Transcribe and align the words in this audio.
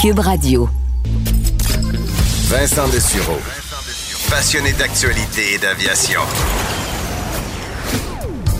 Cube 0.00 0.20
Radio. 0.20 0.66
Vincent 2.48 2.88
Dessureau. 2.88 3.36
Passionné 4.30 4.72
d'actualité 4.72 5.52
et 5.54 5.58
d'aviation. 5.58 6.20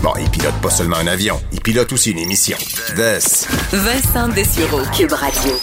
Bon, 0.03 0.11
il 0.19 0.29
pilote 0.29 0.53
pas 0.61 0.69
seulement 0.69 0.97
un 0.97 1.07
avion, 1.07 1.41
il 1.51 1.59
pilote 1.59 1.91
aussi 1.93 2.11
une 2.11 2.19
émission. 2.19 2.57
Vess. 2.95 3.47
Vincent 3.71 4.27
Dessureau. 4.27 4.81
Cube 4.95 5.13
Radio. 5.13 5.53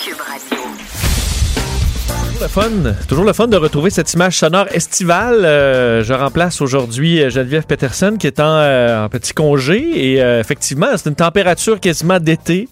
le 2.41 2.49
fun, 2.49 2.71
toujours 3.09 3.25
le 3.25 3.33
fun 3.33 3.47
de 3.47 3.57
retrouver 3.57 3.91
cette 3.91 4.13
image 4.15 4.37
sonore 4.37 4.67
estivale. 4.73 5.45
Euh, 5.45 6.03
je 6.03 6.13
remplace 6.13 6.61
aujourd'hui 6.61 7.23
euh, 7.23 7.31
Geneviève 7.31 7.67
Peterson 7.67 8.17
qui 8.19 8.27
est 8.27 8.41
en, 8.41 8.57
euh, 8.57 9.05
en 9.05 9.09
petit 9.09 9.33
congé 9.33 10.15
et 10.15 10.23
euh, 10.23 10.41
effectivement, 10.41 10.89
c'est 10.97 11.09
une 11.09 11.15
température 11.15 11.79
quasiment 11.79 12.19
d'été. 12.19 12.69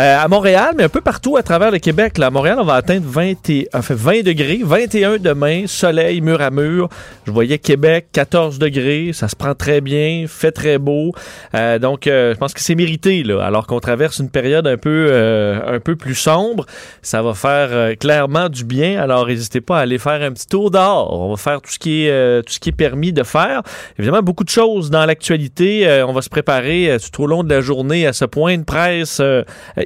Euh, 0.00 0.18
à 0.18 0.26
Montréal, 0.26 0.74
mais 0.76 0.82
un 0.82 0.88
peu 0.88 1.00
partout 1.00 1.36
à 1.36 1.44
travers 1.44 1.70
le 1.70 1.78
Québec. 1.78 2.18
Là, 2.18 2.26
à 2.26 2.30
Montréal, 2.30 2.58
on 2.60 2.64
va 2.64 2.74
atteindre 2.74 3.06
20, 3.06 3.48
et, 3.50 3.68
enfin, 3.72 3.94
20 3.94 4.24
degrés, 4.24 4.60
21 4.60 5.18
demain, 5.18 5.68
soleil 5.68 6.20
mur 6.20 6.40
à 6.40 6.50
mur. 6.50 6.88
Je 7.28 7.30
voyais 7.30 7.58
Québec, 7.58 8.06
14 8.10 8.58
degrés, 8.58 9.10
ça 9.12 9.28
se 9.28 9.36
prend 9.36 9.54
très 9.54 9.80
bien, 9.80 10.24
fait 10.26 10.50
très 10.50 10.78
beau. 10.78 11.12
Euh, 11.54 11.78
donc, 11.78 12.08
euh, 12.08 12.34
je 12.34 12.38
pense 12.38 12.52
que 12.54 12.60
c'est 12.60 12.74
mérité, 12.74 13.22
là, 13.22 13.44
alors 13.44 13.68
qu'on 13.68 13.78
traverse 13.78 14.18
une 14.18 14.30
période 14.30 14.66
un 14.66 14.76
peu, 14.76 15.06
euh, 15.10 15.76
un 15.76 15.78
peu 15.78 15.94
plus 15.94 16.16
sombre. 16.16 16.66
Ça 17.02 17.22
va 17.22 17.34
faire 17.34 17.68
euh, 17.70 17.94
clairement 17.94 18.48
du 18.48 18.64
bien. 18.64 19.00
Alors, 19.00 19.28
n'hésitez 19.28 19.60
pas 19.60 19.78
à 19.78 19.82
aller 19.82 19.98
faire 19.98 20.22
un 20.22 20.32
petit 20.32 20.48
tour 20.48 20.72
dehors. 20.72 21.20
On 21.20 21.30
va 21.30 21.36
faire 21.36 21.62
tout 21.62 21.70
ce 21.70 21.78
qui 21.78 22.06
est, 22.06 22.10
euh, 22.10 22.42
tout 22.42 22.52
ce 22.52 22.58
qui 22.58 22.70
est 22.70 22.72
permis 22.72 23.12
de 23.12 23.22
faire. 23.22 23.62
Évidemment, 23.96 24.22
beaucoup 24.22 24.42
de 24.42 24.48
choses 24.48 24.90
dans 24.90 25.06
l'actualité. 25.06 26.02
On 26.08 26.12
va 26.12 26.20
se 26.22 26.28
préparer 26.28 26.96
tout 27.12 27.22
au 27.22 27.26
long 27.28 27.44
de 27.44 27.48
la 27.48 27.60
journée 27.60 28.08
à 28.08 28.12
ce 28.12 28.24
point 28.24 28.58
de 28.58 28.64
presse 28.64 29.20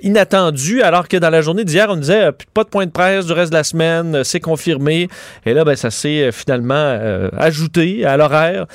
inattendu, 0.02 0.83
alors 0.83 1.09
que 1.09 1.16
dans 1.16 1.30
la 1.30 1.41
journée 1.41 1.65
d'hier, 1.65 1.87
on 1.91 1.97
disait 1.97 2.27
euh, 2.27 2.33
pas 2.55 2.65
de 2.65 2.69
point 2.69 2.87
de 2.87 2.91
presse 2.91 3.27
du 3.27 3.33
reste 3.33 3.51
de 3.51 3.57
la 3.57 3.65
semaine, 3.65 4.16
euh, 4.16 4.24
c'est 4.24 4.40
confirmé. 4.40 5.09
Et 5.46 5.55
là, 5.55 5.65
ben, 5.65 5.77
ça 5.77 5.90
s'est 5.90 6.24
euh, 6.24 6.32
finalement 6.32 6.99
ajouté 7.37 8.05
à 8.05 8.16
l'horaire 8.16 8.66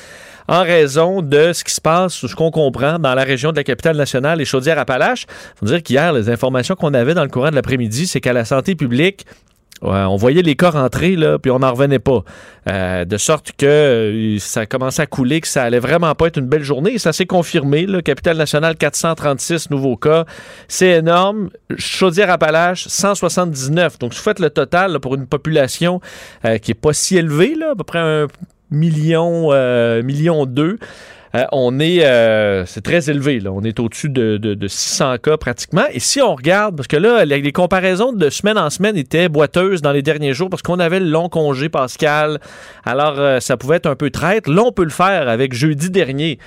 en 0.48 0.62
raison 0.62 1.22
de 1.22 1.54
ce 1.54 1.64
qui 1.64 1.74
se 1.74 1.82
passe, 1.82 2.14
ce 2.14 2.36
qu'on 2.36 2.52
comprend 2.52 3.00
dans 3.00 3.16
la 3.16 3.24
région 3.24 3.52
de 3.52 3.58
la 3.58 3.64
capitale 3.64 3.96
nationale 3.96 4.42
et 4.42 4.46
Chaudière-Appalaches. 4.46 5.26
faut 5.56 5.66
dire 5.66 5.82
qu'hier, 5.82 6.12
les 6.12 6.30
informations 6.30 6.76
qu'on 6.76 6.94
avait 6.94 7.14
dans 7.14 7.24
le 7.24 7.30
courant 7.30 7.50
de 7.50 7.56
l'après-midi, 7.56 8.08
c'est 8.08 8.20
qu'à 8.20 8.34
la 8.34 8.44
santé 8.44 8.76
publique, 8.76 9.26
on 9.84 10.16
voyait 10.16 10.42
les 10.42 10.56
cas 10.56 10.70
rentrer, 10.72 11.16
là, 11.16 11.38
puis 11.40 11.52
on 11.52 11.60
n'en 11.60 11.72
revenait 11.72 12.00
pas. 12.00 12.24
Euh, 12.70 13.04
de 13.04 13.18
sorte 13.18 13.52
que 13.58 13.66
euh, 13.66 14.40
ça 14.40 14.66
commençait 14.66 15.02
à 15.02 15.06
couler, 15.06 15.42
que 15.42 15.48
ça 15.48 15.64
allait 15.64 15.80
vraiment 15.80 16.16
pas 16.16 16.28
être 16.28 16.38
une 16.38 16.48
belle 16.48 16.64
journée. 16.64 16.98
Ça 16.98 17.12
s'est 17.12 17.26
confirmé. 17.26 17.86
Là, 17.86 18.02
Capitale 18.02 18.38
nationale, 18.38 18.78
436 18.78 19.70
nouveaux 19.70 19.98
cas. 19.98 20.26
C'est 20.70 20.92
énorme. 20.92 21.50
Chaudière-Appalaches, 21.78 22.88
179. 22.88 24.00
Donc, 24.00 24.14
si 24.14 24.20
vous 24.20 24.24
faites 24.24 24.40
le 24.40 24.50
total 24.50 25.00
pour 25.00 25.16
une 25.16 25.28
population 25.28 26.00
euh, 26.46 26.58
qui 26.58 26.72
est 26.72 26.76
pas 26.76 26.94
si 26.94 27.18
élevée, 27.18 27.56
là, 27.56 27.72
à 27.72 27.76
peu 27.76 27.84
près 27.84 28.00
un 28.00 28.28
million, 28.72 29.50
euh, 29.52 30.02
million 30.04 30.46
deux, 30.46 30.80
euh, 31.36 31.46
on 31.52 31.80
est, 31.80 32.06
euh, 32.06 32.64
c'est 32.66 32.82
très 32.82 33.10
élevé. 33.10 33.40
Là. 33.40 33.52
On 33.52 33.64
est 33.64 33.80
au-dessus 33.80 34.10
de, 34.10 34.38
de, 34.38 34.54
de 34.54 34.68
600 34.68 35.18
cas 35.18 35.38
pratiquement. 35.38 35.86
Et 35.92 36.00
si 36.00 36.22
on 36.22 36.36
regarde, 36.36 36.76
parce 36.76 36.88
que 36.88 36.98
là, 36.98 37.26
les, 37.26 37.52
comparaisons 37.52 38.14
de 38.14 38.30
semaine 38.30 38.58
en 38.58 38.70
semaine 38.70 38.98
étaient 38.98 39.30
boiteuses 39.30 39.82
dans 39.82 39.92
les 39.92 40.04
derniers 40.04 40.34
jours 40.34 40.50
parce 40.50 40.62
qu'on 40.62 40.80
avait 40.80 41.00
le 41.00 41.08
long 41.08 41.30
congé 41.30 41.70
pascal. 41.70 42.40
Alors, 42.86 43.16
euh, 43.18 43.40
ça 43.40 43.58
pouvait 43.58 43.78
être 43.78 43.88
un 43.88 43.96
peu 43.96 44.12
traître. 44.12 44.52
Là, 44.52 44.62
on 44.64 44.72
peut 44.72 44.84
le 44.84 44.92
faire 44.92 45.28
avec 45.28 45.54
jeudi 45.54 45.90
dernier. 45.90 46.38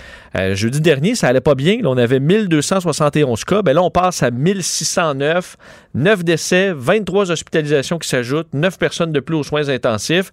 Jeudi 0.53 0.83
dernier, 0.83 1.15
ça 1.15 1.28
allait 1.28 1.41
pas 1.41 1.55
bien. 1.55 1.78
Là, 1.81 1.89
on 1.89 1.97
avait 1.97 2.21
1271 2.21 3.45
cas. 3.45 3.62
Ben 3.62 3.73
là, 3.73 3.83
on 3.83 3.91
passe 3.91 4.23
à 4.23 4.31
1609. 4.31 5.56
9 5.95 6.25
décès, 6.25 6.75
23 6.77 7.31
hospitalisations 7.31 7.98
qui 7.98 8.06
s'ajoutent, 8.06 8.53
9 8.53 8.78
personnes 8.78 9.12
de 9.12 9.21
plus 9.21 9.37
aux 9.37 9.43
soins 9.43 9.71
intensifs. 9.71 10.31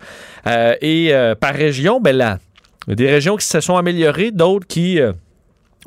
Et 0.81 1.13
par 1.39 1.53
région, 1.53 2.01
ben 2.01 2.17
là, 2.17 2.39
des 2.87 3.09
régions 3.09 3.35
qui 3.37 3.45
se 3.45 3.59
sont 3.61 3.77
améliorées, 3.77 4.31
d'autres 4.31 4.67
qui. 4.67 4.99
euh, 4.99 5.13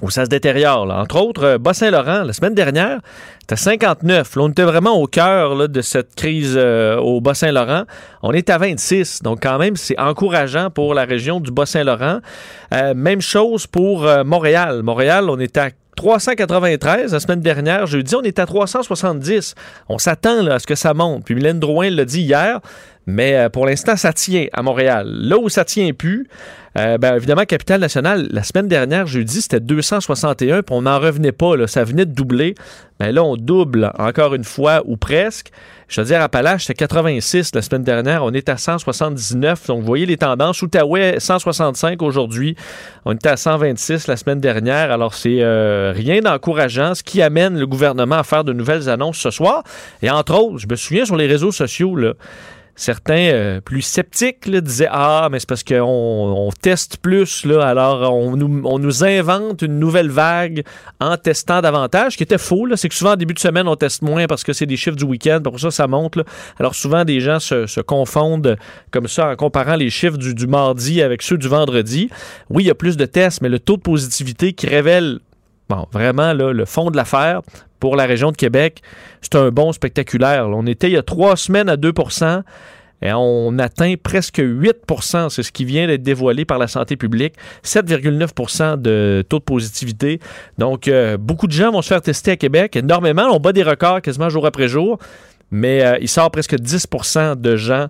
où 0.03 0.11
ça 0.11 0.27
se 0.27 0.29
détériore. 0.29 0.91
Entre 0.91 1.17
autres, 1.17 1.45
euh, 1.45 1.59
Bas-Saint-Laurent, 1.59 2.23
la 2.25 2.35
semaine 2.35 2.53
dernière, 2.53 3.01
c'était 3.41 3.57
59. 3.57 4.37
Là, 4.37 4.43
on 4.43 4.51
était 4.51 4.65
vraiment 4.65 5.01
au 5.01 5.07
cœur 5.07 5.71
de 5.71 5.81
cette 5.81 6.15
crise 6.15 6.55
euh, 6.55 6.99
au 6.99 7.23
Bas-Saint-Laurent. 7.23 7.85
On 8.23 8.33
est 8.33 8.51
à 8.51 8.59
26. 8.59 9.23
Donc, 9.23 9.39
quand 9.43 9.57
même, 9.57 9.75
c'est 9.77 9.99
encourageant 9.99 10.69
pour 10.69 10.93
la 10.93 11.07
région 11.07 11.41
du 11.41 11.51
Bas-Saint-Laurent. 11.51 12.19
Même 12.95 13.23
chose 13.23 13.67
pour 13.67 14.07
Montréal. 14.27 14.83
Montréal, 14.83 15.31
on 15.31 15.39
est 15.39 15.57
à 15.57 15.71
393 15.97 17.13
la 17.13 17.21
semaine 17.21 17.41
dernière. 17.41 17.87
Jeudi, 17.87 18.15
on 18.15 18.23
est 18.23 18.39
à 18.39 18.47
370. 18.47 19.55
On 19.89 19.99
s'attend 19.99 20.47
à 20.47 20.59
ce 20.59 20.67
que 20.67 20.75
ça 20.75 20.95
monte. 20.95 21.25
Puis 21.25 21.35
Mylène 21.35 21.59
Drouin 21.59 21.91
l'a 21.91 22.05
dit 22.05 22.21
hier. 22.21 22.61
Mais 23.07 23.37
euh, 23.37 23.49
pour 23.49 23.67
l'instant, 23.67 23.97
ça 23.97 24.13
tient 24.13 24.47
à 24.53 24.63
Montréal. 24.63 25.07
Là 25.09 25.39
où 25.39 25.49
ça 25.49 25.65
tient 25.65 25.93
plus, 25.93 26.27
euh, 26.77 26.99
ben, 26.99 27.15
évidemment, 27.17 27.45
Capitale 27.45 27.81
Nationale, 27.81 28.29
la 28.31 28.43
semaine 28.43 28.69
dernière, 28.69 29.07
jeudi, 29.07 29.41
c'était 29.41 29.61
261, 29.61 30.63
puis 30.63 30.75
on 30.75 30.83
n'en 30.83 30.99
revenait 30.99 31.33
pas. 31.33 31.57
Là, 31.57 31.67
ça 31.67 31.85
venait 31.85 32.05
de 32.05 32.13
doubler. 32.13 32.55
Mais 33.01 33.13
là, 33.13 33.23
on 33.23 33.37
double 33.37 33.93
encore 33.99 34.35
une 34.35 34.45
fois, 34.45 34.83
ou 34.85 34.97
presque. 34.97 35.51
Je 35.89 36.01
veux 36.01 36.07
dire, 36.07 36.21
Appalaches, 36.21 36.65
c'était 36.65 36.85
86 36.85 37.55
la 37.55 37.63
semaine 37.63 37.85
dernière. 37.85 38.25
On 38.25 38.33
est 38.33 38.49
à 38.49 38.57
179. 38.57 39.69
Donc, 39.69 39.81
vous 39.81 39.87
voyez 39.87 40.05
les 40.05 40.17
tendances. 40.17 40.61
Outaouais, 40.61 41.17
165 41.19 42.03
aujourd'hui. 42.03 42.57
On 43.05 43.15
était 43.15 43.29
à 43.29 43.37
126 43.37 44.09
la 44.09 44.17
semaine 44.17 44.41
dernière. 44.41 44.91
Alors, 44.91 45.15
c'est 45.15 45.41
euh, 45.41 45.93
rien 45.95 46.21
d'encourageant, 46.21 46.95
ce 46.95 47.03
qui 47.03 47.23
amène 47.23 47.59
le 47.59 47.67
gouvernement 47.67 48.17
à 48.17 48.25
faire 48.25 48.45
de 48.45 48.53
nouvelles 48.53 48.89
annonces 48.91 49.19
ce 49.19 49.31
soir. 49.31 49.63
Et 50.03 50.11
entre 50.11 50.35
autres, 50.35 50.59
je 50.59 50.67
me 50.67 50.77
souviens 50.77 51.05
sur 51.05 51.17
les 51.17 51.27
réseaux 51.27 51.53
sociaux, 51.53 51.95
là, 51.95 52.15
certains 52.77 53.31
euh, 53.33 53.61
plus 53.61 53.83
sceptiques 53.83 54.47
là, 54.47 54.61
disaient 54.61 54.89
Ah, 54.91 55.29
mais 55.33 55.41
c'est 55.41 55.49
parce 55.49 55.65
qu'on 55.65 55.83
on 55.83 56.51
teste 56.53 56.99
plus, 56.99 57.45
là, 57.45 57.67
alors 57.67 58.15
on 58.15 58.37
nous, 58.37 58.63
on 58.65 58.79
nous 58.79 59.03
invente 59.03 59.63
une 59.63 59.79
nouvelle 59.79 60.11
vague 60.11 60.63
en 61.01 61.17
testant 61.17 61.61
davantage, 61.63 62.13
ce 62.13 62.17
qui 62.19 62.23
était 62.23 62.39
faux. 62.39 62.69
C'est 62.77 62.89
que 62.89 62.95
souvent, 62.95 63.13
en 63.13 63.17
début 63.17 63.35
de 63.35 63.39
semaine, 63.39 63.67
on 63.67 63.77
teste 63.77 64.03
moins 64.03 64.27
parce 64.27 64.45
que 64.45 64.53
c'est 64.53 64.67
des 64.67 64.77
chiffres 64.77 64.97
du 64.97 65.05
week-end, 65.05 65.41
pour 65.43 65.59
ça, 65.59 65.71
ça 65.71 65.87
monte. 65.87 66.17
là. 66.17 66.25
Alors 66.61 66.75
souvent, 66.75 67.05
des 67.05 67.21
gens 67.21 67.41
se, 67.41 67.67
se 67.67 67.81
confondent 67.81 68.57
comme 68.91 69.09
ça 69.09 69.31
en 69.31 69.37
comparant 69.37 69.77
les 69.77 69.91
chiffres 69.91 70.19
du, 70.19 70.35
du 70.35 70.47
mardi 70.47 71.03
avec 71.03 71.23
ceux 71.23 71.39
du 71.39 71.49
vendredi. 71.49 72.11
Oui, 72.51 72.65
il 72.65 72.67
y 72.67 72.71
a 72.71 72.75
plus 72.75 72.97
de 72.97 73.07
tests, 73.07 73.41
mais 73.41 73.49
le 73.49 73.59
taux 73.59 73.77
de 73.77 73.83
positivité 73.83 74.53
qui 74.53 74.67
révèle 74.67 75.21
Bon, 75.69 75.87
vraiment, 75.93 76.33
là, 76.33 76.53
le 76.53 76.65
fond 76.65 76.91
de 76.91 76.97
l'affaire 76.97 77.43
pour 77.81 77.97
la 77.97 78.07
région 78.07 78.31
de 78.31 78.37
Québec, 78.37 78.83
c'est 79.21 79.35
un 79.35 79.51
bon 79.51 79.73
spectaculaire. 79.73 80.49
On 80.49 80.67
était 80.67 80.89
il 80.89 80.93
y 80.93 80.97
a 80.97 81.03
trois 81.03 81.37
semaines 81.37 81.69
à 81.69 81.77
2% 81.77 82.43
et 83.03 83.13
on 83.13 83.59
atteint 83.59 83.95
presque 84.03 84.39
8% 84.39 85.29
C'est 85.29 85.43
ce 85.43 85.53
qui 85.53 85.65
vient 85.65 85.87
d'être 85.87 86.03
dévoilé 86.03 86.45
par 86.45 86.59
la 86.59 86.67
santé 86.67 86.97
publique. 86.97 87.35
7,9% 87.65 88.81
de 88.81 89.25
taux 89.29 89.39
de 89.39 89.45
positivité. 89.45 90.21
Donc, 90.59 90.89
euh, 90.89 91.17
beaucoup 91.17 91.47
de 91.47 91.53
gens 91.53 91.73
vont 91.73 91.83
se 91.83 91.89
faire 91.89 92.01
tester 92.01 92.31
à 92.31 92.37
Québec. 92.37 92.77
Énormément. 92.77 93.29
On 93.33 93.39
bat 93.39 93.53
des 93.53 93.63
records 93.63 94.03
quasiment 94.03 94.29
jour 94.29 94.47
après 94.47 94.69
jour. 94.69 94.99
Mais 95.51 95.85
euh, 95.85 95.99
il 96.01 96.09
sort 96.09 96.31
presque 96.31 96.55
10% 96.55 97.41
de 97.41 97.57
gens 97.57 97.89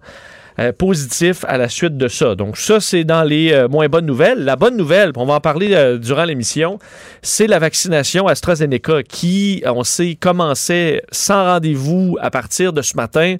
euh, 0.59 0.73
positifs 0.73 1.45
à 1.49 1.59
la 1.59 1.69
suite 1.69 1.99
de 1.99 2.09
ça. 2.09 2.35
Donc 2.35 2.57
ça, 2.57 2.81
c'est 2.81 3.05
dans 3.05 3.23
les 3.23 3.53
euh, 3.53 3.69
moins 3.69 3.89
bonnes 3.89 4.07
nouvelles. 4.07 4.43
La 4.43 4.57
bonne 4.57 4.77
nouvelle, 4.77 5.13
on 5.17 5.27
va 5.27 5.35
en 5.35 5.41
parler 5.41 5.75
euh, 5.75 5.99
durant 5.99 6.25
l'émission, 6.25 6.79
c'est 7.21 7.47
la 7.47 7.59
vaccination 7.59 8.27
AstraZeneca 8.27 9.03
qui, 9.03 9.63
on 9.67 9.85
sait, 9.85 10.17
commençait 10.19 11.03
sans 11.13 11.45
rendez-vous 11.45 12.17
à 12.23 12.31
partir 12.31 12.73
de 12.73 12.81
ce 12.81 12.97
matin. 12.97 13.37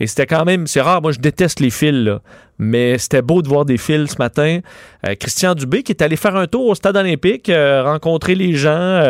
Et 0.00 0.06
c'était 0.06 0.26
quand 0.26 0.44
même, 0.44 0.66
c'est 0.66 0.82
rare, 0.82 1.00
moi 1.00 1.12
je 1.12 1.18
déteste 1.18 1.60
les 1.60 1.70
fils, 1.70 1.92
là. 1.92 2.20
mais 2.58 2.98
c'était 2.98 3.22
beau 3.22 3.40
de 3.40 3.48
voir 3.48 3.64
des 3.64 3.78
fils 3.78 4.10
ce 4.10 4.16
matin. 4.18 4.60
Euh, 5.06 5.14
Christian 5.14 5.54
Dubé 5.54 5.82
qui 5.82 5.92
est 5.92 6.02
allé 6.02 6.16
faire 6.16 6.36
un 6.36 6.46
tour 6.46 6.66
au 6.66 6.74
stade 6.74 6.96
olympique, 6.96 7.50
rencontrer 7.50 8.34
les 8.34 8.52
gens 8.54 9.00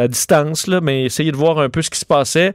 à 0.00 0.06
distance, 0.06 0.68
là, 0.68 0.80
mais 0.80 1.04
essayer 1.06 1.32
de 1.32 1.36
voir 1.36 1.58
un 1.58 1.70
peu 1.70 1.82
ce 1.82 1.90
qui 1.90 1.98
se 1.98 2.06
passait. 2.06 2.54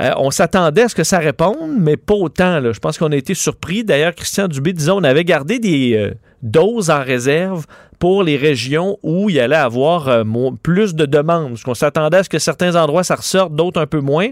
Euh, 0.00 0.12
on 0.16 0.30
s'attendait 0.30 0.82
à 0.82 0.88
ce 0.88 0.94
que 0.94 1.04
ça 1.04 1.18
réponde, 1.18 1.76
mais 1.78 1.96
pas 1.96 2.14
autant. 2.14 2.72
Je 2.72 2.78
pense 2.78 2.96
qu'on 2.96 3.12
a 3.12 3.16
été 3.16 3.34
surpris. 3.34 3.84
D'ailleurs, 3.84 4.14
Christian 4.14 4.48
Dubé 4.48 4.72
disait 4.72 4.92
on 4.92 5.04
avait 5.04 5.24
gardé 5.24 5.58
des 5.58 5.94
euh, 5.94 6.14
doses 6.42 6.90
en 6.90 7.02
réserve 7.02 7.66
pour 7.98 8.22
les 8.22 8.38
régions 8.38 8.98
où 9.02 9.28
il 9.28 9.38
allait 9.38 9.56
avoir 9.56 10.08
euh, 10.08 10.24
plus 10.62 10.94
de 10.94 11.04
demandes. 11.04 11.58
Parce 11.62 11.78
s'attendait 11.78 12.18
à 12.18 12.22
ce 12.22 12.30
que 12.30 12.38
certains 12.38 12.76
endroits, 12.76 13.04
ça 13.04 13.16
ressorte, 13.16 13.54
d'autres 13.54 13.80
un 13.80 13.86
peu 13.86 14.00
moins. 14.00 14.28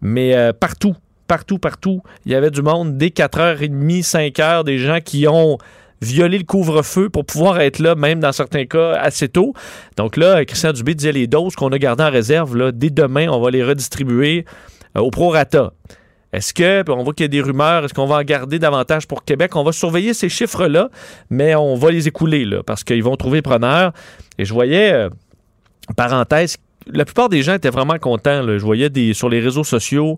Mais 0.00 0.34
partout, 0.58 0.96
partout, 1.28 1.58
partout, 1.58 2.02
il 2.26 2.32
y 2.32 2.34
avait 2.34 2.50
du 2.50 2.60
monde 2.60 2.98
dès 2.98 3.08
4h30, 3.08 4.04
5h, 4.04 4.64
des 4.64 4.78
gens 4.78 4.98
qui 4.98 5.28
ont 5.28 5.58
violé 6.00 6.38
le 6.38 6.44
couvre-feu 6.44 7.08
pour 7.08 7.24
pouvoir 7.24 7.60
être 7.60 7.78
là, 7.78 7.94
même 7.94 8.18
dans 8.18 8.32
certains 8.32 8.66
cas, 8.66 8.94
assez 8.94 9.28
tôt. 9.28 9.54
Donc 9.96 10.16
là, 10.16 10.44
Christian 10.44 10.72
Dubé 10.72 10.96
disait 10.96 11.12
les 11.12 11.28
doses 11.28 11.54
qu'on 11.54 11.70
a 11.70 11.78
gardées 11.78 12.02
en 12.02 12.10
réserve, 12.10 12.72
dès 12.72 12.90
demain, 12.90 13.28
on 13.28 13.40
va 13.40 13.52
les 13.52 13.62
redistribuer 13.62 14.44
au 14.96 15.10
prorata. 15.10 15.72
Est-ce 16.32 16.54
que, 16.54 16.90
on 16.90 17.02
voit 17.02 17.12
qu'il 17.12 17.24
y 17.24 17.26
a 17.26 17.28
des 17.28 17.42
rumeurs, 17.42 17.84
est-ce 17.84 17.92
qu'on 17.92 18.06
va 18.06 18.16
en 18.16 18.22
garder 18.22 18.58
davantage 18.58 19.06
pour 19.06 19.22
Québec? 19.24 19.54
On 19.54 19.64
va 19.64 19.72
surveiller 19.72 20.14
ces 20.14 20.30
chiffres-là, 20.30 20.88
mais 21.28 21.54
on 21.54 21.74
va 21.74 21.90
les 21.90 22.08
écouler, 22.08 22.48
parce 22.64 22.84
qu'ils 22.84 23.02
vont 23.02 23.16
trouver 23.16 23.42
preneur. 23.42 23.92
Et 24.38 24.46
je 24.46 24.54
voyais, 24.54 24.92
euh, 24.92 25.10
parenthèse, 25.94 26.56
la 26.86 27.04
plupart 27.04 27.28
des 27.28 27.42
gens 27.42 27.54
étaient 27.54 27.70
vraiment 27.70 27.98
contents. 27.98 28.42
Je 28.46 28.64
voyais 28.64 28.88
des, 28.88 29.12
sur 29.12 29.28
les 29.28 29.40
réseaux 29.40 29.64
sociaux 29.64 30.16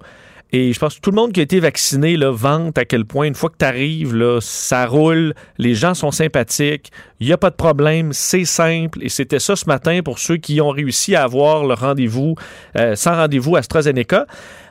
Et 0.52 0.72
je 0.72 0.78
pense 0.78 0.94
que 0.94 1.00
tout 1.00 1.10
le 1.10 1.16
monde 1.16 1.32
qui 1.32 1.40
a 1.40 1.42
été 1.42 1.58
vacciné 1.58 2.16
vante 2.16 2.78
à 2.78 2.84
quel 2.84 3.04
point, 3.04 3.26
une 3.26 3.34
fois 3.34 3.50
que 3.50 3.56
tu 3.58 3.64
arrives, 3.64 4.38
ça 4.40 4.86
roule, 4.86 5.34
les 5.58 5.74
gens 5.74 5.94
sont 5.94 6.12
sympathiques, 6.12 6.92
il 7.18 7.26
n'y 7.26 7.32
a 7.32 7.38
pas 7.38 7.50
de 7.50 7.56
problème, 7.56 8.12
c'est 8.12 8.44
simple. 8.44 9.00
Et 9.02 9.08
c'était 9.08 9.40
ça 9.40 9.56
ce 9.56 9.66
matin 9.66 10.00
pour 10.04 10.20
ceux 10.20 10.36
qui 10.36 10.60
ont 10.60 10.70
réussi 10.70 11.16
à 11.16 11.24
avoir 11.24 11.64
le 11.64 11.74
rendez-vous, 11.74 12.36
euh, 12.78 12.94
sans 12.94 13.16
rendez-vous 13.16 13.56
AstraZeneca. 13.56 14.26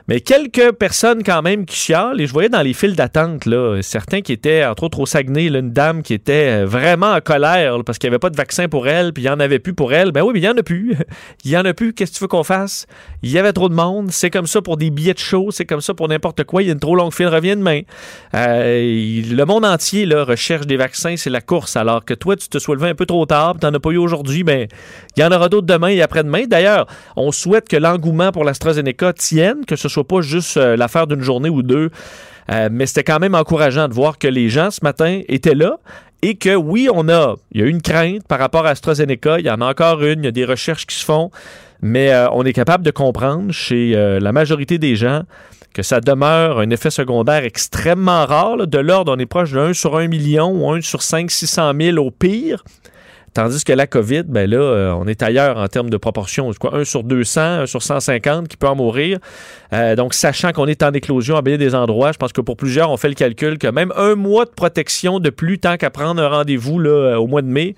Mais 0.06 0.20
quelques 0.20 0.72
personnes 0.72 1.22
quand 1.22 1.40
même 1.40 1.64
qui 1.64 1.76
chialent, 1.76 2.20
et 2.20 2.26
je 2.26 2.32
voyais 2.32 2.50
dans 2.50 2.60
les 2.60 2.74
files 2.74 2.94
d'attente, 2.94 3.46
là, 3.46 3.80
certains 3.80 4.20
qui 4.20 4.32
étaient, 4.32 4.62
entre 4.66 4.82
autres 4.82 5.00
au 5.00 5.06
Saguenay, 5.06 5.46
une 5.46 5.70
dame 5.70 6.02
qui 6.02 6.12
était 6.12 6.62
euh, 6.62 6.66
vraiment 6.66 7.12
en 7.12 7.20
colère 7.22 7.82
parce 7.86 7.96
qu'il 7.96 8.10
n'y 8.10 8.12
avait 8.12 8.18
pas 8.18 8.28
de 8.28 8.36
vaccin 8.36 8.68
pour 8.68 8.86
elle, 8.86 9.14
puis 9.14 9.22
il 9.22 9.26
n'y 9.26 9.32
en 9.32 9.40
avait 9.40 9.58
plus 9.58 9.72
pour 9.72 9.94
elle. 9.94 10.12
Ben 10.12 10.22
oui, 10.22 10.32
mais 10.34 10.40
il 10.40 10.42
n'y 10.42 10.48
en 10.48 10.58
a 10.58 10.62
plus. 10.62 10.94
il 11.44 11.50
n'y 11.50 11.56
en 11.56 11.64
a 11.64 11.72
plus. 11.72 11.94
Qu'est-ce 11.94 12.12
que 12.12 12.16
tu 12.18 12.24
veux 12.24 12.28
qu'on 12.28 12.44
fasse? 12.44 12.86
Il 13.22 13.30
y 13.30 13.38
avait 13.38 13.54
trop 13.54 13.70
de 13.70 13.74
monde. 13.74 14.10
C'est 14.10 14.28
comme 14.28 14.46
ça 14.46 14.60
pour 14.60 14.76
des 14.76 14.90
billets 14.90 15.14
de 15.14 15.18
show, 15.18 15.50
c'est 15.50 15.64
comme 15.64 15.80
ça 15.80 15.94
pour 15.94 16.06
n'importe 16.08 16.44
quoi. 16.44 16.62
Il 16.62 16.66
y 16.66 16.68
a 16.68 16.74
une 16.74 16.80
trop 16.80 16.96
longue 16.96 17.14
file, 17.14 17.28
revient 17.28 17.56
demain. 17.56 17.80
Euh, 18.34 19.22
le 19.26 19.44
monde 19.44 19.64
entier 19.64 20.04
là, 20.04 20.24
recherche 20.24 20.66
des 20.66 20.76
vaccins, 20.76 21.16
c'est 21.16 21.30
la 21.30 21.40
course. 21.40 21.76
Alors 21.76 22.04
que 22.04 22.12
toi, 22.12 22.36
tu 22.36 22.48
te 22.48 22.58
sois 22.58 22.74
levé 22.74 22.90
un 22.90 22.94
peu 22.94 23.06
trop 23.06 23.24
tard, 23.24 23.56
tu 23.58 23.64
n'en 23.64 23.72
as 23.72 23.80
pas 23.80 23.90
eu 23.90 23.96
aujourd'hui, 23.96 24.44
ben, 24.44 24.68
il 25.16 25.20
y 25.20 25.24
en 25.24 25.32
aura 25.32 25.48
d'autres 25.48 25.66
demain 25.66 25.88
et 25.88 26.02
après-demain. 26.02 26.44
D'ailleurs, 26.46 26.86
on 27.16 27.32
souhaite 27.32 27.70
que 27.70 27.76
l'engouement 27.78 28.32
pour 28.32 28.44
l'AstraZeneca 28.44 29.14
tienne, 29.14 29.64
que 29.66 29.76
ce 29.76 29.88
soit 29.88 29.93
pas 30.02 30.20
juste 30.20 30.56
euh, 30.56 30.76
l'affaire 30.76 31.06
d'une 31.06 31.20
journée 31.20 31.50
ou 31.50 31.62
deux. 31.62 31.90
Euh, 32.50 32.68
mais 32.70 32.86
c'était 32.86 33.04
quand 33.04 33.20
même 33.20 33.34
encourageant 33.34 33.88
de 33.88 33.94
voir 33.94 34.18
que 34.18 34.28
les 34.28 34.48
gens 34.48 34.70
ce 34.70 34.80
matin 34.82 35.20
étaient 35.28 35.54
là 35.54 35.78
et 36.22 36.34
que 36.34 36.54
oui, 36.54 36.88
on 36.92 37.08
a, 37.08 37.36
il 37.52 37.60
y 37.60 37.64
a 37.64 37.66
une 37.66 37.80
crainte 37.80 38.26
par 38.26 38.38
rapport 38.38 38.66
à 38.66 38.70
AstraZeneca, 38.70 39.38
il 39.38 39.46
y 39.46 39.50
en 39.50 39.60
a 39.60 39.70
encore 39.70 40.02
une, 40.02 40.20
il 40.20 40.24
y 40.24 40.28
a 40.28 40.32
des 40.32 40.44
recherches 40.44 40.86
qui 40.86 40.96
se 40.96 41.04
font, 41.04 41.30
mais 41.80 42.12
euh, 42.12 42.28
on 42.32 42.44
est 42.44 42.52
capable 42.52 42.84
de 42.84 42.90
comprendre 42.90 43.52
chez 43.52 43.92
la 44.20 44.32
majorité 44.32 44.78
des 44.78 44.96
gens 44.96 45.22
que 45.74 45.82
ça 45.82 46.00
demeure 46.00 46.60
un 46.60 46.70
effet 46.70 46.90
secondaire 46.90 47.44
extrêmement 47.44 48.24
rare. 48.26 48.66
De 48.66 48.78
l'ordre, 48.78 49.14
on 49.14 49.18
est 49.18 49.26
proche 49.26 49.52
de 49.52 49.58
1 49.58 49.72
sur 49.72 49.96
1 49.96 50.06
million 50.08 50.50
ou 50.50 50.70
1 50.70 50.80
sur 50.82 51.02
5, 51.02 51.30
600 51.30 51.72
000 51.78 51.98
au 51.98 52.10
pire. 52.10 52.64
Tandis 53.34 53.64
que 53.64 53.72
la 53.72 53.88
COVID, 53.88 54.22
ben 54.28 54.48
là, 54.48 54.58
euh, 54.58 54.92
on 54.92 55.08
est 55.08 55.20
ailleurs 55.20 55.58
en 55.58 55.66
termes 55.66 55.90
de 55.90 55.96
proportion. 55.96 56.52
Quoi, 56.60 56.76
1 56.76 56.84
sur 56.84 57.02
200, 57.02 57.40
1 57.40 57.66
sur 57.66 57.82
150 57.82 58.46
qui 58.46 58.56
peut 58.56 58.68
en 58.68 58.76
mourir. 58.76 59.18
Euh, 59.72 59.96
donc, 59.96 60.14
sachant 60.14 60.52
qu'on 60.52 60.66
est 60.66 60.84
en 60.84 60.92
éclosion 60.92 61.36
à 61.36 61.42
bien 61.42 61.56
des 61.56 61.74
endroits, 61.74 62.12
je 62.12 62.18
pense 62.18 62.32
que 62.32 62.40
pour 62.40 62.56
plusieurs, 62.56 62.92
on 62.92 62.96
fait 62.96 63.08
le 63.08 63.16
calcul 63.16 63.58
que 63.58 63.66
même 63.66 63.92
un 63.96 64.14
mois 64.14 64.44
de 64.44 64.50
protection 64.50 65.18
de 65.18 65.30
plus 65.30 65.58
tant 65.58 65.76
qu'à 65.76 65.90
prendre 65.90 66.22
un 66.22 66.28
rendez-vous 66.28 66.78
là, 66.78 66.90
euh, 66.90 67.16
au 67.16 67.26
mois 67.26 67.42
de 67.42 67.48
mai, 67.48 67.74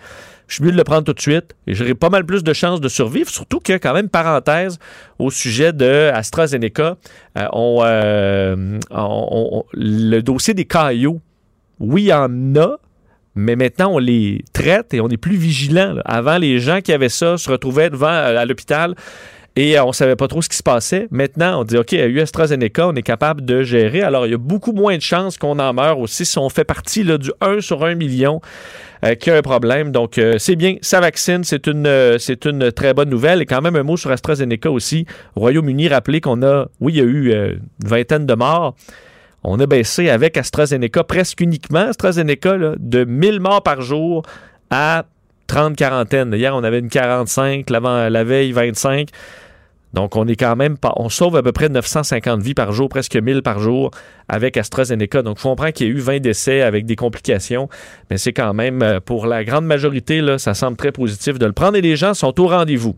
je 0.47 0.57
suis 0.57 0.65
mieux 0.65 0.73
de 0.73 0.77
le 0.77 0.85
prendre 0.85 1.05
tout 1.05 1.15
de 1.15 1.21
suite 1.23 1.57
et 1.67 1.73
j'aurai 1.73 1.95
pas 1.95 2.11
mal 2.11 2.27
plus 2.27 2.45
de 2.45 2.53
chances 2.53 2.83
de 2.83 2.89
survivre. 2.89 3.31
Surtout 3.31 3.61
que, 3.61 3.79
quand 3.79 3.95
même, 3.95 4.11
parenthèse 4.11 4.79
au 5.19 5.31
sujet 5.31 5.73
de 5.73 6.11
AstraZeneca, 6.13 6.99
on, 7.55 7.83
le 9.73 10.21
dossier 10.21 10.53
des 10.53 10.67
caillots, 10.67 11.21
oui, 11.81 12.03
il 12.03 12.09
y 12.09 12.13
en 12.13 12.57
a, 12.57 12.77
mais 13.37 13.55
maintenant, 13.55 13.93
on 13.93 13.99
les 13.99 14.43
traite 14.55 14.95
et 14.95 15.01
on 15.01 15.09
est 15.09 15.19
plus 15.19 15.37
vigilant. 15.37 15.97
Avant, 16.07 16.39
les 16.39 16.59
gens 16.59 16.81
qui 16.81 16.93
avaient 16.93 17.11
ça 17.11 17.37
se 17.37 17.51
retrouvaient 17.51 17.91
devant 17.91 18.07
euh, 18.07 18.39
à 18.39 18.47
l'hôpital 18.47 18.95
et 19.57 19.79
euh, 19.79 19.85
on 19.85 19.93
savait 19.93 20.17
pas 20.17 20.27
trop 20.27 20.41
ce 20.41 20.49
qui 20.49 20.57
se 20.57 20.63
passait. 20.63 21.07
Maintenant, 21.11 21.61
on 21.61 21.65
dit, 21.65 21.77
OK, 21.77 21.93
à 21.93 22.23
AstraZeneca, 22.23 22.89
on 22.89 22.95
est 22.95 23.03
capable 23.03 23.45
de 23.45 23.63
gérer. 23.63 24.01
Alors, 24.01 24.27
il 24.27 24.33
y 24.33 24.35
a 24.35 24.39
beaucoup 24.39 24.73
moins 24.73 24.97
de 24.97 25.03
chances 25.03 25.37
qu'on 25.37 25.59
en 25.59 25.75
meure 25.75 25.99
aussi 25.99 26.25
si 26.25 26.39
on 26.39 26.49
fait 26.49 26.65
partie 26.65 27.05
du 27.05 27.31
1 27.43 27.61
sur 27.61 27.85
1 27.85 27.95
million 27.95 28.41
euh, 29.05 29.15
qui 29.15 29.31
a 29.31 29.37
un 29.37 29.43
problème. 29.43 29.93
Donc, 29.93 30.19
c'est 30.39 30.57
bien, 30.57 30.77
ça 30.81 31.01
vaccine, 31.01 31.45
c'est 31.45 31.67
une, 31.67 32.17
c'est 32.19 32.47
une 32.47 32.73
très 32.73 32.95
bonne 32.95 33.11
nouvelle. 33.11 33.43
Et 33.43 33.47
quand 33.47 33.61
même, 33.61 33.77
un 33.77 33.83
mot 33.83 33.99
sur 33.99 34.11
AstraZeneca 34.11 34.71
aussi. 34.71 35.05
Royaume-Uni, 35.35 35.89
rappelez 35.89 36.23
qu'on 36.23 36.43
a, 36.43 36.69
oui, 36.81 36.95
il 36.95 36.97
y 36.97 37.01
a 37.03 37.05
eu 37.05 37.33
une 37.33 37.61
vingtaine 37.85 38.25
de 38.25 38.35
morts 38.35 38.75
on 39.47 39.61
a 39.61 39.67
baissé 39.67 40.11
avec 40.11 40.37
AstraZeneca 40.37 41.05
presque 41.05 41.41
uniquement 41.41 41.89
AstraZeneca 41.89 42.75
de 42.79 43.05
1000 43.05 43.41
morts 43.41 43.63
par 43.63 43.81
jour 43.81 44.23
à 44.71 45.05
30 45.47 45.77
quarantaines. 45.77 46.35
Hier, 46.35 46.55
on 46.55 46.65
avait 46.65 46.81
une 46.81 46.89
45, 46.89 47.71
la 47.71 48.25
veille 48.25 48.51
25. 48.51 49.09
Donc, 49.93 50.17
on 50.17 50.27
est 50.27 50.37
quand 50.37 50.57
même 50.57 50.77
pas. 50.77 50.93
On 50.97 51.09
sauve 51.09 51.37
à 51.37 51.43
peu 51.43 51.53
près 51.53 51.69
950 51.69 52.43
vies 52.43 52.55
par 52.55 52.73
jour, 52.73 52.89
presque 52.89 53.17
1000 53.17 53.43
par 53.43 53.61
jour 53.61 53.93
avec 54.29 54.57
AstraZeneca. 54.57 55.23
Donc, 55.23 55.39
on 55.45 55.51
comprend 55.51 55.71
qu'il 55.71 55.87
y 55.87 55.91
a 55.91 55.93
eu 55.93 56.01
20 56.01 56.19
décès 56.19 56.63
avec 56.63 56.85
des 56.85 56.97
complications, 56.97 57.69
mais 58.11 58.19
c'est 58.19 58.33
quand 58.33 58.53
même, 58.53 58.83
euh, 58.83 59.01
pour 59.01 59.27
la 59.27 59.45
grande 59.45 59.65
majorité, 59.65 60.23
ça 60.39 60.55
semble 60.55 60.77
très 60.77 60.93
positif 60.93 61.39
de 61.39 61.47
le 61.47 61.53
prendre 61.53 61.77
et 61.77 61.81
les 61.81 61.97
gens 61.97 62.15
sont 62.15 62.39
au 62.41 62.49
rendez-vous. 62.49 62.97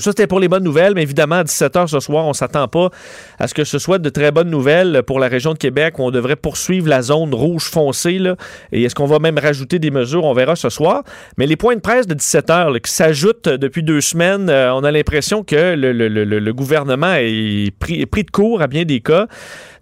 Ça, 0.00 0.10
c'était 0.10 0.26
pour 0.26 0.40
les 0.40 0.48
bonnes 0.48 0.64
nouvelles, 0.64 0.94
mais 0.94 1.02
évidemment, 1.02 1.36
à 1.36 1.44
17h 1.44 1.86
ce 1.86 2.00
soir, 2.00 2.26
on 2.26 2.32
s'attend 2.32 2.68
pas 2.68 2.90
à 3.38 3.48
ce 3.48 3.54
que 3.54 3.64
ce 3.64 3.78
soit 3.78 3.98
de 3.98 4.08
très 4.08 4.32
bonnes 4.32 4.50
nouvelles 4.50 5.02
pour 5.06 5.20
la 5.20 5.28
région 5.28 5.52
de 5.52 5.58
Québec 5.58 5.98
où 5.98 6.02
on 6.02 6.10
devrait 6.10 6.36
poursuivre 6.36 6.88
la 6.88 7.02
zone 7.02 7.34
rouge 7.34 7.64
foncée. 7.70 8.18
Là, 8.18 8.36
et 8.72 8.82
est-ce 8.82 8.94
qu'on 8.94 9.06
va 9.06 9.18
même 9.18 9.38
rajouter 9.38 9.78
des 9.78 9.90
mesures? 9.90 10.24
On 10.24 10.32
verra 10.32 10.56
ce 10.56 10.68
soir. 10.68 11.02
Mais 11.38 11.46
les 11.46 11.56
points 11.56 11.76
de 11.76 11.80
presse 11.80 12.06
de 12.06 12.14
17h 12.14 12.80
qui 12.80 12.90
s'ajoutent 12.90 13.48
depuis 13.48 13.82
deux 13.82 14.00
semaines, 14.00 14.48
euh, 14.50 14.74
on 14.74 14.84
a 14.84 14.90
l'impression 14.90 15.44
que 15.44 15.74
le, 15.76 16.52
gouvernement 16.52 17.14
est 17.14 17.76
pris, 17.78 18.00
est 18.00 18.06
pris 18.06 18.24
de 18.24 18.30
court 18.30 18.62
à 18.62 18.66
bien 18.66 18.84
des 18.84 19.00
cas 19.00 19.26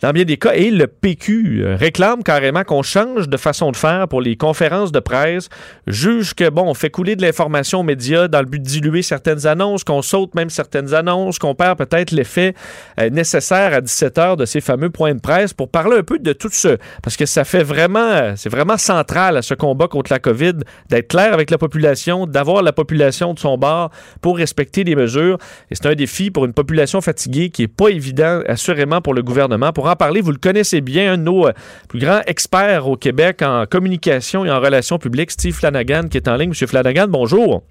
dans 0.03 0.11
bien 0.11 0.25
des 0.25 0.37
cas. 0.37 0.53
Et 0.55 0.71
le 0.71 0.89
PQ 0.89 1.63
euh, 1.63 1.77
réclame 1.77 2.23
carrément 2.23 2.65
qu'on 2.65 2.83
change 2.83 3.29
de 3.29 3.37
façon 3.37 3.71
de 3.71 3.77
faire 3.77 4.09
pour 4.09 4.21
les 4.21 4.37
conférences 4.37 4.91
de 4.91 4.99
presse, 4.99 5.49
juge 5.87 6.35
que, 6.35 6.51
bon, 6.51 6.65
on 6.67 6.75
fait 6.75 6.91
couler 6.91 7.15
de 7.15 7.23
l'information 7.23 7.81
aux 7.81 7.85
médias 7.85 8.27
dans 8.27 8.41
le 8.41 8.47
but 8.47 8.59
de 8.59 8.67
diluer 8.67 9.03
certaines 9.03 9.47
annonces, 9.47 9.85
qu'on 9.85 10.03
saute 10.03 10.35
même 10.35 10.51
certaines 10.51 10.93
annonces, 10.93 11.39
qu'on 11.39 11.55
perd 11.55 11.79
peut-être 11.79 12.11
l'effet 12.11 12.55
euh, 13.01 13.11
nécessaire 13.11 13.75
à 13.75 13.81
17 13.81 14.19
heures 14.19 14.37
de 14.37 14.45
ces 14.45 14.61
fameux 14.61 14.91
points 14.91 15.15
de 15.15 15.21
presse 15.21 15.53
pour 15.53 15.71
parler 15.71 15.99
un 15.99 16.03
peu 16.03 16.19
de 16.19 16.33
tout 16.33 16.51
ce... 16.51 16.77
Parce 17.03 17.17
que 17.17 17.27
ça 17.27 17.45
fait 17.45 17.63
vraiment... 17.63 18.35
C'est 18.37 18.51
vraiment 18.51 18.77
central 18.77 19.37
à 19.37 19.43
ce 19.43 19.55
combat 19.55 19.87
contre 19.87 20.13
la 20.13 20.19
COVID 20.19 20.55
d'être 20.89 21.09
clair 21.09 21.33
avec 21.33 21.51
la 21.51 21.59
population, 21.59 22.27
d'avoir 22.27 22.63
la 22.63 22.73
population 22.73 23.35
de 23.35 23.39
son 23.39 23.57
bord 23.57 23.91
pour 24.21 24.37
respecter 24.37 24.83
les 24.83 24.97
mesures. 24.97 25.39
Et 25.71 25.77
c'est 25.77 25.87
un 25.87 25.95
défi 25.95 26.31
pour 26.31 26.45
une 26.45 26.53
population 26.53 27.01
fatiguée 27.01 27.51
qui 27.51 27.63
est 27.63 27.69
pas 27.69 27.89
évident, 27.89 28.41
assurément, 28.49 29.01
pour 29.01 29.15
le 29.15 29.23
gouvernement, 29.23 29.73
pour 29.73 29.89
parler. 29.97 30.21
Vous 30.21 30.33
le 30.33 30.39
connaissez 30.39 30.81
bien, 30.81 31.13
un 31.13 31.19
de 31.19 31.23
nos 31.23 31.47
euh, 31.47 31.53
plus 31.89 32.01
grands 32.01 32.21
experts 32.27 32.89
au 32.89 32.97
Québec 32.97 33.43
en 33.43 33.67
communication 33.67 34.45
et 34.45 34.51
en 34.51 34.61
relations 34.61 34.99
publiques, 34.99 35.31
Steve 35.31 35.55
Flanagan, 35.55 36.09
qui 36.09 36.17
est 36.17 36.29
en 36.29 36.37
ligne. 36.37 36.51
Monsieur 36.51 36.67
Flanagan, 36.67 37.07
bonjour. 37.09 37.63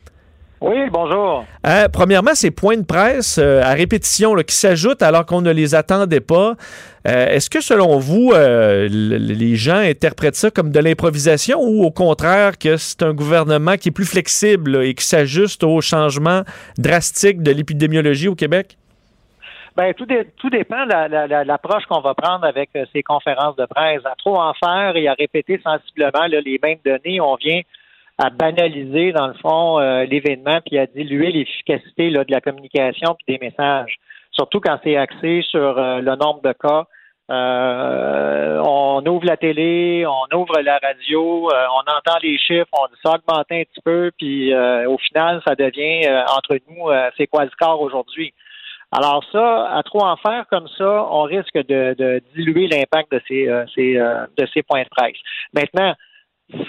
Oui, 0.62 0.77
bonjour. 0.91 1.44
Euh, 1.65 1.88
premièrement, 1.89 2.35
ces 2.35 2.51
points 2.51 2.77
de 2.77 2.85
presse 2.85 3.39
euh, 3.41 3.63
à 3.63 3.73
répétition 3.73 4.35
qui 4.35 4.56
s'ajoutent 4.56 5.01
alors 5.01 5.25
qu'on 5.25 5.41
ne 5.41 5.51
les 5.51 5.73
attendait 5.73 6.19
pas. 6.19 6.56
Est-ce 7.03 7.50
que 7.50 7.62
selon 7.62 7.98
vous, 7.98 8.31
les 8.31 9.55
gens 9.55 9.79
interprètent 9.79 10.36
ça 10.36 10.51
comme 10.51 10.69
de 10.69 10.79
l'improvisation 10.79 11.60
ou 11.60 11.84
au 11.84 11.89
contraire 11.89 12.60
que 12.60 12.77
c'est 12.77 13.01
un 13.01 13.12
gouvernement 13.12 13.75
qui 13.75 13.89
est 13.89 13.91
plus 13.91 14.05
flexible 14.05 14.84
et 14.84 14.93
qui 14.93 15.03
s'ajuste 15.03 15.63
aux 15.63 15.81
changements 15.81 16.43
drastiques 16.77 17.41
de 17.41 17.50
l'épidémiologie 17.50 18.27
au 18.27 18.36
Québec? 18.36 18.77
Ben, 19.75 19.94
tout, 19.94 20.06
tout 20.38 20.50
dépend 20.50 20.86
de 20.86 21.44
l'approche 21.46 21.86
qu'on 21.86 22.01
va 22.01 22.13
prendre 22.13 22.44
avec 22.46 22.72
euh, 22.75 22.86
ces 22.92 23.04
conférences 23.04 23.56
de 23.56 23.66
presse. 23.66 24.06
À 24.06 24.16
trop 24.16 24.38
en 24.38 24.54
faire 24.54 24.98
et 24.98 25.08
à 25.08 25.13
répéter 25.13 25.62
sensiblement 25.63 26.25
les 26.25 26.60
mêmes 26.62 26.80
données, 26.84 27.22
on 27.22 27.36
vient 27.36 27.62
à 28.18 28.30
banaliser, 28.30 29.13
dans 29.13 29.28
le 29.28 29.34
fond, 29.36 29.80
euh, 29.80 30.04
l'événement 30.04 30.60
puis 30.66 30.78
à 30.78 30.88
diluer 30.88 31.32
l'efficacité 31.32 32.10
de 32.10 32.25
la 32.30 32.42
communication 32.42 33.16
puis 33.16 33.38
des 33.38 33.46
messages. 33.46 33.96
Surtout 34.32 34.60
quand 34.60 34.78
c'est 34.84 34.98
axé 34.98 35.42
sur 35.50 35.78
euh, 35.78 36.01
le 36.01 36.16
nombre 36.18 36.42
de 36.42 36.51
cas. 36.51 36.86
on 37.30 39.04
ouvre 39.08 39.25
la 39.25 39.38
télé, 39.38 40.06
on 40.06 40.38
ouvre 40.38 40.60
la 40.60 40.80
radio, 40.80 41.50
on 41.50 41.92
entend 41.98 42.20
les 42.22 42.38
chiffres, 42.38 42.68
on 42.74 42.88
dit 42.88 43.00
ça 43.01 43.12
augmente 43.12 43.46
un 43.50 43.63
petit 43.63 43.82
peu, 43.86 44.12
puis 44.18 44.54
au 44.54 44.98
final, 44.98 45.42
ça 45.48 45.56
devient 45.56 46.10
entre 46.38 46.58
nous, 46.68 46.90
c'est 47.16 47.28
quoi 47.28 47.46
le 47.46 47.51
score 47.51 47.80
aujourd'hui? 47.80 48.34
Alors 48.91 49.24
ça, 49.31 49.69
à 49.71 49.83
trop 49.83 50.03
en 50.03 50.17
faire 50.17 50.45
comme 50.50 50.67
ça, 50.77 51.07
on 51.10 51.24
risque 51.24 51.55
de, 51.55 52.21
diluer 52.36 52.67
l'impact 52.67 53.12
de 53.12 53.21
ces, 53.27 53.48
euh, 53.48 53.65
euh, 53.77 54.27
de 54.38 54.48
ces 54.53 54.63
points 54.63 54.83
de 54.83 54.89
presse. 54.89 55.15
Maintenant, 55.53 55.93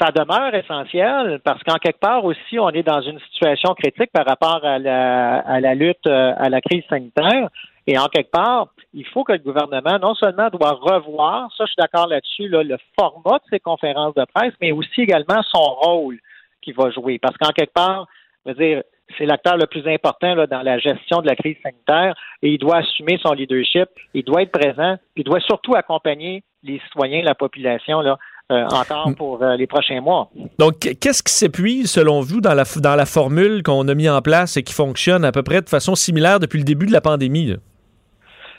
ça 0.00 0.12
demeure 0.12 0.54
essentiel 0.54 1.40
parce 1.44 1.60
qu'en 1.64 1.78
quelque 1.78 1.98
part 1.98 2.24
aussi, 2.24 2.60
on 2.60 2.70
est 2.70 2.84
dans 2.84 3.00
une 3.00 3.18
situation 3.32 3.74
critique 3.74 4.12
par 4.12 4.24
rapport 4.24 4.64
à 4.64 4.78
la, 4.78 5.38
à 5.40 5.58
la 5.58 5.74
lutte 5.74 6.06
euh, 6.06 6.32
à 6.36 6.48
la 6.48 6.60
crise 6.60 6.84
sanitaire. 6.88 7.48
Et 7.88 7.98
en 7.98 8.06
quelque 8.06 8.30
part, 8.30 8.68
il 8.94 9.04
faut 9.06 9.24
que 9.24 9.32
le 9.32 9.38
gouvernement 9.40 9.98
non 10.00 10.14
seulement 10.14 10.48
doit 10.50 10.78
revoir, 10.80 11.50
ça 11.56 11.64
je 11.64 11.72
suis 11.72 11.80
d'accord 11.80 12.06
là-dessus, 12.06 12.46
le 12.48 12.76
format 12.96 13.38
de 13.38 13.44
ces 13.50 13.58
conférences 13.58 14.14
de 14.14 14.24
presse, 14.32 14.54
mais 14.60 14.70
aussi 14.70 15.00
également 15.00 15.42
son 15.42 15.58
rôle 15.58 16.18
qu'il 16.60 16.74
va 16.74 16.90
jouer. 16.90 17.18
Parce 17.18 17.36
qu'en 17.38 17.50
quelque 17.50 17.72
part, 17.72 18.06
je 18.46 18.52
veux 18.52 18.56
dire, 18.56 18.82
c'est 19.18 19.26
l'acteur 19.26 19.56
le 19.56 19.66
plus 19.66 19.86
important 19.86 20.34
dans 20.46 20.62
la 20.62 20.78
gestion 20.78 21.20
de 21.20 21.26
la 21.26 21.36
crise 21.36 21.56
sanitaire 21.62 22.14
et 22.42 22.50
il 22.50 22.58
doit 22.58 22.78
assumer 22.78 23.18
son 23.22 23.32
leadership, 23.32 23.88
il 24.14 24.24
doit 24.24 24.42
être 24.42 24.52
présent, 24.52 24.96
il 25.16 25.24
doit 25.24 25.40
surtout 25.40 25.74
accompagner 25.74 26.42
les 26.62 26.80
citoyens, 26.80 27.22
la 27.22 27.34
population 27.34 28.00
là, 28.00 28.18
euh, 28.50 28.64
encore 28.66 29.08
mm. 29.08 29.14
pour 29.14 29.42
euh, 29.42 29.56
les 29.56 29.66
prochains 29.66 30.00
mois. 30.00 30.28
Donc, 30.58 30.78
qu'est-ce 30.78 31.22
qui 31.22 31.32
s'épuise 31.32 31.90
selon 31.90 32.20
vous 32.20 32.40
dans 32.40 32.54
la, 32.54 32.64
dans 32.76 32.96
la 32.96 33.06
formule 33.06 33.62
qu'on 33.62 33.86
a 33.88 33.94
mis 33.94 34.08
en 34.08 34.20
place 34.20 34.56
et 34.56 34.62
qui 34.62 34.74
fonctionne 34.74 35.24
à 35.24 35.32
peu 35.32 35.42
près 35.42 35.62
de 35.62 35.68
façon 35.68 35.94
similaire 35.94 36.38
depuis 36.38 36.58
le 36.58 36.64
début 36.64 36.86
de 36.86 36.92
la 36.92 37.00
pandémie? 37.00 37.54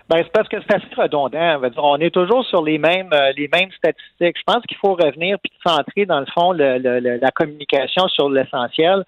Ben, 0.10 0.22
c'est 0.24 0.32
parce 0.34 0.50
que 0.50 0.58
c'est 0.68 0.76
assez 0.76 0.96
redondant. 1.02 1.62
On, 1.78 1.98
est 1.98 2.10
toujours 2.10 2.46
sur 2.46 2.64
les 2.64 2.78
mêmes 2.78 3.12
euh, 3.14 3.32
les 3.38 3.48
mêmes 3.48 3.72
statistiques. 3.72 4.38
Je 4.38 4.44
pense 4.46 4.64
qu'il 4.68 4.78
faut 4.78 4.96
revenir 4.96 5.38
puis 5.42 5.52
centrer, 5.66 6.06
dans 6.06 6.20
le 6.20 6.26
fond, 6.34 6.52
la 6.52 7.32
communication 7.32 8.08
sur 8.10 8.30
l'essentiel, 8.30 9.04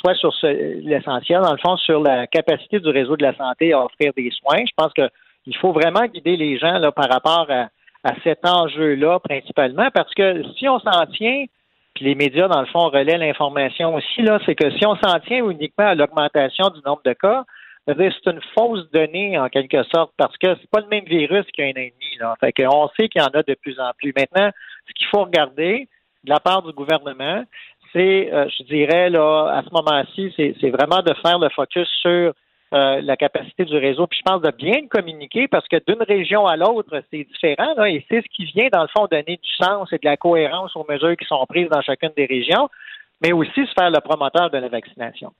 soit 0.00 0.14
sur 0.14 0.34
l'essentiel, 0.42 1.42
dans 1.42 1.52
le 1.52 1.58
fond, 1.58 1.76
sur 1.76 2.00
la 2.00 2.26
capacité 2.26 2.80
du 2.80 2.88
réseau 2.88 3.16
de 3.16 3.22
la 3.22 3.34
santé 3.36 3.72
à 3.72 3.84
offrir 3.84 4.12
des 4.16 4.30
soins. 4.30 4.64
Je 4.66 4.72
pense 4.76 4.92
qu'il 4.92 5.56
faut 5.56 5.72
vraiment 5.72 6.06
guider 6.06 6.36
les 6.36 6.58
gens 6.58 6.78
là, 6.78 6.90
par 6.92 7.08
rapport 7.08 7.46
à, 7.50 7.68
cet 8.24 8.46
enjeu-là 8.46 9.18
principalement, 9.20 9.90
parce 9.92 10.14
que 10.14 10.42
si 10.56 10.66
on 10.66 10.78
s'en 10.80 11.04
tient, 11.06 11.44
puis 11.94 12.06
les 12.06 12.14
médias, 12.14 12.48
dans 12.48 12.60
le 12.60 12.66
fond, 12.66 12.88
relaient 12.88 13.18
l'information 13.18 13.94
aussi, 13.94 14.22
là, 14.22 14.38
c'est 14.46 14.54
que 14.54 14.70
si 14.70 14.86
on 14.86 14.96
s'en 14.96 15.20
tient 15.20 15.44
uniquement 15.44 15.88
à 15.88 15.94
l'augmentation 15.94 16.70
du 16.70 16.80
nombre 16.86 17.02
de 17.04 17.12
cas, 17.12 17.44
c'est 17.86 18.26
une 18.26 18.40
fausse 18.54 18.90
donnée 18.90 19.38
en 19.38 19.48
quelque 19.48 19.82
sorte 19.94 20.12
parce 20.16 20.36
que 20.38 20.54
c'est 20.54 20.70
pas 20.70 20.80
le 20.80 20.86
même 20.86 21.04
virus 21.04 21.44
qu'un 21.52 21.68
ennemi. 21.68 22.16
Là. 22.18 22.34
Fait 22.40 22.52
qu'on 22.52 22.88
sait 22.96 23.08
qu'il 23.08 23.20
y 23.20 23.24
en 23.24 23.38
a 23.38 23.42
de 23.42 23.54
plus 23.54 23.78
en 23.80 23.90
plus. 23.98 24.12
Maintenant, 24.16 24.50
ce 24.86 24.92
qu'il 24.94 25.06
faut 25.08 25.24
regarder 25.24 25.88
de 26.24 26.30
la 26.30 26.40
part 26.40 26.62
du 26.62 26.72
gouvernement, 26.72 27.44
c'est, 27.92 28.32
euh, 28.32 28.48
je 28.48 28.64
dirais 28.64 29.10
là, 29.10 29.52
à 29.52 29.62
ce 29.62 29.70
moment-ci, 29.72 30.32
c'est 30.36 30.70
vraiment 30.70 31.02
de 31.02 31.12
faire 31.22 31.38
le 31.38 31.48
focus 31.48 31.88
sur 32.00 32.32
euh, 32.72 33.00
la 33.02 33.16
capacité 33.16 33.64
du 33.64 33.76
réseau. 33.76 34.06
Puis 34.06 34.20
je 34.24 34.30
pense 34.30 34.42
de 34.42 34.50
bien 34.52 34.86
communiquer 34.88 35.48
parce 35.48 35.66
que 35.66 35.76
d'une 35.86 36.02
région 36.02 36.46
à 36.46 36.56
l'autre, 36.56 37.02
c'est 37.10 37.24
différent. 37.24 37.74
Là, 37.76 37.90
et 37.90 38.04
c'est 38.08 38.22
ce 38.22 38.28
qui 38.28 38.44
vient, 38.44 38.68
dans 38.72 38.82
le 38.82 38.88
fond, 38.88 39.08
donner 39.10 39.40
du 39.42 39.50
sens 39.60 39.92
et 39.92 39.98
de 39.98 40.04
la 40.04 40.16
cohérence 40.16 40.76
aux 40.76 40.86
mesures 40.88 41.16
qui 41.16 41.26
sont 41.26 41.44
prises 41.46 41.68
dans 41.68 41.82
chacune 41.82 42.12
des 42.16 42.26
régions, 42.26 42.68
mais 43.22 43.32
aussi 43.32 43.66
se 43.66 43.72
faire 43.76 43.90
le 43.90 44.00
promoteur 44.00 44.50
de 44.50 44.58
la 44.58 44.68
vaccination. 44.68 45.32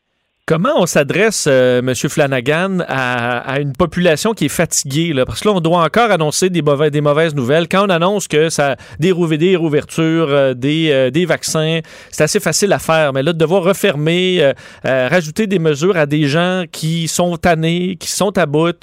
Comment 0.51 0.83
on 0.83 0.87
s'adresse, 0.87 1.47
euh, 1.49 1.79
M. 1.79 1.95
Flanagan, 1.95 2.79
à, 2.89 3.61
une 3.61 3.73
population 3.73 4.35
qui 4.35 4.47
est 4.47 4.49
fatiguée? 4.49 5.15
Parce 5.25 5.43
que 5.43 5.49
là, 5.49 5.55
on 5.55 5.61
doit 5.61 5.85
encore 5.85 6.11
annoncer 6.11 6.51
des, 6.51 6.61
mauvais, 6.61 6.91
des 6.91 7.01
mauvaises 7.01 7.37
nouvelles. 7.37 7.69
Quand 7.69 7.87
on 7.87 7.89
annonce 7.89 8.27
que 8.27 8.49
ça 8.49 8.75
des, 8.99 9.13
des 9.39 9.55
rouvertures, 9.55 10.27
euh, 10.29 10.55
des, 10.55 10.91
euh, 10.91 11.11
des 11.11 11.25
vaccins, 11.25 11.79
c'est 12.11 12.25
assez 12.25 12.41
facile 12.41 12.73
à 12.73 12.81
faire. 12.81 13.13
Mais 13.13 13.23
là, 13.23 13.33
de 13.33 13.39
devoir 13.39 13.63
refermer, 13.63 14.53
rajouter 14.83 15.47
des 15.47 15.61
mesures 15.61 15.97
à 15.97 16.07
des 16.07 16.27
gens 16.27 16.65
qui 16.73 17.07
sont 17.07 17.37
tannés, 17.37 17.97
qui 18.01 18.11
sont 18.11 18.37
à 18.37 18.47
bout, 18.47 18.77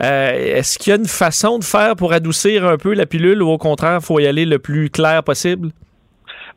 est-ce 0.00 0.78
qu'il 0.78 0.90
y 0.90 0.92
a 0.92 0.98
une 0.98 1.08
façon 1.08 1.58
de 1.58 1.64
faire 1.64 1.96
pour 1.96 2.12
adoucir 2.12 2.66
un 2.66 2.76
peu 2.76 2.92
la 2.92 3.06
pilule 3.06 3.42
ou 3.42 3.48
au 3.48 3.56
contraire, 3.56 4.00
il 4.02 4.04
faut 4.04 4.20
y 4.20 4.26
aller 4.26 4.44
le 4.44 4.58
plus 4.58 4.90
clair 4.90 5.24
possible? 5.24 5.70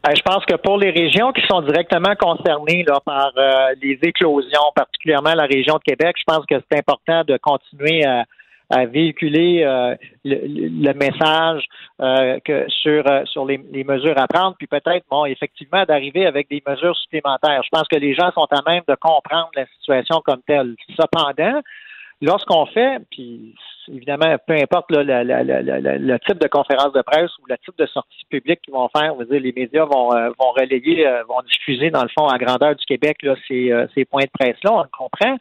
Ben, 0.04 0.14
je 0.16 0.22
pense 0.22 0.46
que 0.46 0.56
pour 0.56 0.78
les 0.78 0.92
régions 0.92 1.32
qui 1.32 1.42
sont 1.48 1.62
directement 1.62 2.16
concernées 2.16 2.84
là, 2.88 3.00
par 3.04 3.32
euh, 3.38 3.74
les 3.82 3.98
éclosions, 4.04 4.72
particulièrement 4.76 5.34
la 5.34 5.46
région 5.46 5.76
de 5.76 5.84
Québec, 5.84 6.16
je 6.18 6.24
pense 6.26 6.46
que 6.46 6.56
c'est 6.72 6.80
important 6.80 7.24
de 7.24 7.38
continuer 7.38 8.06
à, 8.06 8.26
véhiculer 8.70 9.64
euh, 9.64 9.96
le, 10.26 10.92
message 10.92 11.64
euh, 12.02 12.38
que 12.44 12.66
sur 12.68 13.02
sur 13.26 13.46
les, 13.46 13.60
mesures 13.86 14.20
à 14.20 14.28
prendre, 14.28 14.58
puis 14.58 14.68
peut-être 14.68 15.06
bon 15.10 15.24
effectivement 15.24 15.86
d'arriver 15.86 16.26
avec 16.26 16.50
des 16.50 16.62
mesures 16.68 16.96
supplémentaires. 16.98 17.62
Je 17.64 17.70
pense 17.72 17.88
que 17.88 17.96
les 17.96 18.14
gens 18.14 18.30
sont 18.34 18.48
à 18.52 18.70
même 18.70 18.84
de 18.86 18.96
comprendre 18.96 19.50
la 19.56 19.66
situation 19.78 20.22
comme 20.26 20.42
telle. 20.46 20.76
Cependant, 21.00 21.62
lorsqu'on 22.22 22.66
fait, 22.68 23.00
puis 23.12 23.56
évidemment, 23.88 24.36
peu 24.46 24.54
importe 24.54 24.88
le 24.92 26.18
type 26.20 26.40
de 26.40 26.48
conférence 26.48 26.94
de 26.94 27.02
presse 27.02 27.32
ou 27.40 27.44
le 27.48 27.58
type 27.58 27.78
de 27.78 27.86
sortie 27.86 28.26
publique 28.30 28.62
qu'ils 28.62 28.74
vont 28.74 28.90
faire, 28.96 29.16
dire, 29.16 29.42
les 29.42 29.54
médias 29.54 29.86
vont, 29.86 30.14
euh, 30.14 30.30
vont 30.38 30.52
relayer, 30.52 31.08
euh, 31.08 31.24
vont 31.24 31.42
diffuser, 31.42 31.90
dans 31.90 32.04
le 32.04 32.10
fond, 32.10 32.28
à 32.28 32.38
grandeur 32.38 32.76
du 32.76 32.86
Québec, 32.86 33.18
là, 33.24 33.36
ces, 33.48 33.72
euh, 33.72 33.88
ces 33.96 34.06
points 34.06 34.24
de 34.24 34.32
presse-là, 34.38 34.74
on 34.74 34.84
le 34.84 34.90
comprend. 34.92 35.38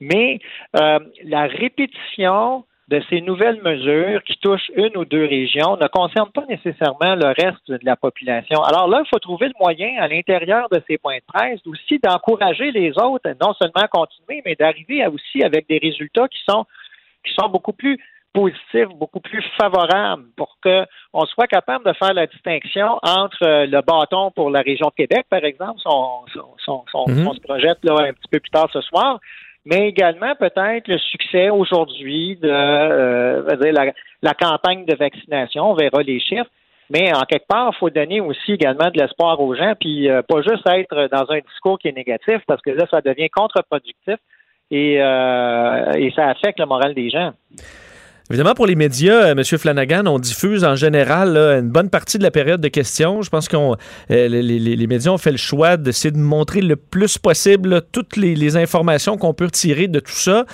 Mais 0.00 0.40
la 0.72 1.46
répétition 1.46 2.64
de 2.92 3.02
ces 3.08 3.22
nouvelles 3.22 3.60
mesures 3.62 4.22
qui 4.22 4.36
touchent 4.36 4.70
une 4.76 4.94
ou 4.98 5.06
deux 5.06 5.24
régions 5.24 5.78
ne 5.78 5.88
concernent 5.88 6.30
pas 6.30 6.44
nécessairement 6.46 7.14
le 7.14 7.28
reste 7.28 7.66
de 7.68 7.78
la 7.84 7.96
population. 7.96 8.62
Alors 8.62 8.86
là, 8.86 9.00
il 9.02 9.08
faut 9.08 9.18
trouver 9.18 9.48
le 9.48 9.54
moyen 9.58 9.96
à 9.98 10.08
l'intérieur 10.08 10.68
de 10.70 10.82
ces 10.86 10.98
points 10.98 11.16
de 11.16 11.24
presse 11.26 11.60
aussi 11.66 11.98
d'encourager 11.98 12.70
les 12.70 12.90
autres, 12.98 13.30
non 13.40 13.54
seulement 13.54 13.82
à 13.82 13.88
continuer, 13.88 14.42
mais 14.44 14.56
d'arriver 14.56 15.06
aussi 15.06 15.42
avec 15.42 15.66
des 15.68 15.78
résultats 15.78 16.28
qui 16.28 16.40
sont 16.46 16.66
qui 17.24 17.32
sont 17.34 17.48
beaucoup 17.48 17.72
plus 17.72 17.98
positifs, 18.34 18.88
beaucoup 18.96 19.20
plus 19.20 19.42
favorables 19.58 20.24
pour 20.36 20.58
qu'on 20.62 21.26
soit 21.26 21.46
capable 21.46 21.86
de 21.86 21.92
faire 21.94 22.12
la 22.12 22.26
distinction 22.26 22.98
entre 23.02 23.42
euh, 23.42 23.66
le 23.66 23.80
bâton 23.82 24.30
pour 24.32 24.50
la 24.50 24.60
région 24.60 24.88
de 24.88 24.94
Québec, 24.94 25.26
par 25.30 25.44
exemple, 25.44 25.78
si 25.80 25.86
on, 25.86 27.08
mhm. 27.08 27.32
se 27.32 27.40
projette 27.40 27.78
là 27.84 28.08
un 28.08 28.12
petit 28.12 28.28
peu 28.30 28.40
plus 28.40 28.50
tard 28.50 28.68
ce 28.72 28.80
soir, 28.80 29.20
mais 29.64 29.88
également 29.88 30.34
peut-être 30.34 30.88
le 30.88 30.98
succès 30.98 31.50
aujourd'hui 31.50 32.36
de 32.36 32.48
euh, 32.48 33.72
la, 33.72 33.92
la, 34.22 34.34
campagne 34.34 34.84
de 34.84 34.94
vaccination. 34.94 35.70
On 35.70 35.74
verra 35.74 36.02
les 36.02 36.20
chiffres. 36.20 36.50
Mais 36.90 37.14
en 37.14 37.22
quelque 37.22 37.46
part, 37.46 37.70
il 37.74 37.78
faut 37.78 37.90
donner 37.90 38.20
aussi 38.20 38.52
également 38.52 38.90
de 38.90 38.98
l'espoir 38.98 39.40
aux 39.40 39.54
gens, 39.54 39.72
puis 39.80 40.10
euh, 40.10 40.20
pas 40.22 40.42
juste 40.42 40.66
être 40.68 41.08
dans 41.10 41.30
un 41.30 41.38
discours 41.38 41.78
qui 41.78 41.88
est 41.88 41.96
négatif, 41.96 42.42
parce 42.46 42.60
que 42.60 42.70
là, 42.70 42.86
ça 42.90 43.00
devient 43.00 43.30
contre-productif 43.30 44.16
et, 44.70 45.00
euh, 45.00 45.92
et 45.92 46.10
ça 46.14 46.28
affecte 46.28 46.58
le 46.58 46.66
moral 46.66 46.92
des 46.92 47.08
gens. 47.08 47.32
Évidemment, 48.32 48.54
pour 48.54 48.66
les 48.66 48.76
médias, 48.76 49.26
euh, 49.26 49.32
M. 49.32 49.44
Flanagan, 49.44 50.06
on 50.06 50.18
diffuse 50.18 50.64
en 50.64 50.74
général 50.74 51.36
une 51.36 51.68
bonne 51.68 51.90
partie 51.90 52.16
de 52.16 52.22
la 52.22 52.30
période 52.30 52.62
de 52.62 52.68
questions. 52.68 53.20
Je 53.20 53.28
pense 53.28 53.46
que 53.46 53.58
euh, 53.58 54.28
les, 54.28 54.86
médias 54.86 55.12
ont 55.12 55.18
fait 55.18 55.32
le 55.32 55.36
choix 55.36 55.76
d'essayer 55.76 56.10
de 56.10 56.16
montrer 56.16 56.62
le 56.62 56.76
plus 56.76 57.18
possible 57.18 57.82
toutes 57.92 58.16
les, 58.16 58.56
informations 58.56 59.18
qu'on 59.18 59.34
peut 59.34 59.44
retirer 59.44 59.86
de 59.86 60.00
tout 60.00 60.12
ça. 60.12 60.46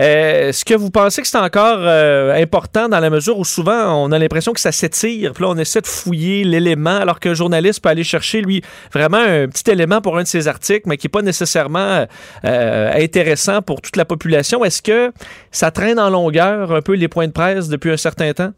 Euh, 0.00 0.48
est-ce 0.48 0.64
que 0.64 0.74
vous 0.74 0.90
pensez 0.90 1.22
que 1.22 1.28
c'est 1.28 1.38
encore 1.38 1.86
important 2.34 2.88
dans 2.88 3.00
la 3.00 3.10
mesure 3.10 3.38
où 3.38 3.44
souvent 3.44 3.94
on 3.94 4.12
a 4.12 4.18
l'impression 4.18 4.52
que 4.52 4.60
ça 4.60 4.72
s'étire, 4.72 5.32
puis 5.32 5.44
là 5.44 5.50
on 5.50 5.58
essaie 5.58 5.80
de 5.80 5.86
fouiller 5.86 6.44
l'élément 6.44 6.96
alors 6.96 7.20
qu'un 7.20 7.34
journaliste 7.34 7.82
peut 7.82 7.88
aller 7.88 8.04
chercher 8.04 8.40
lui 8.40 8.62
vraiment 8.92 9.18
un 9.18 9.48
petit 9.48 9.70
élément 9.70 10.00
pour 10.00 10.18
un 10.18 10.22
de 10.22 10.28
ses 10.28 10.48
articles, 10.48 10.88
mais 10.88 10.96
qui 10.96 11.06
n'est 11.06 11.10
pas 11.10 11.22
nécessairement 11.22 12.06
intéressant 12.42 13.62
pour 13.62 13.80
toute 13.80 13.96
la 13.96 14.04
population. 14.04 14.64
Est-ce 14.64 14.82
que 14.82 15.12
ça 15.50 15.70
traîne 15.70 15.98
en 15.98 16.10
longueur 16.10 16.72
un 16.72 16.82
peu 16.82 16.94
les 16.94 17.08
points 17.08 17.26
de 17.26 17.32
presse 17.32 17.68
depuis 17.68 17.90
un 17.90 17.96
certain 17.96 18.32
temps? 18.32 18.52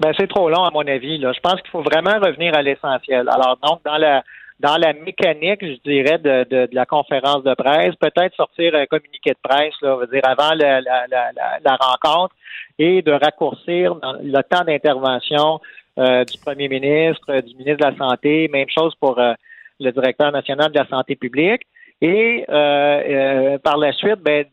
Ben, 0.00 0.12
c'est 0.16 0.28
trop 0.28 0.48
long, 0.48 0.62
à 0.64 0.70
mon 0.70 0.86
avis. 0.86 1.20
Je 1.20 1.40
pense 1.40 1.60
qu'il 1.60 1.70
faut 1.72 1.82
vraiment 1.82 2.18
revenir 2.20 2.54
à 2.54 2.62
l'essentiel. 2.62 3.28
Alors, 3.28 3.58
donc, 3.62 3.80
dans 3.84 3.96
la 3.96 4.22
dans 4.60 4.76
la 4.76 4.92
mécanique, 4.92 5.60
je 5.62 5.78
dirais, 5.84 6.18
de, 6.18 6.44
de, 6.44 6.68
la 6.72 6.84
conférence 6.84 7.44
de 7.44 7.54
presse, 7.54 7.94
peut-être 7.96 8.34
sortir 8.34 8.74
un 8.74 8.86
communiqué 8.86 9.30
de 9.30 9.38
presse, 9.42 9.74
là, 9.82 9.96
veut 9.96 10.08
dire 10.08 10.22
avant 10.24 10.54
la, 10.54 10.80
la, 10.80 11.06
la, 11.08 11.76
rencontre 11.76 12.34
et 12.78 13.02
de 13.02 13.12
raccourcir 13.12 13.94
le 14.22 14.42
temps 14.42 14.64
d'intervention 14.64 15.60
euh, 15.98 16.24
du 16.24 16.38
premier 16.38 16.68
ministre, 16.68 17.40
du 17.40 17.54
ministre 17.56 17.86
de 17.86 17.90
la 17.92 17.96
Santé, 17.96 18.48
même 18.52 18.68
chose 18.68 18.94
pour 18.96 19.18
euh, 19.18 19.34
le 19.80 19.92
directeur 19.92 20.32
national 20.32 20.72
de 20.72 20.78
la 20.78 20.86
santé 20.88 21.14
publique 21.16 21.62
et 22.00 22.44
euh, 22.48 22.54
euh, 22.54 23.58
par 23.58 23.76
la 23.76 23.92
suite, 23.92 24.20
ben, 24.20 24.44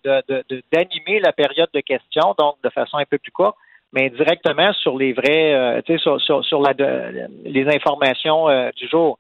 d'animer 0.72 1.20
la 1.20 1.32
période 1.32 1.70
de 1.74 1.80
questions, 1.82 2.34
donc 2.38 2.56
de 2.64 2.70
façon 2.70 2.98
un 2.98 3.06
peu 3.06 3.18
plus 3.18 3.32
courte, 3.32 3.56
mais 3.94 4.10
directement 4.10 4.74
sur 4.74 4.98
les 4.98 5.14
vrais, 5.14 5.54
euh, 5.54 5.98
sur, 5.98 6.20
sur, 6.22 6.44
sur 6.44 6.62
la, 6.62 6.74
les 7.44 7.68
informations 7.68 8.48
du 8.76 8.88
jour. 8.88 9.20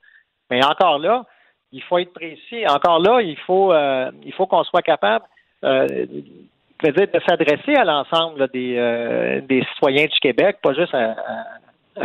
Mais 0.49 0.63
encore 0.63 0.99
là, 0.99 1.25
il 1.71 1.81
faut 1.83 1.97
être 1.97 2.13
précis. 2.13 2.67
Encore 2.67 2.99
là, 2.99 3.21
il 3.21 3.37
faut, 3.37 3.73
il 3.73 4.33
faut 4.33 4.45
qu'on 4.45 4.63
soit 4.63 4.81
capable 4.81 5.25
de 5.63 7.19
s'adresser 7.27 7.75
à 7.75 7.83
l'ensemble 7.83 8.47
des, 8.49 9.41
des 9.47 9.63
citoyens 9.73 10.05
du 10.05 10.19
Québec, 10.19 10.57
pas 10.61 10.73
juste 10.73 10.93
à 10.93 11.15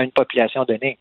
une 0.03 0.13
population 0.13 0.65
donnée. 0.65 0.99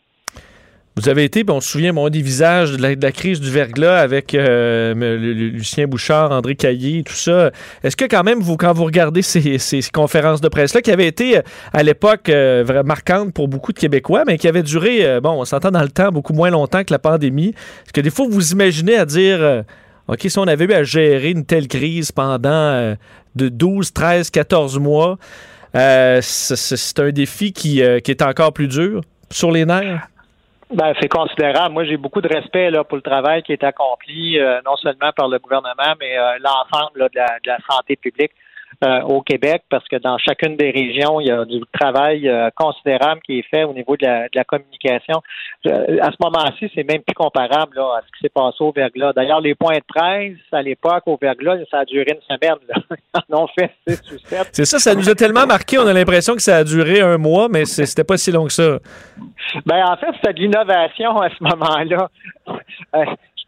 Vous 1.00 1.08
avez 1.08 1.24
été, 1.24 1.46
on 1.48 1.62
se 1.62 1.70
souvient, 1.70 1.96
un 1.96 2.10
des 2.10 2.22
visages 2.22 2.74
de 2.74 3.02
la, 3.02 3.12
crise 3.14 3.40
du 3.40 3.50
verglas 3.50 4.02
avec 4.02 4.36
euh, 4.36 4.94
Lucien 5.16 5.88
Bouchard, 5.88 6.34
André 6.34 6.58
Caillé, 6.58 7.04
tout 7.04 7.14
ça. 7.14 7.52
Est-ce 7.84 7.96
que 7.96 8.04
quand 8.04 8.24
même, 8.24 8.42
vous, 8.42 8.58
quand 8.58 8.74
vous 8.74 8.84
regardez 8.84 9.22
ces, 9.22 9.82
conférences 9.94 10.42
de 10.42 10.50
presse-là, 10.50 10.82
qui 10.82 10.92
avaient 10.92 11.08
été 11.08 11.38
euh, 11.38 11.42
à 11.72 11.84
l'époque 11.84 12.28
euh, 12.28 12.84
marquantes 12.84 13.34
pour 13.34 13.48
beaucoup 13.48 13.72
de 13.72 13.80
Québécois, 13.80 14.26
mais 14.28 14.38
qui 14.38 14.50
avaient 14.50 14.62
duré, 14.62 15.22
bon, 15.22 15.40
on 15.40 15.46
s'entend 15.46 15.72
dans 15.72 15.82
le 15.82 15.88
temps, 15.88 16.12
beaucoup 16.12 16.34
moins 16.34 16.50
longtemps 16.50 16.84
que 16.84 16.92
la 16.92 17.00
pandémie, 17.00 17.54
est-ce 17.86 17.94
que 17.94 18.02
des 18.02 18.10
fois, 18.10 18.28
vous 18.30 18.52
imaginez 18.52 18.98
à 18.98 19.06
dire... 19.06 19.64
OK, 20.10 20.20
si 20.28 20.38
on 20.38 20.48
avait 20.48 20.66
eu 20.66 20.74
à 20.74 20.84
gérer 20.84 21.30
une 21.30 21.46
telle 21.46 21.70
crise 21.70 22.12
pendant 22.12 22.96
de 23.36 23.48
12, 23.48 23.94
13, 23.94 24.32
14 24.32 24.80
mois, 24.80 25.18
c'est 25.74 27.00
un 27.00 27.12
défi 27.12 27.54
qui, 27.54 27.80
est 27.80 28.22
encore 28.22 28.52
plus 28.52 28.68
dur 28.68 29.00
sur 29.32 29.50
les 29.50 29.66
nerfs? 29.66 30.10
Ben, 30.72 30.94
c'est 31.02 31.08
considérable. 31.08 31.74
Moi, 31.74 31.84
j'ai 31.84 31.98
beaucoup 31.98 32.22
de 32.22 32.28
respect 32.28 32.70
là, 32.70 32.84
pour 32.84 32.98
le 32.98 33.02
travail 33.02 33.42
qui 33.42 33.54
est 33.54 33.64
accompli, 33.64 34.38
euh, 34.38 34.62
non 34.64 34.76
seulement 34.76 35.12
par 35.16 35.28
le 35.28 35.40
gouvernement, 35.40 35.96
mais 36.00 36.16
euh, 36.16 36.38
l'ensemble 36.40 37.10
de, 37.10 37.20
la, 37.48 37.58
santé 37.68 37.96
publique. 37.96 38.32
Euh, 38.84 39.02
au 39.02 39.22
Québec 39.22 39.64
parce 39.70 39.86
que 39.88 39.98
dans 39.98 40.18
chacune 40.18 40.56
des 40.56 40.72
régions, 40.72 41.20
il 41.20 41.28
y 41.28 41.32
a 41.32 41.44
du 41.44 41.60
travail 41.78 42.30
euh, 42.30 42.50
considérable 42.56 43.22
qui 43.26 43.40
est 43.40 43.46
fait 43.50 43.64
au 43.64 43.74
niveau 43.74 43.98
de 43.98 44.06
la, 44.06 44.44
communication. 44.46 45.22
à 45.66 46.12
ce 46.12 46.16
moment-ci, 46.22 46.72
c'est 46.74 46.84
même 46.84 47.02
plus 47.02 47.14
comparable 47.14 47.76
là, 47.76 47.98
à 47.98 48.02
ce 48.02 48.08
qui 48.08 48.22
s'est 48.22 48.30
passé 48.30 48.58
au 48.62 48.72
Verglas. 48.72 49.14
D'ailleurs, 49.14 49.42
les 49.42 49.54
points 49.54 49.78
de 49.78 49.84
presse 49.86 50.38
à 50.52 50.62
l'époque 50.62 51.04
au 51.08 51.18
Verglas, 51.22 51.58
ça 51.70 51.80
a 51.80 51.86
duré 51.86 52.06
une 52.08 52.22
semaine. 52.22 52.58
Là. 52.70 52.76
Ils 53.30 53.36
en 53.36 53.44
ont 53.44 53.48
fait 53.48 53.72
six 53.88 54.02
ou 54.14 54.18
sept. 54.20 54.50
C'est 54.54 54.66
ça, 54.66 54.80
ça 54.80 54.96
nous 54.96 55.10
a 55.10 55.16
tellement 55.16 55.46
marqué, 55.46 55.78
on 55.78 55.88
a 55.88 55.94
l'impression 55.94 56.36
que 56.36 56.42
ça 56.42 56.58
a 56.58 56.64
duré 56.64 57.02
un 57.02 57.18
mois, 57.18 57.50
mais 57.50 57.66
c'était 57.66 58.04
pas 58.04 58.18
si 58.18 58.32
long 58.32 58.46
que 58.46 58.54
ça. 58.54 58.80
Ben, 59.66 59.84
en 59.86 59.98
fait, 59.98 60.12
c'était 60.16 60.34
de 60.34 60.40
l'innovation 60.40 61.20
à 61.20 61.30
ce 61.30 61.44
moment-là. 61.44 62.10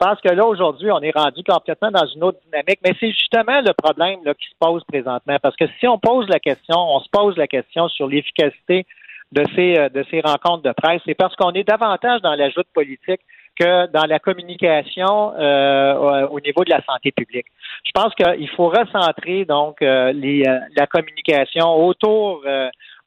Pense 0.01 0.19
que 0.19 0.29
là, 0.29 0.47
aujourd'hui, 0.47 0.89
on 0.89 0.99
est 1.01 1.15
rendu 1.15 1.43
complètement 1.43 1.91
dans 1.91 2.07
une 2.07 2.23
autre 2.23 2.39
dynamique, 2.47 2.79
mais 2.83 2.95
c'est 2.99 3.11
justement 3.11 3.61
le 3.61 3.71
problème 3.71 4.17
qui 4.33 4.49
se 4.49 4.55
pose 4.59 4.83
présentement. 4.85 5.37
Parce 5.39 5.55
que 5.55 5.65
si 5.79 5.87
on 5.87 5.99
pose 5.99 6.27
la 6.27 6.39
question, 6.39 6.75
on 6.75 7.01
se 7.01 7.09
pose 7.11 7.37
la 7.37 7.45
question 7.45 7.87
sur 7.87 8.07
l'efficacité 8.07 8.87
de 9.31 9.43
ces, 9.55 9.77
euh, 9.77 9.89
de 9.89 10.03
ces 10.09 10.21
rencontres 10.21 10.63
de 10.63 10.71
presse, 10.71 11.03
c'est 11.05 11.13
parce 11.13 11.35
qu'on 11.35 11.51
est 11.51 11.63
davantage 11.63 12.19
dans 12.23 12.33
l'ajout 12.33 12.63
politique 12.73 13.21
que 13.55 13.85
dans 13.91 14.05
la 14.07 14.17
communication 14.17 15.33
euh, 15.37 16.27
au 16.29 16.39
niveau 16.39 16.63
de 16.63 16.71
la 16.71 16.81
santé 16.83 17.11
publique. 17.11 17.45
Je 17.85 17.91
pense 17.93 18.15
qu'il 18.15 18.49
faut 18.49 18.69
recentrer 18.69 19.45
donc 19.45 19.83
euh, 19.83 20.13
la 20.75 20.87
communication 20.87 21.75
autour 21.75 22.41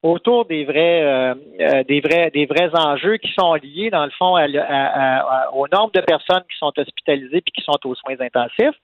autour 0.05 0.45
des 0.45 0.67
vrais, 0.67 1.03
euh, 1.03 1.35
euh, 1.61 1.83
des 1.85 2.03
vrais, 2.03 2.31
des 2.31 2.45
vrais 2.45 2.69
enjeux 2.75 3.17
qui 3.17 3.33
sont 3.33 3.55
liés 3.55 3.89
dans 3.89 4.05
le 4.05 4.11
fond 4.11 4.35
au 4.35 5.67
nombre 5.69 5.93
de 5.93 6.01
personnes 6.03 6.43
qui 6.43 6.59
sont 6.59 6.73
hospitalisées 6.77 7.41
puis 7.41 7.53
qui 7.53 7.63
sont 7.63 7.79
aux 7.87 7.95
soins 7.95 8.21
intensifs, 8.21 8.77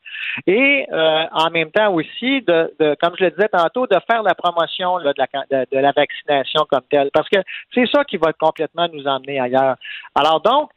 et 0.47 0.87
euh, 0.91 1.25
en 1.33 1.51
même 1.51 1.71
temps 1.73 1.93
aussi 1.93 2.41
de, 2.41 2.73
comme 3.03 3.15
je 3.19 3.25
le 3.25 3.31
disais 3.33 3.49
tantôt, 3.49 3.87
de 3.87 3.99
faire 4.11 4.23
la 4.23 4.35
promotion 4.35 4.99
de, 4.99 5.13
de, 5.71 5.79
la 5.79 5.93
vaccination 5.93 6.65
comme 6.71 6.85
telle, 6.91 7.11
parce 7.13 7.29
que 7.29 7.41
c'est 7.75 7.87
ça 7.93 8.03
qui 8.05 8.17
va 8.17 8.33
complètement 8.33 8.89
nous 8.91 9.07
emmener 9.07 9.39
ailleurs. 9.39 9.77
Alors 10.15 10.41
donc, 10.41 10.71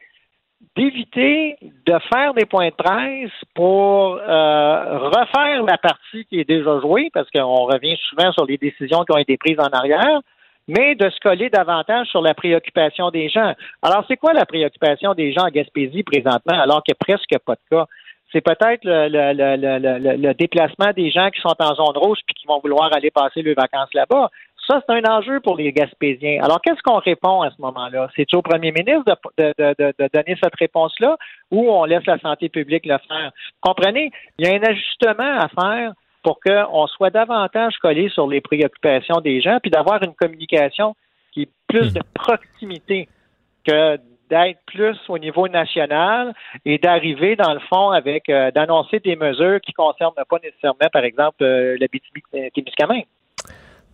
d'éviter 0.75 1.58
de 1.62 1.98
faire 2.12 2.34
des 2.34 2.46
points 2.46 2.70
de 2.70 2.75
presse 2.75 3.32
pour 3.53 4.13
refaire 4.15 5.63
la 5.63 5.77
partie 5.77 6.25
qui 6.25 6.39
est 6.39 6.48
déjà 6.48 6.79
jouée, 6.79 7.10
parce 7.13 7.29
qu'on 7.29 7.65
revient 7.65 7.98
souvent 8.10 8.32
sur 8.32 8.46
les 8.46 8.58
décisions 8.58 9.03
qui 9.03 9.12
ont 9.13 9.20
été 9.20 9.38
prises 9.38 9.60
en 9.60 9.70
arrière, 9.70 10.22
mais 10.67 10.96
de 10.96 11.10
se 11.10 11.20
coller 11.20 11.50
davantage 11.50 12.08
sur 12.08 12.22
la 12.22 12.34
préoccupation 12.34 13.10
des 13.10 13.29
gens. 13.29 13.53
Alors, 13.82 14.05
c'est 14.08 14.17
quoi 14.17 14.34
la 14.34 14.46
préoccupation 14.46 15.13
des 15.13 15.34
gens 15.34 15.43
en 15.43 15.50
Gaspésie 15.50 16.03
présentement, 16.03 16.60
alors 16.60 16.84
qu'il 16.84 16.93
n'y 16.93 16.98
a 17.01 17.05
presque 17.15 17.43
pas 17.46 17.55
de 17.55 17.62
cas? 17.70 17.86
C'est 18.32 18.41
peut-être 18.41 18.84
le, 18.84 19.10
le, 19.10 20.17
le, 20.17 20.34
déplacement 20.34 20.91
des 20.96 21.12
gens 21.12 21.29
qui 21.29 21.39
sont 21.39 21.55
en 21.60 21.75
zone 21.75 21.98
rouge 21.98 22.17
puis 22.25 22.34
qui 22.34 22.48
vont 22.48 22.60
vouloir 22.60 22.91
aller 22.91 23.12
passer 23.12 23.43
leurs 23.43 23.55
vacances 23.55 23.93
là-bas. 23.93 24.32
Ça, 24.67 24.82
c'est 24.88 24.93
un 24.93 25.03
enjeu 25.12 25.39
pour 25.41 25.58
les 25.58 25.74
Gaspésiens. 25.74 26.41
Alors, 26.41 26.62
qu'est-ce 26.62 26.82
qu'on 26.84 27.00
répond 27.00 27.41
à 27.41 27.51
ce 27.51 27.62
moment-là? 27.62 28.10
C'est 28.15 28.34
au 28.34 28.41
premier 28.41 28.72
ministre 28.72 29.03
de, 29.38 29.53
de, 29.58 29.75
de, 29.77 29.93
de 30.00 30.10
donner 30.13 30.38
cette 30.41 30.55
réponse-là 30.55 31.17
ou 31.51 31.70
on 31.70 31.84
laisse 31.84 32.05
la 32.05 32.17
santé 32.20 32.48
publique 32.48 32.86
le 32.86 32.98
faire? 33.08 33.32
Comprenez? 33.60 34.12
Il 34.38 34.48
y 34.48 34.50
a 34.50 34.53
un 34.53 34.63
ajustement 34.63 35.38
à 35.38 35.50
faire 35.50 35.93
pour 36.24 36.39
qu'on 36.39 36.88
soit 36.88 37.10
davantage 37.10 37.75
collé 37.82 38.08
sur 38.10 38.27
les 38.27 38.39
préoccupations 38.39 39.20
des 39.20 39.41
gens, 39.41 39.60
puis 39.62 39.70
d'avoir 39.70 40.01
une 40.01 40.13
communication 40.13 40.96
qui 41.34 41.43
est 41.43 41.50
plus 41.67 41.91
hmm. 41.91 41.96
de 41.96 42.01
proximité 42.13 43.10
que 43.65 43.98
d'être 44.29 44.60
plus 44.65 44.98
au 45.10 45.17
niveau 45.17 45.48
national 45.48 46.34
et 46.65 46.77
d'arriver, 46.77 47.36
dans 47.36 47.53
le 47.53 47.60
fond, 47.60 47.89
avec 47.91 48.29
euh, 48.29 48.51
d'annoncer 48.51 49.00
des 49.00 49.15
mesures 49.15 49.60
qui 49.62 49.74
ne 49.77 49.84
concernent 49.84 50.13
pas 50.27 50.38
nécessairement, 50.41 50.89
par 50.91 51.03
exemple, 51.03 51.43
euh, 51.43 51.77
la 51.79 51.88
BTB-Témiscamingue. 51.88 53.05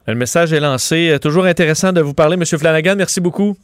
Le 0.07 0.15
message 0.15 0.53
est 0.53 0.59
lancé. 0.59 1.17
Toujours 1.21 1.45
intéressant 1.45 1.91
de 1.93 2.01
vous 2.01 2.13
parler, 2.13 2.35
M. 2.35 2.45
Flanagan. 2.45 2.95
Merci 2.97 3.21
beaucoup. 3.21 3.55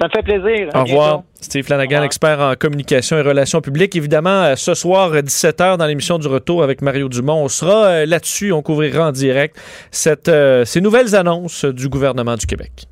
Ça 0.00 0.06
me 0.06 0.10
fait 0.12 0.22
plaisir. 0.22 0.68
Au 0.74 0.84
revoir. 0.84 1.22
Steve 1.40 1.64
Flanagan, 1.64 2.04
expert 2.04 2.38
en 2.40 2.54
communication 2.54 3.18
et 3.18 3.22
relations 3.22 3.60
publiques. 3.60 3.96
Évidemment, 3.96 4.44
euh, 4.44 4.54
ce 4.54 4.74
soir, 4.74 5.12
17h, 5.12 5.76
dans 5.76 5.86
l'émission 5.86 6.18
du 6.18 6.28
retour 6.28 6.62
avec 6.62 6.82
Mario 6.82 7.08
Dumont, 7.08 7.42
on 7.42 7.48
sera 7.48 7.86
euh, 7.86 8.06
là-dessus. 8.06 8.52
On 8.52 8.62
couvrira 8.62 9.08
en 9.08 9.12
direct 9.12 9.56
cette, 9.90 10.28
euh, 10.28 10.64
ces 10.64 10.80
nouvelles 10.80 11.16
annonces 11.16 11.64
du 11.64 11.88
gouvernement 11.88 12.36
du 12.36 12.46
Québec. 12.46 12.86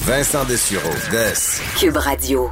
Vincent 0.00 0.44
Dessureau, 0.44 0.90
Cube 1.78 1.96
Radio. 1.96 2.50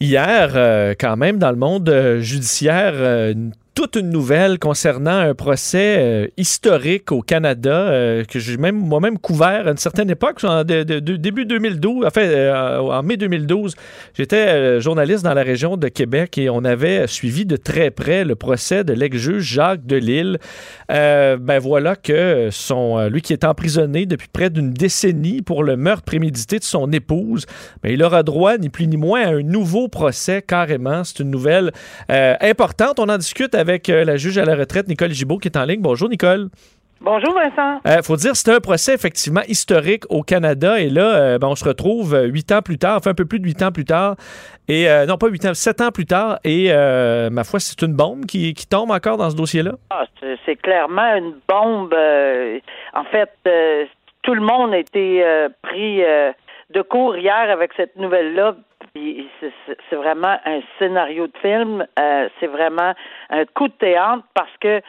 Hier, 0.00 0.96
quand 0.98 1.16
même, 1.16 1.38
dans 1.38 1.50
le 1.50 1.56
monde 1.56 2.18
judiciaire, 2.18 3.34
toute 3.74 3.96
une 3.96 4.10
nouvelle 4.10 4.60
concernant 4.60 5.18
un 5.18 5.34
procès 5.34 5.96
euh, 5.98 6.26
historique 6.36 7.10
au 7.10 7.22
Canada 7.22 7.70
euh, 7.70 8.24
que 8.24 8.38
j'ai 8.38 8.56
même 8.56 8.76
moi-même 8.76 9.18
couvert 9.18 9.66
à 9.66 9.70
une 9.70 9.76
certaine 9.76 10.10
époque, 10.10 10.44
en 10.44 10.62
début 10.62 11.44
2012, 11.44 12.06
enfin 12.06 12.20
euh, 12.20 12.78
en 12.78 13.02
mai 13.02 13.16
2012. 13.16 13.74
J'étais 14.14 14.80
journaliste 14.80 15.24
dans 15.24 15.34
la 15.34 15.42
région 15.42 15.76
de 15.76 15.88
Québec 15.88 16.38
et 16.38 16.48
on 16.50 16.64
avait 16.64 17.08
suivi 17.08 17.46
de 17.46 17.56
très 17.56 17.90
près 17.90 18.24
le 18.24 18.36
procès 18.36 18.84
de 18.84 18.92
l'ex-juge 18.92 19.42
Jacques 19.42 19.84
Delille. 19.84 20.38
ben 20.88 21.58
voilà 21.58 21.96
que 21.96 22.48
son, 22.52 23.08
lui 23.08 23.22
qui 23.22 23.32
est 23.32 23.44
emprisonné 23.44 24.06
depuis 24.06 24.28
près 24.32 24.50
d'une 24.50 24.72
décennie 24.72 25.42
pour 25.42 25.64
le 25.64 25.76
meurtre 25.76 26.04
prémédité 26.04 26.58
de 26.58 26.64
son 26.64 26.92
épouse, 26.92 27.46
ben, 27.82 27.92
il 27.92 28.02
aura 28.04 28.22
droit 28.22 28.56
ni 28.56 28.68
plus 28.68 28.86
ni 28.86 28.96
moins 28.96 29.22
à 29.22 29.30
un 29.30 29.42
nouveau 29.42 29.88
procès 29.88 30.42
carrément. 30.42 31.02
C'est 31.02 31.20
une 31.20 31.30
nouvelle 31.30 31.72
importante. 32.08 33.00
On 33.00 33.08
en 33.08 33.18
discute 33.18 33.54
avec 33.64 33.88
euh, 33.88 34.04
la 34.04 34.16
juge 34.16 34.36
à 34.36 34.44
la 34.44 34.56
retraite, 34.56 34.88
Nicole 34.88 35.10
Gibault, 35.10 35.38
qui 35.38 35.48
est 35.48 35.56
en 35.56 35.64
ligne. 35.64 35.80
Bonjour, 35.80 36.10
Nicole. 36.10 36.48
Bonjour 37.00 37.32
Vincent. 37.32 37.80
Il 37.86 37.90
euh, 37.90 38.02
faut 38.02 38.16
dire, 38.16 38.36
c'est 38.36 38.52
un 38.52 38.60
procès 38.60 38.92
effectivement 38.92 39.40
historique 39.48 40.04
au 40.10 40.22
Canada 40.22 40.78
et 40.78 40.90
là, 40.90 41.14
euh, 41.14 41.38
ben, 41.38 41.48
on 41.48 41.54
se 41.54 41.64
retrouve 41.64 42.14
huit 42.24 42.52
ans 42.52 42.60
plus 42.60 42.76
tard, 42.76 42.98
enfin 42.98 43.10
un 43.10 43.14
peu 43.14 43.24
plus 43.24 43.40
de 43.40 43.46
huit 43.46 43.62
ans 43.62 43.72
plus 43.72 43.86
tard, 43.86 44.16
et 44.68 44.86
non 45.08 45.16
pas 45.16 45.28
huit 45.28 45.44
ans, 45.46 45.54
sept 45.54 45.80
ans 45.80 45.90
plus 45.90 46.06
tard, 46.06 46.38
et 46.44 46.72
ma 47.30 47.44
foi, 47.44 47.58
c'est 47.58 47.80
une 47.82 47.94
bombe 47.94 48.26
qui, 48.26 48.54
tombe 48.70 48.90
encore 48.90 49.16
dans 49.16 49.30
ce 49.30 49.36
dossier-là. 49.36 49.72
Ah, 49.90 50.04
c'est 50.46 50.56
clairement 50.56 51.14
une 51.16 51.34
bombe. 51.48 51.94
en 52.94 53.04
fait, 53.04 53.30
tout 54.22 54.34
le 54.34 54.40
monde 54.40 54.72
a 54.72 54.78
été 54.78 55.22
pris 55.62 56.02
de 56.70 56.82
court 56.82 57.16
hier 57.16 57.50
avec 57.50 57.72
cette 57.76 57.96
nouvelle-là 57.96 58.56
c'est 58.96 59.96
vraiment 59.96 60.36
un 60.44 60.60
scénario 60.78 61.26
de 61.26 61.36
film, 61.38 61.84
euh, 61.98 62.28
c'est 62.38 62.46
vraiment 62.46 62.92
un 63.30 63.44
coup 63.46 63.66
de 63.66 63.72
théâtre 63.72 64.24
parce 64.34 64.56
que 64.60 64.80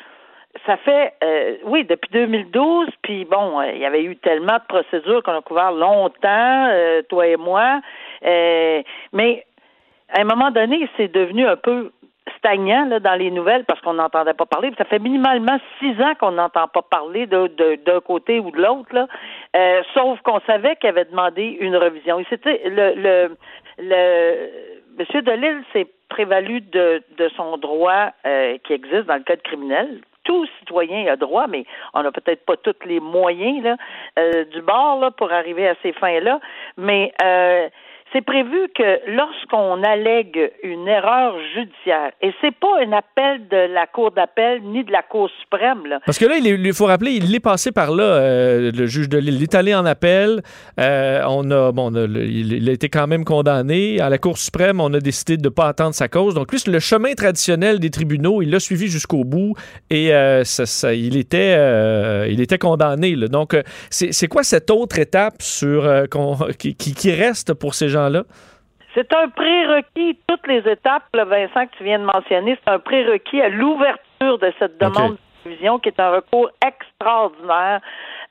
ça 0.66 0.78
fait, 0.78 1.14
euh, 1.24 1.58
oui, 1.64 1.86
depuis 1.86 2.12
2012, 2.12 2.88
puis 3.02 3.26
bon, 3.26 3.60
euh, 3.60 3.72
il 3.74 3.80
y 3.80 3.86
avait 3.86 4.04
eu 4.04 4.16
tellement 4.18 4.58
de 4.58 4.64
procédures 4.68 5.24
qu'on 5.24 5.38
a 5.38 5.42
couvert 5.42 5.72
longtemps, 5.72 6.70
toi 7.10 7.28
et 7.28 7.36
moi, 7.36 7.82
mais 8.22 9.44
à 10.14 10.22
un 10.22 10.24
moment 10.24 10.52
donné, 10.52 10.88
c'est 10.98 11.12
devenu 11.12 11.48
un 11.48 11.58
peu 11.58 11.92
stagnant 12.38 12.86
là, 12.86 13.00
dans 13.00 13.16
les 13.16 13.32
nouvelles 13.32 13.66
parce 13.66 13.82
qu'on 13.82 13.94
n'entendait 13.94 14.34
pas 14.34 14.46
parler. 14.46 14.72
Ça 14.78 14.86
fait 14.86 15.00
minimalement 15.00 15.58
six 15.80 16.00
ans 16.00 16.14
qu'on 16.20 16.32
n'entend 16.32 16.68
pas 16.68 16.84
parler 16.84 17.26
d'un 17.26 18.00
côté 18.02 18.40
ou 18.40 18.52
de 18.52 18.62
l'autre. 18.62 19.08
Sauf 19.94 20.22
qu'on 20.22 20.40
savait 20.42 20.76
qu'il 20.76 20.90
avait 20.90 21.06
demandé 21.06 21.58
une 21.60 21.76
revision. 21.76 22.24
C'était 22.30 22.62
le, 22.66 22.94
le, 22.96 23.38
le 23.78 24.76
Monsieur 24.98 25.22
Delille 25.22 25.64
s'est 25.74 25.88
prévalu 26.10 26.62
de, 26.62 27.04
de 27.18 27.30
son 27.36 27.58
droit 27.58 28.12
euh, 28.26 28.58
qui 28.64 28.74
existe 28.74 29.06
dans 29.08 29.16
le 29.16 29.24
code 29.24 29.42
criminel. 29.42 30.02
Tout 30.24 30.46
citoyen 30.60 31.12
a 31.12 31.18
droit, 31.18 31.48
mais 31.48 31.66
on 31.94 32.02
n'a 32.02 32.12
peut-être 32.12 32.46
pas 32.46 32.56
tous 32.58 32.74
les 32.86 33.00
moyens 33.00 33.64
là, 33.64 33.78
euh, 34.18 34.46
du 34.46 34.62
bord 34.62 35.00
là, 35.00 35.12
pour 35.12 35.32
arriver 35.32 35.68
à 35.68 35.76
ces 35.84 35.92
fins-là. 35.94 36.40
Mais 36.78 37.12
euh, 37.22 37.70
c'est 38.16 38.24
prévu 38.24 38.70
que 38.74 39.12
lorsqu'on 39.12 39.84
allègue 39.84 40.52
une 40.64 40.88
erreur 40.88 41.36
judiciaire, 41.54 42.12
et 42.22 42.32
c'est 42.40 42.56
pas 42.56 42.80
un 42.82 42.94
appel 42.94 43.48
de 43.50 43.74
la 43.74 43.88
Cour 43.88 44.12
d'appel 44.12 44.62
ni 44.64 44.86
de 44.86 44.92
la 44.92 45.02
Cour 45.02 45.30
suprême. 45.42 45.86
Là. 45.86 46.00
Parce 46.06 46.18
que 46.18 46.26
là, 46.26 46.38
il, 46.38 46.74
faut 46.74 46.86
rappeler, 46.86 47.12
il 47.12 47.36
est 47.36 47.42
passé 47.42 47.74
par 47.74 47.92
là, 47.92 48.04
euh, 48.04 48.72
le 48.74 48.86
juge 48.86 49.10
de 49.10 49.18
l'île. 49.18 49.36
Il 49.36 49.44
est 49.44 49.56
allé 49.56 49.76
en 49.76 49.86
appel. 49.86 50.42
Euh, 50.80 51.24
on 51.28 51.52
a, 51.52 51.74
bon, 51.74 51.92
il, 51.94 52.70
a 52.70 52.72
été 52.72 52.88
quand 52.88 53.08
même 53.08 53.26
condamné. 53.26 54.00
À 54.00 54.10
la 54.10 54.18
Cour 54.18 54.38
suprême, 54.38 54.80
on 54.80 54.94
a 54.94 55.00
décidé 55.00 55.36
de 55.36 55.44
ne 55.44 55.50
pas 55.50 55.68
attendre 55.68 55.94
sa 55.94 56.08
cause. 56.08 56.36
Donc, 56.36 56.54
lui, 56.54 56.60
le 56.68 56.80
chemin 56.80 57.14
traditionnel 57.16 57.80
des 57.80 57.90
tribunaux, 57.90 58.42
il 58.42 58.50
l'a 58.50 58.62
suivi 58.62 58.88
jusqu'au 58.88 59.26
bout 59.26 59.56
et 59.90 60.14
euh, 60.14 60.44
il, 60.94 61.18
était, 61.18 62.30
il 62.30 62.40
était 62.40 62.60
condamné. 62.60 63.16
Là. 63.16 63.28
Donc, 63.28 63.58
c'est 63.90 64.28
quoi 64.28 64.44
cette 64.44 64.72
autre 64.72 65.00
étape 65.00 65.42
sur, 65.42 66.08
qui, 66.58 66.76
qui 66.76 67.12
reste 67.12 67.54
pour 67.54 67.74
ces 67.74 67.90
gens 67.90 68.05
c'est 68.96 69.14
un 69.14 69.28
prérequis, 69.28 70.18
toutes 70.26 70.48
les 70.48 70.72
étapes, 70.72 71.04
Vincent, 71.14 71.68
que 71.68 71.78
tu 71.78 71.84
viens 71.84 72.00
de 72.00 72.06
mentionner, 72.06 72.58
c'est 72.64 72.72
un 72.72 72.80
prérequis 72.80 73.42
à 73.42 73.50
l'ouverture 73.50 74.40
de 74.40 74.54
cette 74.58 74.78
demande 74.78 75.16
de 75.16 75.50
révision 75.50 75.80
qui 75.80 75.90
est 75.90 76.00
un 76.00 76.12
recours 76.12 76.50
extraordinaire 76.66 77.82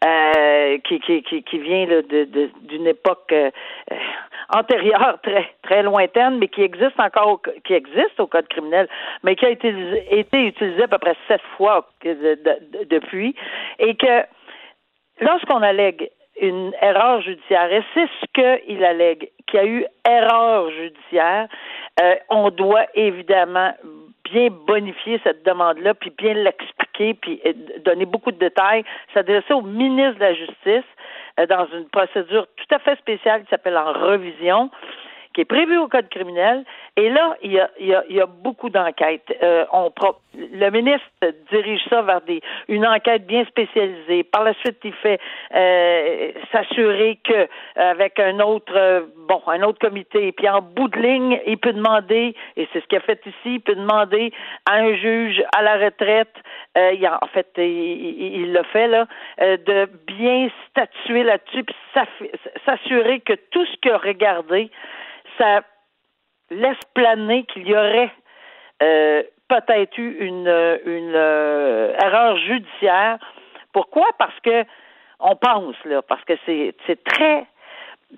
euh, 0.04 0.78
qui, 0.88 1.00
qui, 1.00 1.22
qui, 1.22 1.58
vient 1.58 1.87
d'une 1.87 2.87
époque, 2.87 3.30
euh, 3.32 3.50
antérieure 4.54 5.18
très 5.22 5.54
très 5.62 5.82
lointaine, 5.82 6.38
mais 6.38 6.48
qui 6.48 6.62
existe 6.62 6.98
encore, 6.98 7.40
qui 7.64 7.74
existe 7.74 8.18
au 8.18 8.26
code 8.26 8.48
criminel, 8.48 8.88
mais 9.22 9.37
qui 9.37 9.44
a 9.44 9.50
été, 9.50 9.68
été 10.10 10.46
utilisé 10.46 10.82
à 10.82 10.88
peu 10.88 10.98
près 10.98 11.16
sept 11.28 11.42
fois 11.56 11.88
depuis, 12.02 13.34
et 13.78 13.94
que 13.96 14.24
lorsqu'on 15.20 15.62
allègue 15.62 16.10
une 16.40 16.73
erreur 16.81 17.20
judiciaire, 17.23 17.73
et 17.73 17.83
c'est 17.94 18.09
ce 18.20 18.64
qu'il 18.64 18.85
allègue, 18.85 19.31
qu'il 19.47 19.61
y 19.61 19.62
a 19.62 19.66
eu 19.66 19.87
erreur 20.07 20.70
judiciaire, 20.70 21.49
euh, 22.01 22.14
on 22.29 22.51
doit 22.51 22.87
évidemment 22.94 23.73
bien 24.25 24.49
bonifier 24.51 25.20
cette 25.23 25.44
demande-là, 25.44 25.94
puis 25.94 26.11
bien 26.11 26.35
l'expliquer, 26.35 27.14
puis 27.14 27.40
euh, 27.47 27.53
donner 27.85 28.07
beaucoup 28.07 28.33
de 28.33 28.38
détails, 28.38 28.85
s'adresser 29.12 29.53
au 29.53 29.62
ministre 29.62 30.14
de 30.14 30.20
la 30.20 30.35
Justice 30.35 30.90
euh, 31.38 31.47
dans 31.47 31.66
une 31.73 31.88
procédure 31.88 32.47
tout 32.57 32.75
à 32.75 32.79
fait 32.81 32.97
spéciale 32.99 33.42
qui 33.42 33.51
s'appelle 33.51 33.77
en 33.77 33.92
revision 33.92 34.70
qui 35.35 35.40
est 35.42 35.44
prévu 35.44 35.77
au 35.77 35.88
code 35.88 36.09
criminel. 36.09 36.64
Et 36.97 37.11
là, 37.11 37.37
il 37.42 37.53
y 37.53 37.61
a, 37.61 37.68
il 37.81 37.87
y 37.87 37.94
a, 37.94 38.05
il 38.09 38.16
y 38.16 38.20
a 38.20 38.27
beaucoup 38.27 38.70
d'enquêtes. 38.70 39.37
Euh, 39.42 39.64
le 40.35 40.70
ministre 40.70 41.07
dirige 41.51 41.83
ça 41.90 42.03
vers 42.03 42.20
des 42.23 42.40
une 42.68 42.87
enquête 42.87 43.27
bien 43.27 43.44
spécialisée. 43.47 44.23
Par 44.23 44.44
la 44.44 44.55
suite, 44.55 44.79
il 44.85 44.92
fait 44.92 45.20
euh, 45.55 46.31
s'assurer 46.53 47.18
que 47.25 47.49
avec 47.77 48.18
un 48.20 48.38
autre 48.40 48.73
euh, 48.77 49.03
bon 49.29 49.42
un 49.49 49.62
autre 49.62 49.81
comité. 49.81 50.33
Puis 50.33 50.49
en 50.49 50.62
bout 50.62 50.88
de 50.88 50.99
ligne, 50.99 51.40
il 51.47 51.59
peut 51.59 51.73
demander, 51.73 52.35
et 52.57 52.68
c'est 52.73 52.81
ce 52.81 52.87
qu'il 52.87 52.99
a 52.99 53.01
fait 53.01 53.20
ici, 53.27 53.55
il 53.57 53.61
peut 53.61 53.75
demander 53.75 54.33
à 54.70 54.75
un 54.77 54.94
juge 54.94 55.42
à 55.57 55.62
la 55.62 55.77
retraite. 55.77 56.35
Euh, 56.79 56.92
il 56.92 57.05
a, 57.07 57.18
en 57.23 57.27
fait, 57.29 57.49
il, 57.59 58.53
le 58.53 58.62
fait 58.64 58.87
là, 58.88 59.07
de 59.38 59.88
bien 60.07 60.49
statuer 60.70 61.23
là-dessus, 61.25 61.64
puis 61.64 61.77
s'assurer 62.64 63.20
que 63.20 63.35
tout 63.51 63.64
ce 63.66 63.77
qu'il 63.81 63.92
a 63.92 63.99
regardé 63.99 64.70
ça 65.38 65.62
laisse 66.51 66.79
planer 66.94 67.44
qu'il 67.44 67.66
y 67.68 67.75
aurait 67.75 68.11
euh, 68.83 69.23
peut-être 69.49 69.97
eu 69.99 70.16
une, 70.20 70.49
une 70.87 71.14
euh, 71.14 71.94
erreur 72.03 72.37
judiciaire. 72.38 73.18
Pourquoi? 73.73 74.07
Parce 74.18 74.38
que 74.40 74.64
on 75.20 75.37
pense 75.37 75.77
là, 75.85 76.03
parce 76.03 76.25
que 76.25 76.35
c'est 76.44 76.75
c'est 76.87 77.03
très 77.05 77.47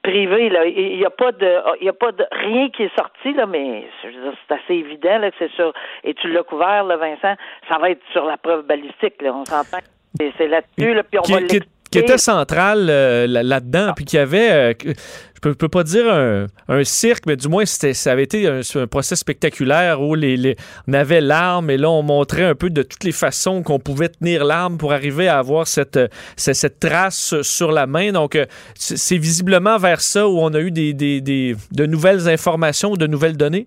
privé 0.03 0.49
là. 0.49 0.67
Il 0.67 0.99
n'y 0.99 1.05
a 1.05 1.11
pas 1.11 1.33
de 1.33 1.61
il 1.81 1.87
y 1.87 1.89
a 1.89 1.93
pas 1.93 2.13
de 2.13 2.27
rien 2.33 2.69
qui 2.71 2.85
est 2.85 2.97
sorti 2.97 3.33
là, 3.33 3.47
mais 3.47 3.89
c'est 4.03 4.55
assez 4.55 4.75
évident 4.75 5.19
là 5.19 5.31
que 5.31 5.37
c'est 5.39 5.53
sûr. 5.53 5.73
Et 6.05 6.15
tu 6.15 6.29
l'as 6.29 6.43
couvert 6.43 6.85
là, 6.85 6.97
Vincent. 6.97 7.35
Ça 7.69 7.79
va 7.79 7.91
être 7.91 8.03
sur 8.13 8.25
la 8.25 8.37
preuve 8.37 8.67
balistique 8.67 9.21
là. 9.23 9.33
On 9.35 9.45
s'entend. 9.45 9.85
C'est 10.19 10.49
là-dessus 10.49 10.95
là, 10.95 11.03
puis 11.03 11.19
on 11.19 11.33
va 11.35 11.43
qui 11.43 11.61
était 11.94 12.18
central 12.18 12.87
euh, 12.88 13.27
là-dedans, 13.27 13.92
puis 13.94 14.05
qui 14.05 14.18
avait, 14.18 14.51
euh, 14.51 14.72
je 14.85 15.40
peux, 15.40 15.55
peux 15.55 15.68
pas 15.68 15.85
dire 15.85 16.12
un, 16.12 16.85
cirque, 16.85 17.25
mais 17.27 17.37
du 17.37 17.49
moins 17.49 17.64
ça 17.66 18.11
avait 18.11 18.25
été 18.25 18.46
un, 18.49 18.87
procès 18.87 19.16
spectaculaire 19.16 20.01
où 20.01 20.14
les, 20.14 20.57
on 20.88 20.92
avait 20.92 21.20
l'arme 21.20 21.70
et 21.70 21.77
là 21.77 21.90
on 21.90 22.03
montrait 22.03 22.44
un 22.44 22.55
peu 22.55 22.70
de 22.70 22.83
toutes 22.83 23.05
les 23.05 23.12
façons 23.12 23.62
qu'on 23.62 23.79
pouvait 23.79 24.09
tenir 24.09 24.44
l'arme 24.44 24.79
pour 24.79 24.92
arriver 24.92 25.29
à 25.29 25.38
avoir 25.38 25.66
cette, 25.66 25.99
cette, 26.37 26.81
trace 26.81 27.40
sur 27.42 27.72
la 27.72 27.87
main. 27.87 28.12
Donc 28.12 28.35
euh, 28.35 28.46
c'est 28.75 29.18
visiblement 29.18 29.79
vers 29.79 30.01
ça 30.01 30.29
où 30.29 30.38
on 30.38 30.53
a 30.55 30.61
eu 30.61 30.70
des, 30.70 30.92
des, 30.92 31.20
des, 31.20 31.57
de 31.72 31.87
nouvelles 31.87 32.29
informations, 32.29 32.94
de 32.94 33.07
nouvelles 33.07 33.37
données. 33.37 33.66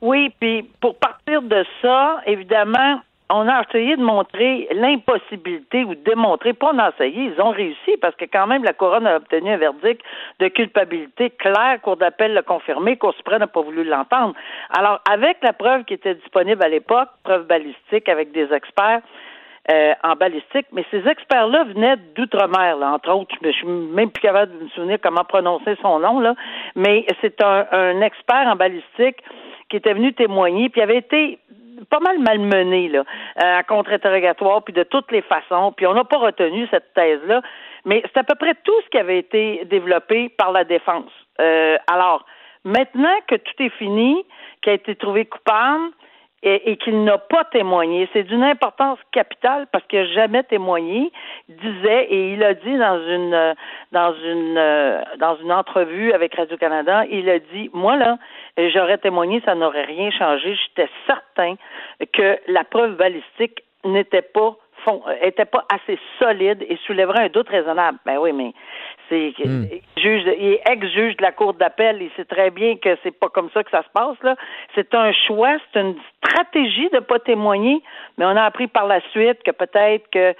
Oui, 0.00 0.32
puis 0.38 0.62
pour 0.80 0.96
partir 0.96 1.42
de 1.42 1.64
ça, 1.82 2.20
évidemment, 2.26 3.00
on 3.30 3.46
a 3.48 3.62
essayé 3.62 3.96
de 3.96 4.02
montrer 4.02 4.68
l'impossibilité 4.72 5.84
ou 5.84 5.94
de 5.94 6.00
démontrer, 6.00 6.52
pas 6.54 6.72
en 6.72 6.88
essayé, 6.88 7.32
ils 7.34 7.40
ont 7.40 7.50
réussi 7.50 7.96
parce 8.00 8.14
que 8.16 8.24
quand 8.24 8.46
même 8.46 8.64
la 8.64 8.72
couronne 8.72 9.06
a 9.06 9.16
obtenu 9.16 9.50
un 9.50 9.56
verdict 9.58 10.02
de 10.40 10.48
culpabilité 10.48 11.30
clair, 11.30 11.78
Cour 11.82 11.96
d'appel 11.96 12.32
l'a 12.32 12.42
confirmé, 12.42 12.96
Cour 12.96 13.14
suprême 13.14 13.40
n'a 13.40 13.46
pas 13.46 13.60
voulu 13.60 13.84
l'entendre. 13.84 14.34
Alors, 14.70 15.00
avec 15.10 15.38
la 15.42 15.52
preuve 15.52 15.84
qui 15.84 15.94
était 15.94 16.14
disponible 16.14 16.62
à 16.64 16.68
l'époque, 16.68 17.08
preuve 17.22 17.46
balistique 17.46 18.08
avec 18.08 18.32
des 18.32 18.52
experts, 18.52 19.02
euh, 19.70 19.92
en 20.02 20.14
balistique, 20.14 20.66
mais 20.72 20.82
ces 20.90 21.06
experts-là 21.06 21.64
venaient 21.64 21.96
d'outre-mer, 22.16 22.78
entre 22.80 23.12
autres. 23.12 23.34
Je 23.42 23.50
suis 23.50 23.66
même 23.66 24.10
plus 24.10 24.22
capable 24.22 24.56
de 24.58 24.64
me 24.64 24.68
souvenir 24.70 24.96
comment 25.02 25.24
prononcer 25.24 25.76
son 25.82 25.98
nom, 25.98 26.20
là, 26.20 26.34
mais 26.74 27.04
c'est 27.20 27.42
un, 27.42 27.66
un 27.70 28.00
expert 28.00 28.46
en 28.46 28.56
balistique 28.56 29.22
qui 29.68 29.76
était 29.76 29.92
venu 29.92 30.14
témoigner, 30.14 30.70
puis 30.70 30.80
avait 30.80 30.96
été 30.96 31.38
pas 31.90 32.00
mal 32.00 32.18
malmené 32.18 32.88
là, 32.88 33.04
à 33.36 33.62
contre-interrogatoire, 33.62 34.62
puis 34.62 34.72
de 34.72 34.82
toutes 34.82 35.10
les 35.12 35.22
façons, 35.22 35.72
puis 35.76 35.86
on 35.86 35.94
n'a 35.94 36.04
pas 36.04 36.18
retenu 36.18 36.66
cette 36.70 36.92
thèse-là, 36.94 37.42
mais 37.84 38.02
c'est 38.06 38.18
à 38.18 38.24
peu 38.24 38.34
près 38.34 38.54
tout 38.64 38.80
ce 38.84 38.90
qui 38.90 38.98
avait 38.98 39.18
été 39.18 39.64
développé 39.66 40.28
par 40.28 40.52
la 40.52 40.64
défense. 40.64 41.10
Euh, 41.40 41.76
alors, 41.86 42.24
maintenant 42.64 43.16
que 43.26 43.36
tout 43.36 43.62
est 43.62 43.70
fini, 43.70 44.24
qu'il 44.62 44.72
a 44.72 44.74
été 44.74 44.94
trouvé 44.96 45.24
coupable, 45.24 45.90
et, 46.42 46.76
qu'il 46.76 47.02
n'a 47.04 47.18
pas 47.18 47.44
témoigné. 47.44 48.08
C'est 48.12 48.22
d'une 48.22 48.44
importance 48.44 48.98
capitale 49.12 49.66
parce 49.72 49.84
qu'il 49.86 50.00
n'a 50.00 50.06
jamais 50.06 50.42
témoigné, 50.44 51.10
disait, 51.48 52.04
et 52.04 52.32
il 52.32 52.44
a 52.44 52.54
dit 52.54 52.76
dans 52.76 53.00
une 53.06 53.54
dans 53.92 54.14
une 54.14 55.04
dans 55.18 55.36
une 55.36 55.52
entrevue 55.52 56.12
avec 56.12 56.34
Radio-Canada, 56.34 57.04
il 57.10 57.28
a 57.28 57.38
dit 57.38 57.70
Moi 57.72 57.96
là, 57.96 58.18
j'aurais 58.56 58.98
témoigné, 58.98 59.42
ça 59.44 59.54
n'aurait 59.54 59.84
rien 59.84 60.10
changé. 60.10 60.54
J'étais 60.54 60.90
certain 61.06 61.56
que 62.12 62.38
la 62.46 62.64
preuve 62.64 62.96
balistique 62.96 63.62
n'était 63.84 64.22
pas 64.22 64.56
était 65.22 65.44
pas 65.44 65.64
assez 65.72 65.98
solide 66.18 66.64
et 66.68 66.76
soulèverait 66.86 67.24
un 67.24 67.28
doute 67.28 67.48
raisonnable. 67.48 67.98
Ben 68.04 68.18
oui, 68.18 68.32
mais 68.32 68.52
c'est 69.08 69.32
hmm. 69.44 69.64
juge, 69.96 70.22
il 70.38 70.52
est 70.52 70.62
ex-juge 70.70 71.16
de 71.16 71.22
la 71.22 71.32
cour 71.32 71.54
d'appel. 71.54 72.02
Il 72.02 72.10
sait 72.16 72.24
très 72.24 72.50
bien 72.50 72.76
que 72.76 72.96
c'est 73.02 73.18
pas 73.18 73.28
comme 73.28 73.50
ça 73.50 73.64
que 73.64 73.70
ça 73.70 73.82
se 73.82 73.88
passe 73.92 74.16
là. 74.22 74.36
C'est 74.74 74.94
un 74.94 75.12
choix, 75.12 75.56
c'est 75.72 75.80
une 75.80 75.96
stratégie 76.18 76.88
de 76.90 77.00
pas 77.00 77.18
témoigner. 77.18 77.82
Mais 78.16 78.24
on 78.24 78.36
a 78.36 78.42
appris 78.42 78.66
par 78.66 78.86
la 78.86 79.00
suite 79.10 79.42
que 79.42 79.50
peut-être 79.50 80.08
que 80.10 80.34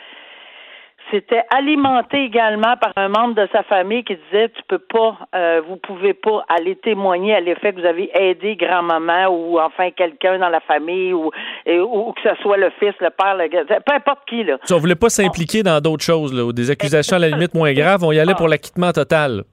c'était 1.10 1.42
alimenté 1.50 2.24
également 2.24 2.76
par 2.76 2.92
un 2.96 3.08
membre 3.08 3.34
de 3.34 3.48
sa 3.52 3.62
famille 3.62 4.04
qui 4.04 4.16
disait 4.16 4.48
tu 4.50 4.62
peux 4.68 4.78
pas, 4.78 5.18
euh, 5.34 5.62
vous 5.66 5.76
pouvez 5.76 6.14
pas 6.14 6.44
aller 6.48 6.76
témoigner 6.76 7.34
à 7.34 7.40
l'effet 7.40 7.72
que 7.72 7.80
vous 7.80 7.86
avez 7.86 8.10
aidé 8.14 8.56
grand-maman 8.56 9.28
ou 9.28 9.58
enfin 9.58 9.90
quelqu'un 9.90 10.38
dans 10.38 10.48
la 10.48 10.60
famille 10.60 11.12
ou, 11.12 11.30
ou 11.66 12.12
que 12.12 12.20
ce 12.22 12.34
soit 12.42 12.56
le 12.56 12.70
fils, 12.78 12.94
le 13.00 13.10
père, 13.10 13.36
le 13.36 13.48
gars, 13.48 13.64
peu 13.64 13.94
importe 13.94 14.20
qui 14.28 14.44
là. 14.44 14.58
Tu, 14.66 14.72
on 14.74 14.78
voulait 14.78 14.94
pas 14.94 15.08
s'impliquer 15.08 15.62
dans 15.62 15.80
d'autres 15.80 16.04
choses 16.04 16.32
là, 16.34 16.44
ou 16.44 16.52
des 16.52 16.70
accusations 16.70 17.16
à 17.16 17.20
la 17.20 17.28
limite 17.28 17.54
moins 17.54 17.72
graves, 17.72 18.04
on 18.04 18.12
y 18.12 18.18
allait 18.18 18.34
pour 18.34 18.48
l'acquittement 18.48 18.92
total. 18.92 19.44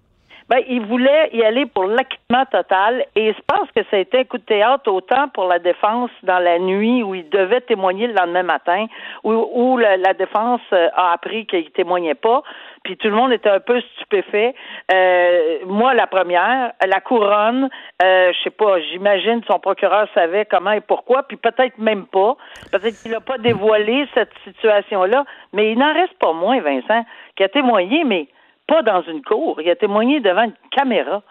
Ben, 0.48 0.60
il 0.68 0.86
voulait 0.86 1.32
y 1.34 1.44
aller 1.44 1.66
pour 1.66 1.86
l'acquittement 1.86 2.46
total 2.46 3.04
et 3.16 3.34
je 3.34 3.40
pense 3.48 3.68
que 3.76 3.82
ça 3.90 3.98
a 3.98 4.00
été 4.00 4.20
un 4.20 4.24
coup 4.26 4.38
de 4.38 4.44
théâtre 4.44 4.92
autant 4.92 5.28
pour 5.30 5.46
la 5.46 5.58
défense 5.58 6.12
dans 6.22 6.38
la 6.38 6.60
nuit 6.60 7.02
où 7.02 7.16
il 7.16 7.28
devait 7.30 7.62
témoigner 7.62 8.06
le 8.06 8.14
lendemain 8.14 8.44
matin, 8.44 8.86
où, 9.24 9.32
où 9.32 9.78
la, 9.80 10.14
défense 10.14 10.62
euh, 10.72 10.90
a 10.96 11.14
appris 11.14 11.48
qu'il 11.48 11.72
témoignait 11.72 12.14
pas, 12.14 12.44
puis 12.84 12.96
tout 12.96 13.08
le 13.08 13.16
monde 13.16 13.32
était 13.32 13.50
un 13.50 13.60
peu 13.60 13.82
stupéfait. 13.96 14.54
Euh, 14.94 15.58
moi, 15.66 15.96
la 15.96 16.06
première, 16.06 16.74
la 16.86 17.02
couronne, 17.02 17.68
euh, 18.04 18.32
je 18.32 18.44
sais 18.44 18.52
pas, 18.52 18.80
j'imagine 18.92 19.42
son 19.50 19.58
procureur 19.58 20.08
savait 20.14 20.46
comment 20.46 20.74
et 20.74 20.82
pourquoi, 20.82 21.24
puis 21.24 21.38
peut-être 21.38 21.80
même 21.80 22.06
pas. 22.06 22.38
Peut-être 22.72 23.02
qu'il 23.02 23.12
n'a 23.12 23.20
pas 23.20 23.40
dévoilé 23.40 24.08
cette 24.14 24.34
situation-là, 24.44 25.26
mais 25.54 25.72
il 25.72 25.80
n'en 25.80 25.92
reste 25.92 26.20
pas 26.20 26.34
moins, 26.34 26.62
Vincent, 26.62 27.04
qui 27.36 27.44
a 27.44 27.50
témoigné, 27.50 28.04
mais 28.04 28.28
pas 28.68 28.82
dans 28.82 29.02
une 29.04 29.24
cour. 29.24 29.62
Il 29.62 29.70
a 29.70 29.76
témoigné 29.76 30.20
devant 30.20 30.44
une 30.44 30.54
caméra. 30.72 31.22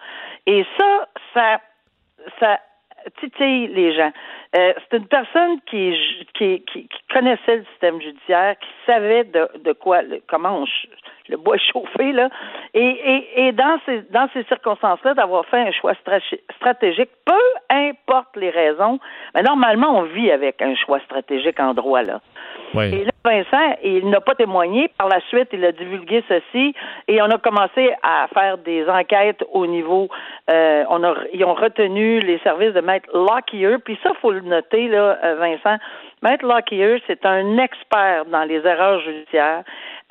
Et 0.45 0.65
ça, 0.77 1.07
ça, 1.33 1.61
ça 2.39 2.59
titille 3.19 3.67
les 3.67 3.95
gens. 3.95 4.11
Euh, 4.55 4.73
c'est 4.89 4.97
une 4.97 5.07
personne 5.07 5.59
qui, 5.69 5.93
qui, 6.33 6.63
qui, 6.71 6.87
connaissait 7.11 7.57
le 7.57 7.65
système 7.71 8.01
judiciaire, 8.01 8.55
qui 8.57 8.69
savait 8.85 9.25
de, 9.25 9.47
de 9.63 9.73
quoi, 9.73 10.01
comment 10.27 10.61
on, 10.61 10.65
le 11.29 11.37
bois 11.37 11.57
chauffé, 11.73 12.11
là. 12.11 12.29
Et, 12.73 12.79
et, 12.85 13.47
et 13.47 13.51
dans 13.51 13.79
ces, 13.85 14.01
dans 14.11 14.27
ces 14.33 14.43
circonstances-là, 14.43 15.13
d'avoir 15.13 15.45
fait 15.47 15.59
un 15.59 15.71
choix 15.71 15.93
stratégique, 16.55 17.09
peu 17.25 17.33
importe 17.69 18.35
les 18.35 18.49
raisons, 18.49 18.99
mais 19.33 19.43
normalement, 19.43 19.97
on 19.97 20.03
vit 20.03 20.31
avec 20.31 20.61
un 20.61 20.75
choix 20.75 20.99
stratégique 21.01 21.59
en 21.59 21.73
droit, 21.73 22.03
là. 22.03 22.21
Et 22.93 23.05
là, 23.05 23.11
Vincent, 23.25 23.75
il 23.83 24.09
n'a 24.09 24.21
pas 24.21 24.35
témoigné. 24.35 24.89
Par 24.97 25.09
la 25.09 25.19
suite, 25.29 25.49
il 25.51 25.65
a 25.65 25.71
divulgué 25.71 26.23
ceci 26.29 26.73
et 27.07 27.21
on 27.21 27.25
a 27.25 27.37
commencé 27.37 27.91
à 28.03 28.27
faire 28.33 28.57
des 28.59 28.87
enquêtes 28.87 29.43
au 29.51 29.65
niveau. 29.65 30.07
Euh, 30.49 30.83
on 30.89 31.03
a, 31.03 31.15
ils 31.33 31.43
ont 31.43 31.55
retenu 31.55 32.21
les 32.21 32.39
services 32.39 32.73
de 32.73 32.81
Maître 32.81 33.09
Lockyer. 33.13 33.77
Puis 33.83 33.97
ça, 34.03 34.11
faut 34.21 34.31
le 34.31 34.41
noter, 34.41 34.87
là, 34.87 35.17
euh, 35.23 35.35
Vincent. 35.35 35.77
Maître 36.21 36.45
Lockyer, 36.45 37.01
c'est 37.07 37.25
un 37.25 37.57
expert 37.57 38.25
dans 38.25 38.43
les 38.43 38.65
erreurs 38.65 39.01
judiciaires. 39.01 39.63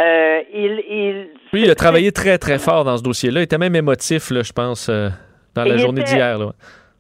Euh, 0.03 0.42
il, 0.53 0.83
il, 0.90 1.29
oui, 1.53 1.62
il 1.64 1.70
a 1.70 1.74
travaillé 1.74 2.11
très, 2.11 2.37
très 2.38 2.59
fort 2.59 2.85
dans 2.85 2.96
ce 2.96 3.03
dossier-là. 3.03 3.40
Il 3.40 3.44
était 3.44 3.59
même 3.59 3.77
émotif, 3.77 4.31
là, 4.31 4.42
je 4.42 4.53
pense, 4.53 4.88
euh, 4.88 5.09
dans 5.55 5.64
la 5.64 5.77
journée 5.77 6.03
d'hier. 6.03 6.38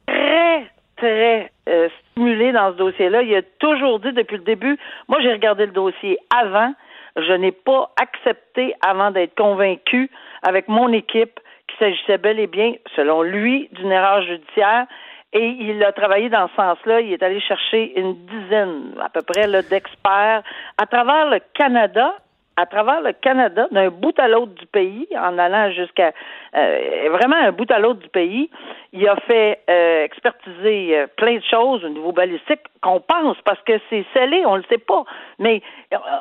Très, 0.06 0.70
très 0.96 1.50
euh, 1.68 1.88
stimulé 2.14 2.52
dans 2.52 2.72
ce 2.72 2.76
dossier-là. 2.76 3.22
Il 3.22 3.34
a 3.34 3.42
toujours 3.58 4.00
dit 4.00 4.12
depuis 4.12 4.36
le 4.36 4.44
début, 4.44 4.78
moi 5.08 5.20
j'ai 5.20 5.32
regardé 5.32 5.66
le 5.66 5.72
dossier 5.72 6.18
avant, 6.34 6.72
je 7.16 7.32
n'ai 7.32 7.52
pas 7.52 7.90
accepté 8.00 8.74
avant 8.80 9.10
d'être 9.10 9.34
convaincu 9.34 10.10
avec 10.42 10.68
mon 10.68 10.92
équipe 10.92 11.40
qu'il 11.68 11.78
s'agissait 11.78 12.18
bel 12.18 12.38
et 12.38 12.46
bien, 12.46 12.74
selon 12.96 13.22
lui, 13.22 13.68
d'une 13.72 13.92
erreur 13.92 14.22
judiciaire. 14.22 14.86
Et 15.32 15.48
il 15.48 15.82
a 15.82 15.92
travaillé 15.92 16.28
dans 16.28 16.48
ce 16.48 16.54
sens-là. 16.54 17.00
Il 17.00 17.12
est 17.12 17.22
allé 17.22 17.40
chercher 17.40 17.98
une 17.98 18.14
dizaine, 18.26 18.94
à 19.00 19.08
peu 19.08 19.22
près, 19.22 19.48
d'experts 19.62 20.42
à 20.78 20.86
travers 20.86 21.28
le 21.28 21.40
Canada 21.54 22.14
à 22.56 22.66
travers 22.66 23.00
le 23.00 23.12
Canada, 23.12 23.66
d'un 23.70 23.90
bout 23.90 24.16
à 24.18 24.28
l'autre 24.28 24.54
du 24.54 24.66
pays, 24.66 25.08
en 25.16 25.38
allant 25.38 25.70
jusqu'à 25.72 26.12
euh, 26.54 27.08
vraiment 27.10 27.36
un 27.36 27.52
bout 27.52 27.70
à 27.70 27.78
l'autre 27.78 28.00
du 28.00 28.08
pays. 28.08 28.48
Il 28.92 29.08
a 29.08 29.16
fait 29.16 29.60
euh, 29.68 30.04
expertiser 30.04 30.96
euh, 30.96 31.06
plein 31.16 31.36
de 31.36 31.44
choses 31.50 31.84
au 31.84 31.88
niveau 31.88 32.12
balistique 32.12 32.60
qu'on 32.80 33.00
pense 33.00 33.36
parce 33.44 33.60
que 33.62 33.72
c'est 33.90 34.04
scellé, 34.14 34.44
on 34.46 34.56
le 34.56 34.64
sait 34.68 34.78
pas. 34.78 35.04
Mais 35.38 35.62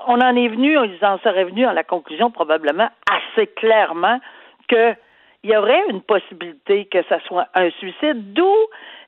on 0.07 0.19
en 0.19 0.35
est 0.35 0.47
venu, 0.47 0.77
ils 0.85 1.05
en 1.05 1.19
seraient 1.19 1.45
venus 1.45 1.67
à 1.67 1.73
la 1.73 1.83
conclusion 1.83 2.31
probablement 2.31 2.89
assez 3.09 3.47
clairement 3.47 4.19
que 4.67 4.95
il 5.43 5.49
y 5.49 5.57
aurait 5.57 5.83
une 5.89 6.01
possibilité 6.01 6.85
que 6.85 7.03
ça 7.09 7.19
soit 7.27 7.47
un 7.53 7.69
suicide, 7.71 8.33
d'où 8.33 8.55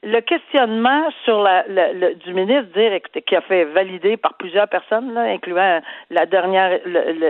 le 0.04 0.20
questionnement 0.20 1.10
sur 1.24 1.42
la, 1.42 1.64
le, 1.68 2.14
du 2.16 2.34
ministre 2.34 2.72
dire 2.76 3.00
qui 3.26 3.36
a 3.36 3.42
fait 3.42 3.66
valider 3.66 4.18
par 4.18 4.36
plusieurs 4.36 4.68
personnes, 4.68 5.14
là, 5.14 5.22
incluant 5.22 5.82
la 6.10 6.26
dernière 6.26 6.80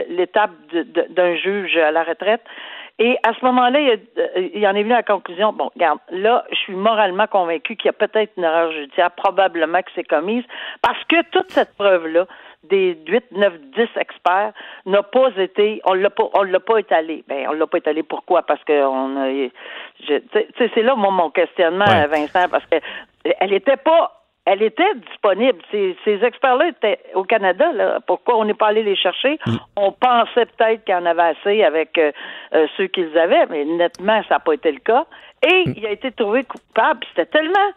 l'étape 0.09 0.51
d'un 0.71 1.35
juge 1.35 1.77
à 1.77 1.91
la 1.91 2.03
retraite. 2.03 2.41
Et 2.97 3.17
à 3.23 3.33
ce 3.33 3.43
moment-là, 3.45 3.79
il, 3.79 3.99
il, 4.53 4.65
en 4.65 4.73
est 4.73 4.83
venu 4.83 4.93
à 4.93 4.97
la 4.97 5.03
conclusion, 5.03 5.51
bon, 5.51 5.69
regarde, 5.75 5.99
là, 6.11 6.45
je 6.49 6.55
suis 6.55 6.75
moralement 6.75 7.27
convaincu 7.27 7.75
qu'il 7.75 7.87
y 7.87 7.89
a 7.89 7.93
peut-être 7.93 8.31
une 8.37 8.45
erreur 8.45 8.71
judiciaire, 8.71 9.11
probablement 9.11 9.81
que 9.81 9.91
c'est 9.95 10.05
commise, 10.05 10.45
parce 10.81 11.03
que 11.05 11.21
toute 11.31 11.51
cette 11.51 11.75
preuve-là, 11.75 12.25
des 12.69 12.97
8, 13.07 13.31
9, 13.31 13.53
10 13.75 13.87
experts 13.99 14.53
n'a 14.85 15.03
pas 15.03 15.29
été, 15.37 15.81
on 15.85 15.93
l'a 15.93 16.09
pas, 16.09 16.29
on 16.33 16.43
l'a 16.43 16.59
pas 16.59 16.77
étalé. 16.77 17.23
Ben, 17.27 17.47
on 17.49 17.53
l'a 17.53 17.67
pas 17.67 17.77
étalé 17.77 18.03
pourquoi? 18.03 18.43
Parce 18.43 18.63
que 18.63 18.85
on 18.85 19.17
a, 19.17 19.49
c'est 20.57 20.81
là 20.81 20.95
mon, 20.95 21.11
mon 21.11 21.29
questionnement, 21.29 21.85
Vincent, 22.09 22.47
parce 22.49 22.65
que 22.65 22.77
elle 23.39 23.53
était 23.53 23.77
pas 23.77 24.15
elle 24.45 24.61
était 24.61 24.93
disponible. 25.09 25.59
Ces, 25.71 25.97
ces 26.05 26.23
experts-là 26.23 26.67
étaient 26.67 26.99
au 27.15 27.23
Canada. 27.23 27.71
Là. 27.73 27.99
Pourquoi 28.05 28.37
on 28.37 28.45
n'est 28.45 28.53
pas 28.53 28.67
allé 28.67 28.83
les 28.83 28.95
chercher? 28.95 29.39
Mm. 29.45 29.55
On 29.75 29.91
pensait 29.91 30.45
peut-être 30.45 30.83
qu'il 30.85 30.93
y 30.93 30.97
en 30.97 31.05
avait 31.05 31.35
assez 31.35 31.63
avec 31.63 31.97
euh, 31.97 32.11
euh, 32.53 32.67
ceux 32.77 32.87
qu'ils 32.87 33.17
avaient, 33.17 33.47
mais 33.47 33.65
nettement, 33.65 34.21
ça 34.29 34.35
n'a 34.35 34.39
pas 34.39 34.53
été 34.53 34.71
le 34.71 34.79
cas. 34.79 35.05
Et 35.41 35.63
mm. 35.65 35.73
il 35.77 35.85
a 35.87 35.91
été 35.91 36.11
trouvé 36.11 36.43
coupable. 36.43 36.99
C'était 37.09 37.25
tellement, 37.25 37.71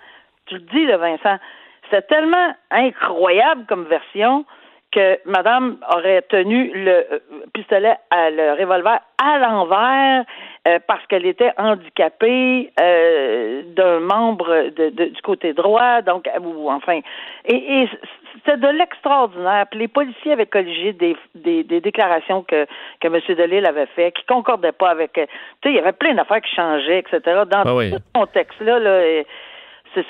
tu 0.46 0.56
le 0.56 0.60
dis, 0.60 0.84
là, 0.84 0.98
Vincent, 0.98 1.38
c'était 1.84 2.02
tellement 2.02 2.54
incroyable 2.70 3.64
comme 3.66 3.84
version 3.84 4.44
que 4.90 5.18
madame 5.26 5.76
aurait 5.92 6.22
tenu 6.22 6.72
le 6.74 7.06
euh, 7.12 7.18
pistolet 7.52 7.96
à 8.10 8.30
le 8.30 8.52
revolver 8.52 9.00
à 9.22 9.38
l'envers 9.38 10.24
euh, 10.66 10.78
parce 10.86 11.04
qu'elle 11.06 11.26
était 11.26 11.52
handicapée 11.58 12.72
euh, 12.80 13.62
d'un 13.76 14.00
membre 14.00 14.70
de, 14.70 14.88
du 14.88 15.22
côté 15.22 15.52
droit, 15.52 16.02
donc 16.02 16.28
ou 16.40 16.70
enfin 16.70 17.00
et, 17.44 17.82
et 17.82 17.88
c'était 18.34 18.56
de 18.56 18.68
l'extraordinaire. 18.68 19.66
Puis 19.70 19.80
les 19.80 19.88
policiers 19.88 20.32
avaient 20.32 20.46
colligé 20.46 20.92
des, 20.92 21.16
des, 21.34 21.64
des, 21.64 21.80
déclarations 21.80 22.42
que, 22.42 22.66
que 23.00 23.08
M. 23.08 23.20
Delille 23.36 23.66
avait 23.66 23.86
fait, 23.86 24.12
qui 24.12 24.24
concordaient 24.24 24.72
pas 24.72 24.90
avec. 24.90 25.12
Tu 25.14 25.20
sais, 25.20 25.70
il 25.70 25.74
y 25.74 25.78
avait 25.78 25.92
plein 25.92 26.14
d'affaires 26.14 26.40
qui 26.40 26.54
changeaient, 26.54 27.00
etc. 27.00 27.20
Dans 27.50 27.62
ah 27.62 27.64
ce 27.64 27.98
contexte-là, 28.14 28.78
là, 28.78 29.22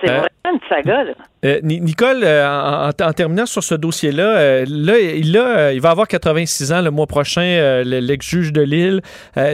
c'est 0.01 0.07
vraiment 0.09 0.27
une 0.53 0.61
saga, 0.69 1.05
là. 1.05 1.13
Euh, 1.45 1.61
Nicole, 1.63 2.25
euh, 2.25 2.91
en, 2.91 3.13
terminant 3.13 3.47
sur 3.47 3.63
ce 3.63 3.77
dossier-là, 3.77 4.39
euh, 4.39 4.67
là, 4.69 4.99
il, 4.99 5.27
il 5.27 5.81
va 5.81 5.91
avoir 5.91 6.09
86 6.09 6.73
ans 6.73 6.83
le 6.83 6.91
mois 6.91 7.07
prochain, 7.07 7.83
l'ex-juge 7.85 8.53
de 8.53 8.63
Lille. 8.63 9.03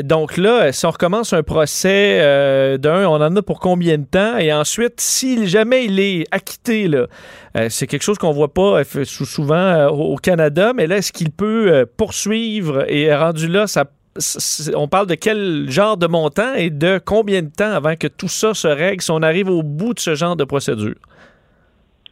donc 0.03 0.39
là, 0.39 0.73
si 0.73 0.87
on 0.87 0.91
recommence 0.91 1.35
un 1.35 1.43
procès 1.43 2.19
d'un, 2.79 3.07
on 3.07 3.17
en 3.17 3.37
a 3.37 3.43
pour 3.43 3.61
combien 3.61 3.99
de 3.99 4.05
temps? 4.05 4.39
Et 4.39 4.53
ensuite, 4.53 5.01
si 5.01 5.47
jamais 5.47 5.85
il 5.85 6.01
est 6.01 6.25
acquitté, 6.31 6.89
là, 6.89 7.07
c'est 7.69 7.87
quelque 7.87 8.03
chose 8.03 8.19
qu'on 8.19 8.33
voit 8.33 8.53
pas 8.53 8.83
souvent 9.05 9.89
au 9.89 10.17
Canada, 10.17 10.73
mais 10.75 10.87
là, 10.87 10.97
est-ce 10.97 11.13
qu'il 11.13 11.31
peut 11.31 11.87
poursuivre 11.99 12.85
et 12.89 13.15
rendu 13.15 13.49
là, 13.49 13.67
ça 13.67 13.85
on 14.75 14.89
parle 14.89 15.07
de 15.07 15.15
quel 15.15 15.67
genre 15.69 15.97
de 15.97 16.07
montant 16.07 16.55
et 16.55 16.71
de 16.71 17.01
combien 17.05 17.43
de 17.43 17.51
temps 17.51 17.73
avant 17.73 17.97
que 17.97 18.07
tout 18.07 18.29
ça 18.29 18.55
se 18.55 18.69
règle 18.69 19.01
si 19.03 19.11
on 19.11 19.23
arrive 19.23 19.49
au 19.49 19.63
bout 19.63 19.95
de 19.95 20.01
ce 20.01 20.15
genre 20.15 20.37
de 20.37 20.45
procédure? 20.45 20.95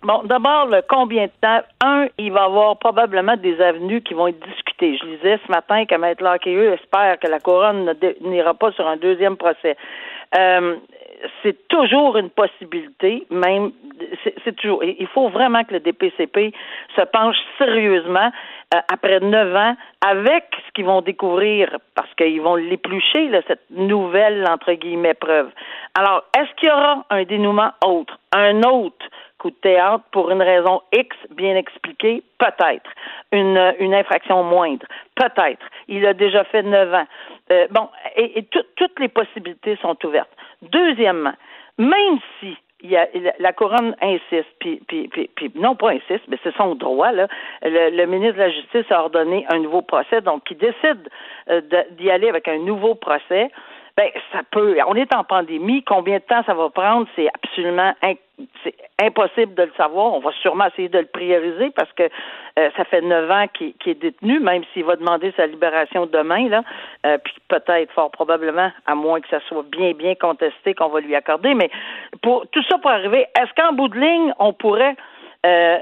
Bon, 0.02 0.22
d'abord, 0.24 0.66
le 0.66 0.82
combien 0.88 1.26
de 1.26 1.32
temps? 1.40 1.60
Un, 1.80 2.08
il 2.18 2.32
va 2.32 2.40
y 2.40 2.44
avoir 2.44 2.76
probablement 2.76 3.36
des 3.36 3.60
avenues 3.60 4.02
qui 4.02 4.14
vont 4.14 4.26
être 4.26 4.44
discutées. 4.48 4.98
Je 5.00 5.06
lisais 5.06 5.38
ce 5.46 5.52
matin 5.52 5.84
que 5.86 5.94
Maître 5.94 6.24
Laqueux 6.24 6.72
espère 6.72 7.20
que 7.20 7.28
la 7.28 7.38
couronne 7.38 7.94
n'ira 8.22 8.54
pas 8.54 8.72
sur 8.72 8.86
un 8.86 8.96
deuxième 8.96 9.36
procès. 9.36 9.76
Euh, 10.36 10.76
c'est 11.42 11.68
toujours 11.68 12.16
une 12.16 12.30
possibilité, 12.30 13.26
même 13.30 13.70
c'est 14.44 14.56
toujours. 14.56 14.82
Il 14.82 15.06
faut 15.08 15.28
vraiment 15.28 15.62
que 15.62 15.74
le 15.74 15.80
DPCP 15.80 16.52
se 16.96 17.02
penche 17.02 17.36
sérieusement 17.58 18.32
après 18.88 19.20
neuf 19.20 19.54
ans 19.54 19.76
avec 20.00 20.44
ce 20.66 20.72
qu'ils 20.72 20.86
vont 20.86 21.02
découvrir 21.02 21.76
parce 21.94 22.12
qu'ils 22.14 22.40
vont 22.40 22.56
l'éplucher 22.56 23.30
cette 23.46 23.70
nouvelle 23.70 24.46
entre 24.48 24.72
guillemets 24.72 25.14
preuve. 25.14 25.50
Alors, 25.94 26.24
est-ce 26.36 26.50
qu'il 26.56 26.68
y 26.68 26.72
aura 26.72 27.04
un 27.10 27.24
dénouement 27.24 27.72
autre, 27.84 28.18
un 28.32 28.62
autre 28.62 29.06
coup 29.38 29.50
de 29.50 29.56
théâtre 29.56 30.04
pour 30.12 30.30
une 30.30 30.42
raison 30.42 30.80
X 30.92 31.16
bien 31.30 31.56
expliquée? 31.56 32.22
Peut-être. 32.38 32.90
Une, 33.32 33.74
une 33.78 33.94
infraction 33.94 34.42
moindre? 34.42 34.86
Peut-être. 35.16 35.66
Il 35.88 36.06
a 36.06 36.14
déjà 36.14 36.44
fait 36.44 36.62
neuf 36.62 36.92
ans. 36.94 37.06
Euh, 37.50 37.66
bon, 37.70 37.88
et, 38.16 38.44
toutes 38.76 38.98
les 38.98 39.08
possibilités 39.08 39.76
sont 39.82 39.96
ouvertes. 40.04 40.30
Deuxièmement, 40.62 41.34
même 41.78 42.18
si 42.40 42.56
il 42.82 42.96
a, 42.96 43.06
la 43.38 43.52
couronne 43.52 43.96
insiste, 44.00 44.48
puis, 44.58 44.80
puis, 44.86 45.08
puis, 45.08 45.52
non 45.54 45.74
pas 45.74 45.90
insiste, 45.90 46.24
mais 46.28 46.38
c'est 46.42 46.54
son 46.56 46.74
droit. 46.74 47.12
Là. 47.12 47.28
Le, 47.62 48.04
ministre 48.06 48.34
de 48.34 48.42
la 48.42 48.50
Justice 48.50 48.90
a 48.90 49.00
ordonné 49.02 49.46
un 49.50 49.58
nouveau 49.58 49.82
procès, 49.82 50.20
donc 50.20 50.42
il 50.50 50.58
décide 50.58 51.08
euh, 51.48 51.60
d'y 51.92 52.10
aller 52.10 52.28
avec 52.28 52.48
un 52.48 52.58
nouveau 52.58 52.94
procès. 52.94 53.50
Ben, 53.96 54.08
ça 54.32 54.40
peut. 54.50 54.78
On 54.86 54.94
est 54.94 55.14
en 55.14 55.22
pandémie. 55.22 55.82
Combien 55.82 56.16
de 56.16 56.22
temps 56.22 56.42
ça 56.44 56.54
va 56.54 56.70
prendre? 56.70 57.06
C'est 57.14 57.28
absolument 57.28 57.92
c'est 58.62 58.74
impossible 59.00 59.54
de 59.54 59.64
le 59.64 59.72
savoir. 59.76 60.12
On 60.14 60.20
va 60.20 60.32
sûrement 60.40 60.66
essayer 60.66 60.88
de 60.88 60.98
le 60.98 61.06
prioriser 61.06 61.70
parce 61.70 61.92
que 61.92 62.04
euh, 62.58 62.70
ça 62.76 62.84
fait 62.84 63.00
neuf 63.00 63.30
ans 63.30 63.46
qu'il 63.52 63.74
est 63.86 64.00
détenu, 64.00 64.40
même 64.40 64.62
s'il 64.72 64.84
va 64.84 64.96
demander 64.96 65.32
sa 65.36 65.46
libération 65.46 66.06
demain, 66.06 66.48
là. 66.48 66.62
Euh, 67.06 67.18
puis 67.18 67.34
peut-être, 67.48 67.92
fort 67.92 68.10
probablement, 68.10 68.70
à 68.86 68.94
moins 68.94 69.20
que 69.20 69.28
ça 69.28 69.40
soit 69.48 69.64
bien, 69.70 69.92
bien 69.92 70.14
contesté, 70.14 70.74
qu'on 70.74 70.88
va 70.88 71.00
lui 71.00 71.14
accorder. 71.14 71.54
Mais 71.54 71.70
pour 72.22 72.46
tout 72.48 72.62
ça 72.68 72.78
pour 72.78 72.90
arriver, 72.90 73.26
est-ce 73.40 73.52
qu'en 73.54 73.72
bout 73.72 73.88
de 73.88 73.98
ligne, 73.98 74.32
on 74.38 74.52
pourrait, 74.52 74.96
euh, 75.46 75.78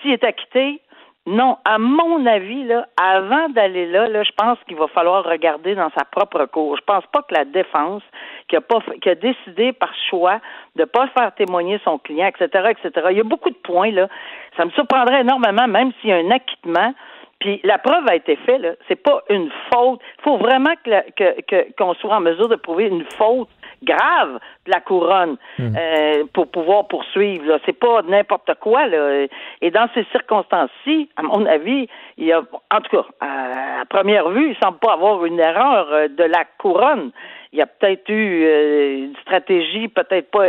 s'il 0.00 0.12
est 0.12 0.24
acquitté, 0.24 0.80
non, 1.26 1.58
à 1.64 1.78
mon 1.78 2.24
avis, 2.24 2.62
là, 2.64 2.86
avant 2.96 3.48
d'aller 3.48 3.86
là, 3.86 4.06
là, 4.06 4.22
je 4.22 4.30
pense 4.36 4.58
qu'il 4.68 4.76
va 4.76 4.86
falloir 4.86 5.24
regarder 5.24 5.74
dans 5.74 5.90
sa 5.90 6.04
propre 6.04 6.46
cour. 6.46 6.76
Je 6.76 6.82
pense 6.82 7.04
pas 7.12 7.22
que 7.22 7.34
la 7.34 7.44
défense, 7.44 8.02
qui 8.46 8.54
a 8.54 8.60
pas, 8.60 8.78
qui 9.02 9.08
a 9.08 9.16
décidé 9.16 9.72
par 9.72 9.92
choix 10.08 10.38
de 10.76 10.84
pas 10.84 11.08
faire 11.08 11.34
témoigner 11.34 11.80
son 11.84 11.98
client, 11.98 12.28
etc., 12.28 12.70
etc. 12.70 13.08
Il 13.10 13.16
y 13.16 13.20
a 13.20 13.24
beaucoup 13.24 13.50
de 13.50 13.56
points 13.56 13.90
là. 13.90 14.08
Ça 14.56 14.64
me 14.64 14.70
surprendrait 14.70 15.22
énormément, 15.22 15.66
même 15.66 15.90
s'il 16.00 16.10
y 16.10 16.12
a 16.12 16.16
un 16.16 16.30
acquittement. 16.30 16.94
Puis 17.40 17.60
la 17.64 17.78
preuve 17.78 18.06
a 18.08 18.14
été 18.14 18.36
faite, 18.36 18.60
là. 18.60 18.70
C'est 18.86 19.02
pas 19.02 19.20
une 19.28 19.50
faute. 19.72 20.00
Il 20.18 20.22
faut 20.22 20.36
vraiment 20.36 20.74
que, 20.84 21.72
qu'on 21.76 21.94
soit 21.94 22.14
en 22.14 22.20
mesure 22.20 22.48
de 22.48 22.56
prouver 22.56 22.86
une 22.86 23.04
faute 23.04 23.48
grave 23.86 24.38
de 24.66 24.70
la 24.70 24.80
couronne 24.80 25.36
mhm. 25.58 25.74
euh, 25.76 26.24
pour 26.34 26.50
pouvoir 26.50 26.86
poursuivre. 26.88 27.58
C'est 27.64 27.78
pas 27.78 28.02
n'importe 28.02 28.52
quoi. 28.60 28.86
Là. 28.86 29.26
Et 29.62 29.70
dans 29.70 29.88
ces 29.94 30.04
circonstances-ci, 30.12 31.08
à 31.16 31.22
mon 31.22 31.46
avis, 31.46 31.88
il 32.18 32.26
y 32.26 32.32
a, 32.32 32.40
en 32.40 32.80
tout 32.80 32.96
cas, 32.96 33.06
à, 33.20 33.84
première 33.88 34.28
vue, 34.30 34.50
il 34.50 34.56
semble 34.62 34.78
pas 34.78 34.94
avoir 34.94 35.24
une 35.24 35.40
erreur 35.40 35.86
euh, 35.90 36.08
de 36.08 36.24
la 36.24 36.44
couronne. 36.58 37.12
Il 37.52 37.60
y 37.60 37.62
a 37.62 37.66
peut-être 37.66 38.08
eu 38.10 38.44
euh, 38.44 39.04
une 39.06 39.16
stratégie 39.22 39.88
peut-être 39.88 40.30
pas 40.30 40.48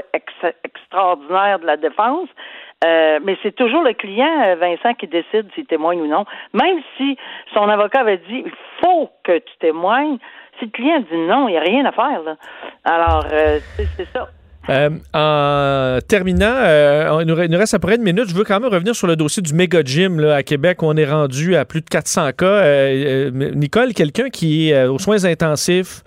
extraordinaire 0.63 1.59
de 1.59 1.65
la 1.65 1.77
défense, 1.77 2.27
mais 2.83 3.37
c'est 3.41 3.55
toujours 3.55 3.81
le 3.81 3.93
client, 3.93 4.55
Vincent, 4.59 4.93
qui 4.93 5.07
décide 5.07 5.47
s'il 5.55 5.65
témoigne 5.65 6.01
ou 6.01 6.07
non. 6.07 6.25
Même 6.53 6.81
si 6.97 7.17
son 7.53 7.67
avocat 7.69 8.01
avait 8.01 8.17
dit 8.17 8.43
il 8.45 8.51
faut 8.81 9.09
que 9.23 9.37
tu 9.39 9.57
témoignes, 9.59 10.17
si 10.59 10.65
le 10.65 10.71
client 10.71 10.99
dit 10.99 11.17
non, 11.27 11.47
il 11.47 11.51
n'y 11.51 11.57
a 11.57 11.61
rien 11.61 11.85
à 11.85 11.91
faire. 11.91 12.21
Là. 12.23 12.35
Alors, 12.83 13.25
euh, 13.31 13.59
c'est 13.77 14.07
ça. 14.13 14.29
Euh, 14.69 14.89
en 15.13 15.99
terminant, 16.05 16.53
euh, 16.57 17.21
il, 17.21 17.27
nous 17.27 17.57
reste 17.57 17.73
à 17.73 17.79
peu 17.79 17.87
près 17.87 17.95
une 17.95 18.03
minute. 18.03 18.27
Je 18.27 18.35
veux 18.35 18.43
quand 18.43 18.59
même 18.59 18.71
revenir 18.71 18.93
sur 18.95 19.07
le 19.07 19.15
dossier 19.15 19.41
du 19.41 19.53
méga 19.53 19.81
gym 19.81 20.19
là, 20.19 20.35
à 20.35 20.43
Québec 20.43 20.81
où 20.81 20.87
on 20.87 20.97
est 20.97 21.09
rendu 21.09 21.55
à 21.55 21.63
plus 21.63 21.79
de 21.79 21.85
400 21.85 22.31
cas. 22.33 22.89
Nicole, 23.31 23.93
quelqu'un 23.93 24.29
qui 24.29 24.71
est 24.71 24.85
aux 24.85 24.99
soins 24.99 25.23
intensifs 25.23 26.03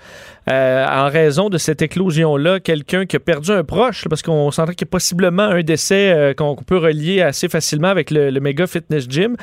en 0.46 1.08
raison 1.08 1.48
de 1.48 1.56
cette 1.56 1.80
éclosion-là, 1.80 2.60
quelqu'un 2.60 3.06
qui 3.06 3.16
a 3.16 3.20
perdu 3.20 3.50
un 3.50 3.64
proche, 3.64 4.06
parce 4.08 4.20
qu'on 4.20 4.50
sentait 4.50 4.74
qu'il 4.74 4.86
y 4.86 4.90
a 4.90 4.92
possiblement 4.92 5.44
un 5.44 5.62
décès 5.62 6.34
qu'on 6.36 6.54
peut 6.56 6.76
relier 6.76 7.22
assez 7.22 7.48
facilement 7.48 7.88
avec 7.88 8.10
le, 8.10 8.28
le 8.28 8.40
méga 8.40 8.66
fitness 8.66 9.08
gym. 9.08 9.36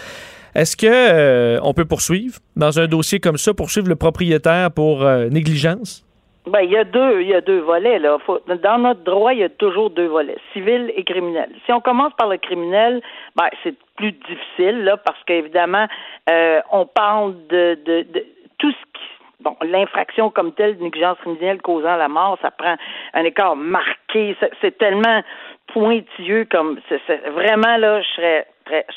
Est-ce 0.58 0.76
que 0.76 0.88
euh, 0.90 1.60
on 1.62 1.76
peut 1.76 1.86
poursuivre 1.86 2.40
dans 2.56 2.80
un 2.80 2.88
dossier 2.88 3.20
comme 3.20 3.38
ça, 3.38 3.54
poursuivre 3.54 3.88
le 3.88 3.96
propriétaire 3.96 4.72
pour 4.72 5.04
euh, 5.04 5.30
négligence? 5.30 6.04
Ben, 6.48 6.62
il 6.62 6.72
y 6.72 6.78
a 6.78 6.84
deux, 6.84 7.22
il 7.22 7.28
y 7.28 7.36
a 7.36 7.42
deux 7.42 7.60
volets 7.60 8.00
là. 8.00 8.18
dans 8.64 8.80
notre 8.80 9.04
droit, 9.04 9.34
il 9.34 9.40
y 9.40 9.44
a 9.44 9.50
toujours 9.50 9.92
deux 9.92 10.08
volets, 10.08 10.38
civil 10.54 10.92
et 10.96 11.04
criminel. 11.04 11.50
Si 11.68 11.72
on 11.72 11.80
commence 11.80 12.12
par 12.18 12.28
le 12.28 12.38
criminel, 12.38 13.04
ben 13.36 13.50
c'est 13.62 13.76
plus 13.98 14.14
difficile 14.14 14.84
là 14.84 14.98
parce 14.98 15.24
qu'évidemment, 15.26 15.86
euh, 16.28 16.60
on 16.72 16.88
parle 16.88 17.36
de, 17.50 17.78
de, 17.86 18.02
de 18.12 18.26
tout 18.58 18.72
ce 18.72 18.78
qui 18.94 19.08
bon, 19.42 19.56
l'infraction 19.62 20.32
comme 20.32 20.54
telle, 20.54 20.78
négligence 20.80 21.18
criminelle 21.20 21.62
causant 21.62 21.98
la 21.98 22.08
mort, 22.08 22.40
ça 22.42 22.50
prend 22.50 22.76
un 23.14 23.24
écart 23.24 23.56
marqué. 23.56 24.36
C'est 24.62 24.78
tellement 24.80 25.22
pointilleux 25.68 26.46
comme 26.50 26.80
c'est 26.90 27.30
vraiment 27.30 27.78
là, 27.78 28.02
je 28.02 28.08
serais 28.16 28.48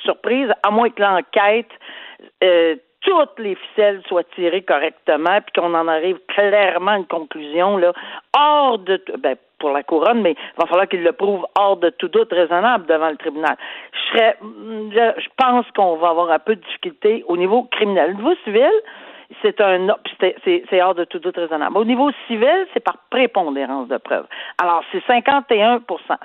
surprise, 0.05 0.49
à 0.63 0.71
moins 0.71 0.91
que 0.91 1.03
l'enquête 1.03 1.71
euh, 2.43 2.77
toutes 3.01 3.39
les 3.39 3.55
ficelles 3.55 4.03
soient 4.09 4.25
tirées 4.35 4.63
correctement, 4.63 5.41
puis 5.41 5.61
qu'on 5.61 5.75
en 5.75 5.89
arrive 5.89 6.19
clairement 6.29 6.93
à 6.93 6.97
une 6.99 7.07
conclusion 7.07 7.79
là, 7.79 7.93
hors 8.37 8.79
de 8.79 9.03
ben, 9.19 9.37
pour 9.59 9.71
la 9.71 9.83
couronne, 9.83 10.23
mais 10.23 10.33
il 10.33 10.61
va 10.61 10.67
falloir 10.67 10.89
qu'il 10.89 11.03
le 11.03 11.13
prouve 11.13 11.47
hors 11.59 11.77
de 11.77 11.91
tout 11.91 12.09
doute 12.09 12.33
raisonnable 12.33 12.87
devant 12.87 13.11
le 13.11 13.17
tribunal. 13.17 13.57
Je 13.93 14.19
serais, 14.19 14.37
je 14.41 15.29
pense 15.37 15.67
qu'on 15.77 15.97
va 15.97 16.09
avoir 16.09 16.31
un 16.31 16.39
peu 16.39 16.57
de 16.57 16.61
difficulté 16.63 17.25
au 17.29 17.37
niveau 17.37 17.65
criminel. 17.65 18.13
Au 18.13 18.15
niveau 18.15 18.35
civil, 18.45 18.71
c'est 19.43 19.61
un 19.61 19.87
c'est 20.45 20.83
hors 20.83 20.95
de 20.95 21.05
tout 21.05 21.19
doute 21.19 21.37
raisonnable. 21.37 21.77
Au 21.79 21.85
niveau 21.85 22.11
civil, 22.27 22.67
c'est 22.73 22.81
par 22.81 22.97
prépondérance 23.11 23.89
de 23.89 23.99
preuve. 23.99 24.27
Alors, 24.61 24.83
c'est 24.93 25.05
51% 25.07 25.81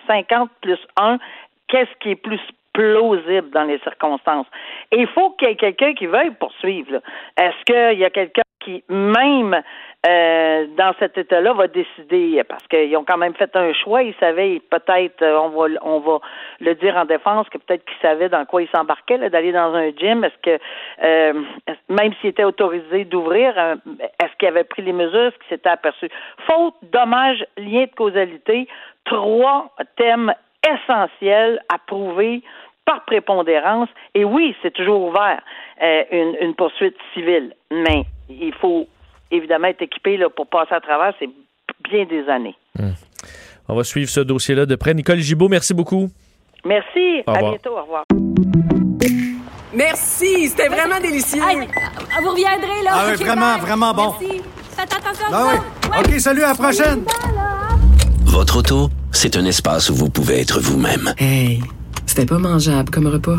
50 0.08 0.50
plus 0.62 0.80
1, 0.98 1.18
qu'est-ce 1.68 1.94
qui 2.00 2.12
est 2.12 2.16
plus 2.16 2.40
plausible 2.76 3.50
dans 3.52 3.64
les 3.64 3.80
circonstances. 3.80 4.48
Et 4.92 5.00
il 5.00 5.08
faut 5.08 5.32
qu'il 5.32 5.48
y 5.48 5.52
ait 5.52 5.56
quelqu'un 5.56 5.94
qui 5.94 6.08
veuille 6.08 6.32
poursuivre. 6.32 7.00
Est-ce 7.38 7.64
qu'il 7.66 8.00
y 8.00 8.04
a 8.04 8.10
quelqu'un 8.10 8.42
qui, 8.60 8.84
même 8.90 9.62
euh, 10.08 10.66
dans 10.78 10.94
cet 11.00 11.18
état-là, 11.18 11.54
va 11.54 11.68
décider, 11.68 12.44
parce 12.50 12.68
qu'ils 12.68 12.96
ont 12.98 13.06
quand 13.06 13.18
même 13.18 13.34
fait 13.36 13.56
un 13.56 13.72
choix, 13.74 14.04
ils 14.04 14.14
savaient 14.20 14.62
peut-être, 14.70 15.22
euh, 15.22 15.40
on 15.40 15.50
va 15.50 15.68
on 15.84 16.00
va 16.00 16.20
le 16.60 16.76
dire 16.76 16.98
en 16.98 17.06
défense, 17.06 17.48
que 17.50 17.58
peut-être 17.60 17.86
qu'ils 17.86 18.02
savaient 18.02 18.30
dans 18.30 18.44
quoi 18.46 18.62
ils 18.62 18.70
s'embarquaient, 18.76 19.30
d'aller 19.30 19.54
dans 19.54 19.74
un 19.74 19.92
gym. 19.92 20.26
Est-ce 20.26 20.42
que 20.42 20.60
euh, 21.04 21.34
même 21.88 22.14
s'ils 22.20 22.32
étaient 22.32 22.44
autorisés 22.44 23.06
d'ouvrir, 23.06 23.58
est-ce 23.58 24.36
qu'ils 24.38 24.50
avaient 24.50 24.66
pris 24.66 24.82
les 24.82 24.94
mesures, 24.94 25.28
est-ce 25.28 25.38
qu'ils 25.38 25.58
s'étaient 25.58 25.70
aperçus? 25.70 26.10
Faute, 26.46 26.76
dommage, 26.92 27.46
lien 27.58 27.86
de 27.86 27.96
causalité, 27.96 28.68
trois 29.06 29.72
thèmes 29.96 30.34
essentiels 30.66 31.62
à 31.70 31.78
prouver 31.78 32.42
par 32.86 33.04
prépondérance. 33.06 33.90
Et 34.14 34.24
oui, 34.24 34.56
c'est 34.62 34.74
toujours 34.74 35.02
ouvert 35.02 35.42
euh, 35.82 36.04
une, 36.42 36.56
poursuite 36.56 36.96
civile, 37.14 37.54
mais 37.72 38.06
il 38.30 38.54
faut 38.54 38.88
évidemment 39.32 39.68
être 39.68 39.82
équipé 39.82 40.18
là, 40.18 40.30
pour 40.30 40.48
passer 40.48 40.74
à 40.74 40.80
travers. 40.80 41.14
C'est 41.20 41.30
bien 41.90 42.06
des 42.06 42.28
années. 42.30 42.56
Hmm. 42.78 42.94
On 43.68 43.76
va 43.76 43.84
suivre 43.84 44.10
ce 44.10 44.20
dossier-là 44.22 44.66
de 44.66 44.76
près. 44.76 44.94
Nicole 44.94 45.18
Gibault, 45.18 45.50
merci 45.50 45.74
beaucoup. 45.74 46.10
Merci. 46.64 47.24
À 47.26 47.40
bientôt. 47.40 47.78
Au 47.78 47.82
revoir. 47.82 48.06
Merci. 49.74 50.48
C'était 50.50 50.70
vraiment 50.70 51.00
délicieux. 51.02 51.42
vous 51.42 52.30
reviendrez, 52.30 52.84
là. 52.84 52.92
Ah 52.94 53.14
vraiment, 53.14 53.58
vraiment 53.58 53.94
bon. 53.94 54.16
Merci. 54.20 54.42
Faites 54.78 54.94
attention 54.94 55.26
ah 55.32 56.00
OK, 56.00 56.20
salut, 56.20 56.44
à 56.44 56.50
la 56.50 56.56
prochaine. 56.56 57.06
Votre 58.26 58.58
auto, 58.60 58.90
c'est 59.12 59.38
un 59.38 59.46
espace 59.46 59.90
où 59.90 59.96
vous 59.96 60.10
pouvez 60.10 60.42
être 60.42 60.60
vous-même. 60.60 61.14
Hey. 61.18 61.62
C'était 62.16 62.28
pas 62.28 62.38
mangeable 62.38 62.90
comme 62.92 63.08
repas. 63.08 63.38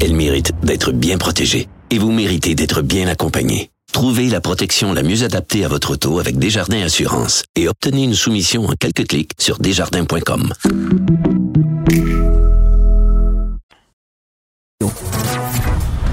Elle 0.00 0.14
mérite 0.14 0.52
d'être 0.62 0.90
bien 0.90 1.18
protégée 1.18 1.68
et 1.90 1.98
vous 1.98 2.10
méritez 2.10 2.54
d'être 2.54 2.80
bien 2.80 3.06
accompagné. 3.08 3.70
Trouvez 3.92 4.30
la 4.30 4.40
protection 4.40 4.94
la 4.94 5.02
mieux 5.02 5.22
adaptée 5.22 5.66
à 5.66 5.68
votre 5.68 5.90
auto 5.90 6.18
avec 6.18 6.38
Desjardins 6.38 6.80
Assurance 6.80 7.44
et 7.56 7.68
obtenez 7.68 8.04
une 8.04 8.14
soumission 8.14 8.64
en 8.64 8.72
quelques 8.72 9.06
clics 9.06 9.32
sur 9.36 9.58
desjardins.com. 9.58 10.50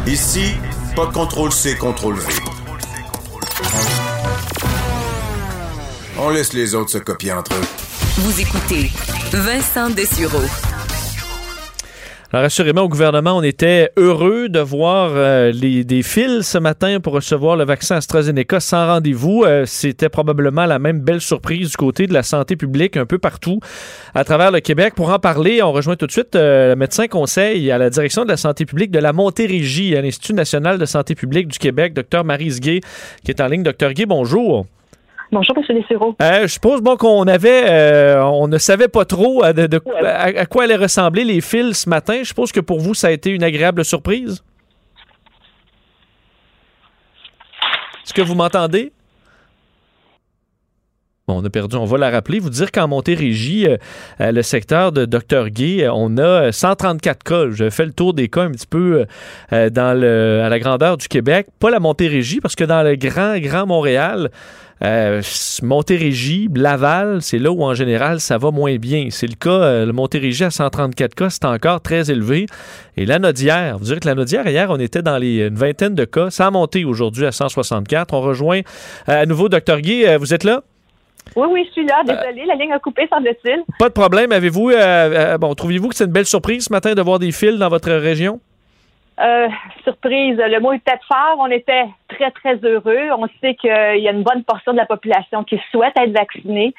Ici, 0.07 0.55
pas 0.93 1.05
de 1.05 1.13
contrôle 1.13 1.53
C, 1.53 1.77
contrôle 1.77 2.15
V. 2.15 2.33
On 6.19 6.31
laisse 6.31 6.51
les 6.51 6.75
autres 6.75 6.91
se 6.91 6.97
copier 6.97 7.31
entre 7.31 7.53
eux. 7.53 7.65
Vous 8.17 8.41
écoutez 8.41 8.91
Vincent 9.31 9.89
Dessureau. 9.91 10.43
Alors, 12.35 12.47
assurément, 12.47 12.81
au 12.81 12.89
gouvernement, 12.89 13.37
on 13.37 13.43
était 13.43 13.91
heureux 13.95 14.49
de 14.49 14.59
voir 14.59 15.11
euh, 15.13 15.53
les, 15.53 15.85
des 15.85 16.03
fils 16.03 16.45
ce 16.45 16.57
matin 16.57 16.99
pour 16.99 17.13
recevoir 17.13 17.55
le 17.55 17.63
vaccin 17.63 17.95
AstraZeneca 17.95 18.59
sans 18.59 18.87
rendez-vous. 18.87 19.45
Euh, 19.45 19.63
c'était 19.65 20.09
probablement 20.09 20.65
la 20.65 20.77
même 20.77 20.99
belle 20.99 21.21
surprise 21.21 21.69
du 21.69 21.77
côté 21.77 22.07
de 22.07 22.13
la 22.13 22.23
santé 22.23 22.57
publique 22.57 22.97
un 22.97 23.05
peu 23.05 23.19
partout 23.19 23.61
à 24.13 24.25
travers 24.25 24.51
le 24.51 24.59
Québec. 24.59 24.95
Pour 24.95 25.11
en 25.11 25.19
parler, 25.19 25.63
on 25.63 25.71
rejoint 25.71 25.95
tout 25.95 26.07
de 26.07 26.11
suite 26.11 26.35
euh, 26.35 26.71
le 26.71 26.75
médecin 26.75 27.07
conseil 27.07 27.71
à 27.71 27.77
la 27.77 27.89
direction 27.89 28.25
de 28.25 28.29
la 28.29 28.35
santé 28.35 28.65
publique 28.65 28.91
de 28.91 28.99
la 28.99 29.13
Montérégie 29.13 29.95
à 29.95 30.01
l'Institut 30.01 30.33
national 30.33 30.77
de 30.77 30.85
santé 30.85 31.15
publique 31.15 31.47
du 31.47 31.57
Québec, 31.57 31.93
Dr 31.93 32.25
Marie 32.25 32.59
Gué, 32.59 32.81
qui 33.23 33.31
est 33.31 33.39
en 33.39 33.47
ligne. 33.47 33.63
Dr 33.63 33.93
Gué, 33.93 34.05
bonjour. 34.05 34.65
Bonjour, 35.31 35.55
M. 35.57 35.75
Dessureau. 35.75 36.15
Euh, 36.21 36.43
je 36.43 36.47
suppose 36.47 36.81
bon, 36.81 36.97
qu'on 36.97 37.23
avait, 37.23 37.69
euh, 37.69 38.23
on 38.23 38.47
ne 38.47 38.57
savait 38.57 38.87
pas 38.87 39.05
trop 39.05 39.43
à, 39.43 39.53
de, 39.53 39.81
à, 40.03 40.45
quoi 40.45 40.63
allaient 40.63 40.75
ressembler 40.75 41.23
les 41.23 41.41
fils 41.41 41.83
ce 41.83 41.89
matin. 41.89 42.19
Je 42.19 42.25
suppose 42.25 42.51
que 42.51 42.59
pour 42.59 42.79
vous, 42.79 42.93
ça 42.93 43.07
a 43.07 43.11
été 43.11 43.31
une 43.31 43.43
agréable 43.43 43.83
surprise. 43.83 44.43
Est-ce 48.03 48.13
que 48.13 48.21
vous 48.21 48.35
m'entendez? 48.35 48.91
On 51.27 51.43
a 51.43 51.49
perdu, 51.49 51.75
on 51.75 51.85
va 51.85 51.97
la 51.97 52.11
rappeler. 52.11 52.39
Vous 52.39 52.51
dire 52.51 52.71
qu'en 52.71 52.87
Montérégie, 52.87 53.67
euh, 53.67 54.31
le 54.31 54.41
secteur 54.43 54.91
de 54.91 55.05
Dr. 55.05 55.49
Gay, 55.49 55.87
on 55.91 56.17
a 56.17 56.51
134 56.51 57.23
cas. 57.23 57.45
Je 57.49 57.69
fais 57.69 57.85
le 57.85 57.93
tour 57.93 58.13
des 58.13 58.27
cas 58.27 58.43
un 58.43 58.51
petit 58.51 58.67
peu 58.67 59.05
dans 59.51 60.03
à 60.03 60.49
la 60.49 60.59
grandeur 60.59 60.97
du 60.97 61.07
Québec. 61.07 61.47
Pas 61.59 61.71
la 61.71 61.79
Montérégie, 61.79 62.39
parce 62.41 62.55
que 62.55 62.63
dans 62.63 62.83
le 62.83 62.95
grand, 62.95 63.39
grand 63.39 63.65
Montréal, 63.65 64.29
euh, 64.83 65.21
Montérégie, 65.63 66.49
Laval, 66.53 67.21
c'est 67.21 67.39
là 67.39 67.51
où 67.51 67.63
en 67.63 67.73
général 67.73 68.19
ça 68.19 68.37
va 68.37 68.51
moins 68.51 68.75
bien. 68.75 69.07
C'est 69.09 69.27
le 69.27 69.35
cas, 69.35 69.49
euh, 69.49 69.85
le 69.85 69.93
Montérégie 69.93 70.43
à 70.43 70.51
134 70.51 71.15
cas, 71.15 71.29
c'est 71.29 71.45
encore 71.45 71.81
très 71.81 72.11
élevé. 72.11 72.45
Et 72.97 73.05
la 73.05 73.19
Nodière, 73.19 73.77
vous 73.77 73.85
direz 73.85 73.99
que 73.99 74.07
la 74.07 74.15
Nodière, 74.15 74.47
hier, 74.47 74.69
on 74.69 74.79
était 74.79 75.01
dans 75.01 75.17
les, 75.17 75.47
une 75.47 75.55
vingtaine 75.55 75.95
de 75.95 76.05
cas. 76.05 76.29
Ça 76.29 76.47
a 76.47 76.51
monté 76.51 76.83
aujourd'hui 76.83 77.25
à 77.25 77.31
164. 77.31 78.13
On 78.13 78.21
rejoint 78.21 78.59
euh, 79.09 79.23
à 79.23 79.25
nouveau 79.25 79.49
Dr. 79.49 79.79
Guy. 79.79 80.05
vous 80.17 80.33
êtes 80.33 80.43
là? 80.43 80.63
Oui, 81.35 81.47
oui, 81.51 81.65
je 81.67 81.71
suis 81.71 81.85
là. 81.85 82.03
Désolé, 82.03 82.45
la 82.45 82.55
ligne 82.55 82.73
a 82.73 82.79
coupé, 82.79 83.07
semble-t-il. 83.07 83.63
Pas 83.79 83.89
de 83.89 83.93
problème. 83.93 84.31
Avez-vous, 84.31 84.71
bon, 85.39 85.53
trouvez-vous 85.55 85.89
que 85.89 85.95
c'est 85.95 86.05
une 86.05 86.11
belle 86.11 86.25
surprise 86.25 86.65
ce 86.65 86.71
matin 86.73 86.93
de 86.93 87.01
voir 87.01 87.19
des 87.19 87.31
fils 87.31 87.57
dans 87.57 87.69
votre 87.69 87.91
région? 87.91 88.39
Euh, 89.19 89.47
surprise, 89.83 90.37
le 90.37 90.59
mot 90.59 90.73
est 90.73 90.79
peut-être 90.79 91.05
fort. 91.07 91.37
On 91.39 91.47
était 91.47 91.85
très, 92.07 92.31
très 92.31 92.55
heureux. 92.67 93.09
On 93.17 93.27
sait 93.41 93.55
qu'il 93.55 93.69
y 93.69 94.07
a 94.07 94.11
une 94.11 94.23
bonne 94.23 94.43
portion 94.43 94.71
de 94.73 94.77
la 94.77 94.85
population 94.85 95.43
qui 95.43 95.59
souhaite 95.71 95.93
être 95.97 96.11
vaccinée. 96.11 96.73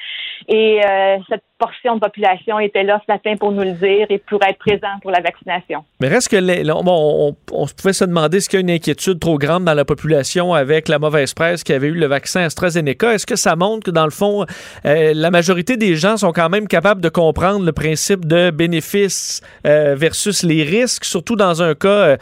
Et 0.47 0.81
euh, 0.85 1.17
cette 1.29 1.43
portion 1.57 1.95
de 1.95 1.99
population 1.99 2.59
était 2.59 2.83
là 2.83 3.01
ce 3.05 3.11
matin 3.11 3.35
pour 3.37 3.51
nous 3.51 3.63
le 3.63 3.71
dire 3.71 4.05
et 4.09 4.19
pour 4.19 4.43
être 4.43 4.59
présent 4.59 4.87
pour 5.01 5.09
la 5.09 5.21
vaccination. 5.21 5.83
Mais 5.99 6.07
reste 6.07 6.29
que 6.29 6.37
les, 6.37 6.63
bon, 6.63 7.35
on, 7.51 7.65
pouvait 7.65 7.93
se 7.93 8.05
demander 8.05 8.37
est-ce 8.37 8.53
y 8.53 8.57
a 8.57 8.59
une 8.59 8.69
inquiétude 8.69 9.19
trop 9.19 9.39
grande 9.39 9.65
dans 9.65 9.73
la 9.73 9.83
population 9.83 10.53
avec 10.53 10.87
la 10.87 10.99
mauvaise 10.99 11.33
presse 11.33 11.63
qui 11.63 11.73
avait 11.73 11.87
eu 11.87 11.93
le 11.95 12.05
vaccin 12.05 12.41
AstraZeneca. 12.41 13.13
Est-ce 13.13 13.25
que 13.25 13.35
ça 13.35 13.55
montre 13.55 13.85
que 13.85 13.91
dans 13.91 14.05
le 14.05 14.11
fond, 14.11 14.45
euh, 14.85 15.13
la 15.15 15.31
majorité 15.31 15.77
des 15.77 15.95
gens 15.95 16.17
sont 16.17 16.31
quand 16.31 16.49
même 16.49 16.67
capables 16.67 17.01
de 17.01 17.09
comprendre 17.09 17.65
le 17.65 17.71
principe 17.71 18.25
de 18.25 18.51
bénéfice 18.51 19.41
euh, 19.65 19.95
versus 19.97 20.43
les 20.43 20.63
risques, 20.63 21.05
surtout 21.05 21.35
dans 21.35 21.63
un 21.63 21.73
cas 21.73 22.17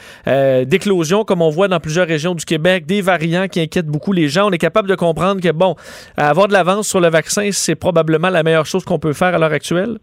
d'éclosion 0.65 1.24
comme 1.26 1.41
on 1.41 1.50
voit 1.50 1.68
dans 1.68 1.80
plusieurs 1.80 2.08
régions 2.08 2.36
du 2.36 2.46
Québec, 2.46 2.86
variants 3.02 3.48
qui 3.48 3.62
inquiètent 3.62 3.88
beaucoup 3.88 4.14
les 4.14 4.28
gens. 4.28 4.48
On 4.48 4.52
est 4.52 4.58
capable 4.58 4.90
de 4.90 4.96
comprendre 4.96 5.42
que 5.42 5.52
bon, 5.52 5.76
avoir 6.18 6.48
de 6.48 6.54
l'avance 6.54 6.88
sur 6.88 7.00
le 7.00 7.10
vaccin, 7.10 7.50
c'est 7.52 7.76
probablement 7.76 8.30
la 8.30 8.44
meilleure 8.44 8.66
chose 8.66 8.84
qu'on 8.86 9.00
peut 9.00 9.14
faire 9.14 9.34
à 9.36 9.38
l'heure 9.38 9.54
actuelle? 9.54 9.98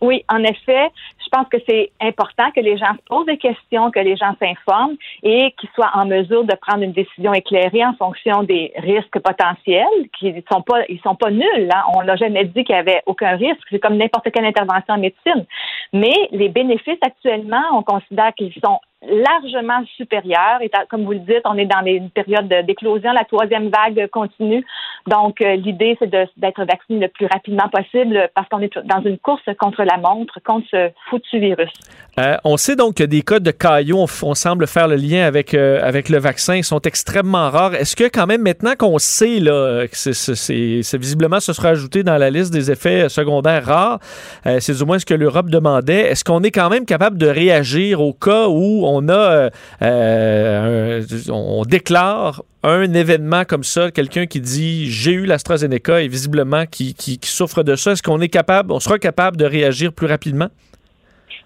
Oui, 0.00 0.24
en 0.28 0.42
effet, 0.42 0.90
je 1.18 1.28
pense 1.30 1.48
que 1.48 1.56
c'est 1.66 1.90
important 2.00 2.50
que 2.54 2.60
les 2.60 2.76
gens 2.76 2.92
se 2.92 3.04
posent 3.06 3.26
des 3.26 3.38
questions, 3.38 3.90
que 3.90 4.00
les 4.00 4.16
gens 4.16 4.34
s'informent 4.38 4.96
et 5.22 5.54
qu'ils 5.58 5.70
soient 5.74 5.90
en 5.94 6.06
mesure 6.06 6.44
de 6.44 6.54
prendre 6.60 6.82
une 6.82 6.92
décision 6.92 7.32
éclairée 7.32 7.84
en 7.84 7.94
fonction 7.94 8.42
des 8.42 8.72
risques 8.76 9.18
potentiels, 9.18 9.86
qui 10.18 10.34
sont 10.52 10.62
pas, 10.62 10.84
ils 10.88 11.00
sont 11.00 11.14
pas 11.14 11.30
nuls. 11.30 11.70
Hein. 11.72 11.82
On 11.96 12.00
l'a 12.00 12.16
jamais 12.16 12.44
dit 12.44 12.64
qu'il 12.64 12.76
y 12.76 12.78
avait 12.78 13.02
aucun 13.06 13.36
risque. 13.36 13.62
C'est 13.70 13.78
comme 13.78 13.96
n'importe 13.96 14.30
quelle 14.30 14.44
intervention 14.44 14.94
en 14.94 14.98
médecine. 14.98 15.46
Mais 15.92 16.28
les 16.32 16.48
bénéfices 16.48 16.98
actuellement, 17.00 17.62
on 17.72 17.82
considère 17.82 18.34
qu'ils 18.34 18.52
sont 18.64 18.78
largement 19.08 19.84
supérieurs. 19.96 20.60
Et 20.60 20.70
comme 20.88 21.04
vous 21.04 21.12
le 21.12 21.18
dites, 21.20 21.42
on 21.44 21.56
est 21.56 21.66
dans 21.66 21.84
une 21.84 22.10
période 22.10 22.48
d'éclosion. 22.66 23.12
La 23.12 23.24
troisième 23.24 23.70
vague 23.70 24.08
continue. 24.10 24.64
Donc, 25.06 25.40
euh, 25.42 25.56
l'idée, 25.56 25.96
c'est 25.98 26.08
d'être 26.08 26.64
vacciné 26.64 27.00
le 27.00 27.08
plus 27.08 27.26
rapidement 27.26 27.68
possible 27.68 28.28
parce 28.34 28.48
qu'on 28.48 28.60
est 28.60 28.72
dans 28.84 29.02
une 29.02 29.18
course 29.18 29.42
contre 29.58 29.82
la 29.82 29.98
montre, 29.98 30.38
contre 30.44 30.66
ce 30.70 30.90
foutu 31.10 31.38
virus. 31.38 31.70
Euh, 32.18 32.36
on 32.44 32.56
sait 32.56 32.74
donc 32.76 32.94
que 32.94 33.04
des 33.04 33.22
cas 33.22 33.38
de 33.38 33.50
caillots, 33.50 34.06
on, 34.22 34.34
semble 34.34 34.66
faire 34.66 34.88
le 34.88 34.96
lien 34.96 35.26
avec, 35.26 35.52
euh, 35.52 35.80
avec 35.82 36.08
le 36.08 36.18
vaccin, 36.18 36.62
sont 36.62 36.80
extrêmement 36.80 37.50
rares. 37.50 37.74
Est-ce 37.74 37.96
que 37.96 38.04
quand 38.04 38.26
même, 38.26 38.42
maintenant 38.42 38.74
qu'on 38.78 38.98
sait 38.98 39.40
là, 39.40 39.86
que 39.88 39.96
c'est, 39.96 40.96
visiblement 40.96 41.40
ce 41.40 41.52
sera 41.52 41.70
ajouté 41.70 42.02
dans 42.02 42.16
la 42.16 42.30
liste 42.30 42.52
des 42.52 42.70
effets 42.70 43.08
secondaires 43.08 43.66
rares, 43.66 43.98
c'est 44.60 44.78
du 44.78 44.84
moins 44.84 44.98
ce 44.98 45.04
que 45.04 45.14
l'Europe 45.14 45.50
demandait, 45.50 46.10
est-ce 46.10 46.24
qu'on 46.24 46.42
est 46.42 46.50
quand 46.50 46.70
même 46.70 46.86
capable 46.86 47.18
de 47.18 47.26
réagir 47.26 48.00
au 48.00 48.12
cas 48.12 48.46
où 48.48 48.86
on 48.86 48.93
a, 49.08 49.12
euh, 49.12 49.50
euh, 49.82 51.02
on 51.30 51.62
déclare 51.62 52.42
un 52.62 52.92
événement 52.94 53.44
comme 53.44 53.64
ça, 53.64 53.90
quelqu'un 53.90 54.26
qui 54.26 54.40
dit 54.40 54.90
j'ai 54.90 55.12
eu 55.12 55.26
l'AstraZeneca 55.26 56.00
et 56.00 56.08
visiblement 56.08 56.64
qui, 56.66 56.94
qui, 56.94 57.18
qui 57.18 57.28
souffre 57.28 57.62
de 57.62 57.76
ça, 57.76 57.92
est-ce 57.92 58.02
qu'on 58.02 58.20
est 58.20 58.28
capable, 58.28 58.72
on 58.72 58.80
sera 58.80 58.98
capable 58.98 59.36
de 59.36 59.44
réagir 59.44 59.92
plus 59.92 60.06
rapidement? 60.06 60.48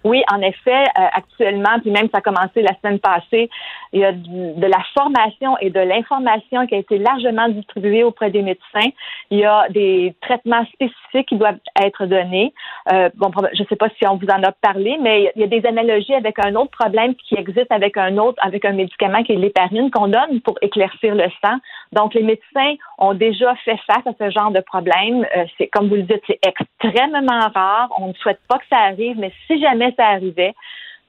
Oui, 0.03 0.21
en 0.31 0.41
effet, 0.41 0.83
euh, 0.97 1.05
actuellement, 1.13 1.79
puis 1.81 1.91
même 1.91 2.07
ça 2.11 2.19
a 2.19 2.21
commencé 2.21 2.61
la 2.61 2.73
semaine 2.81 2.99
passée, 2.99 3.49
il 3.93 4.01
y 4.01 4.05
a 4.05 4.11
de 4.11 4.65
la 4.65 4.83
formation 4.97 5.57
et 5.59 5.69
de 5.69 5.79
l'information 5.79 6.67
qui 6.67 6.75
a 6.75 6.77
été 6.77 6.97
largement 6.97 7.49
distribuée 7.49 8.03
auprès 8.03 8.29
des 8.29 8.41
médecins. 8.41 8.89
Il 9.31 9.39
y 9.39 9.45
a 9.45 9.67
des 9.69 10.15
traitements 10.21 10.65
spécifiques 10.73 11.29
qui 11.29 11.37
doivent 11.37 11.59
être 11.81 12.05
donnés. 12.05 12.53
Euh, 12.91 13.09
bon, 13.15 13.31
je 13.53 13.61
ne 13.61 13.67
sais 13.67 13.75
pas 13.75 13.89
si 13.97 14.07
on 14.07 14.17
vous 14.17 14.27
en 14.27 14.43
a 14.43 14.51
parlé, 14.51 14.97
mais 15.01 15.31
il 15.35 15.41
y 15.41 15.43
a 15.43 15.47
des 15.47 15.65
analogies 15.65 16.13
avec 16.13 16.37
un 16.39 16.55
autre 16.55 16.71
problème 16.71 17.15
qui 17.15 17.35
existe 17.35 17.71
avec 17.71 17.97
un 17.97 18.17
autre, 18.17 18.37
avec 18.43 18.65
un 18.65 18.73
médicament 18.73 19.23
qui 19.23 19.33
est 19.33 19.37
l'héparine 19.37 19.89
qu'on 19.91 20.07
donne 20.07 20.41
pour 20.41 20.55
éclaircir 20.61 21.15
le 21.15 21.25
sang. 21.43 21.57
Donc, 21.91 22.13
les 22.13 22.23
médecins 22.23 22.75
ont 22.97 23.13
déjà 23.13 23.55
fait 23.65 23.79
face 23.87 24.05
à 24.05 24.11
ce 24.19 24.29
genre 24.29 24.51
de 24.51 24.61
problème. 24.61 25.25
Euh, 25.35 25.45
c'est 25.57 25.67
comme 25.67 25.89
vous 25.89 25.95
le 25.95 26.03
dites, 26.03 26.21
c'est 26.27 26.39
extrêmement 26.45 27.49
rare. 27.53 27.89
On 27.99 28.07
ne 28.07 28.13
souhaite 28.13 28.41
pas 28.47 28.57
que 28.57 28.65
ça 28.69 28.77
arrive, 28.77 29.17
mais 29.17 29.31
si 29.47 29.59
jamais 29.59 29.93
ça 29.97 30.07
arrivait, 30.07 30.53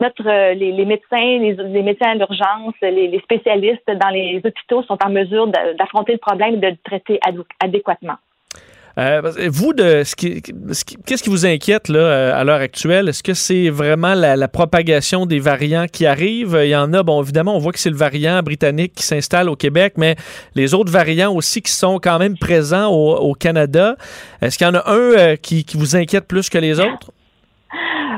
notre 0.01 0.26
euh, 0.26 0.55
les, 0.55 0.72
les 0.72 0.84
médecins, 0.84 1.38
les, 1.38 1.53
les 1.53 1.82
médecins 1.82 2.11
à 2.11 2.14
l'urgence, 2.14 2.74
les, 2.82 3.09
les 3.09 3.20
spécialistes 3.20 3.86
dans 3.86 4.09
les 4.09 4.40
hôpitaux 4.44 4.82
sont 4.84 4.98
en 5.05 5.11
mesure 5.11 5.46
d'affronter 5.78 6.12
le 6.12 6.18
problème 6.18 6.55
et 6.55 6.59
de 6.59 6.66
le 6.68 6.76
traiter 6.84 7.20
adéquatement. 7.61 8.16
Euh, 8.98 9.22
vous, 9.48 9.72
de 9.72 10.03
ce 10.03 10.16
qui, 10.16 10.42
ce 10.72 10.84
qui- 10.84 10.96
qu'est-ce 11.07 11.22
qui 11.22 11.30
vous 11.30 11.46
inquiète 11.46 11.88
là, 11.88 12.01
euh, 12.01 12.40
à 12.40 12.42
l'heure 12.42 12.61
actuelle? 12.61 13.09
Est-ce 13.09 13.22
que 13.22 13.34
c'est 13.34 13.70
vraiment 13.70 14.14
la, 14.14 14.34
la 14.34 14.48
propagation 14.48 15.26
des 15.26 15.38
variants 15.38 15.86
qui 15.86 16.07
arrivent? 16.07 16.59
Il 16.61 16.70
y 16.70 16.76
en 16.76 16.92
a, 16.92 17.03
bon, 17.05 17.22
évidemment, 17.22 17.55
on 17.55 17.59
voit 17.61 17.72
que 17.72 17.78
c'est 17.78 17.88
le 17.88 17.96
variant 17.96 18.40
britannique 18.42 18.94
qui 18.94 19.05
s'installe 19.05 19.48
au 19.48 19.55
Québec, 19.55 19.94
mais 19.96 20.16
les 20.57 20.74
autres 20.74 20.90
variants 20.90 21.32
aussi 21.32 21.62
qui 21.62 21.70
sont 21.70 22.01
quand 22.01 22.18
même 22.18 22.36
présents 22.36 22.88
au, 22.92 23.14
au 23.16 23.32
Canada. 23.34 23.94
Est-ce 24.42 24.59
qu'il 24.59 24.66
y 24.66 24.70
en 24.70 24.74
a 24.74 24.90
un 24.90 24.96
euh, 24.96 25.36
qui, 25.36 25.64
qui 25.64 25.76
vous 25.76 25.94
inquiète 25.94 26.26
plus 26.26 26.51
que 26.51 26.59
les 26.59 26.80
autres? 26.80 27.12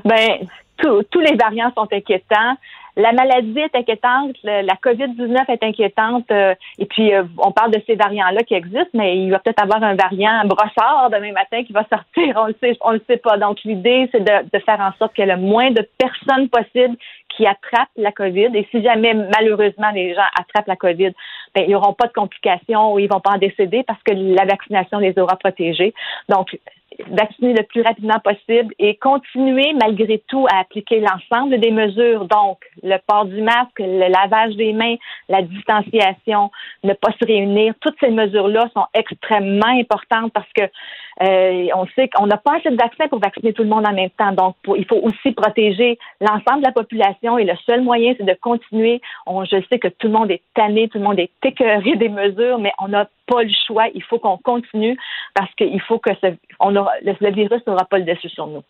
Ben, 0.07 0.49
tous- 0.83 1.21
les 1.21 1.37
variants 1.37 1.73
sont 1.77 1.89
inquiétants. 1.93 2.57
La 2.95 3.13
maladie 3.13 3.59
est 3.59 3.75
inquiétante, 3.75 4.37
la 4.43 4.75
COVID-19 4.75 5.49
est 5.49 5.63
inquiétante, 5.63 6.31
euh, 6.31 6.55
et 6.79 6.85
puis 6.85 7.15
euh, 7.15 7.23
on 7.39 7.51
parle 7.51 7.71
de 7.71 7.81
ces 7.87 7.95
variants-là 7.95 8.43
qui 8.43 8.53
existent, 8.53 8.91
mais 8.93 9.17
il 9.17 9.31
va 9.31 9.39
peut-être 9.39 9.63
avoir 9.63 9.83
un 9.83 9.95
variant 9.95 10.45
brossard 10.45 11.09
demain 11.11 11.33
matin 11.33 11.65
qui 11.65 11.73
va 11.73 11.87
sortir, 11.89 12.35
on 12.37 12.49
le 12.49 12.57
sait, 12.61 12.77
on 12.83 12.91
le 12.91 13.01
sait 13.09 13.17
pas. 13.17 13.39
Donc 13.39 13.63
l'idée, 13.65 14.11
c'est 14.13 14.21
de, 14.21 14.51
de 14.53 14.59
faire 14.63 14.79
en 14.81 14.93
sorte 14.99 15.15
qu'il 15.15 15.27
y 15.27 15.31
ait 15.31 15.35
le 15.35 15.41
moins 15.41 15.71
de 15.71 15.89
personnes 15.97 16.51
possible 16.51 16.97
qui 17.35 17.47
attrapent 17.47 17.89
la 17.97 18.13
COVID, 18.13 18.51
et 18.55 18.69
si 18.71 18.83
jamais 18.83 19.15
malheureusement 19.15 19.91
les 19.95 20.15
gens 20.15 20.29
attrapent 20.39 20.67
la 20.69 20.77
COVID, 20.77 21.13
ben, 21.55 21.65
ils 21.67 21.73
n'auront 21.73 21.95
pas 21.95 22.09
de 22.09 22.13
complications 22.13 22.93
ou 22.93 22.99
ils 22.99 23.09
vont 23.11 23.21
pas 23.21 23.31
en 23.31 23.39
décéder 23.39 23.85
parce 23.85 24.03
que 24.03 24.13
la 24.13 24.45
vaccination 24.45 24.99
les 24.99 25.19
aura 25.19 25.37
protégés. 25.37 25.95
Donc, 26.29 26.59
vacciner 27.11 27.55
le 27.55 27.63
plus 27.65 27.83
rapidement 27.83 28.19
possible 28.21 28.75
et 28.79 28.97
continuer 28.97 29.73
malgré 29.81 30.23
tout 30.29 30.47
à 30.53 30.61
appliquer 30.61 31.01
l'ensemble 31.01 31.59
des 31.59 31.71
mesures, 31.71 32.27
donc 32.27 32.59
le 32.83 32.97
port 33.07 33.25
du 33.25 33.41
masque, 33.43 33.79
le 33.79 34.11
lavage 34.11 34.55
des 34.57 34.73
mains, 34.73 34.97
la 35.29 35.43
distanciation, 35.43 36.51
ne 36.85 36.93
pas 36.95 37.13
se 37.13 37.27
réunir. 37.27 37.75
Toutes 37.81 37.97
ces 38.01 38.11
mesures-là 38.11 38.69
sont 38.75 38.87
extrêmement 38.95 39.67
importantes 39.67 40.33
parce 40.33 40.51
que 40.55 40.65
euh, 41.23 41.69
on 41.75 41.87
sait 41.95 42.09
qu'on 42.09 42.27
n'a 42.27 42.39
pas 42.39 42.57
assez 42.57 42.71
de 42.71 42.77
vaccins 42.77 43.07
pour 43.09 43.19
vacciner 43.19 43.53
tout 43.53 43.63
le 43.63 43.69
monde 43.69 43.87
en 43.87 43.93
même 43.93 44.11
temps. 44.11 44.33
Donc, 44.33 44.57
il 44.77 44.87
faut 44.87 45.01
aussi 45.03 45.33
protéger 45.33 45.99
l'ensemble 46.21 46.63
de 46.63 46.67
la 46.67 46.73
population 46.73 47.39
et 47.39 47.45
le 47.45 47.55
seul 47.67 47.83
moyen, 47.83 48.15
c'est 48.17 48.25
de 48.25 48.37
continuer. 48.41 49.01
On, 49.27 49.45
je 49.45 49.57
sais 49.71 49.79
que 49.79 49.89
tout 49.89 50.07
le 50.07 50.15
monde 50.15 50.31
est 50.31 50.43
tanné, 50.55 50.89
tout 50.89 50.99
le 50.99 51.05
monde 51.05 51.19
est 51.19 51.31
écœuré 51.45 51.97
des 51.97 52.09
mesures, 52.09 52.59
mais 52.59 52.73
on 52.81 52.89
n'a 52.89 53.07
pas 53.33 53.43
le 53.43 53.51
choix. 53.67 53.87
Il 53.95 54.03
faut 54.03 54.19
qu'on 54.19 54.39
continue 54.39 54.97
parce 55.35 55.53
qu'il 55.55 55.81
faut 55.89 55.99
que 55.99 56.11
ce, 56.21 56.29
on 56.61 56.75
aura, 56.77 56.93
le, 57.03 57.13
le 57.21 57.33
virus 57.33 57.61
n'aura 57.67 57.85
pas 57.85 57.99
le 57.99 58.05
dessus 58.05 58.29
sur 58.29 58.47
nous. 58.47 58.63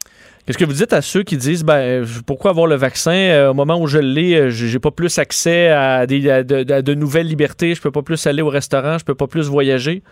Qu'est-ce 0.45 0.59
que 0.59 0.65
vous 0.65 0.79
dites 0.83 0.93
à 0.93 1.03
ceux 1.03 1.23
qui 1.23 1.37
disent 1.37 1.65
ben 1.65 2.05
pourquoi 2.27 2.51
avoir 2.51 2.67
le 2.67 2.77
vaccin 2.77 3.13
euh, 3.13 3.51
au 3.51 3.55
moment 3.55 3.79
où 3.79 3.87
je 3.87 3.99
l'ai, 3.99 4.35
euh, 4.35 4.51
j'ai 4.51 4.79
pas 4.79 4.91
plus 4.91 5.19
accès 5.19 5.69
à, 5.69 6.07
des, 6.07 6.31
à 6.31 6.43
de, 6.43 6.73
à 6.73 6.83
de 6.83 6.95
nouvelles 6.95 7.27
libertés, 7.27 7.75
je 7.75 7.83
peux 7.83 7.91
pas 7.91 8.03
plus 8.03 8.27
aller 8.27 8.43
au 8.43 8.49
restaurant, 8.49 8.99
je 8.99 9.05
peux 9.05 9.15
pas 9.15 9.27
plus 9.27 9.49
voyager? 9.49 10.03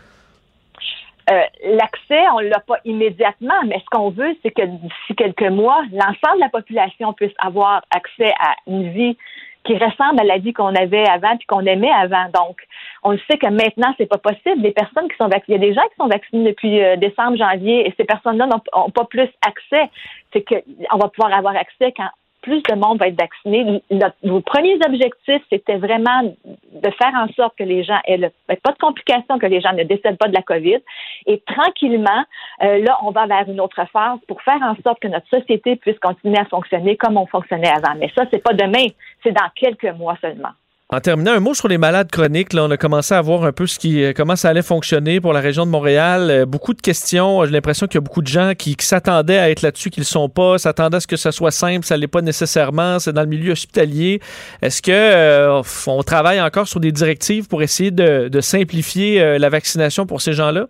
Euh, 1.30 1.40
L'accès, 1.78 2.22
on 2.34 2.40
l'a 2.40 2.60
pas 2.60 2.78
immédiatement, 2.84 3.60
mais 3.66 3.78
ce 3.78 3.88
qu'on 3.92 4.10
veut, 4.10 4.34
c'est 4.42 4.50
que 4.50 4.66
d'ici 4.66 5.14
quelques 5.16 5.50
mois, 5.60 5.80
l'ensemble 5.92 6.36
de 6.36 6.40
la 6.40 6.48
population 6.48 7.12
puisse 7.12 7.36
avoir 7.38 7.82
accès 7.94 8.32
à 8.40 8.56
une 8.66 8.90
vie 8.92 9.16
qui 9.64 9.74
ressemble 9.74 10.20
à 10.20 10.24
la 10.24 10.38
vie 10.38 10.52
qu'on 10.52 10.74
avait 10.74 11.08
avant 11.08 11.36
puis 11.36 11.46
qu'on 11.46 11.64
aimait 11.66 11.92
avant. 11.92 12.26
Donc, 12.34 12.56
on 13.02 13.16
sait 13.30 13.38
que 13.38 13.46
maintenant, 13.48 13.94
c'est 13.98 14.06
pas 14.06 14.18
possible. 14.18 14.62
Les 14.62 14.72
personnes 14.72 15.08
qui 15.08 15.16
sont 15.16 15.28
vaccinées, 15.28 15.56
il 15.56 15.62
y 15.62 15.64
a 15.64 15.68
des 15.68 15.74
gens 15.74 15.86
qui 15.88 15.96
sont 15.98 16.08
vaccinés 16.08 16.50
depuis 16.50 16.82
euh, 16.82 16.96
décembre, 16.96 17.36
janvier, 17.36 17.86
et 17.86 17.94
ces 17.96 18.04
personnes-là 18.04 18.46
n'ont 18.46 18.62
ont 18.72 18.90
pas 18.90 19.04
plus 19.04 19.28
accès. 19.46 19.90
C'est 20.32 20.42
que 20.42 20.54
on 20.92 20.98
va 20.98 21.08
pouvoir 21.08 21.36
avoir 21.36 21.56
accès 21.56 21.92
quand 21.96 22.08
plus 22.42 22.62
de 22.62 22.74
monde 22.74 22.98
va 22.98 23.08
être 23.08 23.20
vacciné. 23.20 23.82
Nos 24.22 24.40
premiers 24.40 24.78
objectifs, 24.86 25.42
c'était 25.50 25.76
vraiment 25.76 26.22
de 26.24 26.90
faire 26.90 27.14
en 27.14 27.28
sorte 27.34 27.56
que 27.56 27.64
les 27.64 27.84
gens 27.84 27.98
aient 28.06 28.16
le- 28.16 28.30
ben, 28.48 28.56
pas 28.62 28.72
de 28.72 28.78
complications, 28.78 29.38
que 29.38 29.46
les 29.46 29.60
gens 29.60 29.72
ne 29.72 29.84
décèdent 29.84 30.18
pas 30.18 30.28
de 30.28 30.34
la 30.34 30.42
COVID. 30.42 30.78
Et 31.26 31.40
tranquillement, 31.46 32.24
euh, 32.62 32.78
là, 32.78 32.98
on 33.02 33.10
va 33.10 33.26
vers 33.26 33.48
une 33.48 33.60
autre 33.60 33.84
phase 33.92 34.18
pour 34.26 34.40
faire 34.42 34.62
en 34.62 34.74
sorte 34.82 35.00
que 35.00 35.08
notre 35.08 35.28
société 35.28 35.76
puisse 35.76 35.98
continuer 35.98 36.38
à 36.38 36.44
fonctionner 36.44 36.96
comme 36.96 37.16
on 37.16 37.26
fonctionnait 37.26 37.68
avant. 37.70 37.94
Mais 37.98 38.10
ça, 38.16 38.24
c'est 38.30 38.42
pas 38.42 38.54
demain, 38.54 38.86
c'est 39.22 39.32
dans 39.32 39.48
quelques 39.54 39.92
mois 39.96 40.16
seulement. 40.20 40.50
En 40.92 40.98
terminant, 40.98 41.30
un 41.30 41.38
mot 41.38 41.54
sur 41.54 41.68
les 41.68 41.78
malades 41.78 42.10
chroniques. 42.10 42.52
Là, 42.52 42.64
on 42.64 42.70
a 42.72 42.76
commencé 42.76 43.14
à 43.14 43.20
voir 43.20 43.44
un 43.44 43.52
peu 43.52 43.64
ce 43.68 43.78
qui, 43.78 44.02
euh, 44.02 44.12
comment 44.12 44.34
ça 44.34 44.48
allait 44.48 44.60
fonctionner 44.60 45.20
pour 45.20 45.32
la 45.32 45.38
région 45.38 45.64
de 45.64 45.70
Montréal. 45.70 46.30
Euh, 46.30 46.46
beaucoup 46.46 46.74
de 46.74 46.80
questions. 46.80 47.44
J'ai 47.44 47.52
l'impression 47.52 47.86
qu'il 47.86 47.94
y 47.94 47.98
a 47.98 48.00
beaucoup 48.00 48.22
de 48.22 48.26
gens 48.26 48.54
qui, 48.58 48.74
s'attendaient 48.80 49.38
à 49.38 49.50
être 49.50 49.62
là-dessus, 49.62 49.90
qui 49.90 50.00
ne 50.00 50.04
sont 50.04 50.28
pas, 50.28 50.58
s'attendaient 50.58 50.96
à 50.96 51.00
ce 51.00 51.06
que 51.06 51.14
ça 51.14 51.30
soit 51.30 51.52
simple. 51.52 51.84
Ça 51.84 51.94
ne 51.94 52.00
l'est 52.00 52.08
pas 52.08 52.22
nécessairement. 52.22 52.98
C'est 52.98 53.12
dans 53.12 53.20
le 53.20 53.28
milieu 53.28 53.52
hospitalier. 53.52 54.18
Est-ce 54.62 54.82
que 54.82 54.90
euh, 54.90 55.62
on 55.86 56.02
travaille 56.02 56.40
encore 56.40 56.66
sur 56.66 56.80
des 56.80 56.90
directives 56.90 57.46
pour 57.46 57.62
essayer 57.62 57.92
de, 57.92 58.40
simplifier 58.40 59.22
euh, 59.22 59.38
la 59.38 59.48
vaccination 59.48 60.06
pour 60.06 60.20
ces 60.20 60.32
gens-là? 60.32 60.66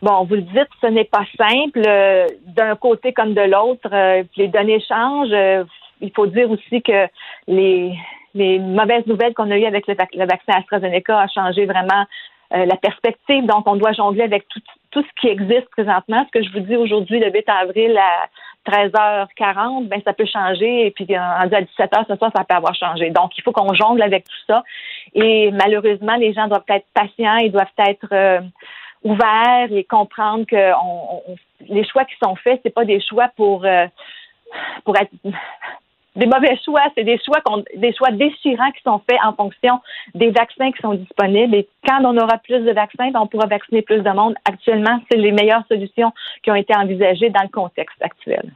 Bon, 0.00 0.24
vous 0.24 0.36
le 0.36 0.42
dites, 0.42 0.70
ce 0.80 0.86
n'est 0.86 1.04
pas 1.04 1.26
simple 1.36 1.82
d'un 2.46 2.76
côté 2.76 3.12
comme 3.12 3.34
de 3.34 3.42
l'autre. 3.42 3.90
les 4.38 4.48
données 4.48 4.82
changent. 4.88 5.66
Il 6.00 6.12
faut 6.14 6.26
dire 6.26 6.50
aussi 6.50 6.82
que 6.82 7.08
les, 7.48 7.92
les 8.36 8.58
mauvaises 8.58 9.06
nouvelles 9.06 9.34
qu'on 9.34 9.50
a 9.50 9.56
eues 9.56 9.64
avec 9.64 9.86
le, 9.86 9.94
vac- 9.94 10.14
le 10.14 10.26
vaccin 10.26 10.52
AstraZeneca 10.58 11.18
a 11.18 11.28
changé 11.28 11.66
vraiment 11.66 12.04
euh, 12.52 12.64
la 12.64 12.76
perspective. 12.76 13.44
Donc, 13.46 13.66
on 13.66 13.76
doit 13.76 13.92
jongler 13.92 14.22
avec 14.22 14.46
tout, 14.48 14.60
ce 14.94 15.20
qui 15.20 15.28
existe 15.28 15.68
présentement. 15.70 16.24
Ce 16.26 16.38
que 16.38 16.44
je 16.44 16.52
vous 16.52 16.60
dis 16.60 16.76
aujourd'hui, 16.76 17.18
le 17.18 17.30
8 17.30 17.48
avril 17.48 17.98
à 17.98 18.28
13h40, 18.70 19.88
ben 19.88 20.00
ça 20.04 20.12
peut 20.12 20.26
changer. 20.26 20.86
Et 20.86 20.90
puis, 20.90 21.06
rendu 21.06 21.54
à 21.54 21.62
17h 21.62 22.06
ce 22.08 22.16
soir, 22.16 22.30
ça 22.34 22.44
peut 22.44 22.54
avoir 22.54 22.74
changé. 22.74 23.10
Donc, 23.10 23.36
il 23.36 23.42
faut 23.42 23.52
qu'on 23.52 23.74
jongle 23.74 24.02
avec 24.02 24.24
tout 24.24 24.44
ça. 24.46 24.62
Et 25.14 25.50
malheureusement, 25.50 26.16
les 26.16 26.32
gens 26.32 26.46
doivent 26.46 26.64
être 26.68 26.86
patients. 26.94 27.36
Ils 27.38 27.52
doivent 27.52 27.66
être 27.78 28.08
euh, 28.12 28.40
ouverts 29.02 29.68
et 29.70 29.84
comprendre 29.84 30.46
que 30.46 30.72
les 31.68 31.84
choix 31.84 32.04
qui 32.04 32.14
sont 32.22 32.36
faits, 32.36 32.60
c'est 32.62 32.74
pas 32.74 32.84
des 32.84 33.00
choix 33.00 33.28
pour 33.36 33.64
euh, 33.64 33.86
pour 34.84 34.96
être 34.96 35.10
des 36.16 36.26
mauvais 36.26 36.58
choix, 36.64 36.82
c'est 36.96 37.04
des 37.04 37.18
choix 37.24 37.40
qu'on- 37.44 37.64
des 37.76 37.92
choix 37.94 38.10
déchirants 38.10 38.70
qui 38.72 38.82
sont 38.82 39.00
faits 39.08 39.20
en 39.24 39.34
fonction 39.34 39.78
des 40.14 40.30
vaccins 40.30 40.72
qui 40.72 40.80
sont 40.80 40.94
disponibles. 40.94 41.54
Et 41.54 41.68
quand 41.86 42.02
on 42.04 42.16
aura 42.16 42.38
plus 42.38 42.60
de 42.60 42.72
vaccins, 42.72 43.10
ben, 43.10 43.20
on 43.20 43.26
pourra 43.26 43.46
vacciner 43.46 43.82
plus 43.82 44.00
de 44.00 44.10
monde. 44.10 44.34
Actuellement, 44.44 45.00
c'est 45.10 45.18
les 45.18 45.32
meilleures 45.32 45.64
solutions 45.68 46.12
qui 46.42 46.50
ont 46.50 46.54
été 46.54 46.74
envisagées 46.76 47.30
dans 47.30 47.42
le 47.42 47.48
contexte 47.48 48.00
actuel. 48.00 48.50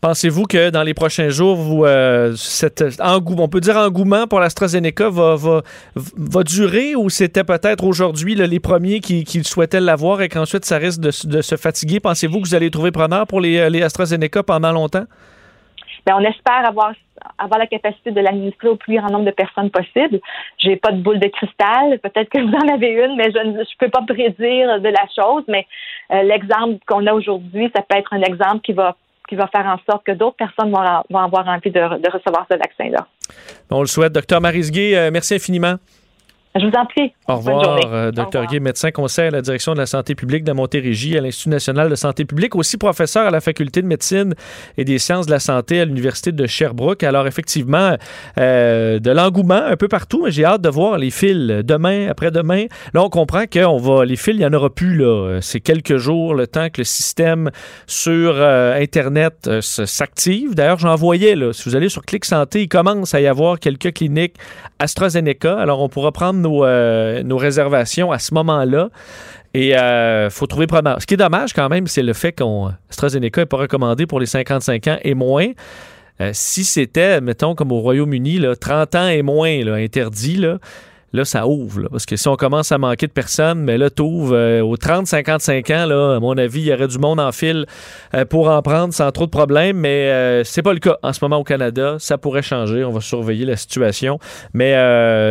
Pensez-vous 0.00 0.44
que 0.44 0.68
dans 0.68 0.82
les 0.82 0.92
prochains 0.92 1.30
jours, 1.30 1.56
vous, 1.56 1.86
euh, 1.86 2.34
cet 2.36 2.82
engou- 3.00 3.36
on 3.38 3.48
peut 3.48 3.60
dire 3.60 3.78
engouement 3.78 4.26
pour 4.26 4.38
l'AstraZeneca 4.38 5.08
va, 5.08 6.42
durer 6.44 6.94
ou 6.94 7.08
c'était 7.08 7.44
peut-être 7.44 7.82
aujourd'hui 7.82 8.34
les 8.34 8.60
premiers 8.60 9.00
qui, 9.00 9.24
souhaitaient 9.44 9.80
l'avoir 9.80 10.20
et 10.20 10.28
qu'ensuite 10.28 10.66
ça 10.66 10.76
risque 10.76 11.00
de, 11.00 11.10
se 11.10 11.56
fatiguer? 11.56 12.00
Pensez-vous 12.00 12.42
que 12.42 12.48
vous 12.48 12.54
allez 12.54 12.70
trouver 12.70 12.90
preneur 12.90 13.26
pour 13.26 13.40
les, 13.40 13.70
les 13.70 13.82
AstraZeneca 13.82 14.42
pendant 14.42 14.72
longtemps? 14.72 15.06
Ben, 16.06 16.16
on 16.16 16.24
espère 16.24 16.66
avoir 16.66 16.92
avoir 17.38 17.58
la 17.58 17.66
capacité 17.66 18.10
de 18.10 18.20
l'administrer 18.20 18.68
au 18.68 18.76
plus 18.76 18.96
grand 18.96 19.10
nombre 19.10 19.24
de 19.24 19.30
personnes 19.30 19.70
possible. 19.70 20.20
J'ai 20.58 20.76
pas 20.76 20.92
de 20.92 21.00
boule 21.00 21.20
de 21.20 21.28
cristal. 21.28 21.98
Peut-être 22.00 22.28
que 22.28 22.40
vous 22.40 22.54
en 22.54 22.74
avez 22.74 22.90
une, 22.90 23.16
mais 23.16 23.30
je 23.30 23.38
ne 23.38 23.64
je 23.64 23.76
peux 23.78 23.88
pas 23.88 24.02
prédire 24.02 24.80
de 24.80 24.88
la 24.88 25.06
chose. 25.14 25.44
Mais 25.48 25.66
euh, 26.12 26.22
l'exemple 26.22 26.78
qu'on 26.86 27.06
a 27.06 27.12
aujourd'hui, 27.12 27.70
ça 27.74 27.82
peut 27.82 27.96
être 27.96 28.12
un 28.12 28.22
exemple 28.22 28.60
qui 28.60 28.72
va 28.72 28.96
qui 29.28 29.36
va 29.36 29.46
faire 29.46 29.64
en 29.64 29.78
sorte 29.90 30.04
que 30.04 30.12
d'autres 30.12 30.36
personnes 30.36 30.70
vont, 30.70 30.82
vont 31.08 31.18
avoir 31.18 31.48
envie 31.48 31.70
de, 31.70 31.80
recevoir 31.80 32.46
ce 32.50 32.58
vaccin-là. 32.58 33.06
On 33.70 33.80
le 33.80 33.86
souhaite. 33.86 34.12
Docteur 34.12 34.42
Marisguet, 34.42 34.94
euh, 34.94 35.10
merci 35.10 35.34
infiniment. 35.34 35.76
Je 36.56 36.66
vous 36.66 36.72
en 36.76 36.86
prie. 36.86 37.12
Au 37.26 37.34
revoir, 37.34 37.80
euh, 37.92 38.12
Dr. 38.12 38.46
Guy, 38.46 38.60
médecin 38.60 38.92
conseil 38.92 39.26
à 39.26 39.30
la 39.32 39.42
direction 39.42 39.72
de 39.72 39.78
la 39.78 39.86
santé 39.86 40.14
publique 40.14 40.44
de 40.44 40.52
Montérégie, 40.52 41.18
à 41.18 41.20
l'Institut 41.20 41.48
national 41.48 41.90
de 41.90 41.96
santé 41.96 42.24
publique, 42.24 42.54
aussi 42.54 42.76
professeur 42.76 43.26
à 43.26 43.30
la 43.32 43.40
faculté 43.40 43.82
de 43.82 43.88
médecine 43.88 44.34
et 44.78 44.84
des 44.84 45.00
sciences 45.00 45.26
de 45.26 45.32
la 45.32 45.40
santé 45.40 45.80
à 45.80 45.84
l'Université 45.84 46.30
de 46.30 46.46
Sherbrooke. 46.46 47.02
Alors, 47.02 47.26
effectivement, 47.26 47.96
euh, 48.38 49.00
de 49.00 49.10
l'engouement 49.10 49.64
un 49.64 49.76
peu 49.76 49.88
partout, 49.88 50.26
mais 50.26 50.30
j'ai 50.30 50.44
hâte 50.44 50.60
de 50.60 50.68
voir 50.68 50.96
les 50.96 51.10
fils 51.10 51.34
demain, 51.64 52.06
après-demain. 52.08 52.66
Là, 52.92 53.02
on 53.02 53.10
comprend 53.10 53.46
que 53.46 53.58
va, 53.58 54.04
les 54.04 54.14
fils, 54.14 54.34
il 54.34 54.38
n'y 54.38 54.46
en 54.46 54.52
aura 54.52 54.70
plus. 54.70 54.96
Là. 54.96 55.40
C'est 55.40 55.60
quelques 55.60 55.96
jours, 55.96 56.36
le 56.36 56.46
temps 56.46 56.68
que 56.70 56.82
le 56.82 56.84
système 56.84 57.50
sur 57.88 58.32
euh, 58.36 58.80
Internet 58.80 59.60
s'active. 59.60 60.54
D'ailleurs, 60.54 60.78
j'en 60.78 60.94
voyais, 60.94 61.34
là, 61.34 61.52
si 61.52 61.68
vous 61.68 61.74
allez 61.74 61.88
sur 61.88 62.02
Clic 62.02 62.24
Santé, 62.24 62.62
il 62.62 62.68
commence 62.68 63.12
à 63.12 63.20
y 63.20 63.26
avoir 63.26 63.58
quelques 63.58 63.92
cliniques 63.92 64.36
AstraZeneca. 64.78 65.58
Alors, 65.58 65.80
on 65.80 65.88
pourra 65.88 66.12
prendre 66.12 66.43
euh, 66.44 67.22
nos, 67.22 67.36
réservations 67.36 68.12
à 68.12 68.18
ce 68.18 68.34
moment-là. 68.34 68.90
Et 69.52 69.68
il 69.68 69.74
euh, 69.74 70.30
faut 70.30 70.46
trouver 70.46 70.66
preneur. 70.66 71.00
Ce 71.00 71.06
qui 71.06 71.14
est 71.14 71.18
dommage 71.18 71.52
quand 71.52 71.68
même, 71.68 71.86
c'est 71.86 72.02
le 72.02 72.12
fait 72.12 72.32
qu'on 72.32 72.72
AstraZeneca 72.90 73.42
n'est 73.42 73.46
pas 73.46 73.56
recommandé 73.56 74.06
pour 74.06 74.18
les 74.18 74.26
55 74.26 74.88
ans 74.88 74.98
et 75.02 75.14
moins. 75.14 75.48
Euh, 76.20 76.30
si 76.32 76.64
c'était, 76.64 77.20
mettons, 77.20 77.54
comme 77.54 77.72
au 77.72 77.80
Royaume-Uni, 77.80 78.40
30 78.60 78.94
ans 78.94 79.08
et 79.08 79.22
moins 79.22 79.50
interdit, 79.74 80.36
là, 80.36 80.58
là, 81.14 81.24
ça 81.24 81.46
ouvre. 81.46 81.88
parce 81.90 82.06
que 82.06 82.16
si 82.16 82.26
on 82.28 82.34
commence 82.34 82.72
à 82.72 82.78
manquer 82.78 83.06
de 83.06 83.12
personnes, 83.12 83.60
mais 83.60 83.78
là, 83.78 83.88
tu 83.88 84.02
ouvres 84.02 84.36
euh, 84.36 84.60
aux 84.60 84.76
30-55 84.76 85.72
ans, 85.72 85.86
là, 85.86 86.16
à 86.16 86.20
mon 86.20 86.36
avis, 86.36 86.60
il 86.60 86.66
y 86.66 86.72
aurait 86.72 86.88
du 86.88 86.98
monde 86.98 87.20
en 87.20 87.30
file 87.30 87.66
euh, 88.14 88.24
pour 88.24 88.50
en 88.50 88.60
prendre 88.62 88.92
sans 88.92 89.12
trop 89.12 89.24
de 89.24 89.30
problèmes, 89.30 89.76
mais 89.76 90.10
euh, 90.10 90.42
c'est 90.42 90.62
pas 90.62 90.72
le 90.72 90.80
cas 90.80 90.98
en 91.04 91.12
ce 91.12 91.20
moment 91.22 91.36
au 91.36 91.44
Canada. 91.44 91.96
Ça 92.00 92.18
pourrait 92.18 92.42
changer. 92.42 92.84
On 92.84 92.90
va 92.90 93.00
surveiller 93.00 93.46
la 93.46 93.56
situation. 93.56 94.18
Mais 94.54 94.74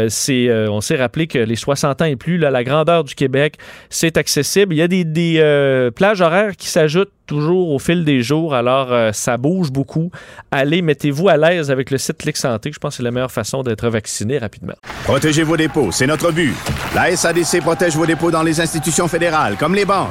c'est, 0.10 0.50
on 0.70 0.80
s'est 0.80 0.96
rappelé 0.96 1.28
que 1.28 1.40
les 1.40 1.56
60 1.56 2.02
ans 2.02 2.06
et 2.06 2.16
plus, 2.16 2.38
là, 2.38 2.50
la 2.50 2.64
grandeur 2.64 3.04
du 3.04 3.14
Québec, 3.14 3.58
c'est 3.90 4.18
accessible. 4.18 4.74
Il 4.74 4.78
y 4.78 4.82
a 4.82 4.88
des 4.88 5.92
plages 5.96 6.22
horaires 6.22 6.56
qui 6.56 6.68
s'ajoutent 6.68 7.12
toujours 7.26 7.72
au 7.72 7.80
fil 7.80 8.04
des 8.06 8.22
jours. 8.22 8.54
Alors, 8.54 8.92
euh, 8.92 9.12
ça 9.12 9.38
bouge 9.38 9.72
beaucoup. 9.72 10.12
Allez, 10.52 10.82
mettez-vous 10.82 11.30
à 11.30 11.38
l'aise 11.38 11.72
avec 11.72 11.92
le 11.92 11.98
site 11.98 12.18
Clic 12.18 12.38
Santé. 12.38 12.72
Je 12.74 12.80
pense 12.80 12.94
que 12.94 12.98
c'est 12.98 13.04
la 13.04 13.12
meilleure 13.12 13.32
façon 13.32 13.64
d'être 13.64 13.88
vacciné 13.90 14.38
rapidement. 14.38 14.76
Protégez 15.04 15.44
vos 15.44 15.58
dépôts, 15.58 15.92
c'est 15.92 16.08
notre 16.08 16.32
but. 16.32 16.54
La 16.96 17.16
SADC 17.16 17.62
protège 17.62 17.96
vos 17.96 18.06
dépôts 18.06 18.32
dans 18.32 18.44
les 18.44 18.60
institutions 18.60 19.08
fédérales, 19.08 19.56
comme 19.58 19.76
les 19.76 19.86
banques. 19.86 20.10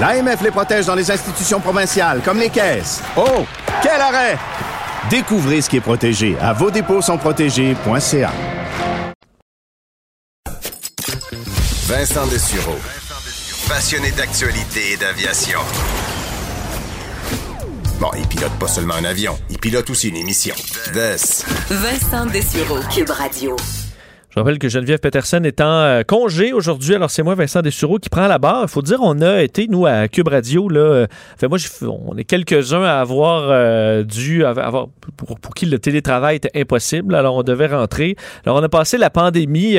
L'AMF 0.00 0.42
les 0.42 0.50
protège 0.50 0.86
dans 0.86 0.94
les 0.94 1.10
institutions 1.10 1.60
provinciales, 1.60 2.20
comme 2.24 2.38
les 2.38 2.50
caisses. 2.50 3.02
Oh, 3.16 3.44
quel 3.82 4.00
arrêt! 4.00 4.36
Découvrez 5.10 5.60
ce 5.60 5.68
qui 5.68 5.76
est 5.76 5.80
protégé 5.80 6.36
à 6.40 6.52
vos 6.52 6.70
dépôts 6.70 7.02
sont 7.02 7.18
protégés.ca. 7.18 8.32
Vincent 11.86 12.26
Dessureau. 12.28 12.78
Passionné 13.68 14.10
d'actualité 14.12 14.92
et 14.92 14.96
d'aviation. 14.96 15.60
Bon, 18.00 18.10
il 18.18 18.26
pilote 18.26 18.52
pas 18.58 18.68
seulement 18.68 18.94
un 18.94 19.04
avion, 19.04 19.38
il 19.50 19.58
pilote 19.58 19.88
aussi 19.90 20.08
une 20.08 20.16
émission. 20.16 20.54
Vincent 21.70 22.26
Dessureau, 22.26 22.80
Cube 22.92 23.10
Radio. 23.10 23.56
Je 24.34 24.40
rappelle 24.40 24.58
que 24.58 24.68
Geneviève 24.68 24.98
Peterson 24.98 25.40
est 25.44 25.60
en 25.60 25.64
euh, 25.64 26.02
congé 26.02 26.52
aujourd'hui. 26.52 26.96
Alors, 26.96 27.08
c'est 27.08 27.22
moi, 27.22 27.36
Vincent 27.36 27.62
Dessureau, 27.62 28.00
qui 28.00 28.08
prend 28.08 28.26
la 28.26 28.40
barre. 28.40 28.62
Il 28.64 28.68
faut 28.68 28.82
dire, 28.82 28.98
on 29.00 29.20
a 29.22 29.44
été, 29.44 29.68
nous, 29.68 29.86
à 29.86 30.08
Cube 30.08 30.26
Radio, 30.26 30.68
là. 30.68 30.80
Euh, 30.80 31.06
enfin, 31.36 31.46
moi, 31.46 31.58
on 32.04 32.16
est 32.16 32.24
quelques-uns 32.24 32.82
à 32.82 32.98
avoir 32.98 33.44
euh, 33.48 34.02
dû 34.02 34.44
avoir, 34.44 34.88
pour, 35.16 35.38
qui 35.54 35.66
le 35.66 35.78
télétravail 35.78 36.34
était 36.34 36.50
impossible. 36.60 37.14
Alors, 37.14 37.36
on 37.36 37.44
devait 37.44 37.68
rentrer. 37.68 38.16
Alors, 38.44 38.58
on 38.58 38.62
a 38.64 38.68
passé 38.68 38.98
la 38.98 39.08
pandémie 39.08 39.76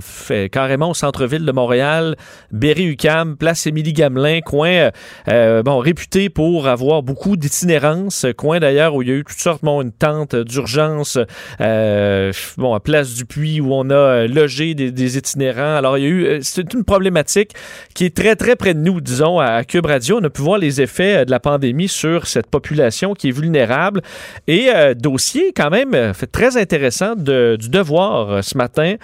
fait, 0.00 0.50
carrément 0.50 0.90
au 0.90 0.94
centre-ville 0.94 1.46
de 1.46 1.52
Montréal, 1.52 2.16
Berry-UQAM, 2.52 3.38
place 3.38 3.66
Émilie-Gamelin, 3.66 4.40
coin, 4.42 4.90
bon, 5.26 5.78
réputé 5.78 6.28
pour 6.28 6.68
avoir 6.68 7.02
beaucoup 7.02 7.38
d'itinérance. 7.38 8.26
Coin, 8.36 8.60
d'ailleurs, 8.60 8.94
où 8.94 9.00
il 9.00 9.08
y 9.08 9.12
a 9.12 9.14
eu 9.14 9.24
toutes 9.24 9.38
sortes, 9.38 9.64
bon, 9.64 9.80
une 9.80 9.92
tente 9.92 10.36
d'urgence, 10.36 11.18
bon, 11.58 12.74
à 12.74 12.80
Place 12.84 13.14
du 13.14 13.24
Puy, 13.24 13.62
où 13.62 13.72
on 13.72 13.85
on 13.86 13.90
a 13.90 13.94
euh, 13.94 14.28
logé 14.28 14.74
des, 14.74 15.18
itinérants. 15.18 15.76
Alors, 15.76 15.98
il 15.98 16.04
y 16.04 16.06
a 16.06 16.10
eu. 16.10 16.24
Euh, 16.24 16.38
c'est 16.42 16.72
une 16.74 16.84
problématique 16.84 17.52
qui 17.94 18.04
est 18.04 18.14
très, 18.14 18.36
très 18.36 18.56
près 18.56 18.74
de 18.74 18.80
nous, 18.80 19.00
disons, 19.00 19.38
à 19.38 19.64
Cube 19.64 19.86
Radio. 19.86 20.18
On 20.20 20.24
a 20.24 20.30
pu 20.30 20.42
voir 20.42 20.58
les 20.58 20.80
effets 20.80 21.18
euh, 21.18 21.24
de 21.24 21.30
la 21.30 21.40
pandémie 21.40 21.88
sur 21.88 22.26
cette 22.26 22.48
population 22.48 23.14
qui 23.14 23.28
est 23.28 23.32
vulnérable. 23.32 24.02
Et 24.46 24.68
dossier, 24.96 25.52
quand 25.54 25.70
même, 25.70 26.12
très 26.32 26.56
intéressant 26.56 27.14
du 27.14 27.68
devoir 27.68 28.42
ce 28.42 28.56
matin, 28.56 28.94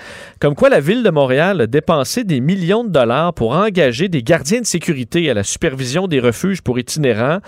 comme 0.40 0.54
quoi 0.54 0.68
la 0.68 0.80
Ville 0.80 1.02
de 1.02 1.10
Montréal 1.10 1.62
a 1.62 1.66
dépensé 1.66 2.24
des 2.24 2.40
millions 2.40 2.84
de 2.84 2.90
dollars 2.90 3.34
pour 3.34 3.52
engager 3.52 4.08
des 4.08 4.22
gardiens 4.22 4.60
de 4.60 4.66
sécurité 4.66 5.30
à 5.30 5.34
la 5.34 5.42
supervision 5.42 6.06
des 6.06 6.20
refuges 6.20 6.62
pour 6.62 6.78
itinérants. 6.78 7.38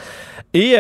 Et 0.55 0.77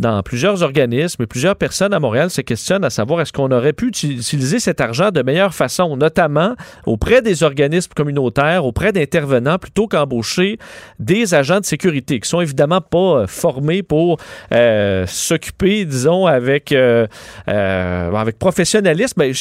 dans 0.00 0.22
plusieurs 0.22 0.62
organismes 0.62 1.26
plusieurs 1.26 1.56
personnes 1.56 1.94
à 1.94 2.00
Montréal 2.00 2.30
se 2.30 2.40
questionnent 2.40 2.84
à 2.84 2.90
savoir 2.90 3.20
est-ce 3.20 3.32
qu'on 3.32 3.50
aurait 3.50 3.72
pu 3.72 3.88
utiliser 3.88 4.58
cet 4.58 4.80
argent 4.80 5.10
de 5.10 5.22
meilleure 5.22 5.54
façon 5.54 5.81
notamment 5.96 6.54
auprès 6.86 7.22
des 7.22 7.42
organismes 7.42 7.92
communautaires, 7.94 8.64
auprès 8.64 8.92
d'intervenants, 8.92 9.58
plutôt 9.58 9.86
qu'embaucher 9.86 10.58
des 10.98 11.34
agents 11.34 11.60
de 11.60 11.64
sécurité 11.64 12.20
qui 12.20 12.28
sont 12.28 12.40
évidemment 12.40 12.80
pas 12.80 12.98
euh, 12.98 13.26
formés 13.26 13.82
pour 13.82 14.18
euh, 14.52 15.06
s'occuper, 15.06 15.84
disons, 15.84 16.26
avec, 16.26 16.72
euh, 16.72 17.06
avec 17.46 18.38
professionnalisme. 18.38 19.14
Ben, 19.18 19.32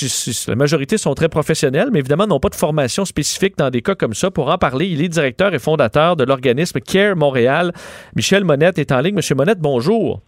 la 0.47 0.55
majorité 0.55 0.97
sont 0.97 1.13
très 1.13 1.29
professionnels, 1.29 1.89
mais 1.91 1.99
évidemment 1.99 2.27
n'ont 2.27 2.39
pas 2.39 2.49
de 2.49 2.55
formation 2.55 3.05
spécifique 3.05 3.57
dans 3.57 3.69
des 3.69 3.81
cas 3.81 3.95
comme 3.95 4.13
ça. 4.13 4.31
Pour 4.31 4.49
en 4.49 4.57
parler, 4.57 4.87
il 4.87 5.01
est 5.01 5.09
directeur 5.09 5.53
et 5.53 5.59
fondateur 5.59 6.15
de 6.15 6.23
l'organisme 6.23 6.79
CARE 6.79 7.15
Montréal. 7.15 7.71
Michel 8.15 8.43
Monette 8.43 8.79
est 8.79 8.91
en 8.91 8.99
ligne. 8.99 9.15
Monsieur 9.15 9.35
Monette, 9.35 9.59
bonjour. 9.59 10.21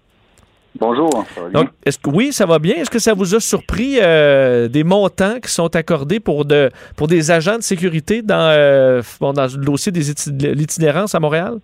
Bonjour. 0.79 1.09
Donc, 1.53 1.69
est-ce 1.85 1.99
que 1.99 2.09
oui, 2.09 2.33
ça 2.33 2.45
va 2.45 2.57
bien? 2.57 2.75
Est-ce 2.75 2.89
que 2.89 2.99
ça 2.99 3.13
vous 3.13 3.35
a 3.35 3.39
surpris 3.39 3.99
euh, 4.01 4.67
des 4.67 4.83
montants 4.83 5.39
qui 5.39 5.51
sont 5.51 5.75
accordés 5.75 6.19
pour 6.19 6.45
de 6.45 6.71
pour 6.97 7.07
des 7.07 7.29
agents 7.29 7.57
de 7.57 7.61
sécurité 7.61 8.21
dans, 8.23 8.49
euh, 8.51 9.01
dans 9.21 9.33
le 9.33 9.63
dossier 9.63 9.91
des 9.91 10.01
de 10.01 10.47
l'itinérance 10.49 11.13
à 11.13 11.19
Montréal? 11.19 11.59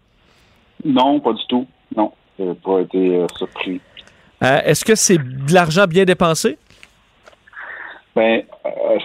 Non, 0.86 1.20
pas 1.20 1.34
du 1.34 1.45
tout. 1.47 1.66
Non, 1.95 2.12
je 2.38 2.45
n'ai 2.45 2.53
pas 2.53 2.82
été 2.82 3.16
euh, 3.16 3.26
surpris. 3.36 3.82
est-ce 4.41 4.86
que 4.86 4.95
c'est 4.95 5.18
de 5.18 5.53
l'argent 5.53 5.86
bien 5.86 6.05
dépensé? 6.05 6.57
Ben, 8.16 8.43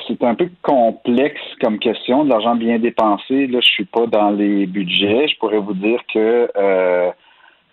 c'est 0.07 0.23
un 0.23 0.35
peu 0.35 0.49
complexe 0.63 1.41
comme 1.63 1.79
question, 1.79 2.25
de 2.25 2.31
l'argent 2.31 2.57
bien 2.57 2.79
dépensé. 2.79 3.47
Là, 3.47 3.61
je 3.61 3.69
suis 3.69 3.85
pas 3.85 4.07
dans 4.07 4.31
les 4.31 4.67
budgets. 4.67 5.29
Je 5.29 5.39
pourrais 5.39 5.59
vous 5.59 5.75
dire 5.75 6.01
que 6.13 6.49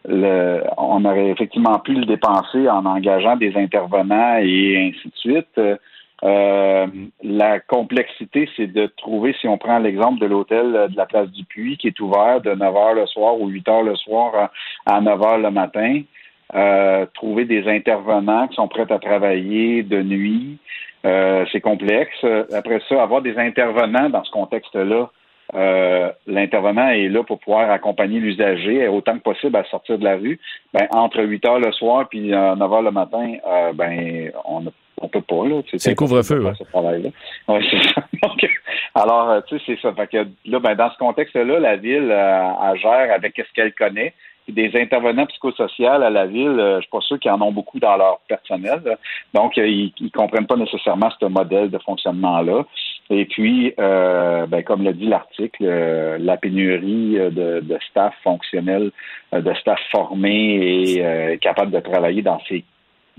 le, 0.08 0.64
on 0.78 1.06
aurait 1.06 1.30
effectivement 1.30 1.80
pu 1.80 1.94
le 1.94 2.06
dépenser 2.06 2.68
en 2.70 2.86
engageant 2.86 3.36
des 3.36 3.56
intervenants 3.56 4.38
et 4.42 4.92
ainsi 4.92 5.08
de 5.08 5.16
suite. 5.16 5.80
Euh, 6.24 6.88
la 7.24 7.60
complexité, 7.60 8.48
c'est 8.56 8.68
de 8.68 8.86
trouver, 8.98 9.36
si 9.42 9.48
on 9.48 9.58
prend 9.58 9.80
l'exemple 9.80 10.20
de 10.20 10.28
l'hôtel 10.28 10.72
de 10.92 10.98
la 10.98 11.06
place 11.06 11.30
du 11.30 11.46
Puy, 11.46 11.78
qui 11.78 11.88
est 11.88 12.00
ouvert 12.00 12.42
de 12.42 12.54
9 12.54 12.74
h 12.74 12.96
le 12.96 13.06
soir 13.08 13.40
ou 13.40 13.48
8 13.48 13.68
h 13.68 13.86
le 13.86 13.96
soir 13.96 14.52
à 14.86 15.02
9 15.02 15.20
h 15.20 15.42
le 15.42 15.52
matin, 15.52 16.02
euh, 16.54 17.06
trouver 17.16 17.46
des 17.46 17.68
intervenants 17.68 18.48
qui 18.48 18.56
sont 18.56 18.68
prêts 18.68 18.92
à 18.92 19.00
travailler 19.00 19.82
de 19.82 20.04
nuit, 20.04 20.60
euh, 21.06 21.46
c'est 21.52 21.62
complexe. 21.62 22.24
Après 22.54 22.82
ça, 22.88 23.02
avoir 23.02 23.24
des 23.24 23.38
intervenants 23.38 24.10
dans 24.10 24.24
ce 24.24 24.32
contexte-là, 24.32 25.10
euh, 25.54 26.12
l'intervenant 26.28 26.90
est 26.90 27.10
là 27.10 27.24
pour 27.24 27.40
pouvoir 27.40 27.70
accompagner 27.70 28.20
l'usager 28.20 28.88
autant 28.88 29.18
que 29.18 29.24
possible 29.24 29.56
à 29.58 29.64
sortir 29.66 29.98
de 29.98 30.04
la 30.04 30.16
rue. 30.16 30.40
Ben, 30.74 30.88
entre 30.92 31.22
8 31.24 31.46
heures 31.46 31.60
le 31.60 31.72
soir 31.72 32.08
puis 32.10 32.30
9 32.30 32.34
euh, 32.34 32.64
heures 32.64 32.82
le 32.82 32.92
matin, 32.92 33.34
euh, 33.48 33.74
ben, 33.74 34.32
on 34.46 34.64
on 35.04 35.08
peut 35.08 35.22
pas, 35.22 35.48
là. 35.48 35.62
C'est 35.78 35.96
couvre-feu, 35.96 36.44
ouais. 36.46 36.52
c'est 36.56 36.72
ça. 36.72 38.06
alors, 38.94 39.44
tu 39.46 39.58
sais, 39.58 39.64
c'est 39.66 39.82
ça. 39.82 39.92
Fait 39.94 40.06
que 40.06 40.28
là, 40.46 40.60
ben, 40.60 40.76
dans 40.76 40.92
ce 40.92 40.98
contexte-là, 41.00 41.60
la 41.60 41.76
ville, 41.76 42.12
elle 42.12 42.80
gère 42.80 43.12
avec 43.12 43.34
ce 43.36 43.52
qu'elle 43.56 43.74
connaît 43.74 44.14
des 44.48 44.72
intervenants 44.76 45.26
psychosociaux 45.26 45.88
à 45.88 46.10
la 46.10 46.26
ville, 46.28 46.56
je 46.58 46.82
suis 46.82 46.90
pas 46.92 47.02
sûr 47.02 47.20
qu'ils 47.20 47.32
en 47.32 47.42
ont 47.42 47.52
beaucoup 47.52 47.80
dans 47.80 47.96
leur 47.98 48.20
personnel. 48.28 48.82
Donc, 49.34 49.58
ils, 49.58 49.92
ils 50.00 50.12
comprennent 50.12 50.46
pas 50.46 50.56
nécessairement 50.56 51.10
ce 51.20 51.26
modèle 51.26 51.72
de 51.72 51.80
fonctionnement-là. 51.80 52.66
Et 53.12 53.26
puis, 53.26 53.74
euh, 53.78 54.46
ben, 54.48 54.64
comme 54.64 54.84
l'a 54.84 54.94
dit 54.94 55.06
l'article, 55.06 55.64
euh, 55.64 56.18
la 56.18 56.38
pénurie 56.38 57.20
euh, 57.20 57.30
de, 57.30 57.78
staff 57.90 58.14
fonctionnel, 58.24 58.92
de 59.34 59.54
staff 59.56 59.80
formé 59.92 60.96
et 60.96 61.38
capable 61.40 61.72
de 61.72 61.80
travailler 61.82 62.22
dans 62.22 62.40
ces 62.48 62.64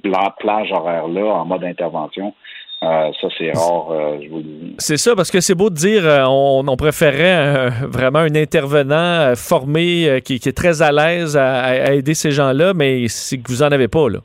la 0.05 0.35
plage 0.39 0.73
horaire-là 0.73 1.27
en 1.27 1.45
mode 1.45 1.63
intervention. 1.63 2.35
Ça, 2.81 3.29
c'est 3.39 3.53
rare, 3.53 4.19
je 4.21 4.29
vous 4.29 4.39
le 4.39 4.43
dis. 4.43 4.75
C'est 4.79 4.97
ça, 4.97 5.15
parce 5.15 5.31
que 5.31 5.41
c'est 5.41 5.55
beau 5.55 5.71
de 5.71 5.77
dire 5.77 6.03
on, 6.27 6.65
on 6.67 6.77
préférait 6.77 7.69
vraiment 7.83 8.19
un 8.19 8.35
intervenant 8.35 9.35
formé 9.37 10.21
qui, 10.25 10.35
est 10.35 10.57
très 10.57 10.83
à 10.83 10.91
l'aise 10.91 11.37
à, 11.37 11.61
à 11.63 11.93
aider 11.93 12.15
ces 12.15 12.33
gens-là, 12.33 12.75
mais 12.75 13.07
c'est 13.07 13.39
que 13.39 13.49
vous 13.49 13.63
en 13.63 13.71
avez 13.71 13.87
pas, 13.87 14.09
là. 14.09 14.19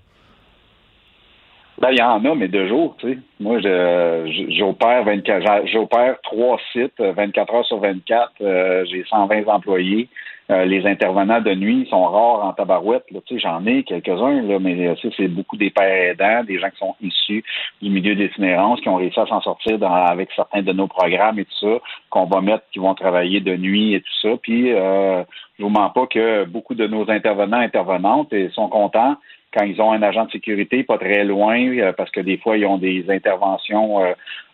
Ben, 1.79 1.91
il 1.91 1.99
y 1.99 2.01
en 2.01 2.25
a, 2.25 2.33
mais 2.35 2.47
deux 2.47 2.67
jours, 2.67 2.95
tu 2.97 3.07
sais. 3.13 3.19
Moi, 3.39 3.59
j'opère 3.59 5.03
24, 5.03 5.43
j'a- 5.45 5.65
j'opère 5.67 6.19
trois 6.23 6.57
sites, 6.73 6.99
euh, 6.99 7.11
24 7.11 7.53
heures 7.53 7.65
sur 7.65 7.77
24. 7.79 8.31
euh, 8.41 8.83
j'ai 8.85 9.03
120 9.07 9.47
employés. 9.47 10.09
Euh, 10.49 10.65
les 10.65 10.87
intervenants 10.87 11.41
de 11.41 11.53
nuit 11.53 11.85
sont 11.89 12.03
rares 12.05 12.45
en 12.45 12.53
tabarouette. 12.53 13.03
Tu 13.09 13.35
sais, 13.35 13.39
j'en 13.39 13.63
ai 13.67 13.83
quelques-uns, 13.83 14.41
là, 14.43 14.57
mais 14.59 14.87
euh, 14.87 14.95
c'est 15.17 15.27
beaucoup 15.27 15.55
des 15.57 15.69
pères 15.69 16.11
aidants, 16.13 16.43
des 16.45 16.57
gens 16.57 16.69
qui 16.69 16.77
sont 16.77 16.95
issus 17.01 17.43
du 17.81 17.89
milieu 17.91 18.15
d'itinérance, 18.15 18.79
qui 18.81 18.89
ont 18.89 18.95
réussi 18.95 19.19
à 19.19 19.27
s'en 19.27 19.41
sortir 19.41 19.77
dans- 19.77 19.93
avec 19.93 20.29
certains 20.35 20.63
de 20.63 20.71
nos 20.71 20.87
programmes 20.87 21.37
et 21.37 21.45
tout 21.45 21.59
ça, 21.59 21.77
qu'on 22.09 22.25
va 22.25 22.41
mettre, 22.41 22.63
qui 22.71 22.79
vont 22.79 22.95
travailler 22.95 23.39
de 23.41 23.55
nuit 23.55 23.93
et 23.93 23.99
tout 24.01 24.13
ça. 24.21 24.29
Puis, 24.41 24.71
euh, 24.73 25.21
je 25.59 25.63
vous 25.63 25.69
mens 25.69 25.89
pas 25.89 26.07
que 26.07 26.45
beaucoup 26.45 26.75
de 26.75 26.87
nos 26.87 27.07
intervenants, 27.11 27.57
intervenantes, 27.59 28.33
sont 28.53 28.69
contents 28.69 29.15
quand 29.53 29.63
ils 29.65 29.81
ont 29.81 29.91
un 29.91 30.01
agent 30.01 30.25
de 30.25 30.31
sécurité 30.31 30.83
pas 30.83 30.97
très 30.97 31.23
loin, 31.23 31.59
euh, 31.59 31.93
parce 31.93 32.11
que 32.11 32.19
des 32.19 32.37
fois, 32.37 32.57
ils 32.57 32.65
ont 32.65 32.77
des 32.77 33.05
interventions, 33.09 34.03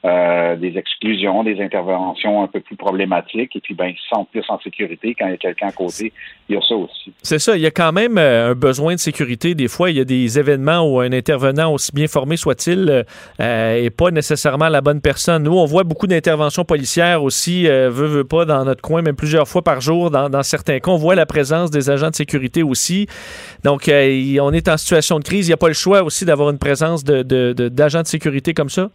euh, 0.05 0.53
euh, 0.53 0.55
des 0.55 0.77
exclusions, 0.77 1.43
des 1.43 1.61
interventions 1.61 2.43
un 2.43 2.47
peu 2.47 2.59
plus 2.59 2.75
problématiques, 2.75 3.55
et 3.55 3.59
puis 3.61 3.73
ben, 3.73 3.87
ils 3.87 3.95
se 3.97 4.07
sentent 4.13 4.29
plus 4.29 4.43
en 4.49 4.59
sécurité 4.59 5.15
quand 5.17 5.25
il 5.27 5.31
y 5.31 5.33
a 5.33 5.37
quelqu'un 5.37 5.67
à 5.67 5.71
côté. 5.71 6.11
Il 6.49 6.55
y 6.55 6.57
a 6.57 6.61
ça 6.61 6.75
aussi. 6.75 7.13
C'est 7.21 7.39
ça, 7.39 7.55
il 7.55 7.61
y 7.61 7.65
a 7.65 7.71
quand 7.71 7.91
même 7.91 8.17
euh, 8.17 8.51
un 8.51 8.55
besoin 8.55 8.93
de 8.95 8.99
sécurité. 8.99 9.55
Des 9.55 9.67
fois, 9.67 9.89
il 9.91 9.97
y 9.97 9.99
a 9.99 10.05
des 10.05 10.39
événements 10.39 10.81
où 10.81 10.99
un 10.99 11.11
intervenant, 11.11 11.73
aussi 11.73 11.91
bien 11.93 12.07
formé 12.07 12.37
soit-il, 12.37 13.05
euh, 13.39 13.83
est 13.85 13.89
pas 13.89 14.11
nécessairement 14.11 14.69
la 14.69 14.81
bonne 14.81 15.01
personne. 15.01 15.43
Nous, 15.43 15.57
on 15.57 15.65
voit 15.65 15.83
beaucoup 15.83 16.07
d'interventions 16.07 16.65
policières 16.65 17.23
aussi, 17.23 17.67
euh, 17.67 17.89
veut, 17.89 18.07
veut 18.07 18.23
pas, 18.23 18.45
dans 18.45 18.63
notre 18.65 18.81
coin, 18.81 19.01
même 19.01 19.15
plusieurs 19.15 19.47
fois 19.47 19.61
par 19.61 19.81
jour. 19.81 20.11
Dans, 20.11 20.43
certains 20.43 20.79
cas, 20.79 20.91
on 20.91 20.97
voit 20.97 21.15
la 21.15 21.25
présence 21.25 21.71
des 21.71 21.89
agents 21.89 22.09
de 22.09 22.15
sécurité 22.15 22.63
aussi. 22.63 23.07
Donc, 23.63 23.87
euh, 23.87 24.37
on 24.41 24.51
est 24.53 24.67
en 24.67 24.77
situation 24.77 25.19
de 25.19 25.23
crise. 25.23 25.47
Il 25.47 25.49
n'y 25.49 25.53
a 25.53 25.57
pas 25.57 25.67
le 25.69 25.73
choix 25.73 26.03
aussi 26.03 26.25
d'avoir 26.25 26.49
une 26.49 26.59
présence 26.59 27.03
de- 27.03 27.23
de- 27.23 27.53
de- 27.53 27.69
d'agents 27.69 28.01
de, 28.01 28.07
sécurité 28.07 28.53
comme 28.53 28.69
ça. 28.69 28.89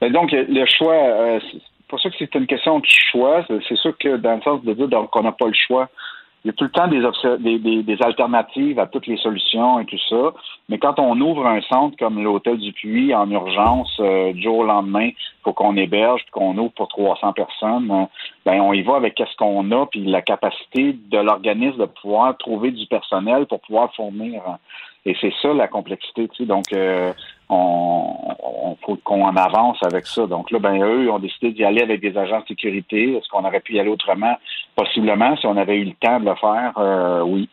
Ben, 0.00 0.12
donc, 0.12 0.32
le 0.32 0.64
choix, 0.66 0.94
euh, 0.94 1.40
pour 1.88 2.00
ça 2.00 2.10
que 2.10 2.16
c'est 2.18 2.34
une 2.34 2.46
question 2.46 2.78
de 2.78 2.86
choix. 2.86 3.44
C'est 3.68 3.76
sûr 3.76 3.96
que 3.98 4.16
dans 4.16 4.36
le 4.36 4.42
sens 4.42 4.62
de 4.62 4.72
dire 4.74 4.88
qu'on 5.10 5.22
n'a 5.22 5.32
pas 5.32 5.46
le 5.46 5.54
choix, 5.54 5.88
il 6.44 6.48
y 6.48 6.50
a 6.50 6.52
tout 6.52 6.64
le 6.64 6.70
temps 6.70 6.86
des, 6.86 7.58
des, 7.58 7.82
des, 7.82 8.02
alternatives 8.02 8.78
à 8.78 8.86
toutes 8.86 9.08
les 9.08 9.16
solutions 9.16 9.80
et 9.80 9.86
tout 9.86 9.98
ça. 10.08 10.32
Mais 10.68 10.78
quand 10.78 11.00
on 11.00 11.20
ouvre 11.20 11.44
un 11.46 11.60
centre 11.62 11.96
comme 11.98 12.22
l'Hôtel 12.22 12.58
du 12.58 12.72
Puy 12.72 13.12
en 13.12 13.28
urgence, 13.28 13.96
euh, 13.98 14.32
du 14.32 14.42
jour 14.42 14.58
au 14.58 14.64
lendemain, 14.64 15.10
faut 15.42 15.52
qu'on 15.52 15.76
héberge, 15.76 16.24
qu'on 16.30 16.56
ouvre 16.56 16.72
pour 16.72 16.88
300 16.88 17.32
personnes, 17.32 17.90
euh, 17.90 18.04
ben 18.46 18.60
on 18.60 18.72
y 18.72 18.82
va 18.82 18.96
avec 18.96 19.16
qu'est-ce 19.16 19.36
qu'on 19.36 19.70
a, 19.72 19.86
puis 19.86 20.04
la 20.04 20.22
capacité 20.22 20.92
de 20.92 21.18
l'organisme 21.18 21.78
de 21.78 21.86
pouvoir 21.86 22.36
trouver 22.38 22.70
du 22.70 22.86
personnel 22.86 23.46
pour 23.46 23.60
pouvoir 23.60 23.92
fournir. 23.94 24.40
Et 25.06 25.16
c'est 25.20 25.32
ça 25.42 25.52
la 25.52 25.66
complexité, 25.66 26.28
tu 26.28 26.36
sais. 26.36 26.44
Donc, 26.44 26.72
euh, 26.72 27.12
on, 27.48 28.76
faut 28.84 28.96
qu'on 29.04 29.22
en 29.24 29.36
avance 29.36 29.78
avec 29.82 30.06
ça. 30.06 30.26
Donc 30.26 30.50
là, 30.50 30.58
ben 30.58 30.82
eux 30.82 31.10
ont 31.10 31.18
décidé 31.18 31.52
d'y 31.52 31.64
aller 31.64 31.82
avec 31.82 32.00
des 32.00 32.16
agents 32.16 32.40
de 32.40 32.46
sécurité. 32.46 33.14
Est-ce 33.14 33.28
qu'on 33.28 33.44
aurait 33.44 33.60
pu 33.60 33.74
y 33.74 33.80
aller 33.80 33.90
autrement? 33.90 34.36
Possiblement, 34.76 35.36
si 35.36 35.46
on 35.46 35.56
avait 35.56 35.76
eu 35.76 35.84
le 35.84 35.92
temps 36.00 36.20
de 36.20 36.26
le 36.26 36.34
faire, 36.34 36.72
euh, 36.78 37.22
oui. 37.22 37.48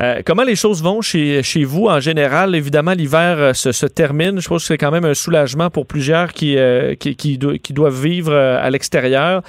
Euh, 0.00 0.22
comment 0.24 0.44
les 0.44 0.56
choses 0.56 0.82
vont 0.82 1.02
chez, 1.02 1.42
vous 1.64 1.86
en 1.86 2.00
général? 2.00 2.54
Évidemment, 2.54 2.92
l'hiver 2.92 3.36
euh, 3.38 3.52
se, 3.52 3.86
termine. 3.86 4.40
Je 4.40 4.48
pense 4.48 4.62
que 4.62 4.68
c'est 4.68 4.78
quand 4.78 4.90
même 4.90 5.04
un 5.04 5.14
soulagement 5.14 5.68
pour 5.68 5.86
plusieurs 5.86 6.32
qui, 6.32 6.56
qui, 6.98 7.16
qui 7.16 7.38
do- 7.38 7.58
qui 7.58 7.72
doivent 7.72 8.02
vivre 8.02 8.34
à 8.34 8.68
l'extérieur. 8.70 9.42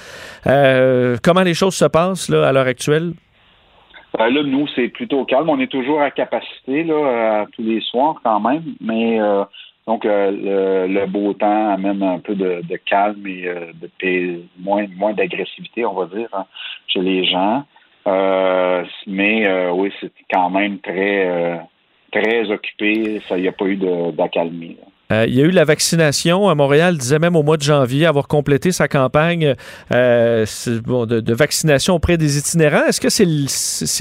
Comment 0.44 1.42
les 1.42 1.54
choses 1.54 1.74
se 1.74 1.86
passent 1.86 2.28
à 2.30 2.52
l'heure 2.52 2.66
actuelle? 2.66 3.14
Euh, 4.20 4.30
là, 4.30 4.42
nous, 4.42 4.66
c'est 4.74 4.88
plutôt 4.88 5.24
calme. 5.24 5.48
On 5.48 5.58
est 5.60 5.70
toujours 5.70 6.00
à 6.00 6.10
capacité 6.10 6.84
là, 6.84 7.46
tous 7.52 7.62
les 7.62 7.80
soirs 7.80 8.20
quand 8.22 8.40
même, 8.40 8.74
mais 8.80 9.20
euh, 9.20 9.44
donc 9.86 10.04
euh, 10.04 10.86
le, 10.86 10.92
le 10.92 11.06
beau 11.06 11.32
temps 11.32 11.70
amène 11.70 12.02
un 12.02 12.18
peu 12.18 12.34
de, 12.34 12.62
calme 12.84 13.26
et 13.26 13.46
euh, 13.46 13.72
de 13.80 13.88
paix- 13.98 14.40
moins 14.58 14.86
moins 14.96 15.12
d'agressivité, 15.14 15.84
on 15.86 15.94
va 15.94 16.06
dire, 16.06 16.28
hein, 16.32 16.44
chez 16.88 17.00
les 17.00 17.24
gens. 17.24 17.64
Euh, 18.06 18.84
mais 19.06 19.70
oui, 19.70 19.92
c'est 20.00 20.12
quand 20.30 20.50
même 20.50 20.78
très 20.80 21.60
très 22.12 22.50
occupé. 22.50 23.20
Ça, 23.28 23.38
il 23.38 23.42
n'y 23.42 23.48
a 23.48 23.52
pas 23.52 23.64
eu 23.66 23.76
d'accalmie. 24.12 24.76
Euh, 25.10 25.26
il 25.26 25.34
y 25.34 25.42
a 25.42 25.44
eu 25.44 25.50
la 25.50 25.64
vaccination 25.64 26.48
à 26.48 26.54
Montréal, 26.54 26.96
disait 26.96 27.18
même 27.18 27.36
au 27.36 27.42
mois 27.42 27.56
de 27.56 27.62
janvier, 27.62 28.06
avoir 28.06 28.28
complété 28.28 28.72
sa 28.72 28.88
campagne 28.88 29.54
euh, 29.92 30.44
de, 30.66 31.34
vaccination 31.34 31.94
auprès 31.94 32.16
des 32.16 32.38
itinérants. 32.38 32.84
Est-ce 32.86 33.00
que 33.00 33.10
c'est 33.10 33.24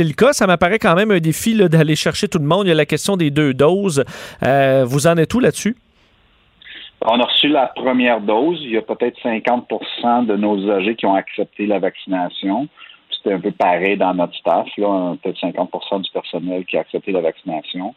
le, 0.03 0.13
cas? 0.13 0.33
Ça 0.33 0.47
m'apparaît 0.47 0.79
quand 0.79 0.95
même 0.95 1.11
un 1.11 1.19
défi 1.19 1.55
d'aller 1.55 1.95
chercher 1.95 2.27
tout 2.27 2.39
le 2.39 2.45
monde. 2.45 2.65
Il 2.65 2.69
y 2.69 2.71
a 2.71 2.75
la 2.75 2.85
question 2.85 3.17
des 3.17 3.29
deux 3.31 3.53
doses. 3.53 4.03
Euh, 4.43 4.85
vous 4.85 5.07
en 5.07 5.17
êtes 5.17 5.33
où 5.33 5.39
là-dessus? 5.39 5.75
On 7.03 7.19
a 7.19 7.25
reçu 7.25 7.47
la 7.47 7.67
première 7.67 8.21
dose. 8.21 8.59
Il 8.61 8.71
y 8.71 8.77
a 8.77 8.81
peut-être 8.81 9.17
50% 9.23 10.27
de 10.27 10.35
nos 10.35 10.57
usagers 10.57 10.95
qui 10.95 11.07
ont 11.07 11.15
accepté 11.15 11.65
la 11.65 11.79
vaccination. 11.79 12.67
C'était 13.09 13.33
un 13.35 13.39
peu 13.39 13.51
pareil 13.51 13.97
dans 13.97 14.13
notre 14.13 14.35
staff. 14.35 14.67
Là, 14.77 15.15
peut-être 15.21 15.39
50% 15.41 16.03
du 16.03 16.11
personnel 16.11 16.63
qui 16.65 16.77
a 16.77 16.81
accepté 16.81 17.11
la 17.11 17.21
vaccination. 17.21 17.95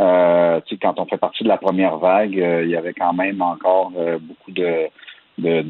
Euh, 0.00 0.60
quand 0.82 0.98
on 0.98 1.06
fait 1.06 1.18
partie 1.18 1.44
de 1.44 1.48
la 1.48 1.56
première 1.56 1.98
vague, 1.98 2.38
euh, 2.38 2.64
il 2.64 2.70
y 2.70 2.76
avait 2.76 2.94
quand 2.94 3.12
même 3.12 3.40
encore 3.40 3.92
euh, 3.96 4.18
beaucoup 4.20 4.50
de, 4.50 4.90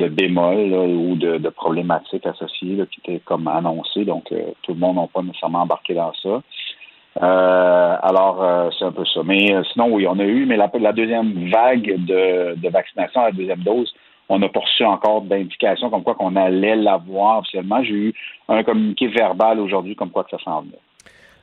bémols 0.08 0.70
là, 0.70 0.80
ou 0.80 1.14
de, 1.16 1.48
problématiques 1.50 2.26
associées 2.26 2.76
là, 2.76 2.84
qui 2.86 3.00
étaient 3.00 3.20
comme 3.24 3.48
annoncées. 3.48 4.04
Donc, 4.04 4.32
euh, 4.32 4.52
tout 4.62 4.72
le 4.72 4.80
monde 4.80 4.96
n'a 4.96 5.06
pas 5.06 5.22
nécessairement 5.22 5.62
embarqué 5.62 5.94
dans 5.94 6.12
ça. 6.14 6.40
Alors, 7.20 8.72
c'est 8.76 8.84
un 8.84 8.92
peu 8.92 9.04
ça. 9.04 9.20
Mais 9.24 9.54
sinon, 9.72 9.88
oui, 9.92 10.06
on 10.08 10.18
a 10.18 10.24
eu, 10.24 10.46
mais 10.46 10.56
la, 10.56 10.92
deuxième 10.92 11.48
vague 11.48 12.04
de, 12.06 12.56
de 12.56 12.68
vaccination, 12.70 13.22
la 13.22 13.30
deuxième 13.30 13.60
dose, 13.60 13.94
on 14.28 14.38
n'a 14.38 14.48
pas 14.48 14.60
reçu 14.60 14.84
encore 14.84 15.22
d'indications 15.22 15.90
comme 15.90 16.02
quoi 16.02 16.14
qu'on 16.14 16.34
allait 16.34 16.76
l'avoir 16.76 17.40
officiellement. 17.40 17.84
J'ai 17.84 17.94
eu 17.94 18.14
un 18.48 18.64
communiqué 18.64 19.06
verbal 19.06 19.60
aujourd'hui 19.60 19.94
comme 19.94 20.10
quoi 20.10 20.24
que 20.24 20.30
ça 20.30 20.42
s'en 20.42 20.62
venait. 20.62 20.80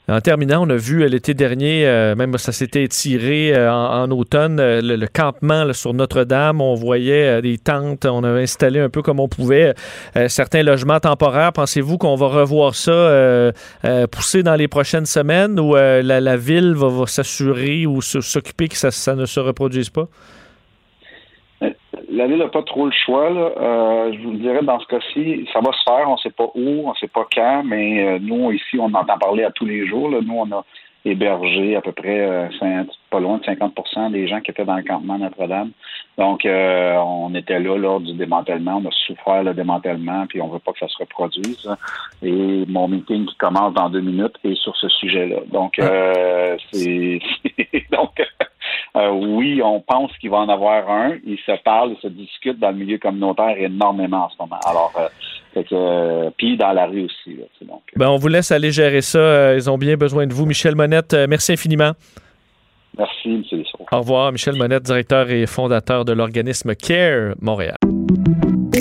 En 0.10 0.20
terminant, 0.20 0.66
on 0.66 0.70
a 0.72 0.76
vu 0.76 1.04
euh, 1.04 1.08
l'été 1.08 1.36
dernier, 1.36 1.86
euh, 1.86 2.16
même 2.16 2.36
ça 2.38 2.52
s'était 2.52 2.84
étiré 2.84 3.54
euh, 3.56 3.72
en, 3.72 4.10
automne, 4.10 4.58
le, 4.60 5.06
campement 5.06 5.72
sur 5.74 5.94
Notre-Dame. 5.94 6.60
On 6.60 6.74
voyait 6.74 7.42
des 7.42 7.60
tentes, 7.60 8.06
on 8.06 8.24
avait 8.24 8.42
installé 8.42 8.80
un 8.80 8.90
peu 8.90 9.04
comme 9.04 9.20
on 9.20 9.28
pouvait 9.28 9.74
certains 10.28 10.64
logements 10.64 11.00
temporaires. 11.00 11.54
Pensez-vous 11.54 11.98
qu'on 11.98 12.16
va 12.16 12.28
revoir 12.28 12.76
ça 12.76 13.52
pousser 14.12 14.44
dans 14.44 14.56
les 14.56 14.68
prochaines 14.68 15.06
semaines 15.06 15.60
ou 15.60 15.76
la, 15.76 16.38
ville 16.38 16.74
va, 16.76 17.06
s'assurer 17.08 17.86
ou 17.86 18.02
s'occuper 18.02 18.70
que 18.70 18.78
ça 18.78 19.16
ne 19.16 19.26
se 19.26 19.40
reproduise 19.40 19.90
pas? 19.90 20.08
La 22.10 22.28
ville 22.28 22.38
n'a 22.38 22.48
pas 22.48 22.64
trop 22.64 22.86
le 22.86 22.92
choix. 22.92 23.30
Là. 23.30 23.52
Euh, 23.58 24.14
je 24.14 24.24
vous 24.24 24.32
le 24.32 24.38
dirais, 24.38 24.64
dans 24.64 24.80
ce 24.80 24.88
cas-ci, 24.88 25.48
ça 25.54 25.60
va 25.60 25.72
se 25.72 25.84
faire. 25.84 26.10
On 26.10 26.14
ne 26.14 26.18
sait 26.18 26.32
pas 26.32 26.50
où, 26.56 26.88
on 26.88 26.90
ne 26.90 26.96
sait 26.96 27.08
pas 27.08 27.28
quand, 27.34 27.64
mais 27.64 28.04
euh, 28.04 28.20
nous, 28.20 28.52
ici, 28.52 28.78
on 28.80 28.94
entend 28.94 29.18
parler 29.18 29.44
à 29.44 29.52
tous 29.52 29.66
les 29.66 29.88
jours. 29.88 30.10
Là. 30.10 30.20
Nous, 30.22 30.36
on 30.36 30.52
a 30.52 30.66
hébergé 31.04 31.76
à 31.76 31.82
peu 31.82 31.92
près 31.92 32.20
euh, 32.20 32.48
pas 33.10 33.20
loin 33.20 33.38
de 33.38 33.44
50% 33.44 34.12
des 34.12 34.28
gens 34.28 34.40
qui 34.42 34.52
étaient 34.52 34.66
dans 34.66 34.76
le 34.76 34.84
campement 34.84 35.18
Notre-Dame. 35.18 35.72
Donc, 36.18 36.46
euh, 36.46 36.96
on 36.98 37.34
était 37.34 37.60
là 37.60 37.78
lors 37.78 38.00
du 38.00 38.14
démantèlement. 38.14 38.82
On 38.84 38.88
a 38.88 38.92
souffert 38.92 39.44
le 39.44 39.54
démantèlement, 39.54 40.28
puis 40.28 40.42
on 40.42 40.48
ne 40.48 40.54
veut 40.54 40.60
pas 40.60 40.74
que 40.74 40.80
ça 40.80 40.88
se 40.88 40.98
reproduise. 41.00 41.70
Et 42.22 42.66
mon 42.68 42.88
meeting 42.88 43.26
qui 43.26 43.36
commence 43.38 43.74
dans 43.74 43.90
deux 43.90 44.02
minutes 44.02 44.36
est 44.44 44.56
sur 44.56 44.76
ce 44.76 44.88
sujet-là. 44.90 45.38
Donc, 45.52 45.80
euh, 45.80 46.56
c'est... 46.72 47.20
Donc, 47.92 48.22
euh, 48.96 49.10
oui, 49.10 49.62
on 49.64 49.80
pense 49.80 50.12
qu'il 50.18 50.30
va 50.30 50.38
en 50.38 50.50
avoir 50.50 50.90
un. 50.90 51.18
Ils 51.26 51.40
se 51.46 51.54
parlent, 51.64 51.92
ils 51.92 52.02
se 52.02 52.08
discutent 52.08 52.60
dans 52.60 52.72
le 52.72 52.78
milieu 52.78 52.98
communautaire 52.98 53.56
énormément 53.58 54.26
en 54.26 54.30
ce 54.30 54.36
moment. 54.40 54.60
Alors, 54.66 54.92
euh, 54.98 55.64
euh, 55.72 56.30
puis 56.38 56.58
dans 56.58 56.74
la 56.74 56.88
rue 56.88 57.06
aussi. 57.06 57.38
Là, 57.38 57.46
donc. 57.62 57.82
Ben, 57.96 58.10
on 58.10 58.18
vous 58.18 58.28
laisse 58.28 58.52
aller 58.52 58.72
gérer 58.72 59.02
ça. 59.02 59.56
Ils 59.56 59.70
ont 59.70 59.78
bien 59.78 59.96
besoin 59.96 60.28
de 60.28 60.34
vous. 60.34 60.46
Michel 60.46 60.76
Monette, 60.76 61.14
merci 61.30 61.54
infiniment. 61.54 61.92
Merci, 62.98 63.30
M. 63.30 63.64
Au 63.92 64.00
revoir. 64.00 64.34
Michel 64.34 64.56
Monette, 64.56 64.84
directeur 64.84 65.30
et 65.30 65.46
fondateur 65.46 66.04
de 66.04 66.12
l'organisme 66.12 66.76
CARE 66.76 67.36
Montréal. 67.40 67.78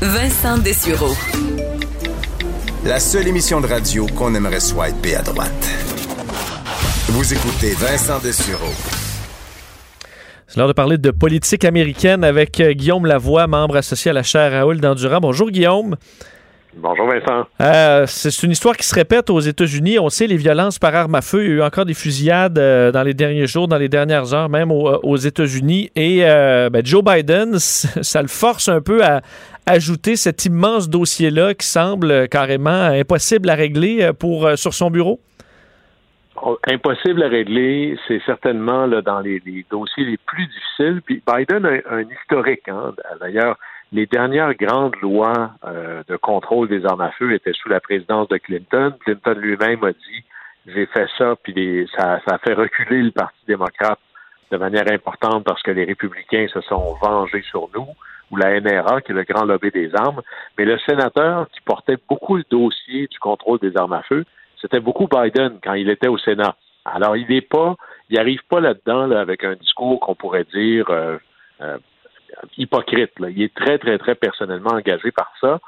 Vincent 0.00 0.58
Dessureau. 0.58 1.12
La 2.84 3.00
seule 3.00 3.26
émission 3.26 3.60
de 3.60 3.66
radio 3.66 4.06
qu'on 4.06 4.32
aimerait 4.32 4.60
swiper 4.60 5.16
à 5.16 5.22
droite. 5.22 5.50
Vous 7.08 7.34
écoutez 7.34 7.72
Vincent 7.72 8.20
Dessureau. 8.20 8.70
C'est 10.46 10.56
l'heure 10.56 10.68
de 10.68 10.72
parler 10.72 10.98
de 10.98 11.10
politique 11.10 11.64
américaine 11.64 12.22
avec 12.22 12.60
euh, 12.60 12.74
Guillaume 12.74 13.06
Lavoie, 13.06 13.48
membre 13.48 13.76
associé 13.76 14.12
à 14.12 14.14
la 14.14 14.22
chaire 14.22 14.52
Raoul 14.52 14.80
d'Endurant. 14.80 15.18
Bonjour 15.18 15.50
Guillaume. 15.50 15.96
Bonjour 16.80 17.08
Vincent. 17.08 17.46
Euh, 17.60 18.04
c'est 18.06 18.42
une 18.44 18.52
histoire 18.52 18.76
qui 18.76 18.86
se 18.86 18.94
répète 18.94 19.30
aux 19.30 19.40
États-Unis. 19.40 19.98
On 19.98 20.10
sait 20.10 20.26
les 20.26 20.36
violences 20.36 20.78
par 20.78 20.94
arme 20.94 21.14
à 21.16 21.22
feu. 21.22 21.42
Il 21.42 21.48
y 21.48 21.52
a 21.52 21.54
eu 21.56 21.62
encore 21.62 21.86
des 21.86 21.94
fusillades 21.94 22.58
euh, 22.58 22.92
dans 22.92 23.02
les 23.02 23.14
derniers 23.14 23.48
jours, 23.48 23.66
dans 23.66 23.78
les 23.78 23.88
dernières 23.88 24.32
heures, 24.32 24.48
même 24.48 24.70
aux, 24.70 24.88
aux 25.02 25.16
États-Unis. 25.16 25.90
Et 25.96 26.20
euh, 26.22 26.70
ben, 26.70 26.84
Joe 26.84 27.02
Biden, 27.02 27.58
ça 27.58 28.22
le 28.22 28.28
force 28.28 28.68
un 28.68 28.80
peu 28.80 29.02
à 29.04 29.22
ajouter 29.68 30.16
cet 30.16 30.44
immense 30.44 30.88
dossier-là 30.88 31.54
qui 31.54 31.66
semble 31.66 32.28
carrément 32.28 32.84
impossible 32.84 33.50
à 33.50 33.54
régler 33.54 34.10
pour, 34.18 34.50
sur 34.56 34.74
son 34.74 34.90
bureau? 34.90 35.20
Oh, 36.42 36.58
impossible 36.68 37.22
à 37.22 37.28
régler, 37.28 37.98
c'est 38.06 38.22
certainement 38.24 38.86
là, 38.86 39.02
dans 39.02 39.20
les, 39.20 39.40
dossiers 39.70 40.04
les 40.04 40.18
plus 40.18 40.46
difficiles. 40.46 41.02
Puis 41.04 41.22
Biden 41.26 41.66
a 41.66 41.94
un, 41.94 42.02
historique. 42.02 42.68
Hein. 42.68 42.94
D'ailleurs, 43.20 43.56
les 43.92 44.06
dernières 44.06 44.54
grandes 44.54 44.94
lois 45.02 45.52
euh, 45.66 46.02
de 46.08 46.16
contrôle 46.16 46.68
des 46.68 46.84
armes 46.84 47.00
à 47.00 47.10
feu 47.12 47.32
étaient 47.32 47.54
sous 47.54 47.68
la 47.68 47.80
présidence 47.80 48.28
de 48.28 48.36
Clinton. 48.36 48.94
Clinton 49.04 49.34
lui-même 49.36 49.82
a 49.82 49.92
dit 49.92 50.24
j'ai 50.66 50.86
fait 50.86 51.06
ça, 51.16 51.34
puis 51.42 51.88
ça, 51.96 52.20
ça 52.26 52.34
a 52.34 52.38
fait 52.38 52.52
reculer 52.52 53.02
le 53.02 53.10
Parti 53.10 53.38
démocrate 53.46 53.98
de 54.50 54.56
manière 54.56 54.90
importante 54.92 55.44
parce 55.44 55.62
que 55.62 55.70
les 55.70 55.84
républicains 55.84 56.46
se 56.52 56.60
sont 56.62 56.94
vengés 57.02 57.44
sur 57.50 57.68
nous, 57.74 57.88
ou 58.30 58.36
la 58.36 58.60
NRA, 58.60 59.00
qui 59.00 59.12
est 59.12 59.14
le 59.14 59.24
grand 59.24 59.44
lobby 59.44 59.70
des 59.70 59.94
armes. 59.94 60.22
Mais 60.56 60.64
le 60.64 60.78
sénateur 60.80 61.48
qui 61.50 61.60
portait 61.60 61.96
beaucoup 62.08 62.36
le 62.36 62.44
dossier 62.50 63.06
du 63.06 63.18
contrôle 63.18 63.58
des 63.58 63.76
armes 63.76 63.92
à 63.92 64.02
feu, 64.02 64.24
c'était 64.60 64.80
beaucoup 64.80 65.08
Biden 65.08 65.58
quand 65.62 65.74
il 65.74 65.88
était 65.88 66.08
au 66.08 66.18
Sénat. 66.18 66.56
Alors, 66.84 67.16
il 67.16 67.28
n'est 67.28 67.42
pas, 67.42 67.76
il 68.10 68.18
arrive 68.18 68.40
pas 68.48 68.60
là-dedans 68.60 69.06
là, 69.06 69.20
avec 69.20 69.44
un 69.44 69.54
discours 69.54 70.00
qu'on 70.00 70.14
pourrait 70.14 70.46
dire 70.52 70.88
euh, 70.90 71.18
euh, 71.60 71.78
hypocrite. 72.56 73.18
Là. 73.18 73.30
Il 73.30 73.42
est 73.42 73.54
très, 73.54 73.78
très, 73.78 73.98
très 73.98 74.14
personnellement 74.14 74.72
engagé 74.72 75.10
par 75.10 75.32
ça. 75.40 75.58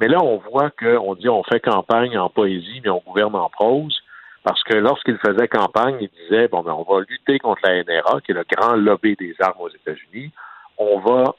Mais 0.00 0.08
là, 0.08 0.18
on 0.22 0.38
voit 0.38 0.70
qu'on 0.70 1.14
dit 1.14 1.28
on 1.28 1.42
fait 1.44 1.60
campagne 1.60 2.16
en 2.18 2.28
poésie, 2.28 2.80
mais 2.82 2.90
on 2.90 3.02
gouverne 3.06 3.36
en 3.36 3.48
prose. 3.48 4.02
Parce 4.44 4.62
que 4.64 4.74
lorsqu'il 4.74 5.18
faisait 5.18 5.46
campagne, 5.46 5.98
il 6.00 6.08
disait 6.22 6.48
bon, 6.48 6.62
ben, 6.62 6.72
on 6.72 6.82
va 6.82 7.00
lutter 7.08 7.38
contre 7.38 7.60
la 7.64 7.84
NRA, 7.84 8.20
qui 8.22 8.32
est 8.32 8.34
le 8.34 8.44
grand 8.50 8.74
lobby 8.74 9.14
des 9.14 9.36
armes 9.40 9.60
aux 9.60 9.68
États-Unis. 9.68 10.32
On 10.78 10.98
va 10.98 11.36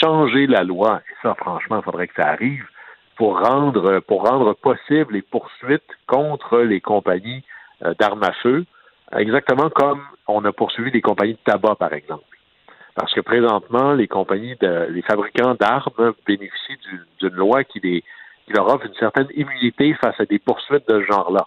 changer 0.00 0.46
la 0.46 0.64
loi. 0.64 1.00
Et 1.08 1.14
ça, 1.22 1.34
franchement, 1.34 1.78
il 1.78 1.82
faudrait 1.82 2.08
que 2.08 2.14
ça 2.14 2.28
arrive 2.28 2.64
pour 3.16 3.40
rendre 3.40 4.00
pour 4.00 4.26
rendre 4.26 4.54
possible 4.54 5.14
les 5.14 5.22
poursuites 5.22 5.82
contre 6.06 6.58
les 6.58 6.80
compagnies 6.80 7.44
euh, 7.84 7.94
d'armes 7.98 8.24
à 8.24 8.32
feu, 8.42 8.64
exactement 9.16 9.70
comme 9.70 10.02
on 10.28 10.44
a 10.44 10.52
poursuivi 10.52 10.90
des 10.90 11.00
compagnies 11.00 11.34
de 11.34 11.38
tabac, 11.44 11.76
par 11.76 11.92
exemple. 11.92 12.24
Parce 12.94 13.12
que 13.14 13.20
présentement, 13.20 13.92
les 13.94 14.06
compagnies, 14.06 14.56
les 14.60 15.02
fabricants 15.02 15.54
d'armes 15.54 16.12
bénéficient 16.26 16.78
d'une 17.20 17.34
loi 17.34 17.64
qui, 17.64 17.80
les, 17.80 18.02
qui 18.46 18.52
leur 18.52 18.66
offre 18.66 18.86
une 18.86 18.94
certaine 18.94 19.28
immunité 19.34 19.94
face 19.94 20.18
à 20.20 20.26
des 20.26 20.38
poursuites 20.38 20.86
de 20.88 21.00
ce 21.00 21.06
genre-là. 21.06 21.46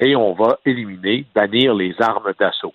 Et 0.00 0.14
on 0.14 0.32
va 0.32 0.58
éliminer, 0.64 1.26
bannir 1.34 1.74
les 1.74 1.94
armes 2.00 2.32
d'assaut. 2.38 2.74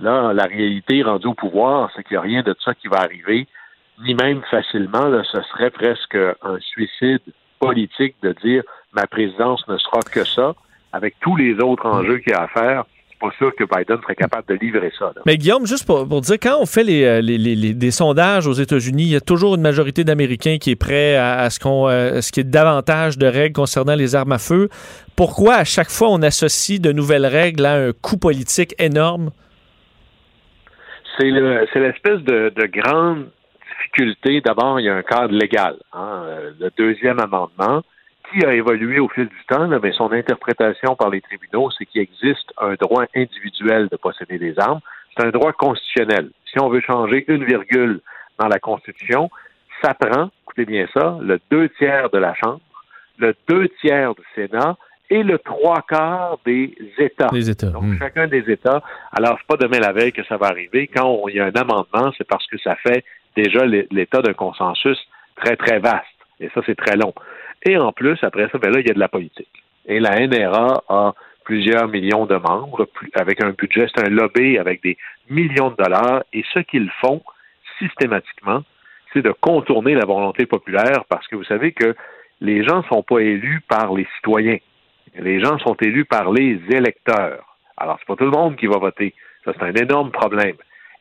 Là, 0.00 0.32
la 0.32 0.44
réalité 0.44 1.02
rendue 1.02 1.28
au 1.28 1.34
pouvoir, 1.34 1.90
c'est 1.94 2.02
qu'il 2.02 2.14
n'y 2.14 2.18
a 2.18 2.22
rien 2.22 2.42
de 2.42 2.54
ça 2.64 2.74
qui 2.74 2.88
va 2.88 2.98
arriver, 2.98 3.46
ni 4.04 4.14
même 4.14 4.42
facilement. 4.50 5.06
Là, 5.08 5.22
ce 5.30 5.40
serait 5.42 5.70
presque 5.70 6.16
un 6.16 6.58
suicide 6.60 7.22
politique 7.58 8.16
de 8.22 8.34
dire 8.42 8.62
ma 8.92 9.06
présidence 9.06 9.66
ne 9.68 9.76
sera 9.78 10.00
que 10.00 10.24
ça, 10.24 10.54
avec 10.92 11.16
tous 11.20 11.36
les 11.36 11.54
autres 11.60 11.86
enjeux 11.86 12.18
qu'il 12.18 12.32
y 12.32 12.34
a 12.34 12.42
à 12.42 12.48
faire 12.48 12.84
pas 13.22 13.30
sûr 13.38 13.54
que 13.54 13.64
Biden 13.64 13.98
serait 14.02 14.16
capable 14.16 14.48
de 14.48 14.54
livrer 14.54 14.92
ça. 14.98 15.12
Là. 15.14 15.22
Mais 15.26 15.38
Guillaume, 15.38 15.64
juste 15.64 15.86
pour, 15.86 16.06
pour, 16.08 16.20
dire, 16.20 16.36
quand 16.42 16.58
on 16.60 16.66
fait 16.66 16.82
les, 16.82 17.22
les, 17.22 17.38
les, 17.38 17.72
des 17.72 17.90
sondages 17.90 18.46
aux 18.46 18.52
États-Unis, 18.52 19.04
il 19.04 19.10
y 19.10 19.16
a 19.16 19.20
toujours 19.20 19.54
une 19.54 19.60
majorité 19.60 20.02
d'Américains 20.02 20.58
qui 20.58 20.72
est 20.72 20.76
prêt 20.76 21.14
à, 21.16 21.38
à 21.38 21.50
ce 21.50 21.60
qu'on, 21.60 21.88
euh, 21.88 22.20
ce 22.20 22.32
qui 22.32 22.40
est 22.40 22.44
davantage 22.44 23.18
de 23.18 23.26
règles 23.26 23.54
concernant 23.54 23.94
les 23.94 24.16
armes 24.16 24.32
à 24.32 24.38
feu. 24.38 24.68
Pourquoi 25.14 25.54
à 25.54 25.64
chaque 25.64 25.90
fois 25.90 26.08
on 26.10 26.20
associe 26.22 26.80
de 26.80 26.90
nouvelles 26.90 27.26
règles 27.26 27.64
à 27.64 27.74
un 27.74 27.92
coût 27.92 28.16
politique 28.16 28.74
énorme? 28.80 29.30
C'est, 31.18 31.30
le, 31.30 31.66
c'est 31.72 31.80
l'espèce 31.80 32.20
de, 32.20 32.52
de 32.54 32.66
grande 32.66 33.30
difficulté. 33.68 34.40
D'abord, 34.40 34.80
il 34.80 34.84
y 34.84 34.88
a 34.88 34.94
un 34.94 35.02
cadre 35.02 35.34
légal. 35.34 35.76
Hein, 35.92 36.24
le 36.58 36.70
deuxième 36.76 37.20
amendement 37.20 37.82
qui 38.30 38.44
a 38.46 38.54
évolué 38.54 38.98
au 38.98 39.08
fil 39.08 39.26
du 39.26 39.44
temps, 39.46 39.66
là, 39.66 39.78
mais 39.82 39.92
son 39.92 40.10
interprétation 40.12 40.96
par 40.96 41.10
les 41.10 41.20
tribunaux, 41.20 41.70
c'est 41.76 41.84
qu'il 41.84 42.00
existe 42.00 42.52
un 42.58 42.74
droit 42.74 43.04
individuel 43.14 43.88
de 43.88 43.96
posséder 43.96 44.38
des 44.38 44.58
armes. 44.58 44.80
C'est 45.14 45.26
un 45.26 45.30
droit 45.30 45.52
constitutionnel. 45.52 46.30
Si 46.50 46.58
on 46.58 46.68
veut 46.68 46.80
changer 46.80 47.24
une 47.28 47.44
virgule 47.44 48.00
dans 48.38 48.48
la 48.48 48.58
Constitution, 48.58 49.30
ça 49.82 49.92
prend, 49.94 50.30
écoutez 50.44 50.64
bien 50.64 50.86
ça, 50.94 51.18
le 51.20 51.40
deux 51.50 51.68
tiers 51.70 52.08
de 52.10 52.18
la 52.18 52.34
Chambre, 52.34 52.60
le 53.18 53.34
deux 53.48 53.68
tiers 53.80 54.14
du 54.14 54.22
Sénat 54.34 54.76
et 55.10 55.22
le 55.22 55.38
trois 55.38 55.82
quarts 55.82 56.38
des 56.44 56.74
États. 56.98 57.28
Les 57.32 57.50
États. 57.50 57.68
Donc, 57.68 57.84
mmh. 57.84 57.98
chacun 57.98 58.26
des 58.28 58.50
États. 58.50 58.82
Alors, 59.12 59.36
c'est 59.38 59.46
pas 59.46 59.62
demain 59.62 59.78
la 59.78 59.92
veille 59.92 60.12
que 60.12 60.24
ça 60.24 60.36
va 60.36 60.46
arriver. 60.46 60.88
Quand 60.88 61.28
il 61.28 61.36
y 61.36 61.40
a 61.40 61.44
un 61.44 61.52
amendement, 61.52 62.12
c'est 62.16 62.26
parce 62.26 62.46
que 62.46 62.58
ça 62.58 62.76
fait 62.76 63.04
déjà 63.36 63.64
l'état 63.66 64.22
d'un 64.22 64.32
consensus 64.32 64.98
très, 65.36 65.56
très 65.56 65.78
vaste. 65.78 66.06
Et 66.40 66.48
ça, 66.54 66.60
c'est 66.66 66.76
très 66.76 66.96
long. 66.96 67.12
Et 67.64 67.76
en 67.76 67.92
plus, 67.92 68.18
après 68.22 68.48
ça, 68.50 68.58
ben 68.58 68.72
là, 68.72 68.80
il 68.80 68.86
y 68.86 68.90
a 68.90 68.94
de 68.94 68.98
la 68.98 69.08
politique. 69.08 69.62
Et 69.86 70.00
la 70.00 70.26
NRA 70.26 70.82
a 70.88 71.14
plusieurs 71.44 71.88
millions 71.88 72.26
de 72.26 72.36
membres, 72.36 72.86
avec 73.14 73.42
un 73.42 73.50
budget, 73.50 73.86
c'est 73.94 74.06
un 74.06 74.10
lobby 74.10 74.58
avec 74.58 74.82
des 74.82 74.96
millions 75.28 75.70
de 75.70 75.76
dollars. 75.76 76.22
Et 76.32 76.44
ce 76.54 76.60
qu'ils 76.60 76.90
font 77.00 77.22
systématiquement, 77.78 78.62
c'est 79.12 79.22
de 79.22 79.32
contourner 79.40 79.94
la 79.94 80.04
volonté 80.04 80.46
populaire 80.46 81.04
parce 81.08 81.26
que 81.28 81.36
vous 81.36 81.44
savez 81.44 81.72
que 81.72 81.94
les 82.40 82.64
gens 82.64 82.78
ne 82.78 82.82
sont 82.84 83.02
pas 83.02 83.18
élus 83.18 83.60
par 83.68 83.92
les 83.92 84.06
citoyens. 84.16 84.58
Les 85.18 85.40
gens 85.40 85.58
sont 85.58 85.76
élus 85.80 86.04
par 86.04 86.30
les 86.32 86.60
électeurs. 86.70 87.56
Alors, 87.76 87.96
c'est 87.98 88.06
pas 88.06 88.16
tout 88.16 88.24
le 88.24 88.30
monde 88.30 88.56
qui 88.56 88.66
va 88.66 88.78
voter. 88.78 89.14
Ça, 89.44 89.52
c'est 89.58 89.64
un 89.64 89.74
énorme 89.74 90.10
problème. 90.10 90.56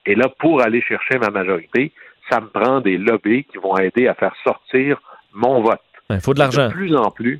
Et 0.05 0.15
là, 0.15 0.29
pour 0.39 0.61
aller 0.61 0.81
chercher 0.81 1.17
ma 1.19 1.29
majorité, 1.29 1.91
ça 2.29 2.39
me 2.41 2.47
prend 2.47 2.81
des 2.81 2.97
lobbies 2.97 3.43
qui 3.45 3.57
vont 3.57 3.77
aider 3.77 4.07
à 4.07 4.15
faire 4.15 4.35
sortir 4.43 4.99
mon 5.33 5.61
vote. 5.61 5.81
Il 6.09 6.19
faut 6.19 6.33
de 6.33 6.39
l'argent. 6.39 6.67
De 6.67 6.73
plus 6.73 6.95
en 6.95 7.11
plus. 7.11 7.39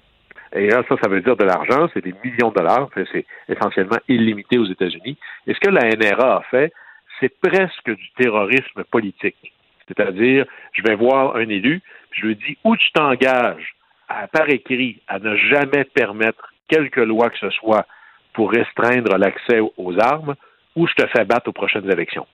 Et 0.54 0.68
là, 0.68 0.84
ça, 0.88 0.96
ça 1.02 1.10
veut 1.10 1.22
dire 1.22 1.38
de 1.38 1.46
l'argent, 1.46 1.88
c'est 1.94 2.04
des 2.04 2.14
millions 2.24 2.50
de 2.50 2.56
dollars, 2.56 2.90
c'est 2.94 3.26
essentiellement 3.48 4.00
illimité 4.08 4.58
aux 4.58 4.66
États-Unis. 4.66 5.18
Et 5.48 5.54
ce 5.54 5.60
que 5.60 5.70
la 5.70 5.90
NRA 5.90 6.38
a 6.38 6.42
fait, 6.52 6.74
c'est 7.20 7.34
presque 7.40 7.90
du 7.90 8.12
terrorisme 8.18 8.84
politique. 8.90 9.54
C'est-à-dire, 9.88 10.46
je 10.74 10.84
vais 10.84 10.96
voir 10.96 11.36
un 11.36 11.48
élu, 11.48 11.82
je 12.12 12.28
lui 12.28 12.36
dis 12.36 12.58
où 12.64 12.76
tu 12.76 12.92
t'engages 12.92 13.76
à, 14.10 14.28
par 14.28 14.50
écrit 14.50 15.00
à 15.08 15.20
ne 15.20 15.36
jamais 15.38 15.86
permettre 15.86 16.51
quelque 16.68 17.02
loi 17.02 17.30
que 17.30 17.38
ce 17.40 17.50
soit 17.52 17.86
pour 18.34 18.52
restreindre 18.52 19.18
l'accès 19.18 19.60
aux 19.78 20.00
armes, 20.00 20.36
ou 20.76 20.88
je 20.88 20.94
te 20.94 21.08
fais 21.08 21.26
battre 21.26 21.50
aux 21.50 21.54
prochaines 21.54 21.90
élections. 21.92 22.26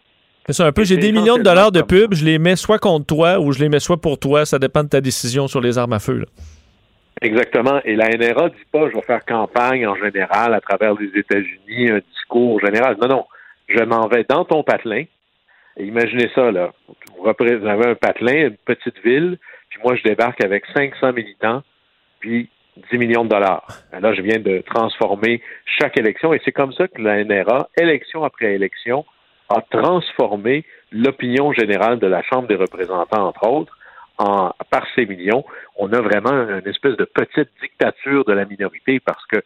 C'est 0.49 0.63
un 0.63 0.71
peu. 0.71 0.85
J'ai 0.85 0.97
des 0.97 1.11
millions 1.11 1.37
de 1.37 1.43
dollars 1.43 1.71
de 1.71 1.81
pub, 1.81 2.13
je 2.13 2.23
les 2.23 2.39
mets 2.39 2.55
soit 2.55 2.79
contre 2.79 3.05
toi 3.05 3.39
ou 3.39 3.51
je 3.51 3.59
les 3.59 3.67
mets 3.67 3.79
soit 3.79 3.99
pour 3.99 4.17
toi. 4.17 4.45
Ça 4.45 4.59
dépend 4.59 4.83
de 4.83 4.89
ta 4.89 5.01
décision 5.01 5.47
sur 5.47 5.59
les 5.59 5.77
armes 5.77 5.93
à 5.93 5.99
feu. 5.99 6.19
Là. 6.19 6.25
Exactement. 7.21 7.81
Et 7.83 7.95
la 7.95 8.07
NRA 8.09 8.49
dit 8.49 8.55
pas 8.71 8.89
je 8.89 8.95
vais 8.95 9.01
faire 9.01 9.25
campagne 9.25 9.85
en 9.85 9.95
général 9.95 10.53
à 10.53 10.61
travers 10.61 10.93
les 10.93 11.19
États-Unis, 11.19 11.91
un 11.91 11.99
discours 12.13 12.61
général. 12.61 12.95
Non, 13.01 13.07
non. 13.07 13.25
Je 13.67 13.83
m'en 13.83 14.07
vais 14.07 14.25
dans 14.29 14.45
ton 14.45 14.63
patelin. 14.63 15.03
Et 15.77 15.85
imaginez 15.85 16.29
ça, 16.33 16.51
là. 16.51 16.71
Vous 17.19 17.27
avez 17.27 17.89
un 17.89 17.95
patelin, 17.95 18.47
une 18.47 18.57
petite 18.65 18.97
ville, 19.03 19.37
puis 19.69 19.79
moi, 19.83 19.95
je 19.95 20.03
débarque 20.03 20.43
avec 20.43 20.63
500 20.75 21.13
militants, 21.13 21.61
puis 22.19 22.49
10 22.91 22.97
millions 22.97 23.23
de 23.23 23.29
dollars. 23.29 23.65
Là, 23.99 24.13
je 24.13 24.21
viens 24.21 24.39
de 24.39 24.59
transformer 24.59 25.41
chaque 25.65 25.97
élection, 25.99 26.33
et 26.33 26.41
c'est 26.43 26.51
comme 26.51 26.73
ça 26.73 26.87
que 26.87 27.01
la 27.01 27.23
NRA, 27.23 27.69
élection 27.77 28.23
après 28.23 28.53
élection, 28.53 29.05
a 29.49 29.61
transformé 29.61 30.65
l'opinion 30.91 31.53
générale 31.53 31.99
de 31.99 32.07
la 32.07 32.21
Chambre 32.23 32.47
des 32.47 32.55
représentants, 32.55 33.27
entre 33.27 33.47
autres, 33.47 33.77
en, 34.17 34.51
par 34.69 34.85
ces 34.95 35.05
millions. 35.05 35.45
On 35.77 35.91
a 35.93 36.01
vraiment 36.01 36.31
une 36.31 36.67
espèce 36.67 36.97
de 36.97 37.05
petite 37.05 37.49
dictature 37.61 38.25
de 38.25 38.33
la 38.33 38.45
minorité 38.45 38.99
parce 38.99 39.25
que 39.27 39.37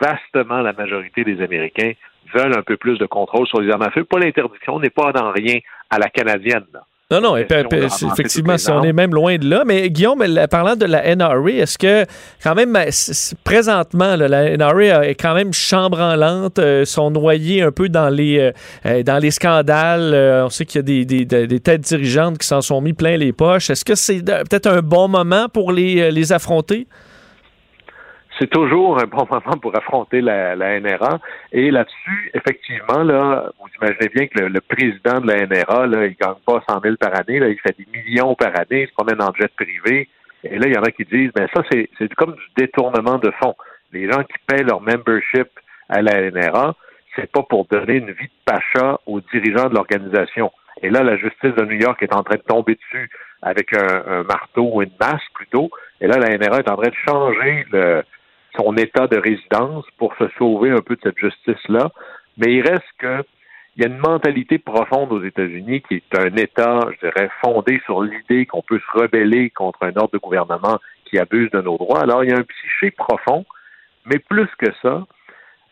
vastement 0.00 0.60
la 0.60 0.72
majorité 0.72 1.24
des 1.24 1.42
Américains 1.42 1.92
veulent 2.34 2.56
un 2.56 2.62
peu 2.62 2.76
plus 2.76 2.98
de 2.98 3.06
contrôle 3.06 3.46
sur 3.46 3.60
les 3.60 3.70
armes 3.70 3.82
à 3.82 3.90
feu. 3.90 4.04
Pas 4.04 4.18
l'interdiction, 4.18 4.74
on 4.74 4.80
n'est 4.80 4.90
pas 4.90 5.12
dans 5.12 5.30
rien 5.30 5.58
à 5.90 5.98
la 5.98 6.08
canadienne. 6.08 6.66
Non, 7.10 7.22
non, 7.22 7.38
effectivement, 7.38 8.58
si 8.58 8.70
on 8.70 8.84
est 8.84 8.92
même 8.92 9.14
loin 9.14 9.38
de 9.38 9.48
là. 9.48 9.62
Mais 9.64 9.88
Guillaume, 9.88 10.22
parlant 10.50 10.76
de 10.76 10.84
la 10.84 11.16
NRA, 11.16 11.52
est-ce 11.52 11.78
que 11.78 12.04
quand 12.42 12.54
même, 12.54 12.70
ben, 12.70 12.90
présentement, 13.44 14.14
la 14.16 14.54
NRA 14.58 15.06
est 15.06 15.14
quand 15.14 15.32
même 15.32 15.54
chambranlante, 15.54 16.58
euh, 16.58 16.84
sont 16.84 17.10
noyés 17.10 17.62
un 17.62 17.72
peu 17.72 17.88
dans 17.88 18.10
les, 18.10 18.38
euh, 18.38 18.52
euh, 18.84 19.02
dans 19.02 19.16
les 19.16 19.30
scandales. 19.30 20.12
on 20.44 20.50
sait 20.50 20.66
qu'il 20.66 20.80
y 20.80 21.00
a 21.00 21.04
des, 21.06 21.24
des, 21.24 21.60
têtes 21.60 21.80
dirigeantes 21.80 22.36
qui 22.36 22.46
s'en 22.46 22.60
sont 22.60 22.82
mis 22.82 22.92
plein 22.92 23.16
les 23.16 23.32
poches. 23.32 23.70
Est-ce 23.70 23.86
que 23.86 23.94
c'est 23.94 24.22
peut-être 24.22 24.66
un 24.66 24.82
bon 24.82 25.08
moment 25.08 25.48
pour 25.48 25.72
les, 25.72 26.10
les 26.10 26.32
affronter? 26.34 26.86
C'est 28.38 28.50
toujours 28.50 28.98
un 29.00 29.06
bon 29.06 29.26
moment 29.30 29.56
pour 29.60 29.76
affronter 29.76 30.20
la, 30.20 30.54
la 30.54 30.80
NRA. 30.80 31.18
Et 31.52 31.70
là-dessus, 31.70 32.30
effectivement, 32.34 33.02
là, 33.02 33.50
vous 33.60 33.68
imaginez 33.80 34.08
bien 34.14 34.26
que 34.26 34.40
le, 34.40 34.60
président 34.60 35.20
de 35.20 35.26
la 35.26 35.46
NRA, 35.46 35.86
là, 35.86 36.06
il 36.06 36.16
gagne 36.16 36.34
pas 36.46 36.62
100 36.68 36.80
000 36.82 36.96
par 36.96 37.18
année, 37.18 37.38
là, 37.38 37.48
il 37.48 37.58
fait 37.58 37.76
des 37.78 37.86
millions 37.92 38.34
par 38.34 38.52
année, 38.58 38.82
il 38.82 38.88
se 38.88 38.92
promène 38.92 39.22
en 39.22 39.32
jet 39.34 39.50
privé. 39.56 40.08
Et 40.44 40.58
là, 40.58 40.66
il 40.68 40.74
y 40.74 40.78
en 40.78 40.82
a 40.82 40.90
qui 40.90 41.04
disent, 41.04 41.32
ben 41.34 41.48
ça, 41.54 41.62
c'est, 41.70 41.88
c'est 41.98 42.12
comme 42.14 42.34
du 42.34 42.48
détournement 42.56 43.18
de 43.18 43.30
fonds. 43.42 43.56
Les 43.92 44.10
gens 44.10 44.22
qui 44.22 44.36
paient 44.46 44.62
leur 44.62 44.80
membership 44.80 45.48
à 45.88 46.02
la 46.02 46.30
NRA, 46.30 46.74
c'est 47.16 47.30
pas 47.30 47.42
pour 47.42 47.66
donner 47.66 47.94
une 47.94 48.12
vie 48.12 48.26
de 48.26 48.44
pacha 48.44 49.00
aux 49.06 49.20
dirigeants 49.32 49.68
de 49.68 49.74
l'organisation. 49.74 50.52
Et 50.82 50.90
là, 50.90 51.02
la 51.02 51.16
justice 51.16 51.54
de 51.56 51.64
New 51.64 51.80
York 51.80 52.00
est 52.02 52.14
en 52.14 52.22
train 52.22 52.36
de 52.36 52.42
tomber 52.42 52.76
dessus 52.76 53.10
avec 53.42 53.74
un, 53.74 54.02
un 54.06 54.22
marteau 54.22 54.70
ou 54.74 54.82
une 54.82 54.92
masse 55.00 55.22
plutôt. 55.34 55.70
Et 56.00 56.06
là, 56.06 56.18
la 56.18 56.36
NRA 56.36 56.58
est 56.58 56.70
en 56.70 56.76
train 56.76 56.90
de 56.90 56.94
changer 57.04 57.66
le, 57.72 58.04
son 58.56 58.76
état 58.76 59.06
de 59.06 59.16
résidence 59.16 59.84
pour 59.98 60.14
se 60.16 60.28
sauver 60.38 60.70
un 60.70 60.80
peu 60.80 60.96
de 60.96 61.00
cette 61.02 61.18
justice-là. 61.18 61.90
Mais 62.36 62.54
il 62.54 62.62
reste 62.62 62.84
que 62.98 63.24
il 63.78 63.82
y 63.82 63.86
a 63.86 63.90
une 63.90 63.98
mentalité 63.98 64.58
profonde 64.58 65.12
aux 65.12 65.22
États-Unis 65.22 65.82
qui 65.82 65.94
est 65.94 66.18
un 66.18 66.34
État, 66.36 66.80
je 66.94 67.06
dirais, 67.06 67.30
fondé 67.44 67.80
sur 67.84 68.02
l'idée 68.02 68.44
qu'on 68.44 68.60
peut 68.60 68.80
se 68.80 68.98
rebeller 68.98 69.50
contre 69.50 69.84
un 69.84 69.96
ordre 69.96 70.10
de 70.14 70.18
gouvernement 70.18 70.80
qui 71.04 71.16
abuse 71.16 71.48
de 71.52 71.60
nos 71.60 71.78
droits. 71.78 72.02
Alors, 72.02 72.24
il 72.24 72.30
y 72.30 72.32
a 72.32 72.38
un 72.38 72.42
psyché 72.42 72.90
profond, 72.90 73.46
mais 74.04 74.18
plus 74.18 74.48
que 74.58 74.66
ça, 74.82 75.06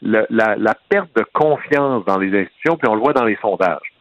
la, 0.02 0.74
perte 0.88 1.16
de 1.16 1.24
confiance 1.32 2.04
dans 2.04 2.18
les 2.18 2.28
institutions, 2.38 2.76
puis 2.76 2.88
on 2.88 2.94
le 2.94 3.00
voit 3.00 3.12
dans 3.12 3.24
les 3.24 3.38
sondages. 3.42 3.92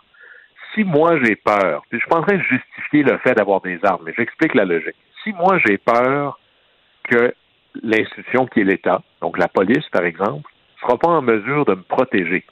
Si 0.76 0.84
moi 0.84 1.18
j'ai 1.24 1.36
peur, 1.36 1.84
puis 1.90 2.00
je 2.00 2.36
de 2.36 2.44
justifier 2.44 3.02
le 3.02 3.18
fait 3.20 3.34
d'avoir 3.34 3.62
des 3.62 3.80
armes, 3.84 4.04
mais 4.06 4.14
j'explique 4.16 4.54
la 4.54 4.66
logique. 4.66 4.96
Si 5.24 5.34
moi 5.34 5.58
j'ai 5.66 5.80
peur 5.80 6.38
que 7.10 7.34
l'institution 7.84 8.46
qui 8.48 8.62
est 8.62 8.64
l'État, 8.64 9.02
donc 9.22 9.38
la 9.38 9.48
police, 9.48 9.88
par 9.92 10.06
exemple, 10.06 10.50
ne 10.76 10.88
sera 10.88 10.98
pas 10.98 11.10
en 11.10 11.22
mesure 11.22 11.66
de 11.66 11.76
me 11.76 11.84
protéger. 11.84 12.46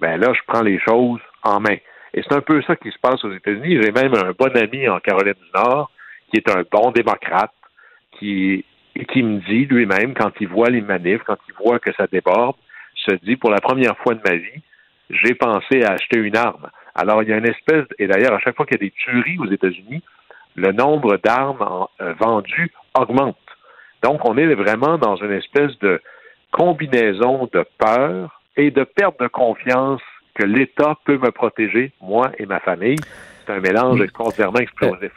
Ben 0.00 0.18
là, 0.18 0.32
je 0.32 0.40
prends 0.46 0.62
les 0.62 0.78
choses 0.80 1.20
en 1.42 1.60
main. 1.60 1.76
Et 2.14 2.22
c'est 2.22 2.34
un 2.34 2.40
peu 2.40 2.62
ça 2.62 2.76
qui 2.76 2.90
se 2.90 2.98
passe 2.98 3.24
aux 3.24 3.32
États-Unis. 3.32 3.80
J'ai 3.82 3.92
même 3.92 4.14
un 4.14 4.32
bon 4.38 4.56
ami 4.56 4.88
en 4.88 5.00
Caroline 5.00 5.34
du 5.34 5.50
Nord 5.54 5.90
qui 6.30 6.38
est 6.38 6.50
un 6.50 6.62
bon 6.70 6.90
démocrate 6.90 7.52
qui, 8.18 8.64
qui 9.12 9.22
me 9.22 9.40
dit 9.40 9.66
lui-même, 9.66 10.14
quand 10.14 10.32
il 10.40 10.48
voit 10.48 10.70
les 10.70 10.80
manifs, 10.80 11.22
quand 11.26 11.38
il 11.48 11.54
voit 11.54 11.78
que 11.78 11.92
ça 11.94 12.06
déborde, 12.06 12.56
se 12.94 13.14
dit, 13.16 13.36
pour 13.36 13.50
la 13.50 13.60
première 13.60 13.96
fois 13.98 14.14
de 14.14 14.20
ma 14.26 14.36
vie, 14.36 14.62
j'ai 15.10 15.34
pensé 15.34 15.82
à 15.84 15.92
acheter 15.92 16.18
une 16.18 16.36
arme. 16.36 16.68
Alors, 16.94 17.22
il 17.22 17.28
y 17.28 17.32
a 17.32 17.36
une 17.36 17.48
espèce, 17.48 17.86
et 17.98 18.06
d'ailleurs, 18.06 18.34
à 18.34 18.38
chaque 18.38 18.56
fois 18.56 18.66
qu'il 18.66 18.76
y 18.76 18.84
a 18.84 18.86
des 18.86 18.92
tueries 18.92 19.38
aux 19.38 19.50
États-Unis, 19.50 20.02
le 20.54 20.72
nombre 20.72 21.16
d'armes 21.22 21.86
euh, 22.00 22.14
vendues 22.14 22.70
augmente. 22.96 23.36
Donc, 24.04 24.28
on 24.28 24.36
est 24.36 24.54
vraiment 24.54 24.98
dans 24.98 25.16
une 25.16 25.32
espèce 25.32 25.72
de 25.80 25.98
combinaison 26.52 27.48
de 27.54 27.64
peur 27.78 28.42
et 28.54 28.70
de 28.70 28.84
perte 28.84 29.18
de 29.18 29.28
confiance 29.28 30.02
que 30.34 30.44
l'État 30.44 30.94
peut 31.06 31.16
me 31.16 31.30
protéger, 31.30 31.90
moi 32.02 32.30
et 32.38 32.44
ma 32.44 32.60
famille. 32.60 32.98
C'est 33.46 33.52
un 33.54 33.60
mélange 33.60 34.02
extraordinairement 34.02 34.58
explosif. 34.58 35.10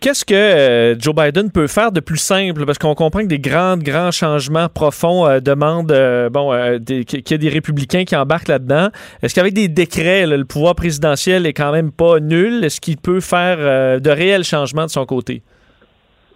Qu'est-ce 0.00 0.24
que 0.24 0.32
euh, 0.34 0.98
Joe 0.98 1.14
Biden 1.14 1.50
peut 1.50 1.66
faire 1.66 1.92
de 1.92 2.00
plus 2.00 2.16
simple? 2.16 2.64
Parce 2.64 2.78
qu'on 2.78 2.94
comprend 2.94 3.20
que 3.20 3.26
des 3.26 3.38
grands, 3.38 3.76
grands 3.76 4.10
changements 4.10 4.70
profonds 4.70 5.26
euh, 5.26 5.40
demandent 5.40 5.92
euh, 5.92 6.30
bon, 6.30 6.50
qu'il 6.86 7.20
y 7.30 7.34
ait 7.34 7.38
des 7.38 7.48
républicains 7.50 8.04
qui 8.04 8.16
embarquent 8.16 8.48
là-dedans. 8.48 8.88
Est-ce 9.22 9.34
qu'avec 9.34 9.52
des 9.52 9.68
décrets, 9.68 10.26
le 10.26 10.46
pouvoir 10.46 10.74
présidentiel 10.76 11.44
est 11.44 11.52
quand 11.52 11.72
même 11.72 11.92
pas 11.92 12.20
nul? 12.20 12.64
Est-ce 12.64 12.80
qu'il 12.80 12.96
peut 12.96 13.20
faire 13.20 14.00
de 14.00 14.10
réels 14.10 14.44
changements 14.44 14.86
de 14.86 14.90
son 14.90 15.04
côté? 15.04 15.42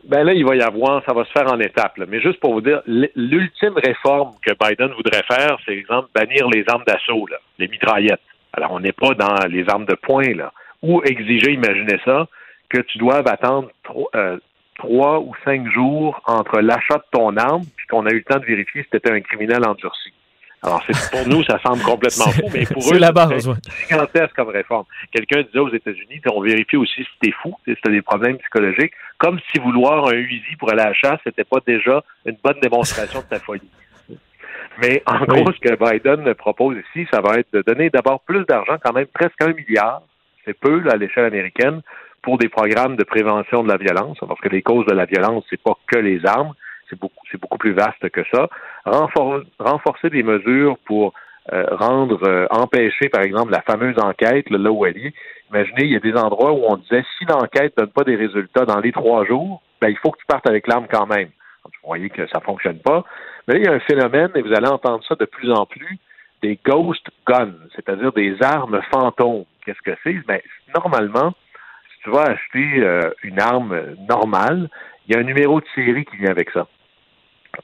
Ben 0.06 0.24
là, 0.24 0.34
il 0.34 0.44
va 0.44 0.54
y 0.54 0.60
avoir, 0.60 1.02
ça 1.04 1.14
va 1.14 1.24
se 1.24 1.32
faire 1.32 1.50
en 1.50 1.58
étapes. 1.60 1.98
Mais 2.08 2.20
juste 2.20 2.38
pour 2.40 2.52
vous 2.52 2.60
dire, 2.60 2.82
l'ultime 2.86 3.74
réforme 3.76 4.34
que 4.44 4.52
Biden 4.52 4.92
voudrait 4.92 5.22
faire, 5.22 5.56
c'est 5.64 5.72
exemple 5.72 6.08
bannir 6.14 6.48
les 6.48 6.64
armes 6.68 6.84
d'assaut, 6.86 7.26
les 7.58 7.68
mitraillettes. 7.68 8.20
Alors, 8.52 8.72
on 8.72 8.80
n'est 8.80 8.92
pas 8.92 9.14
dans 9.14 9.46
les 9.48 9.68
armes 9.68 9.86
de 9.86 9.94
poing, 9.94 10.34
là. 10.34 10.52
Ou 10.82 11.02
exiger, 11.04 11.52
imaginez 11.52 11.98
ça, 12.04 12.26
que 12.68 12.80
tu 12.80 12.98
doives 12.98 13.26
attendre 13.26 13.70
euh, 14.14 14.38
trois 14.76 15.20
ou 15.20 15.32
cinq 15.44 15.70
jours 15.70 16.20
entre 16.26 16.60
l'achat 16.60 16.96
de 16.96 17.04
ton 17.10 17.36
arme 17.36 17.62
puis 17.76 17.86
qu'on 17.86 18.06
a 18.06 18.10
eu 18.10 18.16
le 18.16 18.24
temps 18.24 18.38
de 18.38 18.44
vérifier 18.44 18.82
si 18.82 18.88
c'était 18.92 19.10
un 19.10 19.20
criminel 19.20 19.66
endurci. 19.66 20.12
Alors, 20.64 20.82
c'est 20.88 21.10
pour 21.10 21.28
nous, 21.28 21.44
ça 21.44 21.58
semble 21.62 21.82
complètement 21.82 22.30
fou, 22.32 22.48
mais 22.52 22.64
pour 22.64 22.82
eux, 22.82 22.94
c'est 22.94 22.98
la 22.98 23.12
base, 23.12 23.50
gigantesque 23.86 24.34
comme 24.34 24.48
réforme. 24.48 24.86
Quelqu'un 25.12 25.42
disait 25.42 25.58
aux 25.58 25.72
États-Unis, 25.72 26.22
on 26.32 26.40
vérifie 26.40 26.76
aussi 26.76 27.04
si 27.04 27.10
t'es 27.20 27.32
fou, 27.32 27.54
si 27.66 27.74
t'as 27.82 27.90
des 27.90 28.00
problèmes 28.00 28.38
psychologiques, 28.38 28.94
comme 29.18 29.38
si 29.52 29.60
vouloir 29.60 30.08
un 30.08 30.14
Uzi 30.14 30.56
pour 30.58 30.72
aller 30.72 30.80
à 30.80 30.88
la 30.88 30.94
chasse, 30.94 31.20
c'était 31.22 31.44
pas 31.44 31.58
déjà 31.66 32.02
une 32.24 32.36
bonne 32.42 32.58
démonstration 32.62 33.20
de 33.20 33.26
ta 33.26 33.40
folie. 33.40 33.68
Mais 34.80 35.02
en 35.06 35.24
gros, 35.26 35.52
ce 35.52 35.60
que 35.60 35.76
Biden 35.76 36.32
propose 36.34 36.78
ici, 36.78 37.06
ça 37.12 37.20
va 37.20 37.34
être 37.34 37.52
de 37.52 37.60
donner 37.60 37.90
d'abord 37.90 38.20
plus 38.20 38.44
d'argent, 38.46 38.76
quand 38.82 38.94
même 38.94 39.06
presque 39.06 39.40
un 39.42 39.52
milliard, 39.52 40.00
c'est 40.46 40.58
peu 40.58 40.82
à 40.90 40.96
l'échelle 40.96 41.26
américaine, 41.26 41.82
pour 42.22 42.38
des 42.38 42.48
programmes 42.48 42.96
de 42.96 43.04
prévention 43.04 43.62
de 43.62 43.68
la 43.68 43.76
violence, 43.76 44.16
parce 44.26 44.40
que 44.40 44.48
les 44.48 44.62
causes 44.62 44.86
de 44.86 44.94
la 44.94 45.04
violence, 45.04 45.44
c'est 45.50 45.62
pas 45.62 45.74
que 45.86 45.98
les 45.98 46.24
armes, 46.24 46.54
c'est 46.88 46.98
beaucoup, 46.98 47.26
beaucoup 47.40 47.58
plus 47.58 47.72
vaste 47.72 48.08
que 48.10 48.22
ça. 48.32 48.48
renforcer 49.58 50.10
des 50.10 50.22
mesures 50.22 50.76
pour 50.86 51.14
euh, 51.52 51.66
rendre, 51.72 52.26
euh, 52.26 52.46
empêcher, 52.50 53.10
par 53.10 53.22
exemple, 53.22 53.52
la 53.52 53.60
fameuse 53.60 53.98
enquête, 53.98 54.48
là 54.48 54.70
où 54.70 54.86
elle 54.86 54.96
est. 54.96 55.12
Imaginez, 55.50 55.84
il 55.84 55.92
y 55.92 55.96
a 55.96 56.00
des 56.00 56.14
endroits 56.14 56.52
où 56.52 56.64
on 56.66 56.76
disait 56.76 57.04
si 57.18 57.26
l'enquête 57.26 57.74
donne 57.76 57.90
pas 57.90 58.04
des 58.04 58.16
résultats 58.16 58.64
dans 58.64 58.80
les 58.80 58.92
trois 58.92 59.26
jours, 59.26 59.62
ben, 59.80 59.88
il 59.88 59.98
faut 59.98 60.10
que 60.10 60.18
tu 60.18 60.26
partes 60.26 60.48
avec 60.48 60.66
l'arme 60.66 60.86
quand 60.90 61.06
même. 61.06 61.28
vous 61.64 61.70
voyez 61.84 62.08
que 62.08 62.26
ça 62.28 62.40
fonctionne 62.40 62.78
pas. 62.78 63.04
Mais 63.46 63.54
là, 63.54 63.60
il 63.60 63.66
y 63.66 63.68
a 63.68 63.72
un 63.72 63.80
phénomène, 63.80 64.30
et 64.34 64.40
vous 64.40 64.54
allez 64.54 64.68
entendre 64.68 65.04
ça 65.06 65.16
de 65.16 65.24
plus 65.26 65.52
en 65.52 65.66
plus, 65.66 65.98
des 66.40 66.58
ghost 66.64 67.06
guns, 67.26 67.52
c'est-à-dire 67.76 68.12
des 68.12 68.36
armes 68.42 68.80
fantômes. 68.90 69.44
Qu'est-ce 69.66 69.82
que 69.82 69.96
c'est? 70.02 70.16
Ben, 70.26 70.40
normalement, 70.74 71.34
si 71.92 72.04
tu 72.04 72.10
vas 72.10 72.22
acheter 72.22 72.80
euh, 72.80 73.10
une 73.22 73.38
arme 73.38 73.78
normale, 74.08 74.70
il 75.06 75.14
y 75.14 75.16
a 75.16 75.20
un 75.20 75.24
numéro 75.24 75.60
de 75.60 75.66
série 75.74 76.04
qui 76.04 76.16
vient 76.16 76.30
avec 76.30 76.50
ça. 76.50 76.66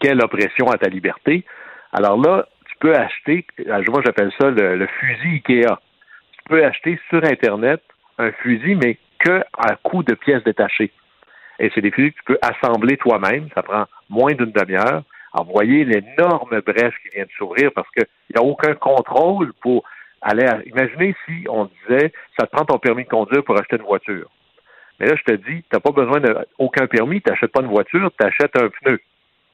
Quelle 0.00 0.22
oppression 0.22 0.66
à 0.68 0.78
ta 0.78 0.88
liberté? 0.88 1.44
Alors 1.92 2.20
là, 2.20 2.46
tu 2.66 2.74
peux 2.78 2.94
acheter, 2.94 3.46
euh, 3.66 3.82
moi 3.88 4.02
j'appelle 4.04 4.32
ça 4.38 4.50
le, 4.50 4.86
fusil 4.86 5.36
IKEA. 5.36 5.78
Tu 6.32 6.38
peux 6.48 6.64
acheter 6.64 6.98
sur 7.08 7.24
Internet 7.24 7.82
un 8.18 8.32
fusil, 8.32 8.76
mais 8.76 8.98
que 9.18 9.42
à 9.56 9.76
coût 9.76 10.02
de 10.02 10.14
pièces 10.14 10.44
détachées. 10.44 10.92
Et 11.58 11.70
c'est 11.74 11.80
des 11.80 11.90
fusils 11.90 12.12
que 12.12 12.18
tu 12.18 12.24
peux 12.24 12.38
assembler 12.42 12.96
toi-même. 12.96 13.48
Ça 13.54 13.62
prend 13.62 13.84
moins 14.08 14.32
d'une 14.32 14.52
demi-heure. 14.52 15.02
Alors, 15.32 15.62
l'énorme 15.62 16.60
brèche 16.60 16.94
qui 17.02 17.14
vient 17.14 17.24
de 17.24 17.30
s'ouvrir 17.36 17.70
parce 17.72 17.88
qu'il 17.90 18.06
n'y 18.34 18.40
a 18.40 18.44
aucun 18.44 18.74
contrôle 18.74 19.52
pour 19.60 19.84
aller 20.22 20.44
à... 20.44 20.58
Imaginez 20.66 21.14
si 21.26 21.46
on 21.48 21.66
disait, 21.66 22.12
ça 22.38 22.46
te 22.46 22.56
prend 22.56 22.64
ton 22.64 22.78
permis 22.78 23.04
de 23.04 23.08
conduire 23.08 23.44
pour 23.44 23.58
acheter 23.58 23.76
une 23.76 23.82
voiture. 23.82 24.28
Mais 25.00 25.06
là, 25.06 25.16
je 25.16 25.32
te 25.32 25.36
dis, 25.36 25.62
tu 25.62 25.68
n'as 25.72 25.80
pas 25.80 25.92
besoin 25.92 26.20
d'aucun 26.20 26.86
permis, 26.86 27.22
tu 27.22 27.30
n'achètes 27.30 27.52
pas 27.52 27.62
une 27.62 27.68
voiture, 27.68 28.10
tu 28.18 28.26
achètes 28.26 28.54
un 28.56 28.68
pneu. 28.68 29.00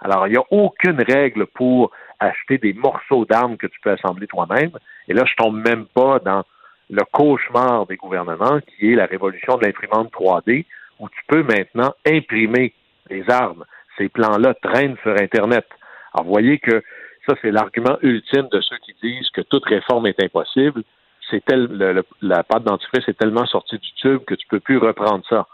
Alors, 0.01 0.27
il 0.27 0.33
n'y 0.33 0.37
a 0.37 0.45
aucune 0.51 1.01
règle 1.01 1.47
pour 1.47 1.93
acheter 2.19 2.59
des 2.59 2.73
morceaux 2.73 3.25
d'armes 3.25 3.57
que 3.57 3.69
tu 3.69 3.79
peux 3.81 3.91
assembler 3.91 4.27
toi-même. 4.27 4.73
Et 5.09 5.15
là, 5.15 5.25
je 5.25 5.35
tombe 5.37 5.57
même 5.57 5.87
pas 5.87 6.19
dans 6.19 6.43
le 6.91 7.03
cauchemar 7.13 7.87
des 7.87 7.97
gouvernements, 7.97 8.61
qui 8.61 8.93
est 8.93 8.97
la 8.97 9.07
révolution 9.07 9.57
de 9.57 9.65
l'imprimante 9.65 10.13
3D, 10.13 10.65
où 10.99 11.09
tu 11.09 11.21
peux 11.29 11.43
maintenant 11.43 11.95
imprimer 12.07 12.75
les 13.09 13.29
armes. 13.31 13.65
Ces 13.97 14.09
plans-là 14.09 14.55
traînent 14.55 14.97
sur 15.03 15.13
Internet. 15.13 15.67
Alors, 16.13 16.27
vous 16.27 16.33
voyez 16.33 16.59
que 16.59 16.83
ça, 17.27 17.35
c'est 17.41 17.51
l'argument 17.51 17.99
ultime 18.03 18.49
de 18.51 18.61
ceux 18.61 18.79
qui 18.79 18.95
disent 19.03 19.31
que 19.31 19.43
toute 19.43 19.65
réforme 19.67 20.07
est 20.07 20.23
impossible 20.23 20.83
c'est 21.31 21.45
tel, 21.45 22.05
la 22.23 22.43
pâte 22.43 22.65
dentifrice 22.65 23.09
est 23.09 23.19
tellement 23.19 23.47
sortie 23.47 23.79
du 23.79 23.93
tube 23.95 24.25
que 24.25 24.35
tu 24.35 24.47
peux 24.47 24.61
plus 24.61 24.79
reprendre 24.79 25.25
ça. 25.29 25.47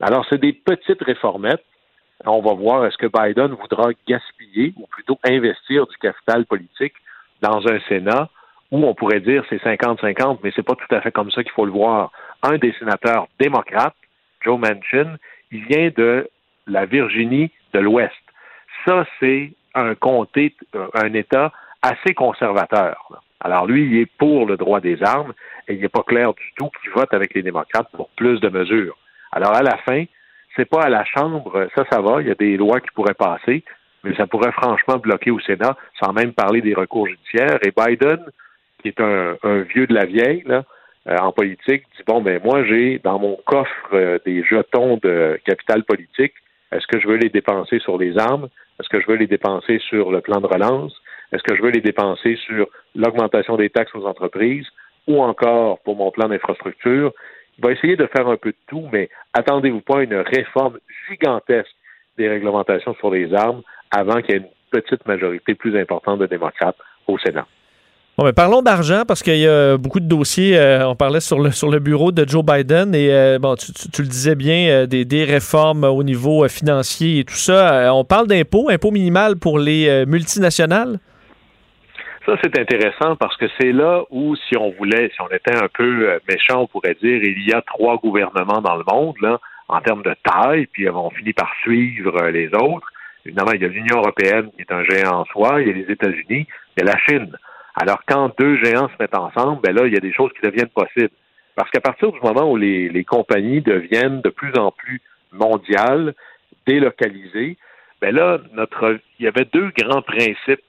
Alors, 0.00 0.26
c'est 0.28 0.40
des 0.40 0.52
petites 0.52 1.02
réformettes. 1.02 1.64
On 2.24 2.40
va 2.40 2.54
voir 2.54 2.86
est-ce 2.86 2.96
que 2.96 3.06
Biden 3.06 3.52
voudra 3.54 3.90
gaspiller 4.08 4.72
ou 4.76 4.86
plutôt 4.86 5.18
investir 5.24 5.86
du 5.86 5.96
capital 5.98 6.46
politique 6.46 6.94
dans 7.42 7.66
un 7.68 7.78
Sénat 7.88 8.28
où 8.70 8.84
on 8.84 8.94
pourrait 8.94 9.20
dire 9.20 9.44
c'est 9.48 9.62
50-50, 9.62 10.38
mais 10.42 10.52
c'est 10.54 10.62
pas 10.62 10.74
tout 10.74 10.94
à 10.94 11.00
fait 11.00 11.12
comme 11.12 11.30
ça 11.30 11.42
qu'il 11.42 11.52
faut 11.52 11.66
le 11.66 11.72
voir. 11.72 12.10
Un 12.42 12.58
des 12.58 12.72
sénateurs 12.78 13.28
démocrates, 13.38 13.94
Joe 14.40 14.58
Manchin, 14.58 15.16
il 15.52 15.64
vient 15.66 15.90
de 15.96 16.28
la 16.66 16.84
Virginie 16.86 17.50
de 17.72 17.78
l'Ouest. 17.78 18.12
Ça, 18.86 19.06
c'est 19.20 19.52
un 19.74 19.94
comté, 19.94 20.54
un 20.94 21.12
État 21.14 21.52
assez 21.82 22.14
conservateur. 22.14 23.22
Alors 23.40 23.66
lui, 23.66 23.84
il 23.84 23.98
est 23.98 24.10
pour 24.18 24.46
le 24.46 24.56
droit 24.56 24.80
des 24.80 25.02
armes 25.02 25.32
et 25.68 25.74
il 25.74 25.80
n'est 25.80 25.88
pas 25.88 26.02
clair 26.02 26.32
du 26.34 26.52
tout 26.56 26.70
qu'il 26.80 26.90
vote 26.92 27.12
avec 27.12 27.34
les 27.34 27.42
démocrates 27.42 27.88
pour 27.92 28.08
plus 28.10 28.40
de 28.40 28.48
mesures. 28.48 28.96
Alors 29.32 29.54
à 29.54 29.62
la 29.62 29.76
fin, 29.78 30.04
c'est 30.56 30.64
pas 30.64 30.82
à 30.82 30.88
la 30.88 31.04
Chambre, 31.04 31.68
ça, 31.74 31.84
ça 31.90 32.00
va, 32.00 32.22
il 32.22 32.28
y 32.28 32.30
a 32.30 32.34
des 32.34 32.56
lois 32.56 32.80
qui 32.80 32.88
pourraient 32.94 33.14
passer, 33.14 33.62
mais 34.04 34.14
ça 34.14 34.26
pourrait 34.26 34.52
franchement 34.52 34.96
bloquer 34.96 35.30
au 35.30 35.40
Sénat, 35.40 35.76
sans 36.02 36.12
même 36.12 36.32
parler 36.32 36.60
des 36.62 36.74
recours 36.74 37.06
judiciaires. 37.06 37.58
Et 37.62 37.72
Biden, 37.76 38.24
qui 38.80 38.88
est 38.88 39.00
un, 39.00 39.36
vieux 39.74 39.86
de 39.86 39.94
la 39.94 40.06
vieille, 40.06 40.44
euh, 40.48 41.16
en 41.18 41.32
politique, 41.32 41.84
dit 41.96 42.02
bon 42.06 42.20
ben 42.20 42.40
moi 42.42 42.64
j'ai 42.64 42.98
dans 43.04 43.18
mon 43.18 43.36
coffre 43.46 43.88
euh, 43.92 44.18
des 44.24 44.42
jetons 44.42 44.98
de 45.02 45.38
capital 45.44 45.84
politique. 45.84 46.34
Est-ce 46.72 46.86
que 46.86 46.98
je 46.98 47.06
veux 47.06 47.16
les 47.16 47.28
dépenser 47.28 47.78
sur 47.78 47.96
les 47.98 48.18
armes? 48.18 48.48
Est-ce 48.80 48.88
que 48.88 49.00
je 49.00 49.06
veux 49.06 49.16
les 49.16 49.28
dépenser 49.28 49.78
sur 49.88 50.10
le 50.10 50.20
plan 50.20 50.40
de 50.40 50.46
relance? 50.46 51.00
Est-ce 51.32 51.42
que 51.42 51.56
je 51.56 51.62
veux 51.62 51.70
les 51.70 51.80
dépenser 51.80 52.36
sur 52.46 52.66
l'augmentation 52.94 53.56
des 53.56 53.70
taxes 53.70 53.94
aux 53.94 54.06
entreprises 54.06 54.66
ou 55.06 55.22
encore 55.22 55.80
pour 55.80 55.96
mon 55.96 56.10
plan 56.10 56.28
d'infrastructure? 56.28 57.12
Il 57.58 57.64
va 57.64 57.72
essayer 57.72 57.96
de 57.96 58.06
faire 58.14 58.28
un 58.28 58.36
peu 58.36 58.50
de 58.50 58.56
tout, 58.66 58.88
mais 58.92 59.08
attendez-vous 59.32 59.80
pas 59.80 60.00
à 60.00 60.02
une 60.02 60.16
réforme 60.16 60.78
gigantesque 61.08 61.74
des 62.18 62.28
réglementations 62.28 62.94
sur 62.96 63.10
les 63.10 63.32
armes 63.34 63.62
avant 63.90 64.20
qu'il 64.20 64.34
y 64.34 64.38
ait 64.38 64.40
une 64.40 64.48
petite 64.70 65.06
majorité 65.06 65.54
plus 65.54 65.78
importante 65.78 66.18
de 66.20 66.26
démocrates 66.26 66.76
au 67.06 67.18
Sénat. 67.18 67.46
Bon, 68.18 68.24
mais 68.24 68.32
parlons 68.32 68.62
d'argent 68.62 69.02
parce 69.06 69.22
qu'il 69.22 69.36
y 69.36 69.46
a 69.46 69.76
beaucoup 69.76 70.00
de 70.00 70.08
dossiers. 70.08 70.56
euh, 70.56 70.88
on 70.88 70.96
parlait 70.96 71.20
sur 71.20 71.38
le, 71.38 71.50
sur 71.50 71.70
le 71.70 71.80
bureau 71.80 72.12
de 72.12 72.26
Joe 72.26 72.42
Biden 72.42 72.94
et 72.94 73.12
euh, 73.12 73.38
bon, 73.38 73.56
tu, 73.56 74.00
le 74.00 74.08
disais 74.08 74.34
bien, 74.34 74.68
euh, 74.68 74.86
des, 74.86 75.04
des 75.04 75.24
réformes 75.24 75.84
au 75.84 76.02
niveau 76.02 76.48
financier 76.48 77.18
et 77.18 77.24
tout 77.24 77.34
ça. 77.34 77.94
On 77.94 78.04
parle 78.04 78.26
d'impôts, 78.26 78.70
impôts 78.70 78.90
minimal 78.90 79.36
pour 79.36 79.58
les 79.58 80.06
multinationales? 80.06 80.98
Ça, 82.26 82.36
c'est 82.42 82.58
intéressant 82.58 83.14
parce 83.14 83.36
que 83.36 83.46
c'est 83.60 83.70
là 83.70 84.02
où, 84.10 84.34
si 84.34 84.56
on 84.56 84.70
voulait, 84.72 85.10
si 85.14 85.20
on 85.20 85.28
était 85.28 85.54
un 85.54 85.68
peu 85.68 86.08
euh, 86.08 86.18
méchant, 86.28 86.62
on 86.62 86.66
pourrait 86.66 86.96
dire 87.00 87.22
il 87.22 87.48
y 87.48 87.52
a 87.52 87.62
trois 87.62 87.98
gouvernements 87.98 88.60
dans 88.60 88.74
le 88.74 88.82
monde, 88.84 89.14
là, 89.20 89.38
en 89.68 89.80
termes 89.80 90.02
de 90.02 90.12
taille, 90.24 90.66
puis 90.66 90.90
on 90.90 91.08
finit 91.10 91.32
par 91.32 91.52
suivre 91.62 92.20
euh, 92.20 92.32
les 92.32 92.48
autres. 92.48 92.90
Évidemment, 93.24 93.52
il 93.52 93.62
y 93.62 93.64
a 93.64 93.68
l'Union 93.68 93.98
européenne 93.98 94.50
qui 94.56 94.62
est 94.62 94.72
un 94.72 94.82
géant 94.82 95.20
en 95.20 95.24
soi, 95.26 95.62
il 95.62 95.68
y 95.68 95.70
a 95.70 95.74
les 95.74 95.92
États-Unis, 95.92 96.48
il 96.76 96.78
y 96.78 96.82
a 96.82 96.84
la 96.84 96.98
Chine. 96.98 97.32
Alors, 97.80 98.00
quand 98.08 98.32
deux 98.40 98.56
géants 98.56 98.88
se 98.88 98.94
mettent 98.98 99.16
ensemble, 99.16 99.60
ben 99.62 99.72
là, 99.76 99.86
il 99.86 99.94
y 99.94 99.96
a 99.96 100.00
des 100.00 100.12
choses 100.12 100.32
qui 100.32 100.44
deviennent 100.44 100.66
possibles. 100.74 101.14
Parce 101.54 101.70
qu'à 101.70 101.80
partir 101.80 102.10
du 102.10 102.18
moment 102.20 102.50
où 102.50 102.56
les, 102.56 102.88
les 102.88 103.04
compagnies 103.04 103.60
deviennent 103.60 104.20
de 104.20 104.30
plus 104.30 104.52
en 104.58 104.72
plus 104.72 105.00
mondiales, 105.30 106.12
délocalisées, 106.66 107.56
ben 108.00 108.12
là, 108.12 108.38
notre, 108.52 108.98
il 109.20 109.26
y 109.26 109.28
avait 109.28 109.46
deux 109.52 109.70
grands 109.78 110.02
principes 110.02 110.60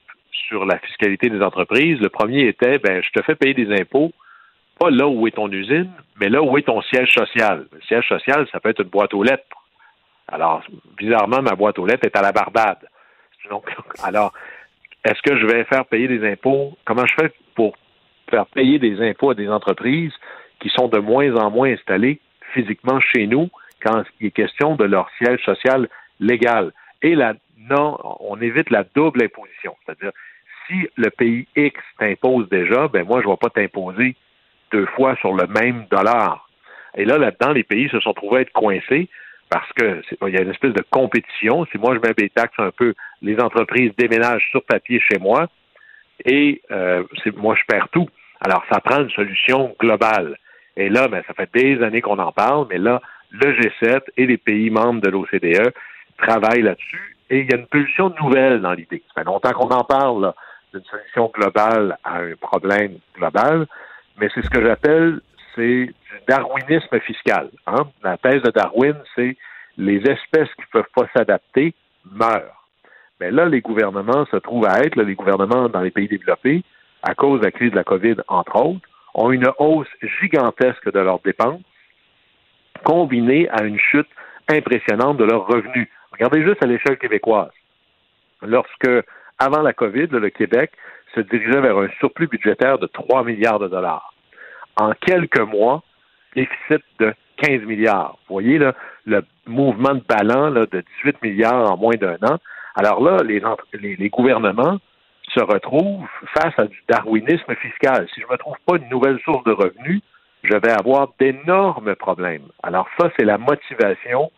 sur 0.46 0.64
la 0.64 0.78
fiscalité 0.78 1.28
des 1.28 1.42
entreprises. 1.42 2.00
Le 2.00 2.08
premier 2.08 2.46
était, 2.46 2.78
ben, 2.78 3.02
je 3.02 3.10
te 3.10 3.22
fais 3.22 3.34
payer 3.34 3.54
des 3.54 3.72
impôts, 3.80 4.12
pas 4.78 4.90
là 4.90 5.06
où 5.08 5.26
est 5.26 5.32
ton 5.32 5.50
usine, 5.50 5.90
mais 6.20 6.28
là 6.28 6.42
où 6.42 6.56
est 6.58 6.62
ton 6.62 6.80
siège 6.82 7.12
social. 7.12 7.66
Le 7.72 7.80
siège 7.82 8.06
social, 8.08 8.46
ça 8.52 8.60
peut 8.60 8.70
être 8.70 8.82
une 8.82 8.88
boîte 8.88 9.14
aux 9.14 9.22
lettres. 9.22 9.44
Alors, 10.28 10.62
bizarrement, 10.96 11.42
ma 11.42 11.54
boîte 11.54 11.78
aux 11.78 11.86
lettres 11.86 12.06
est 12.06 12.16
à 12.16 12.22
la 12.22 12.32
Barbade. 12.32 12.88
Donc, 13.50 13.64
alors, 14.02 14.32
est-ce 15.04 15.20
que 15.22 15.38
je 15.38 15.46
vais 15.46 15.64
faire 15.64 15.86
payer 15.86 16.08
des 16.08 16.30
impôts? 16.30 16.76
Comment 16.84 17.06
je 17.06 17.14
fais 17.14 17.32
pour 17.54 17.76
faire 18.30 18.46
payer 18.46 18.78
des 18.78 19.00
impôts 19.00 19.30
à 19.30 19.34
des 19.34 19.48
entreprises 19.48 20.12
qui 20.60 20.68
sont 20.70 20.88
de 20.88 20.98
moins 20.98 21.34
en 21.36 21.50
moins 21.50 21.72
installées 21.72 22.20
physiquement 22.52 23.00
chez 23.00 23.26
nous 23.26 23.48
quand 23.82 24.02
il 24.20 24.26
est 24.26 24.30
question 24.30 24.76
de 24.76 24.84
leur 24.84 25.08
siège 25.18 25.40
social 25.44 25.88
légal? 26.20 26.72
Et 27.02 27.14
la 27.14 27.34
non, 27.70 27.98
on 28.20 28.40
évite 28.40 28.70
la 28.70 28.84
double 28.84 29.22
imposition. 29.22 29.76
C'est-à-dire, 29.84 30.12
si 30.68 30.88
le 30.96 31.10
pays 31.10 31.46
X 31.56 31.80
t'impose 31.98 32.48
déjà, 32.48 32.88
ben 32.88 33.04
moi, 33.04 33.20
je 33.22 33.26
ne 33.26 33.32
vais 33.32 33.38
pas 33.38 33.50
t'imposer 33.50 34.14
deux 34.70 34.86
fois 34.86 35.16
sur 35.16 35.32
le 35.32 35.46
même 35.46 35.86
dollar. 35.90 36.48
Et 36.96 37.04
là, 37.04 37.18
là-dedans, 37.18 37.52
les 37.52 37.64
pays 37.64 37.88
se 37.88 38.00
sont 38.00 38.12
trouvés 38.12 38.38
à 38.38 38.40
être 38.42 38.52
coincés 38.52 39.08
parce 39.50 39.70
que 39.72 40.02
il 40.26 40.34
y 40.34 40.36
a 40.36 40.42
une 40.42 40.50
espèce 40.50 40.74
de 40.74 40.84
compétition. 40.90 41.64
Si 41.72 41.78
moi 41.78 41.94
je 41.94 42.06
mets 42.06 42.14
des 42.14 42.28
taxes 42.28 42.58
un 42.58 42.70
peu, 42.70 42.94
les 43.22 43.40
entreprises 43.40 43.92
déménagent 43.96 44.46
sur 44.50 44.62
papier 44.64 45.00
chez 45.00 45.18
moi 45.18 45.46
et 46.24 46.60
euh, 46.70 47.04
moi 47.36 47.54
je 47.54 47.64
perds 47.66 47.88
tout. 47.90 48.08
Alors 48.44 48.64
ça 48.70 48.80
prend 48.80 49.00
une 49.00 49.10
solution 49.10 49.74
globale. 49.78 50.36
Et 50.76 50.88
là, 50.88 51.08
ben, 51.08 51.22
ça 51.26 51.34
fait 51.34 51.50
des 51.54 51.82
années 51.82 52.02
qu'on 52.02 52.18
en 52.18 52.30
parle, 52.30 52.66
mais 52.70 52.78
là, 52.78 53.00
le 53.30 53.52
G7 53.52 54.02
et 54.16 54.26
les 54.26 54.36
pays 54.36 54.70
membres 54.70 55.00
de 55.00 55.10
l'OCDE 55.10 55.72
travaillent 56.18 56.62
là-dessus 56.62 57.16
et 57.30 57.40
il 57.40 57.50
y 57.50 57.54
a 57.54 57.56
une 57.56 57.66
pulsion 57.66 58.12
nouvelle 58.20 58.60
dans 58.60 58.72
l'idée. 58.72 59.02
Ça 59.08 59.22
fait 59.22 59.26
longtemps 59.26 59.52
qu'on 59.52 59.68
en 59.68 59.84
parle 59.84 60.22
là, 60.22 60.34
d'une 60.72 60.84
solution 60.84 61.30
globale 61.34 61.96
à 62.04 62.18
un 62.18 62.34
problème 62.36 62.98
global, 63.14 63.66
mais 64.18 64.28
c'est 64.34 64.42
ce 64.42 64.50
que 64.50 64.64
j'appelle 64.64 65.20
c'est 65.58 65.86
du 65.86 65.94
darwinisme 66.28 67.00
fiscal. 67.00 67.50
hein. 67.66 67.88
La 68.02 68.16
thèse 68.16 68.42
de 68.42 68.50
Darwin, 68.50 68.96
c'est 69.16 69.36
les 69.76 69.98
espèces 69.98 70.52
qui 70.54 70.62
ne 70.62 70.72
peuvent 70.72 70.92
pas 70.94 71.08
s'adapter 71.16 71.74
meurent. 72.12 72.64
Mais 73.20 73.30
là, 73.30 73.46
les 73.46 73.60
gouvernements 73.60 74.24
se 74.26 74.36
trouvent 74.36 74.66
à 74.66 74.80
être, 74.80 74.94
là, 74.96 75.02
les 75.02 75.16
gouvernements 75.16 75.68
dans 75.68 75.80
les 75.80 75.90
pays 75.90 76.06
développés, 76.06 76.62
à 77.02 77.14
cause 77.14 77.40
de 77.40 77.46
la 77.46 77.50
crise 77.50 77.70
de 77.72 77.76
la 77.76 77.84
COVID, 77.84 78.16
entre 78.28 78.56
autres, 78.56 78.88
ont 79.14 79.32
une 79.32 79.50
hausse 79.58 79.88
gigantesque 80.20 80.92
de 80.92 81.00
leurs 81.00 81.20
dépenses, 81.20 81.60
combinée 82.84 83.48
à 83.50 83.64
une 83.64 83.78
chute 83.78 84.08
impressionnante 84.48 85.16
de 85.16 85.24
leurs 85.24 85.46
revenus. 85.46 85.88
Regardez 86.12 86.42
juste 86.44 86.62
à 86.62 86.66
l'échelle 86.66 86.98
québécoise. 86.98 87.50
Lorsque, 88.42 88.88
avant 89.38 89.62
la 89.62 89.72
COVID, 89.72 90.08
le 90.10 90.30
Québec 90.30 90.72
se 91.14 91.20
dirigeait 91.20 91.60
vers 91.60 91.78
un 91.78 91.88
surplus 91.98 92.26
budgétaire 92.26 92.78
de 92.78 92.86
3 92.86 93.24
milliards 93.24 93.58
de 93.58 93.68
dollars. 93.68 94.12
En 94.76 94.92
quelques 94.92 95.40
mois, 95.40 95.82
déficit 96.34 96.84
de 96.98 97.14
15 97.38 97.62
milliards. 97.62 98.18
Vous 98.28 98.34
voyez 98.34 98.58
là, 98.58 98.74
le 99.06 99.22
mouvement 99.46 99.94
de 99.94 100.02
ballon 100.08 100.50
là, 100.50 100.66
de 100.66 100.84
18 101.04 101.22
milliards 101.22 101.70
en 101.70 101.76
moins 101.76 101.94
d'un 101.94 102.16
an. 102.22 102.38
Alors 102.74 103.02
là, 103.02 103.18
les, 103.24 103.40
les, 103.74 103.96
les 103.96 104.08
gouvernements 104.08 104.78
se 105.34 105.40
retrouvent 105.40 106.06
face 106.34 106.54
à 106.58 106.64
du 106.64 106.82
darwinisme 106.88 107.54
fiscal. 107.56 108.06
Si 108.14 108.20
je 108.20 108.26
ne 108.26 108.32
me 108.32 108.38
trouve 108.38 108.56
pas 108.66 108.76
une 108.76 108.88
nouvelle 108.88 109.18
source 109.24 109.44
de 109.44 109.52
revenus, 109.52 110.00
je 110.42 110.54
vais 110.56 110.70
avoir 110.70 111.08
d'énormes 111.18 111.94
problèmes. 111.96 112.48
Alors 112.62 112.88
ça, 112.98 113.10
c'est 113.18 113.24
la 113.24 113.38
motivation 113.38 114.30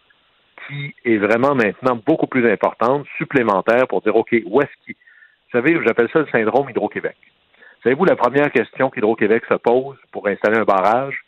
qui 0.70 0.94
est 1.04 1.18
vraiment 1.18 1.54
maintenant 1.54 2.00
beaucoup 2.06 2.26
plus 2.26 2.50
importante, 2.50 3.06
supplémentaire, 3.18 3.88
pour 3.88 4.02
dire, 4.02 4.14
OK, 4.14 4.34
où 4.46 4.60
est-ce 4.60 4.84
qu'il... 4.84 4.94
Vous 4.94 5.58
savez, 5.58 5.76
j'appelle 5.84 6.08
ça 6.12 6.20
le 6.20 6.28
syndrome 6.30 6.70
Hydro-Québec. 6.70 7.16
Savez-vous 7.82 8.04
la 8.04 8.14
première 8.14 8.52
question 8.52 8.90
qu'Hydro-Québec 8.90 9.42
se 9.48 9.54
pose 9.54 9.96
pour 10.12 10.28
installer 10.28 10.58
un 10.58 10.64
barrage? 10.64 11.18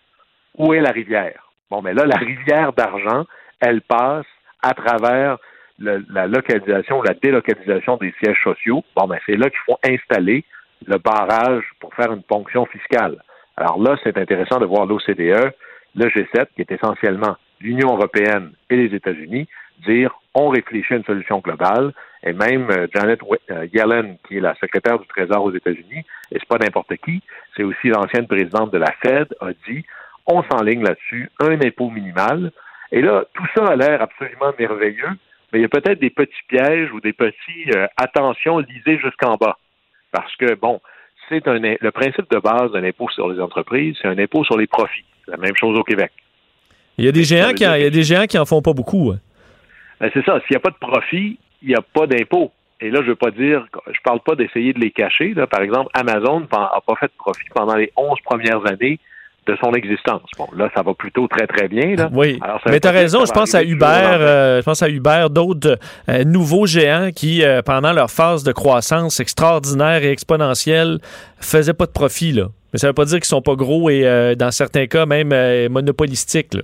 Où 0.57 0.75
est 0.75 0.81
la 0.81 0.91
rivière? 0.91 1.51
Bon, 1.71 1.83
mais 1.83 1.95
là, 1.95 2.05
la 2.05 2.19
rivière 2.19 2.73
d'argent, 2.73 3.25
elle 3.61 3.81
passe 3.81 4.27
à 4.63 4.75
travers 4.75 5.39
la 5.79 6.27
localisation 6.27 7.01
ou 7.01 7.03
la 7.03 7.15
délocalisation 7.15 7.97
des 7.97 8.15
sièges 8.23 8.41
sociaux. 8.45 8.85
Bon, 8.95 9.09
ben 9.09 9.19
c'est 9.27 9.37
là 9.37 9.51
qu'il 9.51 9.59
faut 9.67 9.79
installer 9.83 10.45
le 10.87 10.99
barrage 10.99 11.65
pour 11.81 11.93
faire 11.95 12.13
une 12.13 12.23
ponction 12.23 12.67
fiscale. 12.67 13.17
Alors 13.57 13.83
là, 13.83 13.97
c'est 14.05 14.17
intéressant 14.17 14.59
de 14.59 14.67
voir 14.67 14.87
l'OCDE, 14.87 15.53
le 15.97 16.07
G7, 16.09 16.47
qui 16.55 16.61
est 16.61 16.71
essentiellement 16.71 17.37
l'Union 17.63 17.95
européenne 17.95 18.53
et 18.71 18.77
les 18.77 18.95
États-Unis, 18.95 19.49
dire 19.87 20.13
on 20.35 20.49
réfléchit 20.49 20.95
à 20.95 20.97
une 20.97 21.05
solution 21.05 21.39
globale. 21.39 21.93
Et 22.25 22.33
même 22.33 22.71
euh, 22.71 22.87
Janet 22.95 23.21
euh, 23.51 23.67
Yellen, 23.73 24.17
qui 24.27 24.37
est 24.37 24.41
la 24.41 24.55
secrétaire 24.55 24.99
du 24.99 25.07
Trésor 25.09 25.43
aux 25.43 25.53
États-Unis, 25.53 26.05
et 26.31 26.39
c'est 26.39 26.49
pas 26.49 26.59
n'importe 26.59 26.97
qui, 27.05 27.21
c'est 27.57 27.65
aussi 27.65 27.89
l'ancienne 27.89 28.27
présidente 28.27 28.73
de 28.73 28.79
la 28.79 28.93
Fed, 29.03 29.29
a 29.41 29.53
dit 29.69 29.85
on 30.27 30.43
s'enligne 30.45 30.85
là-dessus, 30.85 31.31
un 31.41 31.61
impôt 31.61 31.91
minimal. 31.91 32.53
Et 32.93 33.03
là, 33.03 33.25
tout 33.35 33.47
ça 33.57 33.65
a 33.67 33.77
l'air 33.77 34.03
absolument 34.03 34.53
merveilleux, 34.59 35.11
mais 35.53 35.59
il 35.59 35.63
y 35.63 35.65
a 35.65 35.69
peut-être 35.69 35.99
des 35.99 36.11
petits 36.11 36.43
pièges 36.49 36.93
ou 36.93 37.01
des 37.01 37.13
petits 37.13 37.71
euh, 37.75 37.87
attention, 37.97 38.59
lisez 38.59 38.99
jusqu'en 38.99 39.35
bas. 39.35 39.59
Parce 40.13 40.35
que, 40.37 40.55
bon, 40.55 40.81
c'est 41.29 41.49
un 41.49 41.59
le 41.59 41.91
principe 41.91 42.31
de 42.31 42.39
base 42.39 42.71
d'un 42.73 42.85
impôt 42.85 43.09
sur 43.09 43.29
les 43.29 43.41
entreprises, 43.41 43.97
c'est 44.01 44.09
un 44.09 44.19
impôt 44.19 44.45
sur 44.45 44.57
les 44.57 44.67
profits. 44.67 45.05
C'est 45.25 45.33
la 45.33 45.39
même 45.39 45.57
chose 45.57 45.77
au 45.79 45.83
Québec. 45.83 46.13
Il 46.99 47.05
y 47.05 47.09
a 47.09 47.13
des 47.13 47.25
géants 47.25 47.53
qui, 47.53 47.67
en, 47.67 47.71
dire- 47.71 47.77
il 47.79 47.83
y 47.85 47.87
a 47.87 47.91
des 47.91 48.03
géants 48.03 48.27
qui 48.27 48.39
en 48.39 48.45
font 48.45 48.63
pas 48.63 48.73
beaucoup. 48.73 49.11
hein. 49.15 49.19
Ben, 50.01 50.11
c'est 50.13 50.25
ça. 50.25 50.39
S'il 50.41 50.51
n'y 50.53 50.57
a 50.57 50.61
pas 50.61 50.71
de 50.71 50.77
profit, 50.81 51.39
il 51.63 51.69
n'y 51.69 51.75
a 51.75 51.81
pas 51.83 52.07
d'impôt. 52.07 52.51
Et 52.81 52.91
là, 52.91 53.01
je 53.03 53.09
veux 53.09 53.15
pas 53.17 53.31
dire, 53.31 53.65
je 53.87 53.99
parle 54.03 54.19
pas 54.21 54.35
d'essayer 54.35 54.73
de 54.73 54.81
les 54.81 54.91
cacher. 54.91 55.35
Là. 55.35 55.47
Par 55.47 55.63
exemple, 55.63 55.89
Amazon 55.95 56.41
n'a 56.41 56.47
pas 56.85 56.95
fait 56.99 57.07
de 57.07 57.13
profit 57.17 57.45
pendant 57.55 57.77
les 57.77 57.93
11 57.97 58.19
premières 58.25 58.67
années 58.67 58.99
de 59.47 59.57
son 59.63 59.73
existence. 59.73 60.23
Bon, 60.39 60.47
là, 60.57 60.69
ça 60.75 60.83
va 60.83 60.93
plutôt 60.95 61.27
très, 61.29 61.47
très 61.47 61.69
bien. 61.69 61.95
Là. 61.97 62.09
Oui, 62.13 62.39
Alors, 62.43 62.61
mais 62.67 62.81
tu 62.81 62.89
as 62.89 62.93
raison. 62.93 63.25
Je 63.25 63.33
pense 63.33 63.55
à 63.55 63.63
Uber, 63.63 63.87
euh, 63.87 64.59
je 64.61 64.65
pense 64.65 64.83
à 64.83 64.89
Uber, 64.89 65.27
d'autres 65.31 65.79
euh, 66.09 66.25
nouveaux 66.25 66.67
géants 66.67 67.11
qui, 67.15 67.45
euh, 67.45 67.63
pendant 67.63 67.93
leur 67.93 68.11
phase 68.11 68.43
de 68.45 68.53
croissance 68.53 69.19
extraordinaire 69.21 70.03
et 70.03 70.11
exponentielle, 70.11 70.99
faisaient 71.41 71.75
pas 71.75 71.87
de 71.87 71.93
profit. 71.93 72.33
Là. 72.33 72.47
Mais 72.73 72.79
ça 72.81 72.89
veut 72.89 72.93
pas 72.95 73.05
dire 73.05 73.19
qu'ils 73.19 73.25
sont 73.27 73.43
pas 73.43 73.55
gros 73.55 73.91
et, 73.91 74.35
dans 74.37 74.51
certains 74.51 74.87
cas, 74.87 75.07
même 75.07 75.33
monopolistiques. 75.71 76.55
là. 76.55 76.63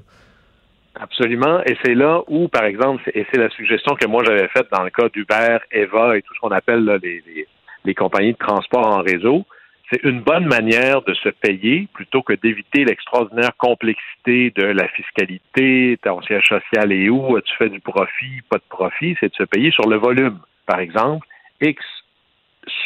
Absolument. 1.00 1.60
Et 1.64 1.76
c'est 1.84 1.94
là 1.94 2.22
où, 2.26 2.48
par 2.48 2.64
exemple, 2.64 3.02
et 3.14 3.26
c'est 3.30 3.38
la 3.38 3.50
suggestion 3.50 3.94
que 3.94 4.06
moi 4.06 4.22
j'avais 4.24 4.48
faite 4.48 4.68
dans 4.72 4.82
le 4.82 4.90
cas 4.90 5.08
d'Uber, 5.08 5.58
Eva 5.70 6.16
et 6.16 6.22
tout 6.22 6.34
ce 6.34 6.40
qu'on 6.40 6.50
appelle 6.50 6.84
là, 6.84 6.98
les, 7.02 7.22
les, 7.26 7.46
les 7.84 7.94
compagnies 7.94 8.32
de 8.32 8.38
transport 8.38 8.86
en 8.86 9.02
réseau, 9.02 9.44
c'est 9.90 10.02
une 10.04 10.20
bonne 10.20 10.46
manière 10.46 11.02
de 11.02 11.14
se 11.14 11.28
payer 11.30 11.88
plutôt 11.94 12.22
que 12.22 12.34
d'éviter 12.34 12.84
l'extraordinaire 12.84 13.56
complexité 13.56 14.52
de 14.54 14.64
la 14.64 14.86
fiscalité, 14.88 15.98
ton 16.02 16.20
siège 16.22 16.46
social 16.46 16.92
est 16.92 17.08
où, 17.08 17.40
tu 17.40 17.56
fais 17.56 17.70
du 17.70 17.80
profit, 17.80 18.42
pas 18.50 18.58
de 18.58 18.68
profit, 18.68 19.16
c'est 19.20 19.30
de 19.30 19.34
se 19.34 19.44
payer 19.44 19.70
sur 19.70 19.88
le 19.88 19.96
volume. 19.96 20.38
Par 20.66 20.80
exemple, 20.80 21.26
X 21.60 21.82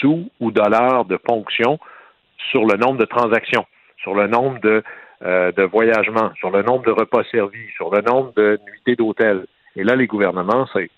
sous 0.00 0.30
ou 0.38 0.52
dollars 0.52 1.04
de 1.04 1.16
ponction 1.16 1.80
sur 2.50 2.64
le 2.64 2.76
nombre 2.76 2.98
de 2.98 3.04
transactions, 3.04 3.66
sur 3.98 4.14
le 4.14 4.28
nombre 4.28 4.60
de, 4.60 4.84
euh, 5.24 5.52
de 5.52 5.62
voyagements, 5.62 6.32
sur 6.36 6.50
le 6.50 6.62
nombre 6.62 6.84
de 6.84 6.90
repas 6.90 7.22
servis, 7.30 7.68
sur 7.76 7.94
le 7.94 8.02
nombre 8.02 8.32
de 8.36 8.58
nuitées 8.66 8.96
d'hôtel. 8.96 9.46
Et 9.76 9.84
là, 9.84 9.94
les 9.94 10.06
gouvernements, 10.06 10.66
c'est 10.72 10.90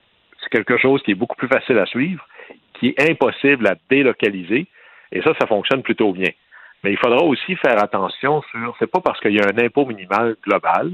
quelque 0.50 0.76
chose 0.76 1.02
qui 1.02 1.12
est 1.12 1.16
beaucoup 1.16 1.36
plus 1.36 1.48
facile 1.48 1.78
à 1.78 1.86
suivre, 1.86 2.26
qui 2.74 2.88
est 2.88 3.10
impossible 3.10 3.66
à 3.66 3.76
délocaliser 3.90 4.66
et 5.14 5.22
ça, 5.22 5.32
ça 5.40 5.46
fonctionne 5.46 5.82
plutôt 5.82 6.12
bien. 6.12 6.30
Mais 6.82 6.92
il 6.92 6.98
faudra 6.98 7.24
aussi 7.24 7.56
faire 7.56 7.82
attention 7.82 8.42
sur, 8.50 8.76
c'est 8.78 8.90
pas 8.90 9.00
parce 9.00 9.18
qu'il 9.20 9.32
y 9.32 9.40
a 9.40 9.46
un 9.46 9.64
impôt 9.64 9.86
minimal 9.86 10.36
global 10.42 10.92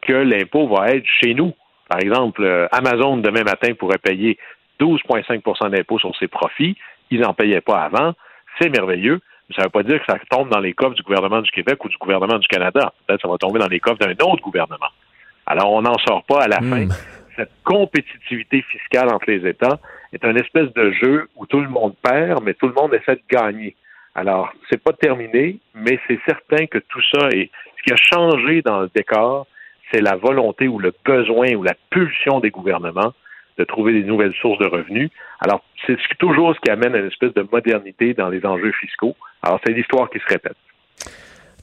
que 0.00 0.12
l'impôt 0.12 0.66
va 0.66 0.88
être 0.88 1.06
chez 1.06 1.34
nous. 1.34 1.52
Par 1.88 2.00
exemple, 2.00 2.42
euh, 2.42 2.66
Amazon 2.72 3.18
demain 3.18 3.44
matin 3.44 3.74
pourrait 3.74 3.98
payer 3.98 4.36
12,5% 4.80 5.70
d'impôt 5.70 5.98
sur 5.98 6.16
ses 6.16 6.26
profits. 6.26 6.76
Ils 7.10 7.20
n'en 7.20 7.34
payaient 7.34 7.60
pas 7.60 7.82
avant. 7.82 8.14
C'est 8.60 8.68
merveilleux. 8.68 9.20
Mais 9.48 9.54
ça 9.54 9.62
ne 9.62 9.66
veut 9.66 9.70
pas 9.70 9.82
dire 9.82 9.98
que 10.00 10.12
ça 10.12 10.18
tombe 10.30 10.48
dans 10.48 10.60
les 10.60 10.72
coffres 10.72 10.94
du 10.94 11.02
gouvernement 11.02 11.40
du 11.40 11.50
Québec 11.50 11.84
ou 11.84 11.88
du 11.88 11.96
gouvernement 11.98 12.38
du 12.38 12.48
Canada. 12.48 12.92
Peut-être 13.06 13.22
que 13.22 13.28
ça 13.28 13.32
va 13.32 13.38
tomber 13.38 13.58
dans 13.58 13.68
les 13.68 13.80
coffres 13.80 13.98
d'un 13.98 14.12
autre 14.26 14.42
gouvernement. 14.42 14.90
Alors, 15.46 15.72
on 15.72 15.82
n'en 15.82 15.96
sort 15.98 16.24
pas 16.24 16.42
à 16.42 16.48
la 16.48 16.60
fin. 16.60 16.88
Cette 17.36 17.52
compétitivité 17.64 18.62
fiscale 18.62 19.12
entre 19.12 19.30
les 19.30 19.46
États 19.48 19.78
est 20.12 20.24
un 20.24 20.34
espèce 20.34 20.72
de 20.72 20.90
jeu 20.92 21.28
où 21.36 21.46
tout 21.46 21.60
le 21.60 21.68
monde 21.68 21.94
perd, 22.02 22.42
mais 22.42 22.54
tout 22.54 22.66
le 22.66 22.72
monde 22.72 22.94
essaie 22.94 23.16
de 23.16 23.22
gagner. 23.30 23.76
Alors, 24.14 24.50
c'est 24.70 24.82
pas 24.82 24.94
terminé, 24.94 25.58
mais 25.74 26.00
c'est 26.08 26.18
certain 26.26 26.66
que 26.66 26.78
tout 26.78 27.02
ça 27.12 27.28
est. 27.28 27.50
Ce 27.76 27.82
qui 27.84 27.92
a 27.92 27.96
changé 27.96 28.62
dans 28.62 28.80
le 28.80 28.90
décor, 28.94 29.46
c'est 29.92 30.00
la 30.00 30.16
volonté 30.16 30.66
ou 30.66 30.78
le 30.78 30.92
besoin 31.04 31.54
ou 31.54 31.62
la 31.62 31.74
pulsion 31.90 32.40
des 32.40 32.50
gouvernements 32.50 33.12
de 33.58 33.64
trouver 33.64 33.92
des 33.92 34.04
nouvelles 34.04 34.34
sources 34.40 34.58
de 34.58 34.66
revenus. 34.66 35.10
Alors, 35.40 35.62
c'est 35.86 35.96
toujours 36.18 36.54
ce 36.54 36.60
qui 36.60 36.70
amène 36.70 36.94
à 36.94 36.98
une 36.98 37.06
espèce 37.06 37.34
de 37.34 37.46
modernité 37.50 38.14
dans 38.14 38.28
les 38.28 38.44
enjeux 38.44 38.72
fiscaux. 38.72 39.16
Alors, 39.42 39.60
c'est 39.64 39.72
l'histoire 39.72 40.10
qui 40.10 40.18
se 40.18 40.26
répète. 40.26 40.56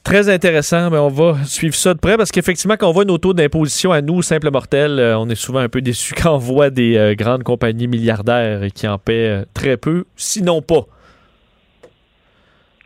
Très 0.04 0.28
intéressant. 0.28 0.90
Mais 0.90 0.98
on 0.98 1.08
va 1.08 1.42
suivre 1.44 1.74
ça 1.74 1.94
de 1.94 1.98
près 1.98 2.16
parce 2.16 2.30
qu'effectivement, 2.30 2.76
quand 2.78 2.88
on 2.88 2.92
voit 2.92 3.06
nos 3.06 3.18
taux 3.18 3.32
d'imposition 3.32 3.90
à 3.90 4.02
nous, 4.02 4.20
simples 4.22 4.50
mortels, 4.50 4.98
euh, 5.00 5.18
on 5.18 5.28
est 5.30 5.34
souvent 5.34 5.60
un 5.60 5.68
peu 5.70 5.80
déçus 5.80 6.14
quand 6.22 6.34
on 6.34 6.38
voit 6.38 6.70
des 6.70 6.96
euh, 6.96 7.14
grandes 7.14 7.42
compagnies 7.42 7.88
milliardaires 7.88 8.60
qui 8.74 8.86
en 8.86 8.98
paient 8.98 9.28
euh, 9.28 9.44
très 9.54 9.76
peu, 9.76 10.04
sinon 10.14 10.60
pas. 10.60 10.84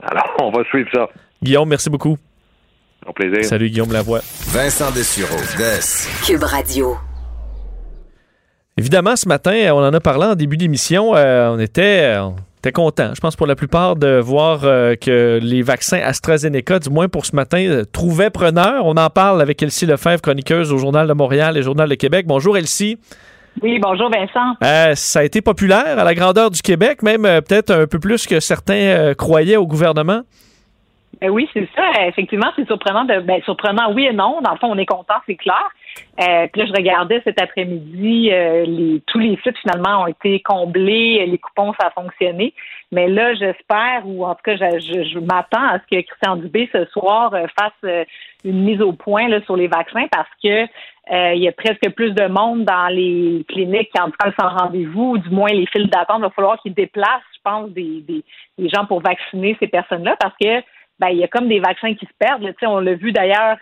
Alors, 0.00 0.32
on 0.40 0.50
va 0.50 0.64
suivre 0.64 0.88
ça. 0.94 1.09
Guillaume, 1.42 1.68
merci 1.68 1.90
beaucoup. 1.90 2.16
Au 3.06 3.12
plaisir. 3.12 3.44
Salut, 3.44 3.68
Guillaume 3.68 3.92
Lavoie. 3.92 4.20
Vincent 4.52 4.90
Dessureau, 4.92 5.40
Des. 5.56 6.26
Cube 6.26 6.42
Radio. 6.42 7.07
Évidemment, 8.78 9.16
ce 9.16 9.28
matin, 9.28 9.72
on 9.74 9.84
en 9.84 9.92
a 9.92 10.00
parlé 10.00 10.24
en 10.24 10.34
début 10.34 10.56
d'émission. 10.56 11.10
on 11.10 11.58
était. 11.58 12.16
T'es 12.60 12.72
content, 12.72 13.14
je 13.14 13.20
pense, 13.20 13.36
pour 13.36 13.46
la 13.46 13.54
plupart, 13.54 13.94
de 13.94 14.18
voir 14.18 14.64
euh, 14.64 14.96
que 14.96 15.38
les 15.40 15.62
vaccins 15.62 16.00
AstraZeneca, 16.00 16.80
du 16.80 16.90
moins 16.90 17.06
pour 17.06 17.24
ce 17.24 17.36
matin, 17.36 17.64
euh, 17.64 17.84
trouvaient 17.84 18.30
preneur. 18.30 18.84
On 18.84 18.96
en 18.96 19.10
parle 19.10 19.40
avec 19.40 19.62
Elsie 19.62 19.86
Lefebvre, 19.86 20.20
chroniqueuse 20.20 20.72
au 20.72 20.78
Journal 20.78 21.06
de 21.06 21.12
Montréal 21.12 21.56
et 21.56 21.62
Journal 21.62 21.88
de 21.88 21.94
Québec. 21.94 22.26
Bonjour, 22.26 22.56
Elsie. 22.56 22.98
Oui, 23.62 23.78
bonjour, 23.78 24.10
Vincent. 24.10 24.56
Euh, 24.64 24.96
ça 24.96 25.20
a 25.20 25.22
été 25.22 25.40
populaire 25.40 26.00
à 26.00 26.02
la 26.02 26.14
grandeur 26.14 26.50
du 26.50 26.60
Québec, 26.60 27.04
même 27.04 27.22
peut-être 27.22 27.70
un 27.70 27.86
peu 27.86 28.00
plus 28.00 28.26
que 28.26 28.40
certains 28.40 29.14
croyaient 29.16 29.56
au 29.56 29.66
gouvernement. 29.66 30.22
Ben 31.20 31.30
oui, 31.30 31.48
c'est 31.54 31.68
ça. 31.76 32.06
Effectivement, 32.06 32.48
c'est 32.56 32.66
surprenant. 32.66 33.04
De, 33.04 33.20
ben, 33.20 33.40
surprenant, 33.44 33.92
oui 33.94 34.06
et 34.06 34.12
non. 34.12 34.40
Dans 34.42 34.52
le 34.52 34.58
fond, 34.58 34.68
on 34.68 34.78
est 34.78 34.86
content, 34.86 35.14
c'est 35.26 35.36
clair. 35.36 35.68
Euh, 36.20 36.49
puis 36.53 36.62
là, 36.62 36.66
je 36.66 36.72
regardais 36.72 37.20
cet 37.22 37.40
après-midi, 37.40 38.30
euh, 38.32 38.64
les, 38.64 39.01
tous 39.07 39.18
les 39.18 39.38
sites 39.42 39.57
finalement 39.59 40.03
ont 40.03 40.07
été 40.09 40.40
comblés, 40.40 41.24
les 41.26 41.38
coupons, 41.38 41.72
ça 41.78 41.88
a 41.88 41.90
fonctionné. 41.90 42.55
Mais 42.90 43.07
là, 43.07 43.34
j'espère, 43.34 44.03
ou 44.05 44.24
en 44.24 44.34
tout 44.34 44.42
cas, 44.44 44.57
je, 44.57 45.05
je, 45.05 45.18
m'attends 45.20 45.66
à 45.68 45.78
ce 45.78 45.84
que 45.84 46.01
Christian 46.03 46.36
Dubé 46.36 46.68
ce 46.72 46.86
soir 46.86 47.32
euh, 47.34 47.46
fasse 47.59 48.07
une 48.44 48.64
mise 48.64 48.80
au 48.80 48.92
point 48.92 49.28
là, 49.28 49.40
sur 49.42 49.57
les 49.57 49.68
vaccins 49.68 50.07
parce 50.11 50.30
que 50.42 50.66
il 51.11 51.42
y 51.42 51.49
a 51.49 51.53
presque 51.53 51.88
plus 51.94 52.12
de 52.12 52.26
monde 52.26 52.64
dans 52.64 52.88
les 52.88 53.42
cliniques 53.49 53.90
qui 53.94 54.01
en 54.01 54.11
tout 54.11 54.18
cas 54.22 54.30
sans 54.38 54.51
rendez-vous, 54.51 55.12
ou 55.12 55.18
du 55.18 55.30
moins 55.30 55.49
les 55.49 55.64
files 55.66 55.88
d'attente. 55.88 56.18
Il 56.18 56.22
va 56.22 56.30
falloir 56.30 56.61
qu'ils 56.61 56.74
déplacent, 56.74 57.22
je 57.34 57.40
pense, 57.42 57.70
des, 57.70 58.03
des, 58.07 58.22
des 58.59 58.68
gens 58.68 58.84
pour 58.84 59.01
vacciner 59.01 59.57
ces 59.59 59.68
personnes-là 59.68 60.16
parce 60.20 60.34
que 60.38 60.62
ben, 60.99 61.09
il 61.09 61.18
y 61.18 61.24
a 61.24 61.28
comme 61.28 61.49
des 61.49 61.61
vaccins 61.61 61.94
qui 61.94 62.05
se 62.05 62.12
perdent. 62.18 62.42
Là. 62.42 62.53
On 62.64 62.80
l'a 62.80 62.94
vu 62.94 63.12
d'ailleurs 63.12 63.57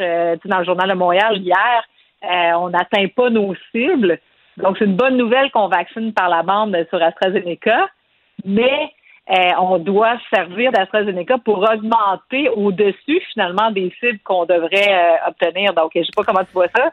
dans 0.44 0.58
le 0.58 0.64
journal 0.64 0.88
de 0.88 0.94
Montréal 0.94 1.38
hier. 1.38 1.84
Euh, 2.26 2.52
on 2.58 2.70
n'atteint 2.70 3.06
pas 3.14 3.30
nos 3.30 3.54
cibles. 3.72 4.18
Donc, 4.56 4.76
c'est 4.78 4.84
une 4.84 4.96
bonne 4.96 5.16
nouvelle 5.16 5.50
qu'on 5.50 5.68
vaccine 5.68 6.12
par 6.12 6.28
la 6.28 6.42
bande 6.42 6.76
sur 6.88 7.02
AstraZeneca, 7.02 7.88
mais 8.44 8.90
euh, 9.30 9.50
on 9.60 9.78
doit 9.78 10.16
servir 10.34 10.72
d'AstraZeneca 10.72 11.38
pour 11.38 11.58
augmenter 11.58 12.48
au-dessus, 12.48 13.20
finalement, 13.32 13.70
des 13.70 13.92
cibles 14.00 14.18
qu'on 14.24 14.44
devrait 14.44 14.88
euh, 14.88 15.28
obtenir. 15.28 15.74
Donc, 15.74 15.92
je 15.94 16.00
ne 16.00 16.04
sais 16.04 16.10
pas 16.16 16.24
comment 16.24 16.44
tu 16.44 16.52
vois 16.52 16.68
ça. 16.74 16.90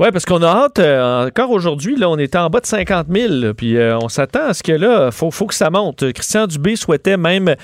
Oui, 0.00 0.12
parce 0.12 0.24
qu'on 0.24 0.42
a 0.42 0.46
hâte, 0.46 0.78
encore 0.78 1.50
aujourd'hui, 1.50 1.96
là, 1.96 2.08
on 2.08 2.18
était 2.18 2.38
en 2.38 2.50
bas 2.50 2.60
de 2.60 2.66
50 2.66 3.08
000, 3.08 3.54
puis 3.54 3.76
on 4.00 4.08
s'attend 4.08 4.44
à 4.44 4.54
ce 4.54 4.62
que 4.62 4.70
là, 4.70 5.10
faut, 5.10 5.32
faut 5.32 5.46
que 5.46 5.54
ça 5.54 5.70
monte. 5.70 6.12
Christian 6.12 6.46
Dubé 6.46 6.76
souhaitait 6.76 7.16
même 7.16 7.56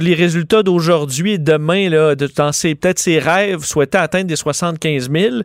les 0.00 0.14
résultats 0.14 0.62
d'aujourd'hui 0.62 1.32
et 1.32 1.38
demain, 1.38 1.88
là, 1.88 2.14
de, 2.14 2.26
dans 2.26 2.50
peut-être 2.50 2.98
ses 2.98 3.18
rêves, 3.18 3.60
souhaitaient 3.60 3.98
atteindre 3.98 4.26
des 4.26 4.36
75 4.36 5.10
000. 5.10 5.34
Euh, 5.36 5.40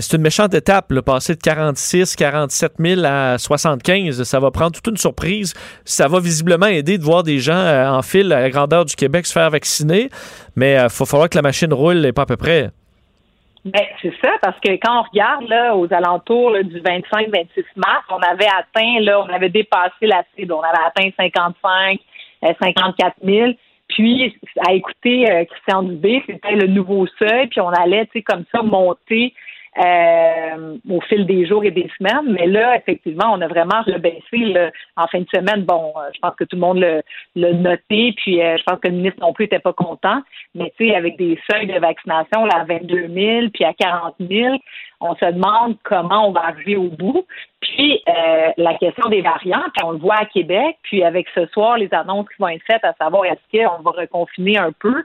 c'est 0.00 0.16
une 0.16 0.22
méchante 0.22 0.54
étape, 0.54 0.92
là, 0.92 1.02
passer 1.02 1.34
de 1.34 1.40
46, 1.40 2.16
47 2.16 2.74
000 2.78 3.00
à 3.04 3.38
75. 3.38 4.22
Ça 4.22 4.40
va 4.40 4.50
prendre 4.50 4.72
toute 4.72 4.86
une 4.86 4.96
surprise. 4.96 5.54
Ça 5.84 6.08
va 6.08 6.20
visiblement 6.20 6.66
aider 6.66 6.98
de 6.98 7.04
voir 7.04 7.22
des 7.22 7.38
gens 7.38 7.54
euh, 7.54 7.88
en 7.88 8.02
file 8.02 8.32
à 8.32 8.40
la 8.40 8.50
grandeur 8.50 8.84
du 8.84 8.94
Québec 8.94 9.26
se 9.26 9.32
faire 9.32 9.50
vacciner. 9.50 10.10
Mais 10.56 10.74
il 10.74 10.78
euh, 10.78 10.88
falloir 10.88 11.28
que 11.28 11.36
la 11.36 11.42
machine 11.42 11.72
roule 11.72 12.04
et 12.04 12.12
pas 12.12 12.22
à 12.22 12.26
peu 12.26 12.36
près. 12.36 12.70
Ben, 13.64 13.84
c'est 14.00 14.12
ça, 14.20 14.30
parce 14.42 14.58
que 14.58 14.72
quand 14.72 15.00
on 15.00 15.02
regarde 15.02 15.48
là, 15.48 15.76
aux 15.76 15.86
alentours 15.92 16.52
du 16.64 16.80
25-26 16.80 17.46
mars, 17.76 18.04
on 18.10 18.18
avait 18.18 18.48
atteint, 18.48 19.00
là, 19.00 19.20
on 19.20 19.32
avait 19.32 19.50
dépassé 19.50 20.06
la 20.06 20.24
cible, 20.34 20.52
on 20.52 20.62
avait 20.62 20.84
atteint 20.84 21.08
55, 21.16 22.00
54 22.42 23.16
000. 23.24 23.52
Puis, 23.88 24.34
à 24.66 24.72
écouter 24.72 25.30
euh, 25.30 25.44
Christian 25.44 25.82
Dubé, 25.82 26.22
c'était 26.26 26.56
le 26.56 26.66
nouveau 26.66 27.06
seuil, 27.18 27.46
puis 27.48 27.60
on 27.60 27.68
allait, 27.68 28.06
tu 28.06 28.12
sais, 28.14 28.22
comme 28.22 28.44
ça, 28.50 28.62
monter 28.62 29.34
euh, 29.78 30.76
au 30.88 31.00
fil 31.02 31.26
des 31.26 31.46
jours 31.46 31.64
et 31.64 31.70
des 31.70 31.90
semaines. 31.98 32.32
Mais 32.32 32.46
là, 32.46 32.76
effectivement, 32.76 33.32
on 33.32 33.40
a 33.40 33.48
vraiment 33.48 33.82
rebaissé 33.86 34.70
en 34.96 35.06
fin 35.06 35.20
de 35.20 35.28
semaine. 35.34 35.64
Bon, 35.64 35.92
euh, 35.96 36.10
je 36.14 36.20
pense 36.20 36.34
que 36.36 36.44
tout 36.44 36.56
le 36.56 36.60
monde 36.60 36.78
l'a 36.78 37.52
noté, 37.52 38.14
puis 38.16 38.36
je 38.36 38.62
pense 38.64 38.80
que 38.80 38.88
le 38.88 38.94
ministre 38.94 39.20
non 39.20 39.32
plus 39.32 39.44
n'était 39.44 39.58
pas 39.58 39.72
content. 39.72 40.20
Mais 40.54 40.72
tu 40.78 40.88
sais, 40.88 40.94
avec 40.94 41.16
des 41.16 41.38
seuils 41.50 41.66
de 41.66 41.78
vaccination 41.78 42.44
là, 42.44 42.60
à 42.60 42.64
22 42.64 43.08
000, 43.08 43.48
puis 43.52 43.64
à 43.64 43.72
40 43.72 44.14
000, 44.20 44.56
on 45.02 45.14
se 45.16 45.24
demande 45.24 45.76
comment 45.82 46.28
on 46.28 46.32
va 46.32 46.46
arriver 46.46 46.76
au 46.76 46.88
bout. 46.88 47.26
Puis 47.60 48.02
euh, 48.08 48.50
la 48.56 48.74
question 48.74 49.08
des 49.08 49.22
variants, 49.22 49.64
puis 49.74 49.84
on 49.84 49.92
le 49.92 49.98
voit 49.98 50.16
à 50.16 50.26
Québec, 50.26 50.76
puis 50.82 51.02
avec 51.02 51.26
ce 51.34 51.46
soir 51.46 51.76
les 51.76 51.92
annonces 51.92 52.28
qui 52.28 52.40
vont 52.40 52.48
être 52.48 52.64
faites, 52.66 52.84
à 52.84 52.94
savoir 52.94 53.24
est-ce 53.24 53.58
qu'on 53.58 53.82
va 53.82 53.90
reconfiner 53.92 54.58
un 54.58 54.72
peu, 54.72 55.02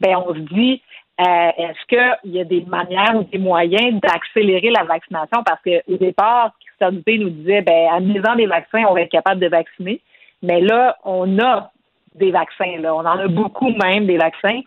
ben 0.00 0.16
on 0.16 0.34
se 0.34 0.40
dit 0.40 0.82
euh, 1.20 1.50
est-ce 1.56 1.86
qu'il 1.86 2.32
y 2.32 2.40
a 2.40 2.44
des 2.44 2.62
manières 2.62 3.14
ou 3.14 3.24
des 3.24 3.38
moyens 3.38 4.00
d'accélérer 4.00 4.70
la 4.70 4.84
vaccination? 4.84 5.42
Parce 5.44 5.60
qu'au 5.62 5.96
départ, 5.96 6.52
Christian 6.64 6.92
Dupé 6.92 7.18
nous 7.18 7.30
disait 7.30 7.62
ben 7.62 7.88
en 7.92 8.00
misant 8.00 8.34
des 8.36 8.46
vaccins, 8.46 8.84
on 8.88 8.94
va 8.94 9.02
être 9.02 9.10
capable 9.10 9.40
de 9.40 9.48
vacciner. 9.48 10.00
Mais 10.42 10.60
là, 10.60 10.96
on 11.04 11.38
a 11.38 11.70
des 12.14 12.30
vaccins, 12.30 12.78
là. 12.78 12.94
On 12.94 13.00
en 13.00 13.18
a 13.18 13.28
beaucoup 13.28 13.70
même 13.70 14.06
des 14.06 14.16
vaccins. 14.16 14.60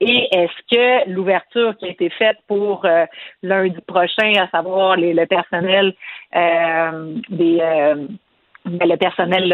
Et 0.00 0.28
est-ce 0.32 0.74
que 0.74 1.10
l'ouverture 1.10 1.76
qui 1.76 1.84
a 1.84 1.88
été 1.88 2.08
faite 2.08 2.38
pour 2.48 2.86
euh, 2.86 3.04
lundi 3.42 3.76
prochain, 3.86 4.32
à 4.38 4.48
savoir 4.48 4.96
les, 4.96 5.12
le 5.12 5.26
personnel 5.26 5.94
euh, 6.34 7.16
des 7.28 7.60
le 8.80 8.96
personnel 8.96 9.48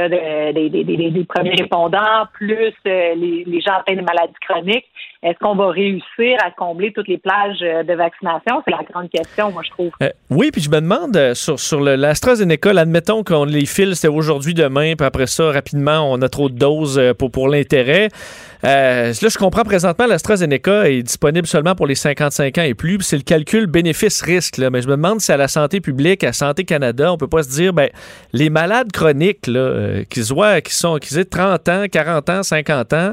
des, 0.55 1.27
premiers 1.29 1.55
répondants, 1.55 2.27
plus 2.33 2.73
euh, 2.87 3.15
les, 3.15 3.45
les, 3.47 3.61
gens 3.61 3.73
atteints 3.79 3.97
de 3.97 4.03
maladies 4.03 4.35
chroniques. 4.47 4.87
Est-ce 5.23 5.39
qu'on 5.39 5.57
va 5.57 5.71
réussir 5.71 6.37
à 6.45 6.51
combler 6.51 6.93
toutes 6.93 7.09
les 7.09 7.19
plages 7.19 7.59
euh, 7.63 7.83
de 7.83 7.95
vaccination? 7.95 8.63
C'est 8.65 8.71
la 8.71 8.83
grande 8.91 9.11
question, 9.11 9.51
moi, 9.51 9.63
je 9.65 9.71
trouve. 9.71 9.91
Euh, 10.03 10.11
oui, 10.31 10.51
puis 10.53 10.61
je 10.61 10.71
me 10.71 10.81
demande, 10.81 11.35
sur, 11.35 11.59
sur 11.59 11.81
l'AstraZeneca, 11.81 12.71
admettons 12.71 13.25
qu'on 13.25 13.45
les 13.45 13.67
file, 13.67 13.97
c'est 13.97 14.09
aujourd'hui, 14.09 14.55
demain, 14.55 14.95
puis 14.97 15.07
après 15.07 15.27
ça, 15.27 15.51
rapidement, 15.51 16.11
on 16.11 16.21
a 16.23 16.29
trop 16.29 16.49
de 16.49 16.55
doses 16.57 17.01
pour, 17.19 17.31
pour 17.31 17.49
l'intérêt. 17.49 18.09
là, 18.63 19.13
je 19.13 19.39
comprends 19.39 19.65
présentement, 19.65 20.07
l'AstraZeneca 20.07 20.89
est 20.89 21.03
disponible 21.03 21.47
seulement 21.47 21.75
pour 21.75 21.87
les 21.87 21.95
55 21.95 22.59
ans 22.59 22.63
et 22.63 22.75
plus, 22.75 23.01
c'est 23.01 23.17
le 23.17 23.23
calcul 23.23 23.67
bénéfice-risque. 23.67 24.59
Mais 24.59 24.83
je 24.83 24.89
me 24.89 24.97
demande 24.97 25.21
si 25.21 25.33
à 25.33 25.37
la 25.37 25.49
santé 25.49 25.81
publique, 25.81 26.25
à 26.25 26.33
Santé 26.33 26.65
Canada, 26.65 27.13
on 27.13 27.17
peut 27.17 27.29
pas 27.29 27.43
se 27.43 27.51
dire, 27.51 27.73
ben, 27.73 27.89
les 28.33 28.51
malades 28.51 28.93
chroniques, 28.93 29.06
euh, 29.07 30.05
qui, 30.11 30.21
qui, 30.21 30.75
sont, 30.75 30.99
qui 30.99 31.19
aient 31.19 31.25
30 31.25 31.69
ans, 31.69 31.85
40 31.91 32.31
ans, 32.31 32.43
50 32.43 32.93
ans, 32.93 33.13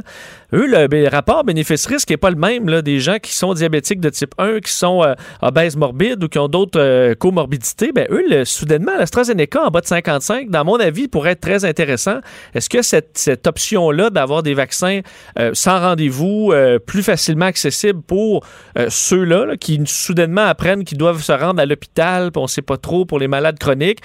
eux, 0.53 0.67
le, 0.67 1.09
rapport 1.09 1.43
bénéfice-risque 1.43 2.11
n'est 2.11 2.17
pas 2.17 2.29
le 2.29 2.35
même 2.35 2.81
des 2.81 2.99
gens 2.99 3.17
qui 3.17 3.33
sont 3.33 3.55
diabétiques 3.55 3.99
de 3.99 4.09
type 4.09 4.35
1, 4.37 4.59
qui 4.59 4.71
sont 4.71 5.03
euh, 5.03 5.15
obèses 5.41 5.75
morbides 5.75 6.23
ou 6.23 6.27
qui 6.27 6.37
ont 6.37 6.47
d'autres 6.47 6.79
euh, 6.79 7.15
comorbidités. 7.15 7.91
Ben, 7.91 8.05
eux, 8.11 8.23
le, 8.29 8.45
soudainement, 8.45 8.95
l'AstraZeneca 8.95 9.63
en 9.63 9.69
bas 9.69 9.81
de 9.81 9.87
55, 9.87 10.49
dans 10.49 10.63
mon 10.63 10.75
avis, 10.75 11.07
pourrait 11.07 11.31
être 11.31 11.41
très 11.41 11.65
intéressant. 11.65 12.19
Est-ce 12.53 12.69
que 12.69 12.83
cette, 12.83 13.47
option-là 13.47 14.11
d'avoir 14.11 14.43
des 14.43 14.53
vaccins 14.53 15.01
euh, 15.39 15.51
sans 15.53 15.79
rendez-vous, 15.79 16.53
plus 16.85 17.03
facilement 17.03 17.45
accessibles 17.45 18.01
pour 18.01 18.45
ceux-là 18.89 19.45
là, 19.45 19.57
qui 19.57 19.81
soudainement 19.85 20.45
apprennent 20.45 20.83
qu'ils 20.83 20.97
doivent 20.97 21.21
se 21.21 21.31
rendre 21.31 21.61
à 21.61 21.65
l'hôpital, 21.65 22.29
on 22.35 22.43
ne 22.43 22.47
sait 22.47 22.61
pas 22.61 22.77
trop 22.77 23.05
pour 23.05 23.19
les 23.19 23.27
malades 23.27 23.57
chroniques, 23.59 23.99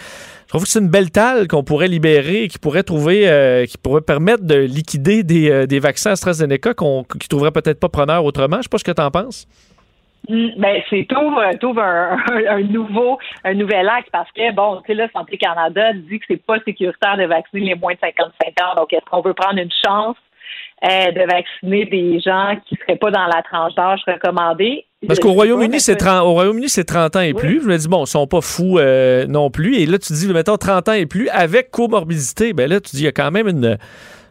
je 0.49 0.53
trouve 0.53 0.63
que 0.63 0.71
c'est 0.71 0.79
une 0.79 0.89
belle 0.89 1.11
talle 1.11 1.47
qu'on 1.47 1.63
pourrait 1.63 1.89
libérer 1.89 2.45
et 2.45 2.49
qui 2.49 2.59
pourrait 2.59 2.83
trouver, 2.83 3.29
euh, 3.29 3.67
qui 3.67 3.77
pourrait 3.77 4.01
permettre 4.01 4.45
de 4.45 4.55
liquider 4.55 5.23
des, 5.23 5.51
euh, 5.51 5.67
des 5.67 5.79
vaccins 5.79 6.13
AstraZeneca 6.13 6.73
qu'on, 6.73 7.05
qui 7.05 7.19
ne 7.19 7.29
trouveraient 7.29 7.51
peut-être 7.51 7.79
pas 7.79 7.91
preneurs 7.91 8.25
autrement. 8.25 8.57
Je 8.57 8.63
sais 8.63 8.69
pas 8.71 8.79
ce 8.79 8.85
que 8.85 8.93
tu 8.93 9.03
en 9.03 9.11
penses. 9.11 9.47
Mm, 10.27 10.49
Ben, 10.57 10.83
c'est 10.89 11.07
tout, 11.07 11.37
euh, 11.39 11.53
tout 11.61 11.75
un, 11.79 12.63
nouveau, 12.63 13.19
un 13.45 13.53
nouvel 13.53 13.91
acte 13.91 14.09
parce 14.11 14.33
que, 14.33 14.51
bon, 14.55 14.81
tu 14.81 14.87
sais, 14.87 14.95
là, 14.95 15.09
Santé 15.13 15.37
Canada 15.37 15.93
dit 15.93 16.19
que 16.19 16.25
c'est 16.29 16.43
pas 16.43 16.59
sécuritaire 16.61 17.19
de 17.19 17.27
vacciner 17.27 17.67
les 17.67 17.75
moins 17.75 17.93
de 17.93 17.99
55 18.01 18.33
ans. 18.63 18.75
Donc, 18.79 18.91
est-ce 18.95 19.05
qu'on 19.11 19.21
veut 19.21 19.35
prendre 19.35 19.59
une 19.61 19.71
chance 19.85 20.17
euh, 20.83 21.13
de 21.13 21.31
vacciner 21.31 21.85
des 21.85 22.21
gens 22.21 22.57
qui 22.67 22.77
seraient 22.77 22.97
pas 22.97 23.11
dans 23.11 23.27
la 23.27 23.43
tranche 23.43 23.75
d'âge 23.75 24.01
recommandée? 24.07 24.87
Parce 25.07 25.21
qu'au 25.21 25.33
Royaume-Uni, 25.33 25.81
c'est 25.81 25.93
mais 25.93 25.99
30, 25.99 26.27
au 26.27 26.33
Royaume-Uni, 26.33 26.69
c'est 26.69 26.85
30 26.85 27.17
ans 27.17 27.21
et 27.21 27.33
plus. 27.33 27.63
Je 27.63 27.69
me 27.69 27.79
dis, 27.79 27.87
bon, 27.87 28.05
ils 28.05 28.09
sont 28.09 28.27
pas 28.27 28.41
fous 28.41 28.79
euh, 28.79 29.27
non 29.27 29.49
plus. 29.49 29.77
Et 29.77 29.87
là, 29.87 29.99
tu 29.99 30.13
dis, 30.13 30.27
mettons, 30.27 30.57
30 30.57 30.89
ans 30.89 30.93
et 30.93 31.07
plus 31.07 31.29
avec 31.29 31.71
comorbidité. 31.71 32.53
Ben 32.53 32.69
là, 32.69 32.81
tu 32.81 32.97
dis, 32.97 33.03
il 33.03 33.05
y 33.05 33.09
a 33.09 33.13
quand 33.13 33.31
même 33.31 33.47
une 33.47 33.79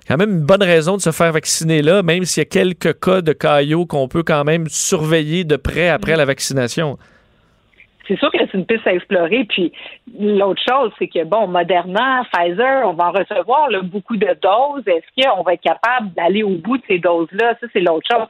quand 0.08 0.18
même 0.18 0.32
une 0.32 0.46
bonne 0.46 0.64
raison 0.64 0.96
de 0.96 1.02
se 1.02 1.12
faire 1.12 1.34
vacciner 1.34 1.82
là, 1.82 2.02
même 2.02 2.24
s'il 2.24 2.40
y 2.42 2.46
a 2.46 2.46
quelques 2.46 2.98
cas 3.00 3.22
de 3.22 3.34
caillots 3.34 3.86
qu'on 3.86 4.08
peut 4.08 4.24
quand 4.24 4.46
même 4.46 4.68
surveiller 4.70 5.44
de 5.44 5.58
près 5.58 5.90
après 5.90 6.16
la 6.16 6.24
vaccination. 6.24 6.98
C'est 8.08 8.18
sûr 8.18 8.32
que 8.32 8.38
c'est 8.40 8.54
une 8.54 8.66
piste 8.66 8.86
à 8.88 8.94
explorer. 8.94 9.44
Puis 9.46 9.72
l'autre 10.20 10.62
chose, 10.68 10.92
c'est 10.98 11.08
que 11.08 11.24
bon, 11.24 11.48
Moderna, 11.48 12.24
Pfizer, 12.32 12.88
on 12.88 12.94
va 12.94 13.10
en 13.10 13.12
recevoir 13.12 13.70
là, 13.70 13.82
beaucoup 13.82 14.18
de 14.18 14.28
doses. 14.42 14.88
Est-ce 14.88 15.24
qu'on 15.30 15.44
va 15.44 15.54
être 15.54 15.62
capable 15.62 16.14
d'aller 16.14 16.44
au 16.44 16.56
bout 16.58 16.78
de 16.78 16.84
ces 16.88 17.00
doses-là? 17.00 17.56
Ça, 17.60 17.68
c'est 17.74 17.80
l'autre 17.82 18.08
chose. 18.10 18.28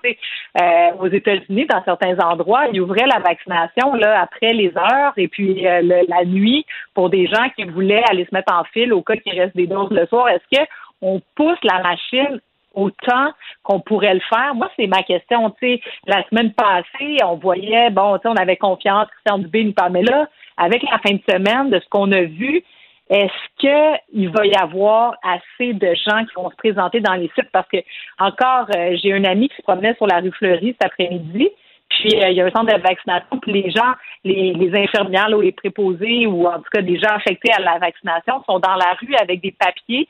Euh, 0.62 0.92
aux 1.00 1.08
États-Unis, 1.08 1.66
dans 1.66 1.84
certains 1.84 2.18
endroits, 2.20 2.66
ils 2.72 2.82
ouvraient 2.82 3.08
la 3.08 3.20
vaccination 3.20 3.94
là, 3.96 4.22
après 4.22 4.54
les 4.54 4.72
heures 4.78 5.14
et 5.18 5.28
puis 5.28 5.68
euh, 5.68 5.82
le- 5.82 6.06
la 6.08 6.26
nuit 6.26 6.66
pour 6.94 7.10
des 7.10 7.28
gens 7.28 7.50
qui 7.56 7.64
voulaient 7.66 8.04
aller 8.10 8.26
se 8.26 8.34
mettre 8.34 8.54
en 8.54 8.64
file 8.66 8.94
au 8.94 9.02
cas 9.02 9.16
qu'il 9.16 9.40
reste 9.40 9.56
des 9.56 9.68
doses 9.68 9.92
le 9.92 10.06
soir. 10.08 10.30
Est-ce 10.30 10.66
qu'on 11.02 11.22
pousse 11.36 11.60
la 11.64 11.82
machine 11.84 12.40
autant 12.78 13.34
qu'on 13.64 13.80
pourrait 13.80 14.14
le 14.14 14.22
faire. 14.22 14.54
Moi, 14.56 14.70
c'est 14.78 14.88
ma 14.88 15.04
question. 15.04 15.54
La 16.06 16.24
semaine 16.30 16.54
passée, 16.54 17.18
on 17.26 17.36
voyait, 17.36 17.90
bon, 17.90 18.20
on 18.24 18.36
avait 18.36 18.56
confiance, 18.56 19.08
Christian 19.10 19.40
Dubé 19.40 19.64
nous 19.64 19.74
parlait, 19.74 20.04
là, 20.04 20.28
avec 20.58 20.84
la 20.84 21.00
fin 21.00 21.16
de 21.16 21.22
semaine, 21.30 21.70
de 21.70 21.80
ce 21.80 21.90
qu'on 21.90 22.12
a 22.12 22.22
vu, 22.22 22.64
est-ce 23.10 23.32
qu'il 23.58 24.30
va 24.30 24.46
y 24.46 24.56
avoir 24.56 25.16
assez 25.24 25.74
de 25.74 25.94
gens 25.96 26.26
qui 26.26 26.34
vont 26.36 26.50
se 26.50 26.56
présenter 26.58 27.00
dans 27.00 27.14
les 27.14 27.32
sites? 27.36 27.52
Parce 27.52 27.68
que, 27.70 27.78
encore, 28.20 28.68
euh, 28.76 28.98
j'ai 29.02 29.14
un 29.14 29.24
ami 29.24 29.50
qui 29.50 29.56
se 29.56 29.62
promenait 29.62 29.96
sur 29.96 30.08
la 30.08 30.20
rue 30.20 30.32
Fleury 30.32 30.76
cet 30.80 30.86
après-midi, 30.92 31.50
puis 31.90 32.22
euh, 32.22 32.30
il 32.30 32.36
y 32.36 32.42
a 32.42 32.46
un 32.46 32.52
centre 32.52 32.76
de 32.76 32.82
vaccination, 32.82 33.40
puis 33.42 33.54
les 33.54 33.72
gens, 33.72 33.94
les, 34.26 34.54
les 34.54 34.84
infirmières 34.84 35.30
là, 35.30 35.38
ou 35.38 35.42
les 35.42 35.54
préposés, 35.54 36.28
ou 36.28 36.48
en 36.48 36.58
tout 36.58 36.70
cas 36.72 36.82
des 36.82 37.00
gens 37.00 37.16
affectés 37.16 37.52
à 37.54 37.62
la 37.62 37.78
vaccination, 37.80 38.44
sont 38.46 38.60
dans 38.60 38.76
la 38.76 38.94
rue 39.00 39.16
avec 39.16 39.42
des 39.42 39.52
papiers 39.52 40.08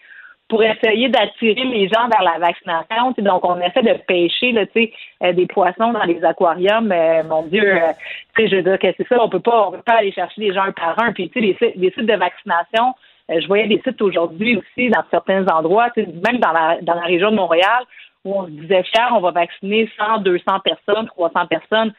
pour 0.50 0.64
essayer 0.64 1.10
d'attirer 1.10 1.64
les 1.66 1.90
gens 1.90 2.08
vers 2.08 2.24
la 2.24 2.40
vaccination. 2.40 3.14
Donc, 3.18 3.44
on 3.46 3.60
essaie 3.60 3.82
de 3.82 3.98
pêcher 4.08 4.54
là, 4.54 4.66
tu 4.66 4.72
sais, 4.74 4.94
euh, 5.24 5.34
des 5.34 5.46
poissons 5.46 5.92
dans 5.92 6.04
les 6.04 6.24
aquariums. 6.24 6.92
Euh, 6.92 7.24
mon 7.24 7.44
Dieu, 7.44 7.64
euh, 7.66 7.92
je 8.38 8.56
veux 8.56 8.62
dire 8.64 8.80
que 8.80 8.88
c'est 8.96 9.08
ça, 9.08 9.22
on 9.22 9.28
peut 9.30 9.42
pas, 9.42 9.68
on 9.68 9.72
peut 9.72 9.82
pas 9.86 9.96
aller 9.98 10.12
chercher 10.14 10.40
les 10.42 10.54
gens 10.54 10.64
un 10.64 10.72
par 10.72 10.98
un. 11.04 11.12
Puis, 11.12 11.30
tu 11.30 11.40
sais, 11.40 11.46
les, 11.46 11.54
sites- 11.56 11.76
les 11.76 11.92
sites 11.92 12.06
de 12.06 12.14
vaccination, 12.16 12.94
euh, 13.30 13.42
je 13.42 13.48
voyais 13.48 13.68
des 13.68 13.82
sites 13.86 14.02
aujourd'hui 14.02 14.56
aussi 14.58 14.90
dans 14.90 15.04
certains 15.12 15.46
endroits, 15.48 15.90
même 15.98 16.40
dans 16.40 16.54
la, 16.54 16.78
dans 16.82 16.96
la 16.96 17.02
région 17.02 17.32
de 17.32 17.36
Montréal, 17.36 17.84
où 18.24 18.40
on 18.40 18.46
se 18.46 18.52
disait 18.52 18.84
fier, 18.84 19.10
on 19.14 19.20
va 19.20 19.32
vacciner 19.32 19.90
100, 19.98 20.20
200 20.20 20.60
personnes, 20.62 21.08
300 21.08 21.48
personnes. 21.48 21.94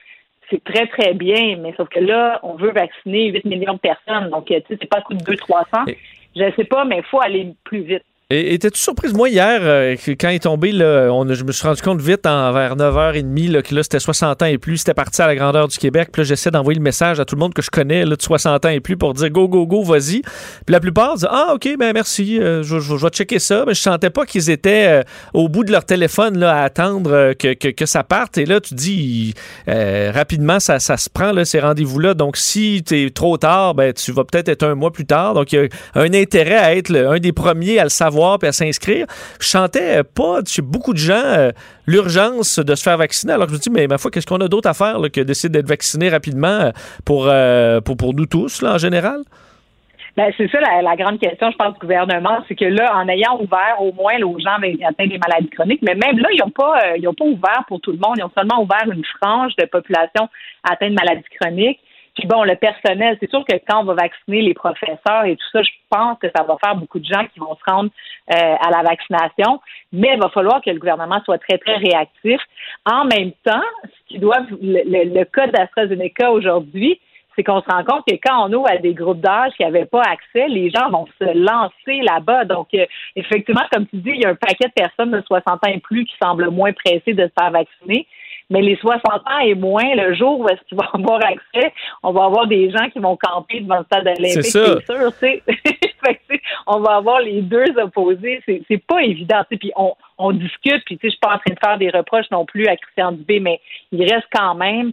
C'est 0.50 0.64
très, 0.64 0.86
très 0.86 1.12
bien, 1.12 1.56
mais 1.58 1.74
sauf 1.76 1.90
que 1.90 2.00
là, 2.00 2.40
on 2.42 2.54
veut 2.54 2.70
vacciner 2.70 3.26
8 3.30 3.44
millions 3.44 3.74
de 3.74 3.78
personnes. 3.78 4.30
Donc, 4.30 4.46
tu 4.46 4.54
sais, 4.54 4.64
c'est 4.68 4.88
pas 4.88 4.98
un 4.98 5.02
coup 5.02 5.12
de 5.12 5.22
2 5.22 5.36
300. 5.36 5.84
Je 6.36 6.50
sais 6.56 6.64
pas, 6.64 6.84
mais 6.86 6.98
il 6.98 7.02
faut 7.04 7.20
aller 7.20 7.52
plus 7.64 7.80
vite. 7.80 8.04
Et 8.30 8.52
étais-tu 8.52 8.78
surprise, 8.78 9.14
moi, 9.14 9.30
hier, 9.30 9.60
euh, 9.62 9.96
quand 10.20 10.28
il 10.28 10.34
est 10.34 10.40
tombé, 10.40 10.70
là, 10.70 11.08
je 11.30 11.44
me 11.44 11.50
suis 11.50 11.66
rendu 11.66 11.80
compte 11.80 12.02
vite, 12.02 12.26
en, 12.26 12.52
vers 12.52 12.76
9h30, 12.76 13.50
là, 13.50 13.62
que 13.62 13.74
là, 13.74 13.82
c'était 13.82 14.00
60 14.00 14.42
ans 14.42 14.44
et 14.44 14.58
plus, 14.58 14.76
c'était 14.76 14.92
parti 14.92 15.22
à 15.22 15.26
la 15.26 15.34
grandeur 15.34 15.66
du 15.66 15.78
Québec. 15.78 16.10
Puis 16.12 16.20
là, 16.20 16.24
j'essaie 16.26 16.50
d'envoyer 16.50 16.78
le 16.78 16.82
message 16.84 17.20
à 17.20 17.24
tout 17.24 17.36
le 17.36 17.40
monde 17.40 17.54
que 17.54 17.62
je 17.62 17.70
connais, 17.70 18.04
là, 18.04 18.16
de 18.16 18.20
60 18.20 18.66
ans 18.66 18.68
et 18.68 18.80
plus, 18.80 18.98
pour 18.98 19.14
dire 19.14 19.30
go, 19.30 19.48
go, 19.48 19.66
go, 19.66 19.82
vas-y. 19.82 20.20
Puis 20.20 20.28
la 20.68 20.78
plupart 20.78 21.14
disent 21.14 21.26
Ah, 21.30 21.52
OK, 21.54 21.70
ben 21.78 21.94
merci, 21.94 22.38
euh, 22.38 22.62
je, 22.62 22.80
je- 22.80 22.98
je 22.98 23.02
vais 23.02 23.08
checker 23.08 23.38
ça. 23.38 23.64
Mais 23.66 23.72
je 23.72 23.80
sentais 23.80 24.10
pas 24.10 24.26
qu'ils 24.26 24.50
étaient 24.50 24.88
euh, 24.88 25.02
au 25.32 25.48
bout 25.48 25.64
de 25.64 25.72
leur 25.72 25.86
téléphone 25.86 26.36
là, 26.36 26.54
à 26.54 26.64
attendre 26.64 27.32
que, 27.32 27.54
que, 27.54 27.86
ça 27.86 28.04
parte. 28.04 28.36
Et 28.36 28.44
là, 28.44 28.60
tu 28.60 28.74
dis, 28.74 29.32
rapidement, 29.66 30.60
ça, 30.60 30.80
ça 30.80 30.98
se 30.98 31.08
prend, 31.08 31.32
là, 31.32 31.46
ces 31.46 31.60
rendez-vous-là. 31.60 32.12
Donc, 32.12 32.36
si 32.36 32.82
tu 32.86 33.06
es 33.06 33.08
trop 33.08 33.38
tard, 33.38 33.74
ben, 33.74 33.94
tu 33.94 34.12
vas 34.12 34.24
peut-être 34.24 34.50
être 34.50 34.64
un 34.64 34.74
mois 34.74 34.92
plus 34.92 35.06
tard. 35.06 35.32
Donc, 35.32 35.50
il 35.52 35.60
y 35.62 35.62
a 35.62 35.68
un 35.94 36.12
intérêt 36.12 36.58
à 36.58 36.76
être 36.76 36.94
un 36.94 37.20
des 37.20 37.32
premiers 37.32 37.78
à 37.78 37.84
le 37.84 37.88
savoir 37.88 38.17
puis 38.38 38.48
à 38.48 38.52
s'inscrire. 38.52 39.06
Je 39.40 39.46
sentais 39.46 39.98
euh, 39.98 40.02
pas 40.02 40.40
chez 40.46 40.62
beaucoup 40.62 40.92
de 40.92 40.98
gens 40.98 41.14
euh, 41.14 41.50
l'urgence 41.86 42.58
de 42.58 42.74
se 42.74 42.82
faire 42.82 42.96
vacciner. 42.96 43.32
Alors, 43.32 43.48
je 43.48 43.54
me 43.54 43.58
dis, 43.58 43.70
mais 43.70 43.86
ma 43.86 43.98
foi, 43.98 44.10
qu'est-ce 44.10 44.26
qu'on 44.26 44.40
a 44.40 44.48
d'autre 44.48 44.68
à 44.68 44.74
faire 44.74 44.98
que 45.12 45.20
d'essayer 45.20 45.48
d'être 45.48 45.68
vacciné 45.68 46.08
rapidement 46.08 46.48
euh, 46.48 46.72
pour, 47.04 47.30
pour, 47.84 47.96
pour 47.96 48.14
nous 48.14 48.26
tous, 48.26 48.62
en 48.62 48.78
général? 48.78 49.22
Ben, 50.16 50.32
c'est 50.36 50.50
ça 50.50 50.58
la, 50.58 50.96
grande 50.96 51.20
question, 51.20 51.48
je 51.52 51.56
pense, 51.56 51.74
du 51.74 51.78
gouvernement, 51.78 52.42
c'est 52.48 52.56
que 52.56 52.64
là, 52.64 52.92
en 52.96 53.08
ayant 53.08 53.40
ouvert 53.40 53.76
au 53.78 53.92
moins 53.92 54.20
aux 54.22 54.36
gens 54.40 54.56
atteints 54.88 55.06
des 55.06 55.18
maladies 55.18 55.50
chroniques, 55.50 55.80
mais 55.82 55.94
même 55.94 56.18
là, 56.18 56.28
ils 56.32 56.40
n'ont 56.40 56.50
pas, 56.50 56.80
pas 56.80 57.24
ouvert 57.24 57.64
pour 57.68 57.80
tout 57.80 57.92
le 57.92 57.98
monde, 57.98 58.16
ils 58.16 58.24
ont 58.24 58.30
seulement 58.36 58.60
ouvert 58.60 58.82
une 58.92 59.04
frange 59.04 59.54
de 59.56 59.64
population 59.66 60.28
atteinte 60.68 60.90
de 60.90 60.94
maladies 60.94 61.28
chroniques. 61.40 61.78
Puis 62.18 62.26
bon, 62.26 62.42
le 62.42 62.56
personnel, 62.56 63.16
c'est 63.20 63.30
sûr 63.30 63.44
que 63.44 63.54
quand 63.68 63.80
on 63.80 63.84
va 63.84 63.94
vacciner 63.94 64.42
les 64.42 64.54
professeurs 64.54 65.24
et 65.24 65.36
tout 65.36 65.46
ça, 65.52 65.62
je 65.62 65.70
pense 65.88 66.18
que 66.18 66.26
ça 66.34 66.42
va 66.42 66.56
faire 66.62 66.74
beaucoup 66.74 66.98
de 66.98 67.04
gens 67.04 67.24
qui 67.32 67.38
vont 67.38 67.54
se 67.54 67.70
rendre 67.70 67.90
euh, 68.32 68.54
à 68.60 68.70
la 68.70 68.82
vaccination, 68.82 69.60
mais 69.92 70.14
il 70.14 70.20
va 70.20 70.28
falloir 70.30 70.60
que 70.60 70.70
le 70.70 70.80
gouvernement 70.80 71.22
soit 71.24 71.38
très, 71.38 71.58
très 71.58 71.76
réactif. 71.76 72.40
En 72.84 73.04
même 73.04 73.30
temps, 73.44 73.62
ce 73.84 74.08
qui 74.08 74.18
doit, 74.18 74.40
le, 74.60 74.82
le, 74.84 75.14
le 75.14 75.24
cas 75.26 75.46
d'AstraZeneca 75.46 76.32
aujourd'hui, 76.32 76.98
c'est 77.36 77.44
qu'on 77.44 77.60
se 77.60 77.70
rend 77.70 77.84
compte 77.84 78.04
que 78.04 78.16
quand 78.16 78.48
on 78.48 78.52
ouvre 78.52 78.68
à 78.68 78.78
des 78.78 78.94
groupes 78.94 79.20
d'âge 79.20 79.52
qui 79.56 79.62
n'avaient 79.62 79.84
pas 79.84 80.02
accès, 80.02 80.48
les 80.48 80.70
gens 80.70 80.90
vont 80.90 81.06
se 81.20 81.38
lancer 81.38 82.02
là-bas. 82.02 82.46
Donc, 82.46 82.66
euh, 82.74 82.84
effectivement, 83.14 83.62
comme 83.72 83.86
tu 83.86 83.98
dis, 83.98 84.10
il 84.10 84.22
y 84.22 84.26
a 84.26 84.30
un 84.30 84.34
paquet 84.34 84.66
de 84.66 84.72
personnes 84.72 85.12
de 85.12 85.22
60 85.24 85.46
ans 85.46 85.70
et 85.72 85.78
plus 85.78 86.04
qui 86.04 86.14
semblent 86.20 86.50
moins 86.50 86.72
pressées 86.72 87.14
de 87.14 87.22
se 87.28 87.32
faire 87.40 87.52
vacciner. 87.52 88.08
Mais 88.50 88.62
les 88.62 88.76
60 88.76 89.04
ans 89.04 89.38
et 89.44 89.54
moins, 89.54 89.94
le 89.94 90.14
jour 90.14 90.40
où 90.40 90.48
est-ce 90.48 90.60
qu'ils 90.68 90.78
vont 90.78 91.06
avoir 91.06 91.20
accès, 91.24 91.72
on 92.02 92.12
va 92.12 92.24
avoir 92.24 92.46
des 92.46 92.70
gens 92.70 92.88
qui 92.90 92.98
vont 92.98 93.16
camper 93.16 93.60
devant 93.60 93.78
le 93.78 93.84
stade 93.84 94.06
olympique, 94.06 94.32
C'est 94.32 94.42
c'est 94.42 94.86
sûr, 94.86 95.12
tu 95.18 95.18
sais, 95.18 95.42
on 96.66 96.80
va 96.80 96.96
avoir 96.96 97.20
les 97.20 97.42
deux 97.42 97.76
opposés. 97.78 98.42
C'est, 98.46 98.62
c'est 98.68 98.82
pas 98.84 99.02
évident, 99.02 99.42
tu 99.42 99.54
sais. 99.54 99.58
Puis 99.58 99.72
on, 99.76 99.94
on 100.18 100.32
discute, 100.32 100.84
puis 100.84 100.96
tu 100.96 101.02
sais, 101.02 101.08
je 101.08 101.10
suis 101.10 101.20
pas 101.20 101.34
en 101.34 101.38
train 101.38 101.54
de 101.54 101.58
faire 101.62 101.78
des 101.78 101.90
reproches 101.90 102.30
non 102.30 102.44
plus 102.44 102.66
à 102.66 102.76
Christian 102.76 103.12
Dubé, 103.12 103.40
mais 103.40 103.60
il 103.92 104.02
reste 104.02 104.26
quand 104.32 104.54
même 104.54 104.92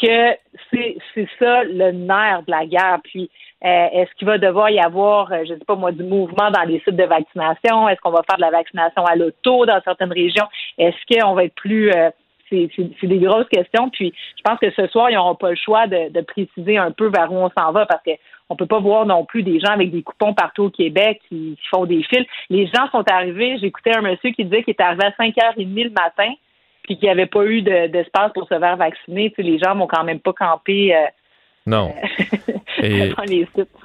que 0.00 0.36
c'est, 0.70 0.96
c'est 1.14 1.28
ça 1.38 1.64
le 1.64 1.92
nerf 1.92 2.42
de 2.46 2.50
la 2.50 2.66
guerre. 2.66 2.98
Puis 3.04 3.30
euh, 3.64 3.86
est-ce 3.92 4.14
qu'il 4.16 4.26
va 4.26 4.38
devoir 4.38 4.70
y 4.70 4.78
avoir, 4.78 5.32
euh, 5.32 5.42
je 5.48 5.54
sais 5.54 5.64
pas 5.66 5.74
moi, 5.74 5.92
du 5.92 6.02
mouvement 6.02 6.50
dans 6.50 6.62
les 6.62 6.80
sites 6.80 6.96
de 6.96 7.04
vaccination? 7.04 7.88
Est-ce 7.88 8.00
qu'on 8.00 8.10
va 8.10 8.22
faire 8.28 8.36
de 8.36 8.42
la 8.42 8.50
vaccination 8.50 9.04
à 9.04 9.16
l'auto 9.16 9.64
dans 9.64 9.80
certaines 9.82 10.12
régions? 10.12 10.46
Est-ce 10.78 10.96
qu'on 11.08 11.34
va 11.34 11.44
être 11.44 11.54
plus 11.54 11.90
euh, 11.92 12.10
c'est, 12.48 13.06
des 13.06 13.18
grosses 13.18 13.48
questions. 13.48 13.90
Puis 13.90 14.12
je 14.36 14.42
pense 14.42 14.58
que 14.58 14.70
ce 14.70 14.86
soir, 14.88 15.10
ils 15.10 15.14
n'auront 15.14 15.34
pas 15.34 15.50
le 15.50 15.56
choix 15.56 15.86
de, 15.86 16.20
préciser 16.22 16.76
un 16.76 16.90
peu 16.90 17.08
vers 17.08 17.32
où 17.32 17.36
on 17.36 17.50
s'en 17.56 17.72
va 17.72 17.86
parce 17.86 18.02
que 18.02 18.12
on 18.48 18.56
peut 18.56 18.66
pas 18.66 18.78
voir 18.78 19.06
non 19.06 19.24
plus 19.24 19.42
des 19.42 19.58
gens 19.58 19.72
avec 19.72 19.90
des 19.90 20.02
coupons 20.02 20.32
partout 20.32 20.64
au 20.64 20.70
Québec 20.70 21.20
qui, 21.28 21.58
font 21.70 21.84
des 21.84 22.02
fils. 22.04 22.26
Les 22.48 22.66
gens 22.66 22.88
sont 22.92 23.04
arrivés, 23.10 23.58
j'écoutais 23.58 23.96
un 23.96 24.02
monsieur 24.02 24.30
qui 24.30 24.44
disait 24.44 24.62
qu'il 24.62 24.72
était 24.72 24.84
arrivé 24.84 25.04
à 25.04 25.10
5h30 25.10 25.84
le 25.84 25.90
matin 25.90 26.32
puis 26.82 26.96
qu'il 26.96 27.06
n'y 27.06 27.10
avait 27.10 27.26
pas 27.26 27.44
eu 27.44 27.62
de- 27.62 27.88
d'espace 27.88 28.32
pour 28.32 28.44
se 28.44 28.56
faire 28.56 28.76
vacciner. 28.76 29.30
Tu 29.30 29.36
sais, 29.36 29.42
les 29.42 29.58
gens 29.58 29.74
vont 29.74 29.88
quand 29.88 30.04
même 30.04 30.20
pas 30.20 30.32
camper 30.32 30.94
euh, 30.94 31.06
Non. 31.66 31.94
Et. 32.82 33.12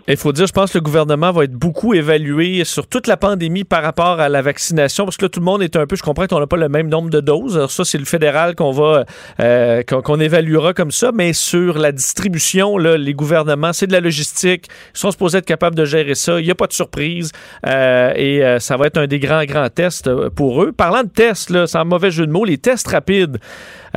Il 0.07 0.17
faut 0.17 0.31
dire, 0.31 0.47
je 0.47 0.51
pense 0.51 0.73
que 0.73 0.77
le 0.77 0.83
gouvernement 0.83 1.31
va 1.31 1.43
être 1.43 1.53
beaucoup 1.53 1.93
évalué 1.93 2.63
sur 2.65 2.87
toute 2.87 3.07
la 3.07 3.17
pandémie 3.17 3.63
par 3.63 3.83
rapport 3.83 4.19
à 4.19 4.29
la 4.29 4.41
vaccination, 4.41 5.05
parce 5.05 5.17
que 5.17 5.25
là, 5.25 5.29
tout 5.29 5.39
le 5.39 5.45
monde 5.45 5.61
est 5.61 5.75
un 5.75 5.85
peu, 5.85 5.95
je 5.95 6.03
comprends 6.03 6.27
qu'on 6.27 6.39
n'a 6.39 6.47
pas 6.47 6.57
le 6.57 6.69
même 6.69 6.89
nombre 6.89 7.09
de 7.09 7.19
doses. 7.19 7.55
Alors 7.55 7.71
ça, 7.71 7.85
c'est 7.85 7.97
le 7.97 8.05
fédéral 8.05 8.55
qu'on 8.55 8.71
va, 8.71 9.05
euh, 9.39 9.83
qu'on 9.83 10.01
qu'on 10.01 10.19
évaluera 10.19 10.73
comme 10.73 10.91
ça, 10.91 11.11
mais 11.13 11.33
sur 11.33 11.77
la 11.77 11.91
distribution, 11.91 12.77
là, 12.77 12.97
les 12.97 13.13
gouvernements, 13.13 13.73
c'est 13.73 13.87
de 13.87 13.93
la 13.93 14.01
logistique, 14.01 14.67
ils 14.93 14.99
sont 14.99 15.11
supposés 15.11 15.37
être 15.37 15.45
capables 15.45 15.75
de 15.75 15.85
gérer 15.85 16.15
ça, 16.15 16.39
il 16.39 16.45
n'y 16.45 16.51
a 16.51 16.55
pas 16.55 16.67
de 16.67 16.73
surprise, 16.73 17.31
euh, 17.67 18.11
et 18.15 18.43
euh, 18.43 18.59
ça 18.59 18.75
va 18.77 18.87
être 18.87 18.97
un 18.97 19.07
des 19.07 19.19
grands, 19.19 19.45
grands 19.45 19.69
tests 19.69 20.07
euh, 20.07 20.29
pour 20.29 20.63
eux. 20.63 20.71
Parlant 20.71 21.03
de 21.03 21.09
tests, 21.09 21.49
là, 21.49 21.67
sans 21.67 21.85
mauvais 21.85 22.11
jeu 22.11 22.25
de 22.25 22.31
mots, 22.31 22.43
les 22.43 22.57
tests 22.57 22.87
rapides, 22.87 23.37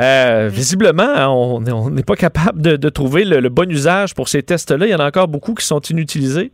euh, 0.01 0.49
visiblement, 0.49 1.03
hein, 1.03 1.29
on 1.29 1.91
n'est 1.91 2.03
pas 2.03 2.17
capable 2.17 2.61
de, 2.61 2.89
trouver 2.89 3.25
le, 3.25 3.49
bon 3.49 3.71
usage 3.71 4.15
pour 4.15 4.29
ces 4.29 4.43
tests-là. 4.43 4.87
Il 4.87 4.91
y 4.91 4.95
en 4.95 5.01
a 5.01 5.07
encore 5.07 5.29
beaucoup 5.29 5.55
qui 5.55 5.65
sont 5.65 5.81
inutilisés. 5.81 6.51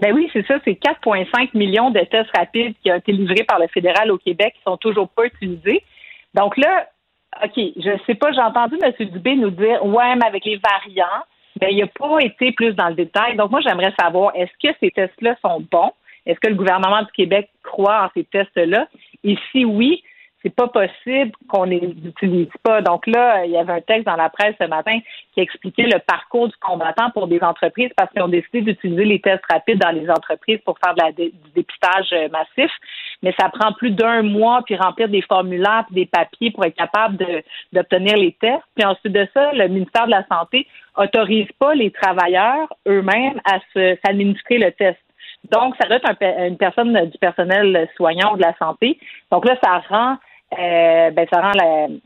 Ben 0.00 0.14
oui, 0.14 0.28
c'est 0.32 0.46
ça. 0.46 0.54
C'est 0.64 0.72
4,5 0.72 1.50
millions 1.54 1.90
de 1.90 2.00
tests 2.00 2.30
rapides 2.36 2.74
qui 2.82 2.90
ont 2.90 2.96
été 2.96 3.12
livrés 3.12 3.44
par 3.44 3.58
le 3.58 3.68
fédéral 3.68 4.10
au 4.10 4.18
Québec 4.18 4.54
qui 4.56 4.62
sont 4.64 4.76
toujours 4.76 5.08
pas 5.08 5.26
utilisés. 5.26 5.82
Donc 6.34 6.56
là, 6.56 6.86
OK, 7.42 7.52
je 7.56 7.98
sais 8.06 8.14
pas, 8.14 8.32
j'ai 8.32 8.40
entendu 8.40 8.76
M. 8.82 9.08
Dubé 9.08 9.36
nous 9.36 9.50
dire 9.50 9.84
Ouais, 9.84 10.14
mais 10.16 10.26
avec 10.26 10.44
les 10.44 10.58
variants, 10.58 11.24
ben, 11.60 11.68
il 11.70 11.78
n'a 11.78 11.86
pas 11.86 12.18
été 12.20 12.52
plus 12.52 12.72
dans 12.74 12.88
le 12.88 12.94
détail. 12.94 13.36
Donc 13.36 13.50
moi, 13.50 13.60
j'aimerais 13.60 13.92
savoir, 13.98 14.32
est-ce 14.34 14.52
que 14.62 14.74
ces 14.80 14.90
tests-là 14.90 15.36
sont 15.42 15.64
bons? 15.70 15.92
Est-ce 16.26 16.38
que 16.40 16.48
le 16.48 16.54
gouvernement 16.54 17.02
du 17.02 17.12
Québec 17.12 17.50
croit 17.62 18.04
en 18.04 18.08
ces 18.14 18.24
tests-là? 18.24 18.88
Et 19.24 19.36
si 19.50 19.64
oui, 19.64 20.02
c'est 20.42 20.54
pas 20.54 20.68
possible 20.68 21.32
qu'on 21.48 21.64
les 21.64 21.94
utilise 22.04 22.48
pas. 22.62 22.80
Donc 22.80 23.06
là, 23.06 23.44
il 23.44 23.52
y 23.52 23.56
avait 23.56 23.74
un 23.74 23.80
texte 23.80 24.06
dans 24.06 24.16
la 24.16 24.28
presse 24.28 24.54
ce 24.60 24.66
matin 24.66 24.98
qui 25.34 25.40
expliquait 25.40 25.84
le 25.84 25.98
parcours 26.00 26.48
du 26.48 26.56
combattant 26.56 27.10
pour 27.10 27.28
des 27.28 27.40
entreprises 27.42 27.90
parce 27.96 28.10
qu'ils 28.12 28.22
ont 28.22 28.28
décidé 28.28 28.62
d'utiliser 28.62 29.04
les 29.04 29.20
tests 29.20 29.44
rapides 29.50 29.78
dans 29.78 29.90
les 29.90 30.10
entreprises 30.10 30.58
pour 30.64 30.76
faire 30.84 30.94
du 31.12 31.32
dépistage 31.54 32.12
euh, 32.12 32.28
massif. 32.30 32.70
Mais 33.22 33.34
ça 33.38 33.48
prend 33.48 33.72
plus 33.72 33.92
d'un 33.92 34.22
mois 34.22 34.62
puis 34.66 34.76
remplir 34.76 35.08
des 35.08 35.22
formulaires 35.22 35.84
puis 35.86 35.94
des 35.94 36.06
papiers 36.06 36.50
pour 36.50 36.64
être 36.64 36.76
capable 36.76 37.24
d'obtenir 37.72 38.16
les 38.16 38.32
tests. 38.32 38.64
Puis 38.74 38.84
ensuite 38.84 39.12
de 39.12 39.26
ça, 39.32 39.52
le 39.52 39.68
ministère 39.68 40.06
de 40.06 40.10
la 40.10 40.26
Santé 40.26 40.66
autorise 40.96 41.48
pas 41.58 41.74
les 41.74 41.90
travailleurs 41.90 42.68
eux-mêmes 42.86 43.40
à 43.44 43.60
s'administrer 44.04 44.58
le 44.58 44.72
test. 44.72 44.98
Donc, 45.50 45.74
ça 45.80 45.88
doit 45.88 45.96
être 45.96 46.08
un 46.08 46.46
une 46.46 46.56
personne 46.56 46.92
du 47.10 47.18
personnel 47.18 47.88
soignant 47.96 48.34
ou 48.34 48.36
de 48.36 48.42
la 48.42 48.56
santé. 48.58 48.98
Donc 49.30 49.44
là, 49.44 49.56
ça 49.62 49.82
rend 49.88 50.16
euh, 50.58 51.10
ben, 51.10 51.26
ça 51.32 51.40
rend 51.40 51.52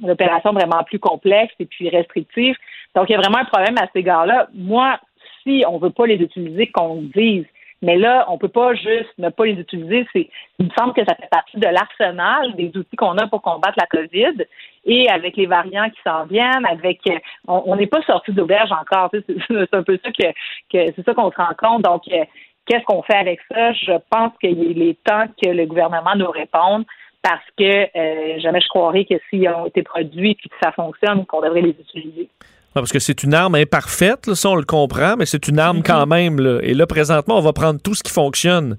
l'opération 0.02 0.52
vraiment 0.52 0.82
plus 0.84 0.98
complexe 0.98 1.54
et 1.58 1.66
puis 1.66 1.88
restrictive. 1.88 2.56
Donc, 2.94 3.08
il 3.08 3.12
y 3.12 3.16
a 3.16 3.18
vraiment 3.18 3.38
un 3.38 3.44
problème 3.44 3.76
à 3.78 3.86
cet 3.86 3.96
égard-là. 3.96 4.48
Moi, 4.54 4.98
si 5.42 5.64
on 5.68 5.78
veut 5.78 5.90
pas 5.90 6.06
les 6.06 6.16
utiliser, 6.16 6.68
qu'on 6.68 6.96
le 6.96 7.08
dise. 7.14 7.46
Mais 7.82 7.96
là, 7.96 8.24
on 8.28 8.38
peut 8.38 8.48
pas 8.48 8.74
juste 8.74 9.12
ne 9.18 9.28
pas 9.28 9.44
les 9.44 9.60
utiliser. 9.60 10.06
Il 10.14 10.66
me 10.66 10.70
semble 10.78 10.94
que 10.94 11.04
ça 11.04 11.14
fait 11.14 11.28
partie 11.30 11.58
de 11.58 11.66
l'arsenal 11.66 12.54
des 12.56 12.74
outils 12.74 12.96
qu'on 12.96 13.18
a 13.18 13.26
pour 13.26 13.42
combattre 13.42 13.76
la 13.78 13.86
COVID. 13.86 14.44
Et 14.86 15.10
avec 15.10 15.36
les 15.36 15.46
variants 15.46 15.90
qui 15.90 16.00
s'en 16.02 16.24
viennent, 16.24 16.64
avec, 16.66 17.00
euh, 17.08 17.18
on 17.46 17.76
n'est 17.76 17.86
pas 17.86 18.00
sorti 18.02 18.32
d'auberge 18.32 18.72
encore. 18.72 19.10
C'est 19.12 19.74
un 19.74 19.82
peu 19.82 19.98
ça 20.02 20.10
que, 20.10 20.28
que 20.72 20.92
c'est 20.96 21.04
ça 21.04 21.12
qu'on 21.12 21.30
se 21.30 21.36
rend 21.36 21.54
compte. 21.58 21.82
Donc, 21.82 22.02
euh, 22.10 22.24
qu'est-ce 22.66 22.84
qu'on 22.84 23.02
fait 23.02 23.16
avec 23.16 23.40
ça? 23.50 23.72
Je 23.72 23.92
pense 24.10 24.32
qu'il 24.40 24.82
est 24.82 25.02
temps 25.04 25.26
que 25.42 25.50
le 25.50 25.66
gouvernement 25.66 26.14
nous 26.16 26.30
réponde 26.30 26.84
parce 27.28 27.44
que 27.58 27.64
euh, 27.98 28.38
jamais 28.40 28.60
je 28.60 28.68
croirais 28.68 29.04
que 29.04 29.14
s'ils 29.28 29.48
ont 29.48 29.66
été 29.66 29.82
produits 29.82 30.30
et 30.30 30.34
que 30.36 30.54
ça 30.62 30.70
fonctionne, 30.72 31.26
qu'on 31.26 31.40
devrait 31.40 31.62
les 31.62 31.70
utiliser. 31.84 32.28
Parce 32.74 32.92
que 32.92 32.98
c'est 32.98 33.22
une 33.22 33.34
arme 33.34 33.54
imparfaite, 33.54 34.26
là, 34.26 34.34
ça 34.34 34.50
on 34.50 34.54
le 34.54 34.64
comprend, 34.64 35.16
mais 35.16 35.26
c'est 35.26 35.48
une 35.48 35.58
arme 35.58 35.82
quand 35.82 36.06
même. 36.06 36.38
là. 36.38 36.60
Et 36.62 36.74
là, 36.74 36.86
présentement, 36.86 37.36
on 37.38 37.40
va 37.40 37.52
prendre 37.52 37.80
tout 37.82 37.94
ce 37.94 38.02
qui 38.02 38.12
fonctionne. 38.12 38.76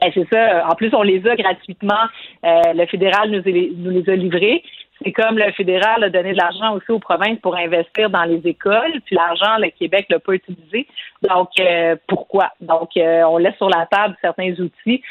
Ben, 0.00 0.10
c'est 0.14 0.28
ça. 0.32 0.68
En 0.70 0.74
plus, 0.76 0.94
on 0.94 1.02
les 1.02 1.20
a 1.26 1.34
gratuitement. 1.34 2.04
Euh, 2.44 2.72
le 2.74 2.86
fédéral 2.86 3.30
nous, 3.30 3.42
les- 3.44 3.72
nous 3.76 3.90
les 3.90 4.08
a 4.08 4.14
livrés. 4.14 4.62
C'est 5.02 5.12
comme 5.12 5.36
le 5.38 5.50
fédéral 5.52 6.04
a 6.04 6.10
donné 6.10 6.32
de 6.32 6.36
l'argent 6.38 6.74
aussi 6.76 6.90
aux 6.92 6.98
provinces 7.00 7.38
pour 7.40 7.56
investir 7.56 8.10
dans 8.10 8.24
les 8.24 8.40
écoles, 8.44 8.92
puis 9.06 9.16
l'argent, 9.16 9.56
le 9.58 9.70
Québec 9.70 10.06
l'a 10.10 10.20
pas 10.20 10.34
utilisé. 10.34 10.86
Donc, 11.28 11.48
euh, 11.58 11.96
pourquoi? 12.06 12.52
Donc, 12.60 12.90
euh, 12.96 13.22
on 13.24 13.38
laisse 13.38 13.56
sur 13.56 13.70
la 13.70 13.86
table 13.90 14.14
certains 14.20 14.52
outils. 14.60 15.02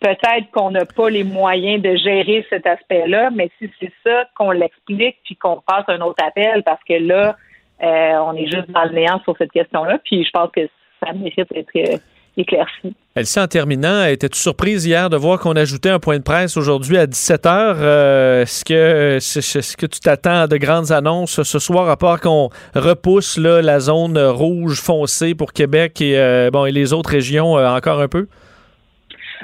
Peut-être 0.00 0.50
qu'on 0.52 0.70
n'a 0.70 0.84
pas 0.84 1.08
les 1.08 1.24
moyens 1.24 1.82
de 1.82 1.96
gérer 1.96 2.44
cet 2.50 2.66
aspect-là, 2.66 3.30
mais 3.34 3.50
si 3.58 3.70
c'est 3.80 3.92
ça, 4.04 4.28
qu'on 4.36 4.50
l'explique, 4.50 5.16
puis 5.24 5.36
qu'on 5.36 5.62
passe 5.66 5.84
un 5.88 6.00
autre 6.00 6.22
appel, 6.22 6.62
parce 6.64 6.82
que 6.84 6.94
là, 6.94 7.36
euh, 7.82 8.12
on 8.20 8.34
est 8.34 8.46
juste 8.46 8.70
dans 8.70 8.84
le 8.84 8.90
néant 8.90 9.20
sur 9.24 9.36
cette 9.38 9.52
question-là, 9.52 9.98
puis 10.04 10.24
je 10.24 10.30
pense 10.30 10.50
que 10.50 10.68
ça 11.02 11.12
mérite 11.12 11.48
d'être 11.50 11.70
euh, 11.76 11.98
éclairci. 12.36 12.94
Elsie, 13.14 13.40
en 13.40 13.46
terminant, 13.46 14.04
étais-tu 14.04 14.38
surprise 14.38 14.84
hier 14.84 15.08
de 15.08 15.16
voir 15.16 15.38
qu'on 15.38 15.56
ajoutait 15.56 15.88
un 15.88 15.98
point 15.98 16.18
de 16.18 16.22
presse 16.22 16.58
aujourd'hui 16.58 16.98
à 16.98 17.06
17h? 17.06 18.42
est-ce 18.42 18.64
que, 18.64 19.16
est-ce 19.16 19.38
est-ce 19.38 19.76
que 19.76 19.86
tu 19.86 20.00
t'attends 20.00 20.46
de 20.46 20.58
grandes 20.58 20.92
annonces 20.92 21.42
ce 21.42 21.58
soir, 21.58 21.88
à 21.88 21.96
part 21.96 22.20
qu'on 22.20 22.50
repousse 22.74 23.38
la 23.38 23.80
zone 23.80 24.18
rouge 24.18 24.80
foncée 24.80 25.34
pour 25.34 25.54
Québec 25.54 26.02
et, 26.02 26.18
euh, 26.18 26.50
bon, 26.50 26.66
et 26.66 26.72
les 26.72 26.92
autres 26.92 27.10
régions 27.10 27.56
euh, 27.56 27.66
encore 27.68 28.00
un 28.00 28.08
peu? 28.08 28.28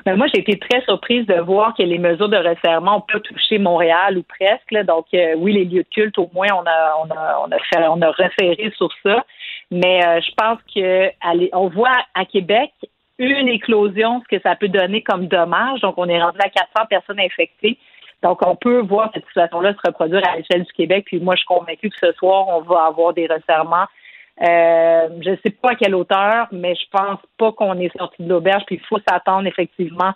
Ben, 0.04 0.16
moi, 0.16 0.26
j'ai 0.32 0.40
été 0.40 0.58
très 0.58 0.82
surprise 0.82 1.26
de 1.26 1.40
voir 1.40 1.74
que 1.74 1.82
les 1.82 1.98
mesures 1.98 2.28
de 2.28 2.36
resserrement 2.36 2.96
ont 2.96 3.00
pas 3.00 3.20
touché 3.20 3.58
Montréal 3.58 4.18
ou 4.18 4.22
presque. 4.22 4.70
là. 4.72 4.82
Donc, 4.82 5.06
euh, 5.14 5.34
oui, 5.36 5.52
les 5.52 5.64
lieux 5.64 5.84
de 5.84 5.88
culte, 5.88 6.18
au 6.18 6.28
moins, 6.34 6.48
on 6.52 6.66
a, 6.66 6.96
on 7.04 7.10
a, 7.10 7.46
on 7.46 7.50
a, 7.52 7.90
on 7.90 8.02
a 8.02 8.10
référé 8.10 8.72
sur 8.76 8.88
ça. 9.04 9.24
Mais 9.70 10.04
euh, 10.04 10.20
je 10.20 10.30
pense 10.36 10.58
que 10.74 11.10
allez, 11.20 11.50
on 11.52 11.68
voit 11.68 11.96
à 12.14 12.24
Québec 12.24 12.72
une 13.18 13.48
éclosion, 13.48 14.20
ce 14.22 14.36
que 14.36 14.42
ça 14.42 14.56
peut 14.56 14.68
donner 14.68 15.02
comme 15.02 15.28
dommage. 15.28 15.80
Donc, 15.80 15.94
on 15.96 16.08
est 16.08 16.20
rendu 16.20 16.38
à 16.40 16.48
400 16.48 16.86
personnes 16.90 17.20
infectées. 17.20 17.78
Donc, 18.22 18.44
on 18.46 18.56
peut 18.56 18.80
voir 18.80 19.10
cette 19.14 19.26
situation-là 19.26 19.72
se 19.74 19.88
reproduire 19.88 20.22
à 20.28 20.36
l'échelle 20.36 20.64
du 20.64 20.72
Québec. 20.72 21.04
Puis 21.06 21.20
moi, 21.20 21.34
je 21.36 21.40
suis 21.40 21.46
convaincue 21.46 21.90
que 21.90 21.96
ce 22.00 22.12
soir, 22.12 22.46
on 22.48 22.60
va 22.60 22.86
avoir 22.86 23.12
des 23.12 23.26
resserrements 23.26 23.86
euh, 24.42 25.08
je 25.20 25.30
ne 25.30 25.36
sais 25.44 25.50
pas 25.50 25.70
à 25.70 25.74
quelle 25.74 25.94
hauteur, 25.94 26.48
mais 26.50 26.74
je 26.74 26.84
pense 26.90 27.20
pas 27.38 27.52
qu'on 27.52 27.78
est 27.78 27.96
sorti 27.96 28.22
de 28.22 28.28
l'auberge. 28.28 28.64
Puis 28.66 28.76
il 28.76 28.86
faut 28.86 28.98
s'attendre 29.08 29.46
effectivement 29.46 30.12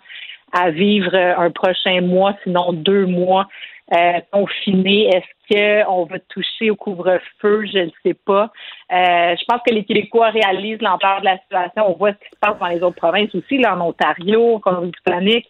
à 0.51 0.69
vivre 0.69 1.13
un 1.15 1.51
prochain 1.51 2.01
mois, 2.01 2.33
sinon 2.43 2.73
deux 2.73 3.05
mois 3.05 3.47
euh, 3.93 4.19
confinés. 4.31 5.09
Est-ce 5.15 5.85
qu'on 5.85 6.05
va 6.05 6.19
toucher 6.19 6.69
au 6.69 6.75
couvre-feu? 6.75 7.65
Je 7.71 7.79
ne 7.79 7.89
sais 8.03 8.13
pas. 8.13 8.51
Euh, 8.91 9.35
je 9.37 9.45
pense 9.47 9.61
que 9.65 9.73
les 9.73 9.85
Québécois 9.85 10.29
réalisent 10.29 10.81
l'ampleur 10.81 11.21
de 11.21 11.25
la 11.25 11.37
situation. 11.39 11.89
On 11.89 11.93
voit 11.93 12.11
ce 12.11 12.17
qui 12.17 12.29
se 12.33 12.39
passe 12.41 12.59
dans 12.59 12.67
les 12.67 12.81
autres 12.81 12.97
provinces 12.97 13.33
aussi, 13.33 13.57
là, 13.59 13.75
en 13.75 13.81
Ontario, 13.81 14.55
en 14.55 14.59
Colombie-Britannique. 14.59 15.47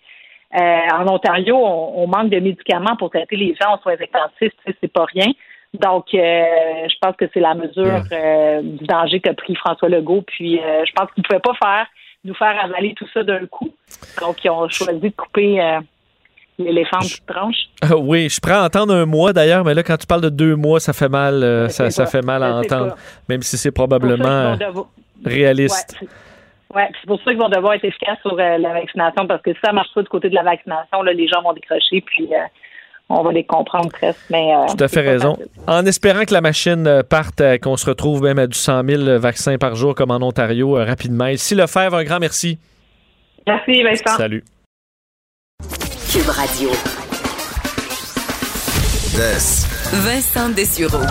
Euh, 0.56 0.88
en 0.94 1.08
Ontario, 1.08 1.58
on, 1.58 2.04
on, 2.04 2.08
manque 2.08 2.30
de 2.30 2.40
médicaments 2.40 2.96
pour 2.96 3.10
traiter 3.10 3.36
les 3.36 3.56
gens 3.60 3.74
en 3.74 3.78
soins 3.80 3.96
intensifs. 4.00 4.54
C'est 4.82 4.94
pas 4.94 5.06
rien. 5.06 5.32
Donc, 5.74 6.06
euh, 6.14 6.18
je 6.20 6.96
pense 7.02 7.16
que 7.18 7.26
c'est 7.34 7.40
la 7.40 7.54
mesure 7.54 8.04
euh, 8.12 8.62
du 8.62 8.86
danger 8.86 9.20
qu'a 9.20 9.34
pris 9.34 9.56
François 9.56 9.90
Legault. 9.90 10.24
Puis, 10.24 10.60
euh, 10.60 10.84
je 10.86 10.92
pense 10.94 11.12
qu'il 11.12 11.22
ne 11.22 11.28
pouvait 11.28 11.42
pas 11.42 11.54
faire 11.62 11.88
nous 12.24 12.34
faire 12.34 12.62
avaler 12.64 12.94
tout 12.96 13.08
ça 13.14 13.24
d'un 13.24 13.46
coup. 13.46 13.70
Donc, 14.22 14.44
ils 14.44 14.50
ont 14.50 14.68
choisi 14.70 15.00
de 15.00 15.14
couper 15.16 15.62
l'éléphant 16.58 16.98
en 16.98 17.02
petites 17.02 17.26
tranches. 17.26 17.70
Euh, 17.86 17.96
oui, 17.98 18.30
je 18.30 18.40
prends 18.40 18.62
à 18.62 18.66
entendre 18.66 18.94
un 18.94 19.06
mois 19.06 19.34
d'ailleurs, 19.34 19.64
mais 19.64 19.74
là, 19.74 19.84
quand 19.84 19.98
tu 19.98 20.08
parles 20.08 20.22
de 20.22 20.30
deux 20.30 20.56
mois, 20.56 20.80
ça 20.80 20.94
fait 20.94 21.10
mal, 21.10 21.44
euh, 21.44 21.70
ça, 21.70 21.90
ça 21.90 22.06
fait 22.06 22.24
mal 22.24 22.44
à 22.44 22.56
entendre, 22.56 22.96
même 23.30 23.42
si 23.42 23.58
c'est 23.58 23.72
probablement 23.72 24.56
devoir... 24.56 24.88
réaliste. 25.26 25.98
Ouais, 26.02 26.08
Ouais, 26.76 26.90
c'est 27.00 27.08
pour 27.08 27.18
ça 27.24 27.32
qu'ils 27.32 27.40
vont 27.40 27.48
devoir 27.48 27.76
être 27.76 27.86
efficaces 27.86 28.20
sur 28.22 28.34
euh, 28.34 28.58
la 28.58 28.74
vaccination 28.74 29.26
parce 29.26 29.42
que 29.42 29.54
si 29.54 29.60
ça 29.64 29.72
marche 29.72 29.94
pas 29.96 30.02
du 30.02 30.10
côté 30.10 30.30
de 30.30 30.36
la 30.36 30.44
vaccination, 30.44 31.02
là, 31.02 31.14
les 31.14 31.26
gens 31.26 31.42
vont 31.42 31.54
décrocher 31.54 32.02
puis 32.02 32.28
euh, 32.34 32.40
on 33.10 33.24
va 33.24 33.32
les 33.32 33.46
comprendre 33.46 33.90
presque. 33.90 34.20
Mais, 34.30 34.54
euh, 34.54 34.66
Tout 34.76 34.84
à 34.84 34.88
fait 34.88 35.02
raison. 35.02 35.38
En 35.66 35.86
espérant 35.86 36.26
que 36.26 36.34
la 36.34 36.42
machine 36.42 37.04
parte, 37.10 37.42
euh, 37.42 37.58
qu'on 37.58 37.78
se 37.78 37.86
retrouve 37.86 38.22
même 38.22 38.40
à 38.40 38.48
du 38.48 38.58
100 38.58 38.84
000 38.86 39.20
vaccins 39.20 39.58
par 39.58 39.76
jour 39.76 39.96
comme 39.96 40.12
en 40.12 40.22
Ontario 40.22 40.78
euh, 40.78 40.84
rapidement. 40.84 41.28
Ici 41.28 41.56
Lefebvre, 41.56 41.96
un 41.96 42.04
grand 42.04 42.20
merci. 42.20 42.60
Merci 43.46 43.82
Vincent. 43.82 44.18
Salut. 44.18 44.44
Cube 46.12 46.30
Radio. 46.30 46.70
Vincent 49.94 50.50
Dessureau. 50.50 51.04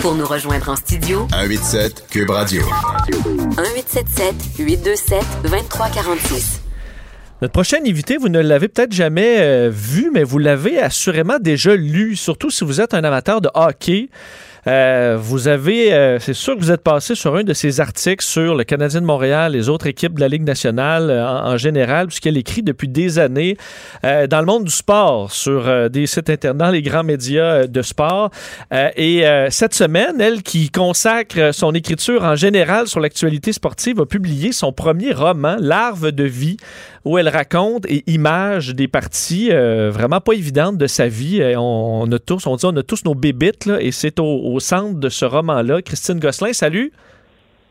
Pour 0.00 0.14
nous 0.14 0.26
rejoindre 0.26 0.68
en 0.68 0.76
studio, 0.76 1.26
187 1.30 2.06
Cube 2.10 2.30
Radio. 2.30 2.62
1877 3.08 4.34
827 4.58 5.24
2346. 5.42 6.69
Notre 7.40 7.52
prochaine 7.52 7.86
invité, 7.86 8.18
vous 8.18 8.28
ne 8.28 8.38
l'avez 8.38 8.68
peut-être 8.68 8.92
jamais 8.92 9.38
euh, 9.38 9.70
vu, 9.72 10.10
mais 10.12 10.24
vous 10.24 10.36
l'avez 10.36 10.78
assurément 10.78 11.38
déjà 11.38 11.74
lu, 11.74 12.14
surtout 12.14 12.50
si 12.50 12.64
vous 12.64 12.82
êtes 12.82 12.92
un 12.92 13.02
amateur 13.02 13.40
de 13.40 13.48
hockey. 13.54 14.10
Euh, 14.66 15.16
vous 15.18 15.48
avez, 15.48 15.92
euh, 15.92 16.18
c'est 16.18 16.34
sûr 16.34 16.54
que 16.54 16.60
vous 16.60 16.70
êtes 16.70 16.82
passé 16.82 17.14
sur 17.14 17.36
un 17.36 17.44
de 17.44 17.54
ces 17.54 17.80
articles 17.80 18.24
sur 18.24 18.54
le 18.54 18.64
Canadien 18.64 19.00
de 19.00 19.06
Montréal, 19.06 19.52
les 19.52 19.68
autres 19.68 19.86
équipes 19.86 20.14
de 20.14 20.20
la 20.20 20.28
Ligue 20.28 20.44
nationale 20.44 21.10
euh, 21.10 21.26
en, 21.26 21.56
général, 21.56 22.08
puisqu'elle 22.08 22.36
écrit 22.36 22.62
depuis 22.62 22.88
des 22.88 23.18
années 23.18 23.56
dans 24.02 24.40
le 24.40 24.46
monde 24.46 24.64
du 24.64 24.70
sport, 24.70 25.30
sur 25.32 25.90
des 25.90 26.06
sites 26.06 26.30
internet, 26.30 26.72
les 26.72 26.82
grands 26.82 27.04
médias 27.04 27.66
de 27.66 27.82
sport. 27.82 28.30
Et 28.96 29.24
cette 29.50 29.74
semaine, 29.74 30.20
elle 30.20 30.42
qui 30.42 30.70
consacre 30.70 31.52
son 31.52 31.74
écriture 31.74 32.24
en 32.24 32.36
général 32.36 32.86
sur 32.86 33.00
l'actualité 33.00 33.52
sportive, 33.52 34.00
a 34.00 34.06
publié 34.06 34.52
son 34.52 34.72
premier 34.72 35.12
roman, 35.12 35.56
Larve 35.58 36.12
de 36.12 36.24
vie, 36.24 36.56
où 37.04 37.18
elle 37.18 37.28
raconte 37.28 37.86
et 37.86 38.04
image 38.06 38.74
des 38.74 38.88
parties 38.88 39.50
vraiment 39.50 40.20
pas 40.20 40.32
évidentes 40.32 40.78
de 40.78 40.86
sa 40.86 41.08
vie. 41.08 41.42
On, 41.56 42.10
a 42.10 42.18
tous, 42.18 42.46
on 42.46 42.56
dit, 42.56 42.64
on 42.64 42.76
a 42.76 42.82
tous 42.82 43.04
nos 43.04 43.14
bébites, 43.14 43.68
et 43.80 43.92
c'est 43.92 44.18
au 44.18 44.49
centre 44.58 44.98
de 44.98 45.08
ce 45.08 45.24
roman-là. 45.24 45.82
Christine 45.82 46.18
Gosselin, 46.18 46.52
salut. 46.52 46.92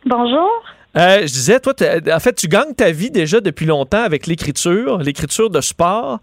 Bonjour. 0.05 0.63
Euh, 0.97 1.21
je 1.21 1.33
disais, 1.33 1.59
toi, 1.59 1.73
en 2.11 2.19
fait, 2.19 2.33
tu 2.33 2.47
gagnes 2.47 2.73
ta 2.73 2.91
vie 2.91 3.11
déjà 3.11 3.41
depuis 3.41 3.65
longtemps 3.65 4.01
avec 4.03 4.27
l'écriture, 4.27 4.99
l'écriture 4.99 5.49
de 5.49 5.61
sport. 5.61 6.19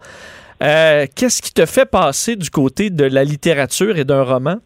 Euh, 0.63 1.05
Qu'est-ce 1.15 1.41
qui 1.41 1.53
te 1.53 1.65
fait 1.65 1.85
passer 1.85 2.35
du 2.35 2.49
côté 2.49 2.89
de 2.89 3.05
la 3.05 3.23
littérature 3.23 3.97
et 3.97 4.03
d'un 4.03 4.23
roman? 4.23 4.57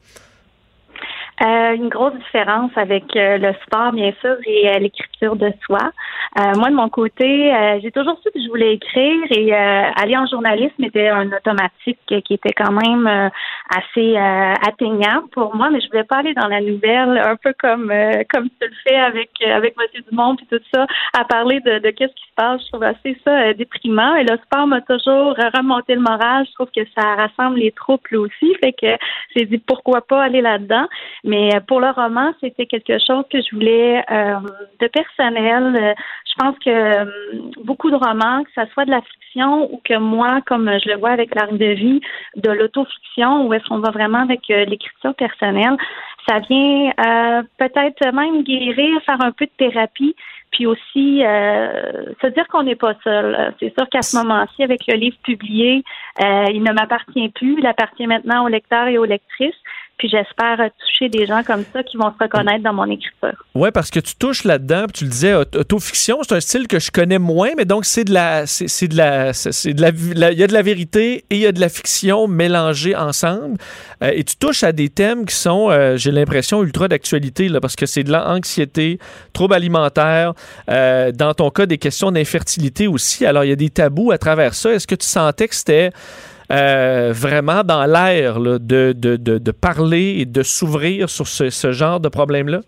Euh, 1.42 1.74
une 1.74 1.90
grosse 1.90 2.14
différence 2.26 2.72
avec 2.76 3.16
euh, 3.16 3.40
le 3.40 3.54
sport, 3.66 3.92
bien 3.94 4.12
sûr, 4.22 4.36
et 4.46 4.70
euh, 4.70 4.78
l'écriture 4.78 5.36
de 5.36 5.52
soi. 5.66 5.92
Euh, 6.38 6.54
moi, 6.56 6.70
de 6.70 6.76
mon 6.76 6.88
côté, 6.88 7.52
euh, 7.52 7.80
j'ai 7.82 7.92
toujours 7.92 8.16
su 8.22 8.30
que 8.32 8.40
je 8.40 8.48
voulais 8.48 8.76
écrire 8.76 9.26
et 9.32 9.52
euh, 9.52 9.84
aller 9.96 10.16
en 10.16 10.28
journalisme 10.28 10.84
était 10.84 11.08
un 11.08 11.28
automatique 11.32 12.00
qui 12.06 12.34
était 12.34 12.54
quand 12.54 12.72
même 12.72 13.32
assez 13.76 14.16
atteignable 14.18 15.28
pour 15.32 15.56
moi, 15.56 15.70
mais 15.72 15.82
je 15.82 15.88
voulais 15.88 16.04
pas 16.04 16.18
aller 16.18 16.34
dans 16.34 16.48
la 16.48 16.62
nouvelle, 16.62 17.18
un 17.18 17.36
peu 17.36 17.54
comme 17.60 17.92
comme 18.32 18.50
tu 18.50 18.68
le 18.68 18.76
fais 18.86 18.96
avec 18.96 19.30
avec 19.42 19.76
Monsieur 19.78 20.04
Dumont 20.10 20.36
puis 20.36 20.46
tout 20.50 20.64
ça, 20.74 20.86
à 21.18 21.26
parler 21.26 21.60
de, 21.62 21.80
de 21.80 21.90
qu'est-ce 21.90 22.14
qui 22.14 22.30
se 22.30 22.36
passe. 22.36 22.62
Je 22.64 22.68
trouve 22.72 22.84
assez 22.84 23.18
ça 23.26 23.54
déprimant. 23.54 24.16
Et 24.16 24.24
le 24.24 24.38
sport 24.46 24.68
m'a 24.68 24.82
toujours 24.82 25.36
remonté 25.56 25.96
le 25.96 26.02
moral. 26.02 26.46
Je 26.48 26.54
trouve 26.54 26.70
que 26.76 26.86
ça 26.96 27.16
rassemble 27.16 27.60
les 27.60 27.72
troupes 27.72 28.08
aussi. 28.14 28.56
Fait 28.62 28.74
que 28.74 28.98
j'ai 29.36 29.46
dit 29.46 29.58
pourquoi 29.58 30.02
pas 30.02 30.24
aller 30.24 30.42
là-dedans. 30.42 30.88
Mais 31.32 31.56
euh, 31.56 31.62
pour 31.66 31.80
le 31.80 31.90
roman, 31.92 32.34
c'était 32.42 32.66
quelque 32.66 32.98
chose 33.08 33.24
que 33.32 33.40
je 33.42 33.56
voulais 33.56 34.04
euh, 34.12 34.36
de 34.82 34.88
personnel. 34.88 35.96
Je 36.28 36.34
pense 36.38 36.60
que 36.60 36.70
euh, 36.70 37.06
beaucoup 37.64 37.90
de 37.90 37.96
romans, 37.96 38.44
que 38.44 38.52
ça 38.54 38.66
soit 38.74 38.84
de 38.84 38.92
la 38.92 39.02
fiction 39.02 39.74
ou 39.74 39.80
que 39.86 39.98
moi, 39.98 40.42
comme 40.46 40.70
je 40.84 40.90
le 40.90 40.98
vois 40.98 41.12
avec 41.12 41.34
l'art 41.34 41.54
de 41.54 41.72
vie, 41.84 42.02
de 42.36 42.52
l'autofiction, 42.52 43.48
où 43.48 43.54
est-ce 43.54 43.66
qu'on 43.70 43.80
va 43.80 43.92
vraiment 43.92 44.24
avec 44.24 44.42
euh, 44.50 44.66
l'écriture 44.66 45.16
personnelle, 45.16 45.78
ça 46.28 46.40
vient 46.50 46.92
peut-être 47.58 48.14
même 48.14 48.44
guérir, 48.44 49.02
faire 49.06 49.22
un 49.22 49.32
peu 49.32 49.46
de 49.46 49.52
thérapie, 49.58 50.16
puis 50.52 50.66
aussi 50.66 51.24
euh, 51.26 52.04
se 52.22 52.28
dire 52.28 52.48
qu'on 52.50 52.64
n'est 52.64 52.76
pas 52.76 52.94
seul. 53.04 53.54
C'est 53.60 53.74
sûr 53.78 53.88
qu'à 53.90 54.02
ce 54.02 54.18
moment-ci, 54.18 54.64
avec 54.64 54.82
le 54.88 54.96
livre 54.96 55.18
publié, 55.24 55.84
euh, 56.22 56.46
il 56.54 56.62
ne 56.62 56.74
m'appartient 56.74 57.30
plus, 57.30 57.56
il 57.58 57.66
appartient 57.66 58.08
maintenant 58.08 58.44
aux 58.46 58.50
lecteurs 58.50 58.88
et 58.88 58.98
aux 58.98 59.06
lectrices. 59.06 59.56
Puis 59.98 60.10
j'espère 60.10 60.60
euh, 60.60 60.70
toucher 60.80 61.10
des 61.10 61.28
gens 61.28 61.44
comme 61.44 61.64
ça 61.72 61.84
qui 61.84 61.96
vont 61.96 62.12
se 62.12 62.24
reconnaître 62.24 62.64
dans 62.64 62.74
mon 62.74 62.90
écriture. 62.90 63.38
Ouais, 63.54 63.70
parce 63.70 63.92
que 63.92 64.00
tu 64.00 64.16
touches 64.16 64.46
là-dedans, 64.46 64.88
tu 64.92 65.04
le 65.04 65.12
disais, 65.12 65.36
aut- 65.36 65.56
autofiction, 65.56 66.18
c'est 66.24 66.34
un 66.34 66.40
style 66.40 66.68
que 66.68 66.80
je 66.80 66.90
connais 66.90 67.20
moins, 67.20 67.50
mais 67.56 67.66
donc 67.66 67.86
c'est 67.86 68.04
de 68.06 68.12
la, 68.12 68.48
c'est 68.48 68.88
de 68.88 68.98
la, 68.98 69.30
il 69.30 70.40
y 70.40 70.44
a 70.44 70.48
de 70.48 70.54
la 70.54 70.62
vérité 70.64 71.24
et 71.30 71.36
il 71.36 71.38
y 71.38 71.46
a 71.46 71.52
de 71.52 71.60
la 71.60 71.70
fiction 71.70 72.28
mélangées 72.28 72.96
ensemble. 72.96 73.58
Euh, 74.04 74.10
et 74.12 74.24
tu 74.24 74.38
touches 74.38 74.64
à 74.64 74.72
des 74.72 74.90
thèmes 74.90 75.28
qui 75.28 75.36
sont, 75.36 75.70
euh, 75.70 75.98
j'ai 75.98 76.10
l'impression, 76.10 76.64
ultra 76.64 76.88
d'actualité, 76.88 77.48
parce 77.62 77.76
que 77.76 77.86
c'est 77.86 78.04
de 78.04 78.12
l'anxiété, 78.12 78.98
troubles 79.34 79.54
alimentaires, 79.54 80.34
euh, 80.70 81.12
dans 81.12 81.34
ton 81.34 81.50
cas, 81.50 81.66
des 81.66 81.78
questions 81.78 82.12
d'infertilité 82.12 82.88
aussi. 82.88 83.26
Alors, 83.26 83.44
il 83.44 83.50
y 83.50 83.54
a 83.54 83.56
des 83.56 83.70
tabous 83.70 84.12
à 84.12 84.18
travers 84.18 84.54
ça. 84.54 84.72
Est-ce 84.72 84.88
que 84.88 84.96
tu 84.96 85.08
sentais 85.08 85.48
que 85.48 85.56
c'était 85.56 85.92
euh, 86.52 87.12
vraiment 87.14 87.64
dans 87.64 87.86
l'air 87.86 88.40
de, 88.40 88.58
de, 88.58 89.16
de, 89.16 89.52
parler 89.52 90.18
et 90.20 90.26
de 90.26 90.44
s'ouvrir 90.44 91.10
sur 91.10 91.28
ce 91.28 91.72
genre 91.72 92.00
de 92.00 92.10
problème-là? 92.10 92.62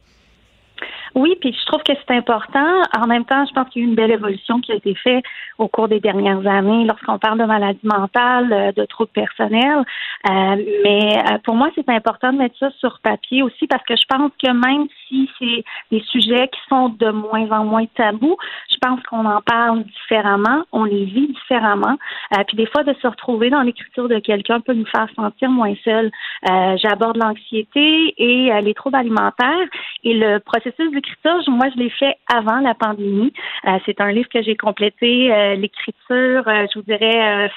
Oui, 1.15 1.35
puis 1.39 1.53
je 1.53 1.65
trouve 1.65 1.83
que 1.83 1.93
c'est 1.93 2.15
important. 2.15 2.81
En 2.97 3.05
même 3.07 3.25
temps, 3.25 3.45
je 3.45 3.53
pense 3.53 3.69
qu'il 3.69 3.81
y 3.81 3.85
a 3.85 3.87
eu 3.87 3.89
une 3.89 3.95
belle 3.95 4.11
évolution 4.11 4.59
qui 4.61 4.71
a 4.71 4.75
été 4.75 4.95
faite 4.95 5.23
au 5.59 5.67
cours 5.67 5.87
des 5.87 5.99
dernières 5.99 6.45
années 6.47 6.85
lorsqu'on 6.85 7.19
parle 7.19 7.39
de 7.39 7.45
maladie 7.45 7.79
mentale, 7.83 8.51
euh, 8.51 8.71
de 8.71 8.85
troubles 8.85 9.11
personnels. 9.11 9.83
Euh, 10.29 10.55
mais 10.83 11.17
euh, 11.17 11.37
pour 11.43 11.55
moi, 11.55 11.69
c'est 11.75 11.87
important 11.89 12.33
de 12.33 12.39
mettre 12.39 12.57
ça 12.57 12.71
sur 12.79 12.99
papier 13.03 13.43
aussi 13.43 13.67
parce 13.67 13.83
que 13.83 13.95
je 13.95 14.05
pense 14.09 14.31
que 14.43 14.51
même 14.51 14.87
si 15.07 15.29
c'est 15.37 15.63
des 15.91 16.01
sujets 16.09 16.47
qui 16.47 16.59
sont 16.67 16.89
de 16.89 17.09
moins 17.11 17.49
en 17.51 17.63
moins 17.63 17.85
tabous, 17.95 18.37
je 18.71 18.77
pense 18.81 19.01
qu'on 19.03 19.25
en 19.25 19.41
parle 19.41 19.83
différemment, 19.83 20.63
on 20.71 20.83
les 20.83 21.05
vit 21.05 21.27
différemment. 21.27 21.97
Euh, 22.33 22.43
puis 22.47 22.57
des 22.57 22.65
fois, 22.65 22.83
de 22.83 22.93
se 23.01 23.07
retrouver 23.07 23.49
dans 23.49 23.61
l'écriture 23.61 24.07
de 24.07 24.19
quelqu'un 24.19 24.59
peut 24.59 24.73
nous 24.73 24.85
faire 24.85 25.07
sentir 25.15 25.49
moins 25.49 25.73
seul. 25.83 26.11
Euh, 26.49 26.77
J'aborde 26.77 27.17
l'anxiété 27.17 28.13
et 28.17 28.51
euh, 28.51 28.61
les 28.61 28.73
troubles 28.73 28.97
alimentaires 28.97 29.67
et 30.03 30.13
le 30.13 30.39
processus 30.39 30.91
d'écriture, 31.03 31.41
je- 31.45 31.51
moi, 31.51 31.67
je 31.75 31.79
l'ai 31.79 31.89
fait 31.89 32.15
avant 32.33 32.59
la 32.59 32.73
pandémie. 32.73 33.33
Euh, 33.67 33.77
c'est 33.85 33.99
un 34.01 34.11
livre 34.11 34.29
que 34.29 34.41
j'ai 34.41 34.55
complété, 34.55 35.31
euh, 35.31 35.55
l'écriture, 35.55 36.47
euh, 36.47 36.65
je 36.73 36.79
vous 36.79 36.85
dirais, 36.85 37.49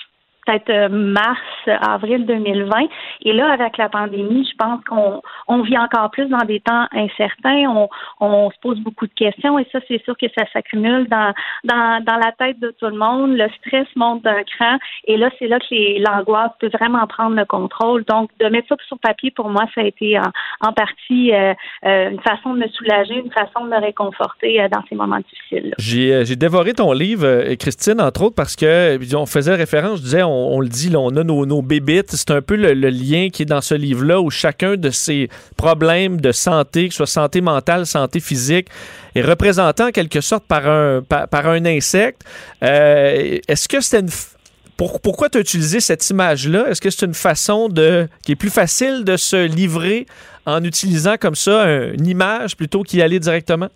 peut-être 0.47 0.70
euh, 0.70 0.89
mars, 0.89 1.40
avril 1.66 2.24
2020. 2.27 2.86
Et 3.23 3.32
là, 3.32 3.52
avec 3.52 3.77
la 3.77 3.89
pandémie, 3.89 4.48
je 4.51 4.56
pense 4.56 4.82
qu'on 4.85 5.20
on 5.48 5.62
vit 5.62 5.78
encore 5.78 6.10
plus 6.10 6.27
dans 6.28 6.44
des 6.47 6.60
temps 6.60 6.86
incertains. 6.93 7.66
On, 7.68 7.89
on 8.20 8.51
se 8.51 8.56
pose 8.62 8.78
beaucoup 8.81 9.06
de 9.06 9.14
questions 9.14 9.59
et 9.59 9.66
ça, 9.73 9.81
c'est 9.89 10.02
sûr 10.05 10.16
que 10.16 10.27
ça 10.36 10.44
s'accumule 10.52 11.09
dans, 11.09 11.32
dans, 11.64 12.02
dans 12.05 12.16
la 12.16 12.32
tête 12.32 12.59
de 12.60 12.74
tout 12.78 12.86
le 12.86 12.97
monde. 12.97 13.36
Le 13.36 13.48
stress 13.59 13.86
monte 13.97 14.23
d'un 14.23 14.43
cran 14.44 14.78
et 15.06 15.16
là, 15.16 15.31
c'est 15.39 15.48
là 15.48 15.59
que 15.59 16.02
l'angoisse 16.02 16.52
peut 16.60 16.70
vraiment 16.73 17.06
prendre 17.06 17.36
le 17.36 17.44
contrôle. 17.44 18.05
Donc, 18.05 18.31
de 18.40 18.47
mettre 18.47 18.68
ça 18.68 18.77
sur 18.86 18.98
papier, 18.98 19.31
pour 19.31 19.51
moi, 19.51 19.64
ça 19.74 19.81
a 19.81 19.85
été 19.85 20.18
en, 20.18 20.31
en 20.60 20.73
partie 20.73 21.32
euh, 21.32 21.55
euh, 21.85 22.10
une 22.10 22.20
façon 22.20 22.55
de 22.55 22.60
me 22.60 22.68
soulager, 22.68 23.14
une 23.14 23.31
façon 23.31 23.64
de 23.64 23.70
me 23.70 23.81
réconforter 23.81 24.60
euh, 24.60 24.68
dans 24.68 24.82
ces 24.89 24.94
moments 24.94 25.18
difficiles. 25.18 25.74
J'ai 25.78 26.14
euh, 26.14 26.24
j'ai 26.24 26.36
dévoré 26.36 26.73
ton 26.73 26.93
livre, 26.93 27.55
Christine, 27.55 28.01
entre 28.01 28.23
autres, 28.23 28.35
parce 28.35 28.56
que 28.56 28.98
on 29.16 29.27
faisait 29.27 29.55
référence, 29.55 29.98
je 29.98 30.02
disais, 30.02 30.23
on 30.36 30.60
le 30.60 30.68
dit, 30.68 30.90
on 30.96 31.14
a 31.16 31.24
nos, 31.24 31.62
bébites. 31.62 32.12
C'est 32.12 32.30
un 32.30 32.42
peu 32.42 32.56
le, 32.56 32.72
lien 32.90 33.28
qui 33.30 33.42
est 33.42 33.46
dans 33.46 33.60
ce 33.60 33.74
livre-là 33.74 34.20
où 34.20 34.30
chacun 34.30 34.76
de 34.76 34.90
ces 34.90 35.28
problèmes 35.56 36.20
de 36.20 36.32
santé, 36.32 36.88
que 36.88 36.94
ce 36.94 36.98
soit 36.98 37.06
santé 37.06 37.40
mentale, 37.40 37.86
santé 37.86 38.20
physique, 38.20 38.68
est 39.14 39.22
représenté 39.22 39.82
en 39.82 39.90
quelque 39.90 40.20
sorte 40.20 40.44
par 40.44 40.66
un, 40.68 41.64
insecte. 41.64 42.22
Euh, 42.62 43.38
Est-ce 43.48 43.68
que 43.68 43.80
c'était 43.80 44.00
une. 44.00 44.10
pour- 44.76 45.00
pourquoi 45.00 45.28
tu 45.28 45.38
as 45.38 45.40
utilisé 45.40 45.80
cette 45.80 46.08
image-là? 46.10 46.66
Est-ce 46.68 46.80
que 46.80 46.90
c'est 46.90 47.06
une 47.06 47.14
façon 47.14 47.68
de 47.68 48.08
qui 48.24 48.32
est 48.32 48.36
plus 48.36 48.50
facile 48.50 49.04
de 49.04 49.16
se 49.16 49.46
livrer 49.46 50.06
en 50.44 50.62
utilisant 50.62 51.16
comme 51.18 51.34
ça 51.34 51.62
un- 51.62 51.92
une 51.92 52.06
image 52.06 52.56
plutôt 52.56 52.82
qu'y 52.82 53.00
aller 53.02 53.18
directement? 53.18 53.68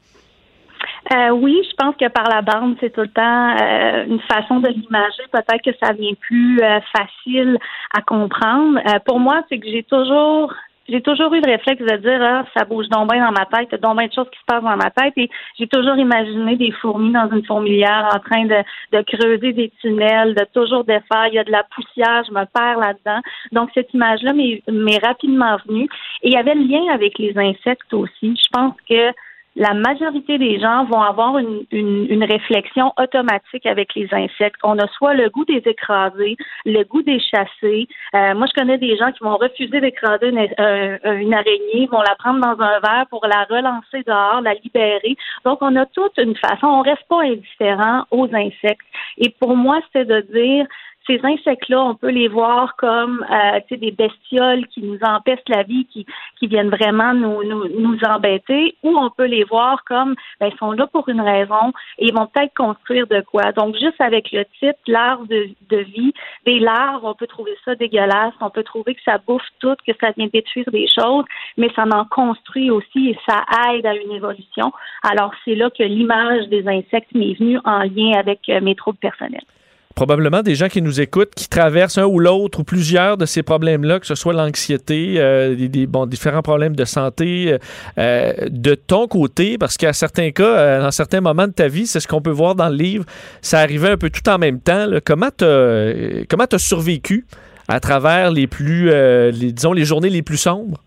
Euh, 1.13 1.31
oui, 1.31 1.61
je 1.69 1.75
pense 1.77 1.97
que 1.97 2.09
par 2.09 2.29
la 2.29 2.41
bande, 2.41 2.77
c'est 2.79 2.91
tout 2.91 3.01
le 3.01 3.09
temps 3.09 3.57
euh, 3.61 4.05
une 4.07 4.21
façon 4.21 4.61
de 4.61 4.69
l'imager. 4.69 5.23
Peut-être 5.33 5.63
que 5.63 5.77
ça 5.83 5.93
vient 5.93 6.15
plus 6.21 6.61
euh, 6.63 6.79
facile 6.97 7.59
à 7.93 8.01
comprendre. 8.01 8.79
Euh, 8.79 9.01
pour 9.05 9.19
moi, 9.19 9.43
c'est 9.49 9.59
que 9.59 9.67
j'ai 9.67 9.83
toujours 9.83 10.55
j'ai 10.89 11.03
toujours 11.03 11.33
eu 11.35 11.41
le 11.41 11.51
réflexe 11.53 11.81
de 11.81 11.97
dire 11.99 12.21
ah, 12.21 12.45
ça 12.57 12.65
bouge 12.65 12.89
donc 12.89 13.13
bien 13.13 13.25
dans 13.25 13.33
ma 13.33 13.47
tête, 13.47 13.81
donc 13.81 13.97
bien 13.97 14.09
de 14.09 14.13
choses 14.13 14.29
qui 14.31 14.39
se 14.39 14.45
passent 14.45 14.63
dans 14.63 14.77
ma 14.77 14.91
tête. 14.91 15.13
Et 15.17 15.29
j'ai 15.59 15.69
toujours 15.69 15.97
imaginé 15.97 16.57
des 16.57 16.73
fourmis 16.73 17.13
dans 17.13 17.29
une 17.31 17.45
fourmilière 17.45 18.09
en 18.13 18.19
train 18.19 18.45
de, 18.45 18.63
de 18.93 19.03
creuser 19.03 19.53
des 19.53 19.71
tunnels, 19.81 20.35
de 20.35 20.45
toujours 20.53 20.85
défaire. 20.85 21.27
Il 21.29 21.35
y 21.35 21.39
a 21.39 21.45
de 21.45 21.53
la 21.53 21.65
poussière, 21.75 22.25
je 22.27 22.33
me 22.33 22.45
perds 22.45 22.79
là-dedans. 22.79 23.21
Donc 23.53 23.71
cette 23.75 23.93
image-là 23.95 24.33
m'est 24.33 24.99
rapidement 25.05 25.57
venue. 25.67 25.89
Et 26.23 26.29
il 26.29 26.33
y 26.33 26.37
avait 26.37 26.55
le 26.55 26.65
lien 26.65 26.93
avec 26.93 27.19
les 27.19 27.37
insectes 27.39 27.95
aussi. 27.95 28.37
Je 28.37 28.49
pense 28.53 28.75
que 28.89 29.13
la 29.61 29.75
majorité 29.75 30.39
des 30.39 30.59
gens 30.59 30.87
vont 30.87 31.03
avoir 31.03 31.37
une, 31.37 31.67
une, 31.71 32.25
réflexion 32.25 32.95
automatique 32.99 33.67
avec 33.67 33.95
les 33.95 34.09
insectes. 34.11 34.59
On 34.63 34.79
a 34.79 34.89
soit 34.89 35.13
le 35.13 35.29
goût 35.29 35.45
des 35.45 35.63
écraser, 35.67 36.39
le 36.65 36.83
goût 36.85 37.03
des 37.03 37.21
chasser. 37.21 37.87
Euh, 38.15 38.35
moi, 38.35 38.47
je 38.47 38.59
connais 38.59 38.79
des 38.79 38.97
gens 38.97 39.13
qui 39.13 39.23
vont 39.23 39.37
refuser 39.37 39.83
d'écraser 39.83 40.29
une, 40.29 40.39
une 40.39 41.35
araignée, 41.35 41.89
vont 41.93 42.01
la 42.01 42.15
prendre 42.19 42.41
dans 42.41 42.59
un 42.65 42.81
verre 42.81 43.05
pour 43.11 43.27
la 43.27 43.45
relancer 43.45 44.03
dehors, 44.07 44.41
la 44.41 44.55
libérer. 44.55 45.15
Donc, 45.45 45.59
on 45.61 45.77
a 45.77 45.85
toute 45.85 46.17
une 46.17 46.37
façon. 46.37 46.67
On 46.67 46.81
reste 46.81 47.07
pas 47.11 47.21
indifférent 47.21 48.05
aux 48.11 48.29
insectes. 48.35 48.87
Et 49.19 49.29
pour 49.29 49.57
moi, 49.57 49.81
c'est 49.93 50.07
de 50.07 50.21
dire 50.33 50.67
ces 51.11 51.21
insectes-là, 51.25 51.83
on 51.83 51.95
peut 51.95 52.11
les 52.11 52.29
voir 52.29 52.77
comme 52.77 53.25
euh, 53.29 53.61
des 53.71 53.91
bestioles 53.91 54.67
qui 54.69 54.83
nous 54.83 54.99
empêchent 55.03 55.39
la 55.49 55.65
vie, 55.65 55.87
qui, 55.87 56.07
viennent 56.43 56.71
vraiment 56.71 57.15
nous 57.15 57.99
embêter, 58.09 58.75
ou 58.83 58.97
on 58.97 59.11
peut 59.11 59.27
les 59.27 59.45
voir 59.45 59.85
comme 59.85 60.15
ben, 60.41 60.51
ils 60.53 60.59
sont 60.59 60.73
là 60.73 60.87
pour 60.87 61.09
une 61.09 61.21
raison 61.21 61.73
et 61.99 62.07
ils 62.07 62.15
vont 62.15 62.27
peut-être 62.27 62.55
construire 62.55 63.07
de 63.07 63.21
quoi. 63.21 63.53
Donc, 63.53 63.75
juste 63.77 64.01
avec 64.01 64.33
le 64.33 64.45
titre, 64.59 64.79
l'art 64.87 65.21
de, 65.27 65.49
de 65.69 65.77
vie, 65.79 66.13
des 66.45 66.59
larves, 66.59 67.05
on 67.05 67.15
peut 67.15 67.27
trouver 67.27 67.57
ça 67.65 67.75
dégueulasse, 67.75 68.35
on 68.41 68.51
peut 68.51 68.65
trouver 68.65 68.95
que 68.95 69.03
ça 69.05 69.19
bouffe 69.19 69.47
tout, 69.61 69.77
que 69.87 69.93
ça 70.01 70.11
vient 70.17 70.29
détruire 70.33 70.71
des 70.73 70.89
choses, 70.89 71.25
mais 71.57 71.71
ça 71.77 71.85
en 71.93 72.05
construit 72.05 72.71
aussi 72.71 73.11
et 73.11 73.19
ça 73.29 73.45
aide 73.69 73.87
à 73.87 73.95
une 73.95 74.13
évolution. 74.13 74.73
Alors, 75.03 75.33
c'est 75.45 75.55
là 75.55 75.71
que 75.71 75.83
l'image 75.83 76.49
des 76.49 76.67
insectes 76.67 77.15
m'est 77.15 77.35
venue 77.35 77.59
en 77.65 77.81
lien 77.81 78.19
avec 78.19 78.49
euh, 78.49 78.61
mes 78.61 78.75
troubles 78.75 78.99
personnels 78.99 79.45
probablement 80.01 80.41
des 80.41 80.55
gens 80.55 80.69
qui 80.69 80.81
nous 80.81 81.03
écoutent 81.03 81.35
qui 81.35 81.47
traversent 81.47 81.99
un 81.99 82.07
ou 82.07 82.21
l'autre 82.21 82.61
ou 82.61 82.65
plusieurs 82.65 83.19
de 83.19 83.27
ces 83.27 83.43
problèmes-là, 83.43 84.01
que 84.01 84.07
ce 84.07 84.15
soit 84.15 84.33
l'anxiété, 84.33 85.17
euh, 85.19 85.55
des, 85.55 85.87
différents 86.07 86.41
problèmes 86.41 86.75
de 86.75 86.87
santé, 86.87 87.59
euh, 87.99 88.33
de 88.49 88.75
ton 88.75 89.07
côté, 89.09 89.59
parce 89.59 89.77
qu'à 89.77 89.93
certains 89.93 90.31
cas, 90.31 90.57
euh, 90.57 90.81
dans 90.81 90.91
certains 90.91 91.21
moments 91.21 91.49
de 91.49 91.53
ta 91.53 91.69
vie, 91.69 91.87
c'est 91.87 92.01
ce 92.01 92.09
qu'on 92.09 92.23
peut 92.23 92.31
voir 92.31 92.55
dans 92.55 92.71
le 92.71 92.77
livre, 92.77 93.05
ça 93.43 93.59
arrivait 93.59 93.91
un 93.91 93.99
peu 93.99 94.09
tout 94.09 94.27
en 94.31 94.39
même 94.39 94.59
temps. 94.59 94.87
Comment 95.05 95.29
tu 95.37 95.45
as, 95.45 96.59
survécu 96.59 97.27
à 97.69 97.79
travers 97.79 98.31
les 98.31 98.47
plus, 98.47 98.91
disons, 99.35 99.75
les 99.75 99.85
journées 99.85 100.09
les 100.09 100.23
plus 100.23 100.39
sombres? 100.39 100.79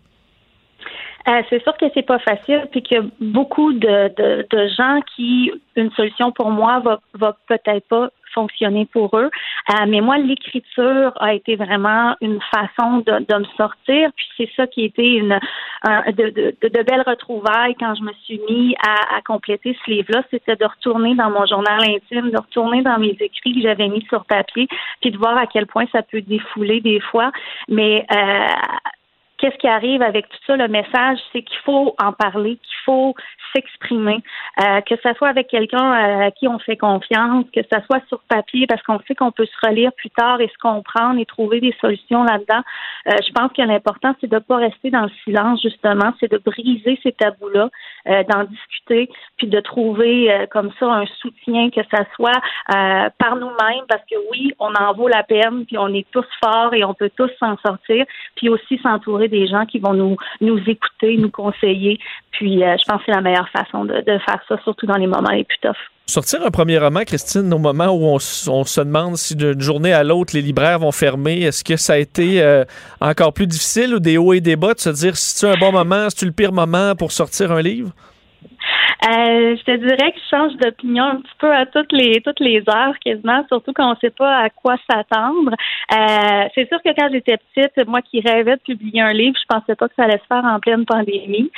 c'est 1.48 1.62
sûr 1.62 1.74
que 1.78 1.86
c'est 1.94 2.06
pas 2.06 2.18
facile, 2.18 2.66
puis 2.72 2.82
que 2.82 2.96
beaucoup 3.20 3.72
de, 3.72 4.08
de, 4.14 4.46
de, 4.50 4.68
gens 4.76 5.00
qui 5.14 5.52
une 5.74 5.90
solution 5.92 6.32
pour 6.32 6.50
moi 6.50 6.80
va, 6.80 7.00
va 7.14 7.34
peut-être 7.48 7.88
pas 7.88 8.10
fonctionner 8.34 8.86
pour 8.86 9.16
eux. 9.18 9.30
Euh, 9.70 9.86
mais 9.88 10.00
moi, 10.00 10.18
l'écriture 10.18 11.12
a 11.20 11.34
été 11.34 11.56
vraiment 11.56 12.14
une 12.20 12.40
façon 12.50 12.98
de, 12.98 13.38
me 13.38 13.44
sortir. 13.56 14.10
Puis 14.16 14.26
c'est 14.36 14.50
ça 14.56 14.66
qui 14.66 14.82
a 14.82 14.84
été 14.86 15.14
une, 15.14 15.38
de, 15.84 16.30
de, 16.30 16.68
de, 16.68 16.82
belles 16.82 17.04
retrouvailles 17.06 17.74
quand 17.78 17.94
je 17.94 18.02
me 18.02 18.12
suis 18.24 18.40
mis 18.48 18.74
à, 18.86 19.16
à 19.16 19.20
compléter 19.22 19.76
ce 19.84 19.90
livre-là. 19.90 20.22
C'était 20.30 20.56
de 20.56 20.64
retourner 20.64 21.14
dans 21.14 21.30
mon 21.30 21.46
journal 21.46 21.80
intime, 21.82 22.30
de 22.30 22.38
retourner 22.38 22.82
dans 22.82 22.98
mes 22.98 23.16
écrits 23.20 23.54
que 23.54 23.62
j'avais 23.62 23.88
mis 23.88 24.04
sur 24.08 24.24
papier, 24.24 24.68
puis 25.00 25.10
de 25.10 25.18
voir 25.18 25.36
à 25.36 25.46
quel 25.46 25.66
point 25.66 25.86
ça 25.92 26.02
peut 26.02 26.20
défouler 26.20 26.80
des 26.80 27.00
fois. 27.00 27.30
Mais 27.68 28.04
euh, 28.12 28.46
qu'est-ce 29.44 29.58
qui 29.58 29.68
arrive 29.68 30.00
avec 30.00 30.26
tout 30.30 30.38
ça? 30.46 30.56
Le 30.56 30.68
message, 30.68 31.18
c'est 31.30 31.42
qu'il 31.42 31.58
faut 31.66 31.94
en 32.02 32.12
parler, 32.12 32.56
qu'il 32.56 32.78
faut 32.86 33.14
s'exprimer, 33.54 34.22
euh, 34.60 34.80
que 34.80 34.94
ce 35.02 35.12
soit 35.14 35.28
avec 35.28 35.48
quelqu'un 35.48 35.92
euh, 35.92 36.26
à 36.26 36.30
qui 36.30 36.48
on 36.48 36.58
fait 36.58 36.78
confiance, 36.78 37.44
que 37.54 37.60
ce 37.60 37.80
soit 37.86 38.00
sur 38.08 38.20
papier, 38.28 38.66
parce 38.66 38.82
qu'on 38.82 38.98
sait 39.06 39.14
qu'on 39.14 39.32
peut 39.32 39.44
se 39.44 39.66
relire 39.66 39.92
plus 39.92 40.08
tard 40.10 40.40
et 40.40 40.48
se 40.48 40.58
comprendre 40.58 41.20
et 41.20 41.26
trouver 41.26 41.60
des 41.60 41.74
solutions 41.78 42.24
là-dedans. 42.24 42.62
Euh, 43.08 43.16
je 43.26 43.32
pense 43.32 43.52
que 43.52 43.60
l'important, 43.60 44.14
c'est 44.20 44.30
de 44.30 44.34
ne 44.34 44.40
pas 44.40 44.56
rester 44.56 44.90
dans 44.90 45.02
le 45.02 45.12
silence, 45.24 45.60
justement, 45.62 46.14
c'est 46.20 46.30
de 46.30 46.38
briser 46.38 46.98
ces 47.02 47.12
tabous-là, 47.12 47.68
d'en 48.06 48.44
discuter, 48.44 49.08
puis 49.38 49.46
de 49.46 49.60
trouver 49.60 50.46
comme 50.50 50.70
ça 50.78 50.86
un 50.86 51.06
soutien, 51.06 51.70
que 51.70 51.80
ça 51.90 52.04
soit 52.14 52.40
par 53.18 53.36
nous-mêmes, 53.36 53.84
parce 53.88 54.02
que 54.10 54.16
oui, 54.30 54.52
on 54.58 54.72
en 54.74 54.92
vaut 54.92 55.08
la 55.08 55.22
peine, 55.22 55.64
puis 55.66 55.78
on 55.78 55.88
est 55.88 56.06
tous 56.10 56.26
forts 56.42 56.74
et 56.74 56.84
on 56.84 56.94
peut 56.94 57.10
tous 57.16 57.30
s'en 57.38 57.56
sortir, 57.64 58.04
puis 58.36 58.48
aussi 58.48 58.78
s'entourer 58.78 59.28
des 59.34 59.46
gens 59.46 59.66
qui 59.66 59.78
vont 59.78 59.94
nous, 59.94 60.16
nous 60.40 60.58
écouter, 60.66 61.16
nous 61.16 61.30
conseiller. 61.30 61.98
Puis 62.30 62.60
je 62.60 62.84
pense 62.86 62.98
que 62.98 63.04
c'est 63.06 63.12
la 63.12 63.20
meilleure 63.20 63.48
façon 63.50 63.84
de, 63.84 64.02
faire 64.04 64.40
ça, 64.48 64.56
surtout 64.64 64.86
dans 64.86 64.96
les 64.96 65.06
moments 65.06 65.30
les 65.30 65.44
plus 65.44 65.58
toughs. 65.60 65.76
Sortir 66.06 66.44
un 66.44 66.50
premier 66.50 66.78
roman, 66.78 67.00
Christine, 67.06 67.52
au 67.54 67.58
moment 67.58 67.88
où 67.88 68.04
on, 68.04 68.18
se 68.18 68.80
demande 68.80 69.16
si 69.16 69.36
d'une 69.36 69.60
journée 69.60 69.92
à 69.92 70.04
l'autre, 70.04 70.34
les 70.34 70.42
libraires 70.42 70.78
vont 70.78 70.92
fermer, 70.92 71.42
est-ce 71.42 71.64
que 71.64 71.76
ça 71.76 71.94
a 71.94 71.96
été 71.96 72.42
euh, 72.42 72.64
encore 73.00 73.32
plus 73.32 73.46
difficile 73.46 73.94
ou 73.94 74.00
des 74.00 74.18
hauts 74.18 74.34
et 74.34 74.40
des 74.40 74.56
bas 74.56 74.74
de 74.74 74.80
se 74.80 74.90
dire 74.90 75.16
si 75.16 75.38
c'est 75.38 75.48
un 75.48 75.56
bon 75.56 75.72
moment, 75.72 76.10
si 76.10 76.18
c'est 76.18 76.26
le 76.26 76.32
pire 76.32 76.52
moment 76.52 76.94
pour 76.94 77.10
sortir 77.10 77.52
un 77.52 77.62
livre? 77.62 77.90
Euh, 79.06 79.56
je 79.56 79.62
te 79.64 79.76
dirais 79.76 80.12
que 80.12 80.18
je 80.18 80.36
change 80.36 80.56
d'opinion 80.56 81.04
un 81.04 81.16
petit 81.16 81.36
peu 81.38 81.52
à 81.52 81.66
toutes 81.66 81.92
les 81.92 82.20
toutes 82.22 82.40
les 82.40 82.62
heures 82.68 82.98
quasiment, 83.04 83.44
surtout 83.48 83.72
quand 83.74 83.86
on 83.86 83.90
ne 83.90 83.98
sait 84.00 84.10
pas 84.10 84.38
à 84.38 84.50
quoi 84.50 84.76
s'attendre. 84.90 85.52
Euh, 85.92 86.48
c'est 86.54 86.68
sûr 86.68 86.80
que 86.82 86.90
quand 86.96 87.08
j'étais 87.12 87.36
petite, 87.36 87.86
moi 87.86 88.00
qui 88.02 88.20
rêvais 88.20 88.56
de 88.56 88.62
publier 88.62 89.02
un 89.02 89.12
livre, 89.12 89.36
je 89.38 89.46
pensais 89.46 89.74
pas 89.74 89.88
que 89.88 89.94
ça 89.94 90.04
allait 90.04 90.18
se 90.18 90.26
faire 90.26 90.44
en 90.44 90.58
pleine 90.58 90.86
pandémie. 90.86 91.50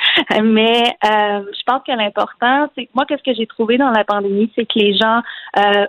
Mais 0.43 0.83
euh, 1.05 1.41
je 1.57 1.63
pense 1.65 1.81
que 1.87 1.91
l'important, 1.91 2.69
c'est 2.75 2.89
moi, 2.93 3.05
qu'est-ce 3.07 3.23
que 3.23 3.33
j'ai 3.33 3.47
trouvé 3.47 3.77
dans 3.77 3.91
la 3.91 4.03
pandémie, 4.03 4.51
c'est 4.55 4.65
que 4.65 4.79
les 4.79 4.97
gens 4.97 5.21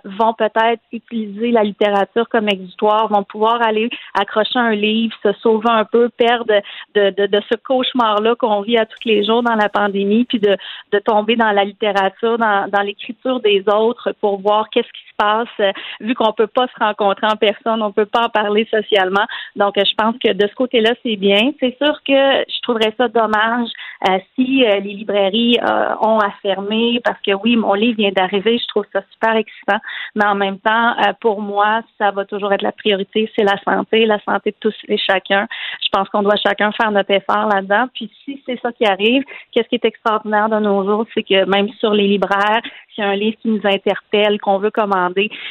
vont 0.05 0.33
peut-être 0.35 0.81
utiliser 0.93 1.51
la 1.51 1.63
littérature 1.63 2.29
comme 2.29 2.49
exutoire, 2.49 3.09
vont 3.09 3.23
pouvoir 3.23 3.61
aller 3.63 3.91
accrocher 4.15 4.59
un 4.59 4.75
livre, 4.75 5.15
se 5.23 5.33
sauver 5.41 5.71
un 5.71 5.85
peu, 5.85 6.09
perdre 6.09 6.47
de, 6.95 7.11
de, 7.11 7.27
de 7.27 7.41
ce 7.51 7.57
cauchemar-là 7.57 8.35
qu'on 8.37 8.63
vit 8.63 8.79
à 8.79 8.87
tous 8.87 9.05
les 9.05 9.25
jours 9.25 9.43
dans 9.43 9.55
la 9.55 9.69
pandémie, 9.69 10.25
puis 10.25 10.39
de, 10.39 10.57
de 10.93 10.99
tomber 11.09 11.37
dans 11.37 11.53
la 11.53 11.65
littérature, 11.65 12.37
dans, 12.37 12.83
l'écriture 12.85 13.41
des 13.41 13.65
autres 13.67 14.13
pour 14.21 14.41
voir 14.41 14.69
qu'est-ce 14.71 14.89
qui 14.89 15.08
euh, 15.21 15.73
vu 16.01 16.15
qu'on 16.15 16.33
peut 16.33 16.47
pas 16.47 16.67
se 16.69 16.85
rencontrer 16.85 17.27
en 17.27 17.37
personne, 17.37 17.83
on 17.83 17.93
peut 17.93 18.07
pas 18.07 18.27
en 18.27 18.29
parler 18.29 18.67
socialement. 18.71 19.27
Donc, 19.57 19.77
euh, 19.77 19.83
je 19.85 19.95
pense 19.97 20.15
que 20.23 20.33
de 20.33 20.47
ce 20.47 20.55
côté-là, 20.55 20.93
c'est 21.03 21.17
bien. 21.17 21.53
C'est 21.61 21.77
sûr 21.79 22.01
que 22.07 22.45
je 22.49 22.61
trouverais 22.63 22.95
ça 22.97 23.09
dommage 23.09 23.69
euh, 24.09 24.19
si 24.35 24.59
les 24.61 24.81
librairies 24.81 25.59
ont 26.01 26.19
à 26.19 26.31
fermer, 26.43 27.01
parce 27.05 27.21
que 27.23 27.33
oui, 27.33 27.57
mon 27.57 27.75
livre 27.75 27.97
vient 27.99 28.13
d'arriver, 28.13 28.59
je 28.59 28.67
trouve 28.69 28.85
ça 28.93 29.03
super 29.13 29.37
excitant, 29.37 29.79
mais 30.15 30.25
en 30.25 30.35
même 30.35 30.59
temps, 30.59 30.95
pour 31.21 31.43
moi, 31.43 31.83
ça 31.99 32.11
va 32.11 32.25
toujours 32.25 32.53
être 32.53 32.63
la 32.63 32.73
priorité, 32.73 33.31
c'est 33.37 33.45
la 33.45 33.59
santé, 33.65 34.07
la 34.07 34.21
santé 34.21 34.51
de 34.51 34.57
tous 34.61 34.75
et 34.89 34.99
chacun. 34.99 35.47
Je 35.83 35.89
pense 35.91 36.09
qu'on 36.11 36.23
doit 36.23 36.37
chacun 36.37 36.71
faire 36.73 36.91
notre 36.91 37.11
effort 37.11 37.49
là-dedans. 37.49 37.87
Puis 37.95 38.11
si 38.25 38.41
c'est 38.47 38.61
ça 38.61 38.73
qui 38.73 38.87
arrive, 38.87 39.25
qu'est-ce 39.53 39.69
qui 39.69 39.77
est 39.77 39.85
extraordinaire 39.85 40.49
de 40.49 40.59
nos 40.59 40.85
jours, 40.85 41.07
c'est 41.15 41.23
que 41.23 41.45
même 41.47 41.69
sur 41.81 41.93
les 41.93 42.07
libraires, 42.07 42.61
s'il 42.95 43.05
y 43.05 43.07
a 43.07 43.11
un 43.11 43.17
livre 43.17 43.37
qui 43.41 43.49
nous 43.49 43.61
interpelle, 43.65 44.41
qu'on 44.41 44.59
veut 44.59 44.71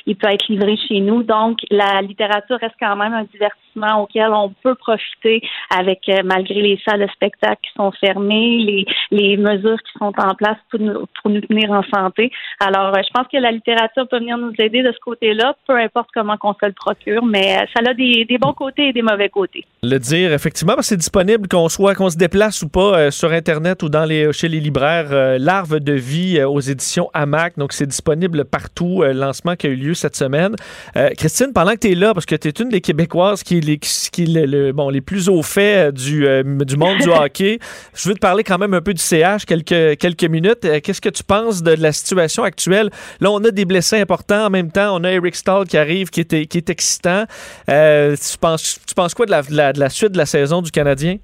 il 0.05 0.15
peut 0.15 0.29
être 0.29 0.47
livré 0.47 0.77
chez 0.77 0.99
nous. 0.99 1.23
Donc, 1.23 1.59
la 1.69 2.01
littérature 2.01 2.57
reste 2.59 2.75
quand 2.79 2.95
même 2.95 3.13
un 3.13 3.23
divertissement 3.23 3.66
auquel 3.83 4.29
on 4.31 4.53
peut 4.63 4.75
profiter 4.75 5.41
avec, 5.69 5.99
euh, 6.09 6.21
malgré 6.23 6.61
les 6.61 6.79
salles 6.87 7.01
de 7.01 7.07
spectacle 7.11 7.59
qui 7.61 7.71
sont 7.75 7.91
fermées, 7.91 8.57
les, 8.59 8.85
les 9.11 9.37
mesures 9.37 9.77
qui 9.77 9.97
sont 9.99 10.13
en 10.17 10.35
place 10.35 10.57
pour 10.69 10.79
nous, 10.79 11.05
pour 11.21 11.31
nous 11.31 11.41
tenir 11.41 11.71
en 11.71 11.83
santé. 11.83 12.31
Alors, 12.59 12.95
euh, 12.95 13.01
je 13.03 13.09
pense 13.13 13.27
que 13.31 13.37
la 13.37 13.51
littérature 13.51 14.07
peut 14.07 14.19
venir 14.19 14.37
nous 14.37 14.53
aider 14.59 14.81
de 14.81 14.91
ce 14.91 14.99
côté-là, 14.99 15.55
peu 15.67 15.77
importe 15.77 16.09
comment 16.13 16.37
qu'on 16.37 16.53
se 16.53 16.65
le 16.65 16.73
procure, 16.73 17.23
mais 17.25 17.57
euh, 17.57 17.65
ça 17.75 17.89
a 17.89 17.93
des, 17.93 18.25
des, 18.25 18.37
bons 18.37 18.53
côtés 18.53 18.89
et 18.89 18.93
des 18.93 19.01
mauvais 19.01 19.29
côtés. 19.29 19.65
Le 19.83 19.97
dire, 19.97 20.33
effectivement, 20.33 20.75
c'est 20.81 20.97
disponible 20.97 21.47
qu'on 21.47 21.69
soit 21.69 21.95
qu'on 21.95 22.09
se 22.09 22.17
déplace 22.17 22.61
ou 22.61 22.69
pas 22.69 23.11
sur 23.11 23.31
Internet 23.31 23.83
ou 23.83 23.89
dans 23.89 24.05
les, 24.05 24.31
chez 24.33 24.47
les 24.47 24.59
libraires. 24.59 25.37
Larve 25.39 25.79
de 25.79 25.93
vie 25.93 26.41
aux 26.43 26.59
éditions 26.59 27.09
AMAC. 27.13 27.57
Donc, 27.57 27.73
c'est 27.73 27.85
disponible 27.85 28.45
partout. 28.45 29.03
lancement 29.03 29.55
qui 29.55 29.67
a 29.67 29.69
eu 29.69 29.75
lieu 29.75 29.93
cette 29.93 30.15
semaine. 30.15 30.55
Christine, 31.17 31.51
pendant 31.53 31.71
que 31.73 31.79
tu 31.79 31.91
es 31.91 31.95
là, 31.95 32.13
parce 32.13 32.25
que 32.25 32.35
tu 32.35 32.47
es 32.47 32.51
une 32.51 32.69
des 32.69 32.81
Québécoises 32.81 33.43
qui, 33.43 33.61
les, 33.67 33.77
qui 33.77 34.25
le, 34.25 34.71
bon, 34.71 34.89
les 34.89 35.01
plus 35.01 35.29
au 35.29 35.43
fait 35.43 35.91
du, 35.91 36.25
du 36.43 36.77
monde 36.77 36.97
du 36.99 37.09
hockey, 37.11 37.59
je 37.93 38.09
veux 38.09 38.15
te 38.15 38.19
parler 38.19 38.43
quand 38.43 38.57
même 38.57 38.73
un 38.73 38.81
peu 38.81 38.93
du 38.93 39.01
CH 39.01 39.45
quelques, 39.45 39.97
quelques 39.97 40.23
minutes. 40.23 40.67
Qu'est-ce 40.83 41.01
que 41.01 41.09
tu 41.09 41.23
penses 41.23 41.61
de 41.61 41.71
la 41.71 41.91
situation 41.91 42.43
actuelle? 42.43 42.89
Là, 43.19 43.31
on 43.31 43.43
a 43.43 43.51
des 43.51 43.65
blessés 43.65 43.99
importants. 43.99 44.45
En 44.45 44.49
même 44.49 44.71
temps, 44.71 44.95
on 44.95 45.03
a 45.03 45.11
Eric 45.11 45.35
Stahl 45.35 45.67
qui 45.67 45.77
arrive, 45.77 46.09
qui 46.09 46.21
est, 46.21 46.45
qui 46.45 46.57
est 46.57 46.69
excitant. 46.69 47.25
tu, 47.67 48.37
penses, 48.39 48.79
tu 48.87 48.95
penses 48.95 49.13
quoi 49.13 49.25
de 49.25 49.31
la, 49.31 49.73
de 49.73 49.79
la 49.79 49.89
suite 49.89 50.11
de 50.11 50.17
la 50.17 50.25
saison 50.25 50.61
du 50.61 50.71
Canadien? 50.71 51.17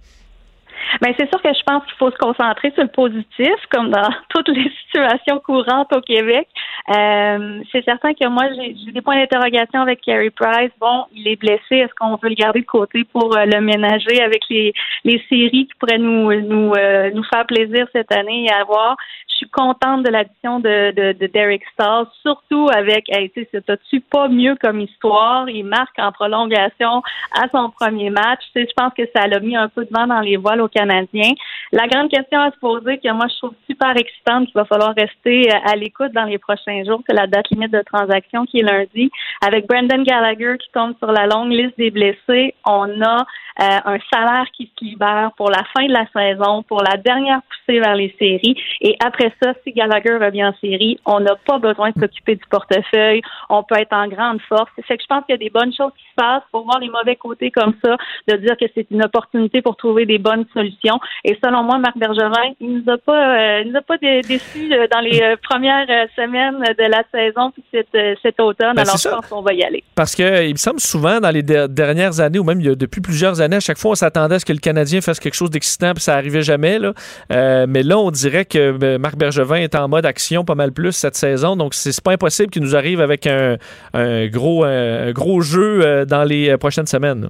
Mais 1.01 1.15
c'est 1.17 1.29
sûr 1.29 1.41
que 1.41 1.53
je 1.53 1.63
pense 1.63 1.83
qu'il 1.85 1.95
faut 1.97 2.11
se 2.11 2.17
concentrer 2.17 2.71
sur 2.71 2.83
le 2.83 2.89
positif, 2.89 3.55
comme 3.71 3.89
dans 3.89 4.09
toutes 4.29 4.49
les 4.49 4.71
situations 4.85 5.39
courantes 5.39 5.93
au 5.93 6.01
Québec. 6.01 6.47
Euh, 6.89 7.61
c'est 7.71 7.83
certain 7.85 8.13
que 8.13 8.27
moi, 8.27 8.43
j'ai 8.53 8.91
des 8.91 9.01
points 9.01 9.15
d'interrogation 9.15 9.81
avec 9.81 10.01
Carey 10.01 10.29
Price. 10.29 10.71
Bon, 10.79 11.05
il 11.13 11.27
est 11.27 11.35
blessé. 11.35 11.77
Est-ce 11.77 11.93
qu'on 11.97 12.15
veut 12.15 12.29
le 12.29 12.35
garder 12.35 12.61
de 12.61 12.65
côté 12.65 13.03
pour 13.05 13.35
euh, 13.35 13.45
le 13.45 13.61
ménager 13.61 14.21
avec 14.21 14.41
les, 14.49 14.73
les 15.05 15.21
séries 15.29 15.67
qui 15.67 15.73
pourraient 15.79 15.97
nous 15.97 16.33
nous, 16.41 16.73
euh, 16.73 17.11
nous 17.13 17.23
faire 17.23 17.45
plaisir 17.45 17.87
cette 17.93 18.11
année 18.11 18.45
et 18.45 18.51
avoir? 18.51 18.97
Je 19.29 19.37
suis 19.37 19.49
contente 19.49 20.03
de 20.03 20.09
l'addition 20.09 20.59
de, 20.59 20.91
de, 20.91 21.13
de, 21.13 21.27
Derek 21.27 21.63
Starr, 21.73 22.05
surtout 22.21 22.69
avec, 22.73 23.05
hey, 23.09 23.31
tu 23.31 23.47
sais, 23.51 23.61
tu 23.89 23.99
pas 24.01 24.27
mieux 24.27 24.55
comme 24.61 24.79
histoire? 24.79 25.49
Il 25.49 25.65
marque 25.65 25.97
en 25.97 26.11
prolongation 26.11 27.01
à 27.33 27.47
son 27.51 27.71
premier 27.71 28.09
match. 28.09 28.41
Tu 28.53 28.61
sais, 28.61 28.67
je 28.69 28.73
pense 28.75 28.93
que 28.93 29.03
ça 29.15 29.27
l'a 29.27 29.39
mis 29.39 29.55
un 29.55 29.69
peu 29.69 29.85
de 29.85 29.89
vent 29.91 30.07
dans 30.07 30.19
les 30.19 30.37
voiles 30.37 30.61
au 30.61 30.67
La 30.75 31.87
grande 31.87 32.09
question 32.09 32.39
à 32.39 32.51
se 32.51 32.59
poser, 32.59 32.97
que 32.97 33.11
moi 33.11 33.25
je 33.29 33.37
trouve 33.37 33.53
super 33.69 33.95
excitante, 33.97 34.45
qu'il 34.45 34.53
va 34.55 34.65
falloir 34.65 34.93
rester 34.95 35.51
euh, 35.51 35.57
à 35.65 35.75
l'écoute 35.75 36.11
dans 36.13 36.25
les 36.25 36.37
prochains 36.37 36.83
jours, 36.83 37.01
c'est 37.07 37.15
la 37.15 37.27
date 37.27 37.49
limite 37.51 37.71
de 37.71 37.81
transaction 37.81 38.45
qui 38.45 38.59
est 38.59 38.63
lundi. 38.63 39.09
Avec 39.45 39.67
Brandon 39.67 40.03
Gallagher 40.03 40.57
qui 40.59 40.69
tombe 40.71 40.95
sur 40.99 41.11
la 41.11 41.27
longue 41.27 41.51
liste 41.51 41.77
des 41.77 41.91
blessés, 41.91 42.55
on 42.65 43.01
a 43.01 43.25
euh, 43.61 43.79
un 43.85 43.97
salaire 44.11 44.47
qui 44.55 44.65
se 44.65 44.83
libère 44.83 45.31
pour 45.37 45.51
la 45.51 45.63
fin 45.75 45.85
de 45.85 45.93
la 45.93 46.07
saison, 46.11 46.63
pour 46.63 46.81
la 46.81 46.97
dernière 46.97 47.41
poussée 47.43 47.79
vers 47.79 47.95
les 47.95 48.15
séries. 48.17 48.55
Et 48.81 48.95
après 49.03 49.31
ça, 49.41 49.53
si 49.63 49.73
Gallagher 49.73 50.15
revient 50.15 50.45
en 50.45 50.55
série, 50.59 50.99
on 51.05 51.19
n'a 51.19 51.35
pas 51.45 51.59
besoin 51.59 51.91
de 51.91 52.01
s'occuper 52.01 52.35
du 52.35 52.45
portefeuille. 52.49 53.21
On 53.49 53.61
peut 53.61 53.77
être 53.77 53.93
en 53.93 54.07
grande 54.07 54.41
force. 54.41 54.71
C'est 54.87 54.97
que 54.97 55.03
je 55.03 55.07
pense 55.07 55.23
qu'il 55.25 55.33
y 55.33 55.35
a 55.35 55.37
des 55.37 55.51
bonnes 55.51 55.73
choses 55.73 55.91
qui 55.95 56.03
se 56.09 56.15
passent. 56.15 56.43
Faut 56.51 56.63
voir 56.63 56.79
les 56.79 56.89
mauvais 56.89 57.15
côtés 57.15 57.51
comme 57.51 57.75
ça, 57.83 57.95
de 58.27 58.37
dire 58.37 58.57
que 58.57 58.65
c'est 58.73 58.89
une 58.89 59.03
opportunité 59.03 59.61
pour 59.61 59.75
trouver 59.75 60.07
des 60.07 60.17
bonnes 60.17 60.45
solutions. 60.51 60.62
Et 61.25 61.37
selon 61.43 61.63
moi, 61.63 61.77
Marc 61.77 61.97
Bergevin, 61.97 62.53
il 62.59 62.77
nous 62.83 62.91
a 62.93 62.97
pas, 62.97 63.37
euh, 63.37 63.61
il 63.65 63.71
nous 63.71 63.77
a 63.77 63.81
pas 63.81 63.97
dé- 63.97 64.21
déçus 64.21 64.71
euh, 64.73 64.87
dans 64.91 64.99
les 65.01 65.21
euh, 65.21 65.35
premières 65.49 65.87
semaines 66.15 66.59
de 66.59 66.89
la 66.89 67.03
saison 67.13 67.51
puis 67.51 67.63
cet, 67.71 67.87
cet 68.21 68.39
automne. 68.39 68.75
Ben, 68.75 68.81
Alors, 68.83 68.97
je 68.97 69.09
pense 69.09 69.27
qu'on 69.27 69.41
va 69.41 69.53
y 69.53 69.63
aller. 69.63 69.83
Parce 69.95 70.15
que 70.15 70.45
il 70.45 70.51
me 70.53 70.57
semble 70.57 70.79
souvent 70.79 71.19
dans 71.19 71.29
les 71.31 71.43
der- 71.43 71.69
dernières 71.69 72.19
années, 72.19 72.39
ou 72.39 72.43
même 72.43 72.59
il 72.61 72.67
y 72.67 72.69
a 72.69 72.75
depuis 72.75 73.01
plusieurs 73.01 73.41
années, 73.41 73.57
à 73.57 73.59
chaque 73.61 73.77
fois 73.77 73.91
on 73.91 73.95
s'attendait 73.95 74.35
à 74.35 74.39
ce 74.39 74.45
que 74.45 74.53
le 74.53 74.59
Canadien 74.59 75.01
fasse 75.01 75.19
quelque 75.19 75.35
chose 75.35 75.49
d'excitant, 75.49 75.93
puis 75.93 76.03
ça 76.03 76.15
arrivait 76.15 76.41
jamais. 76.41 76.79
Là. 76.79 76.93
Euh, 77.31 77.65
mais 77.67 77.83
là, 77.83 77.97
on 77.97 78.11
dirait 78.11 78.45
que 78.45 78.97
Marc 78.97 79.15
Bergevin 79.15 79.57
est 79.57 79.75
en 79.75 79.87
mode 79.87 80.05
action 80.05 80.43
pas 80.45 80.55
mal 80.55 80.71
plus 80.71 80.91
cette 80.91 81.15
saison, 81.15 81.55
donc 81.55 81.73
c'est 81.73 82.01
pas 82.03 82.11
impossible 82.11 82.49
qu'il 82.49 82.61
nous 82.63 82.75
arrive 82.75 83.01
avec 83.01 83.27
un, 83.27 83.57
un 83.93 84.27
gros, 84.27 84.63
un 84.63 85.11
gros 85.11 85.41
jeu 85.41 86.05
dans 86.05 86.23
les 86.23 86.57
prochaines 86.57 86.87
semaines. 86.87 87.29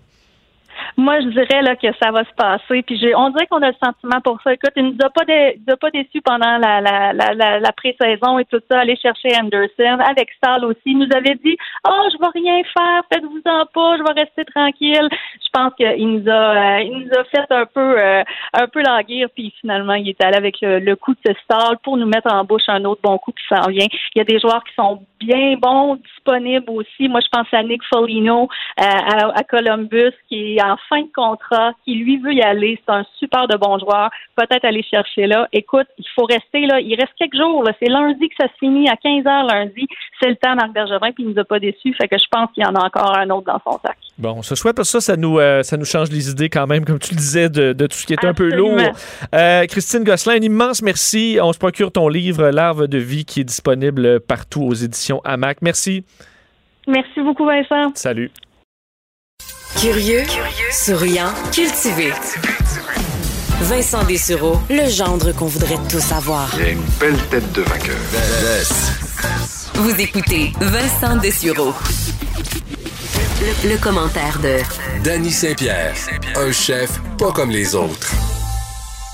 Moi, 0.97 1.19
je 1.21 1.27
dirais 1.27 1.61
là, 1.61 1.75
que 1.75 1.87
ça 2.01 2.11
va 2.11 2.23
se 2.23 2.33
passer. 2.35 2.83
Puis 2.83 2.97
j'ai, 2.97 3.15
on 3.15 3.29
dirait 3.29 3.47
qu'on 3.47 3.61
a 3.61 3.69
le 3.69 3.75
sentiment 3.83 4.21
pour 4.21 4.39
ça. 4.43 4.53
Écoute, 4.53 4.73
il 4.75 4.85
nous 4.85 4.97
a 5.03 5.09
pas, 5.09 5.25
dé- 5.25 5.59
déçus 5.93 6.21
pendant 6.21 6.57
la, 6.57 6.81
la, 6.81 7.13
la, 7.13 7.59
la, 7.59 7.71
pré-saison 7.71 8.39
et 8.39 8.45
tout 8.45 8.61
ça. 8.69 8.79
Aller 8.79 8.95
chercher 8.97 9.29
Anderson. 9.39 9.99
Avec 10.07 10.31
Stahl 10.37 10.65
aussi. 10.65 10.81
Il 10.85 10.99
nous 10.99 11.09
avait 11.15 11.35
dit 11.43 11.57
Oh, 11.87 12.03
je 12.11 12.17
vais 12.19 12.31
rien 12.33 12.61
faire, 12.77 13.03
faites-vous-en 13.11 13.65
pas, 13.73 13.97
je 13.97 14.03
vais 14.03 14.21
rester 14.21 14.45
tranquille. 14.45 15.07
Je 15.43 15.49
pense 15.51 15.73
qu'il 15.75 16.07
nous 16.07 16.29
a 16.29 16.79
euh, 16.79 16.83
nous 16.89 17.09
a 17.19 17.23
fait 17.25 17.51
un 17.51 17.65
peu 17.65 17.99
euh, 17.99 18.23
un 18.53 18.67
peu 18.67 18.81
languir, 18.81 19.27
puis 19.35 19.53
finalement, 19.61 19.93
il 19.93 20.09
est 20.09 20.23
allé 20.23 20.37
avec 20.37 20.61
le, 20.61 20.79
le 20.79 20.95
coup 20.95 21.13
de 21.13 21.19
ce 21.25 21.33
Stahl 21.43 21.77
pour 21.83 21.97
nous 21.97 22.07
mettre 22.07 22.31
en 22.33 22.43
bouche 22.43 22.67
un 22.67 22.83
autre 22.85 23.01
bon 23.03 23.17
coup 23.17 23.31
qui 23.31 23.45
s'en 23.47 23.69
vient. 23.69 23.85
Il 24.15 24.17
y 24.17 24.21
a 24.21 24.23
des 24.23 24.39
joueurs 24.39 24.63
qui 24.63 24.73
sont 24.75 25.03
bien 25.19 25.55
bons, 25.57 25.95
disponibles 25.95 26.69
aussi. 26.69 27.07
Moi, 27.07 27.19
je 27.21 27.27
pense 27.31 27.47
à 27.51 27.63
Nick 27.63 27.81
Folino 27.93 28.47
euh, 28.79 28.83
à, 28.83 29.39
à 29.39 29.43
Columbus, 29.43 30.13
qui 30.27 30.55
est 30.57 30.63
en 30.63 30.77
fin 30.89 31.01
de 31.01 31.11
contrat, 31.13 31.73
qui 31.83 31.95
lui 31.95 32.17
veut 32.17 32.33
y 32.33 32.41
aller. 32.41 32.79
C'est 32.85 32.93
un 32.93 33.05
super 33.19 33.47
de 33.47 33.57
bon 33.57 33.77
joueur. 33.79 34.09
Peut-être 34.35 34.65
aller 34.65 34.83
chercher 34.83 35.27
là. 35.27 35.47
Écoute, 35.51 35.87
il 35.97 36.05
faut 36.15 36.25
rester 36.25 36.65
là. 36.65 36.79
Il 36.79 36.95
reste 36.95 37.13
quelques 37.17 37.35
jours. 37.35 37.67
C'est 37.81 37.89
lundi 37.89 38.29
que 38.29 38.35
ça 38.39 38.47
se 38.47 38.57
finit 38.59 38.89
à 38.89 38.95
15 38.95 39.23
h 39.23 39.47
lundi. 39.51 39.87
C'est 40.21 40.29
le 40.29 40.35
temps, 40.35 40.55
Marc 40.55 40.71
Bergevin, 40.73 41.11
puis 41.11 41.23
il 41.23 41.29
nous 41.29 41.39
a 41.39 41.43
pas 41.43 41.59
déçus. 41.59 41.93
Fait 41.93 42.07
que 42.07 42.17
je 42.17 42.25
pense 42.29 42.51
qu'il 42.53 42.63
y 42.63 42.65
en 42.65 42.75
a 42.75 42.85
encore 42.85 43.17
un 43.17 43.29
autre 43.29 43.45
dans 43.45 43.61
son 43.71 43.79
sac. 43.79 43.97
Bon, 44.17 44.35
on 44.37 44.41
se 44.41 44.55
souhaite 44.55 44.75
parce 44.75 44.91
que 44.91 44.99
ça, 44.99 45.13
ça 45.13 45.17
nous, 45.17 45.39
euh, 45.39 45.63
ça 45.63 45.77
nous 45.77 45.85
change 45.85 46.09
les 46.11 46.29
idées 46.29 46.49
quand 46.49 46.67
même, 46.67 46.85
comme 46.85 46.99
tu 46.99 47.11
le 47.13 47.17
disais, 47.17 47.49
de, 47.49 47.73
de 47.73 47.87
tout 47.87 47.97
ce 47.97 48.05
qui 48.05 48.13
est 48.13 48.25
un 48.25 48.33
peu 48.33 48.49
lourd. 48.49 48.77
Euh, 49.33 49.65
Christine 49.65 50.03
Gosselin, 50.03 50.35
un 50.35 50.41
immense 50.41 50.81
merci. 50.81 51.37
On 51.41 51.53
se 51.53 51.59
procure 51.59 51.91
ton 51.91 52.07
livre, 52.07 52.49
Larve 52.49 52.87
de 52.87 52.97
vie, 52.97 53.25
qui 53.25 53.41
est 53.41 53.45
disponible 53.45 54.19
partout 54.19 54.63
aux 54.63 54.73
éditions 54.73 55.21
AMAC. 55.23 55.61
Merci. 55.61 56.05
Merci 56.87 57.21
beaucoup, 57.21 57.45
Vincent. 57.45 57.91
Salut. 57.95 58.31
Curieux, 59.79 60.23
souriant, 60.71 61.33
cultivé. 61.51 62.11
Vincent 63.61 64.03
Dessureau, 64.03 64.59
le 64.69 64.89
gendre 64.89 65.31
qu'on 65.33 65.45
voudrait 65.47 65.79
tous 65.89 65.99
savoir. 65.99 66.49
Il 66.57 66.63
a 66.63 66.69
une 66.69 66.81
belle 66.99 67.17
tête 67.29 67.51
de 67.53 67.61
vainqueur. 67.61 67.95
Vous 69.75 69.99
écoutez 69.99 70.53
Vincent 70.59 71.15
Dessureau. 71.17 71.73
Le, 73.63 73.69
le 73.71 73.77
commentaire 73.77 74.39
de 74.39 74.57
Danny 75.03 75.31
Saint-Pierre, 75.31 75.93
un 76.35 76.51
chef 76.51 76.99
pas 77.17 77.31
comme 77.31 77.49
les 77.49 77.75
autres. 77.75 78.11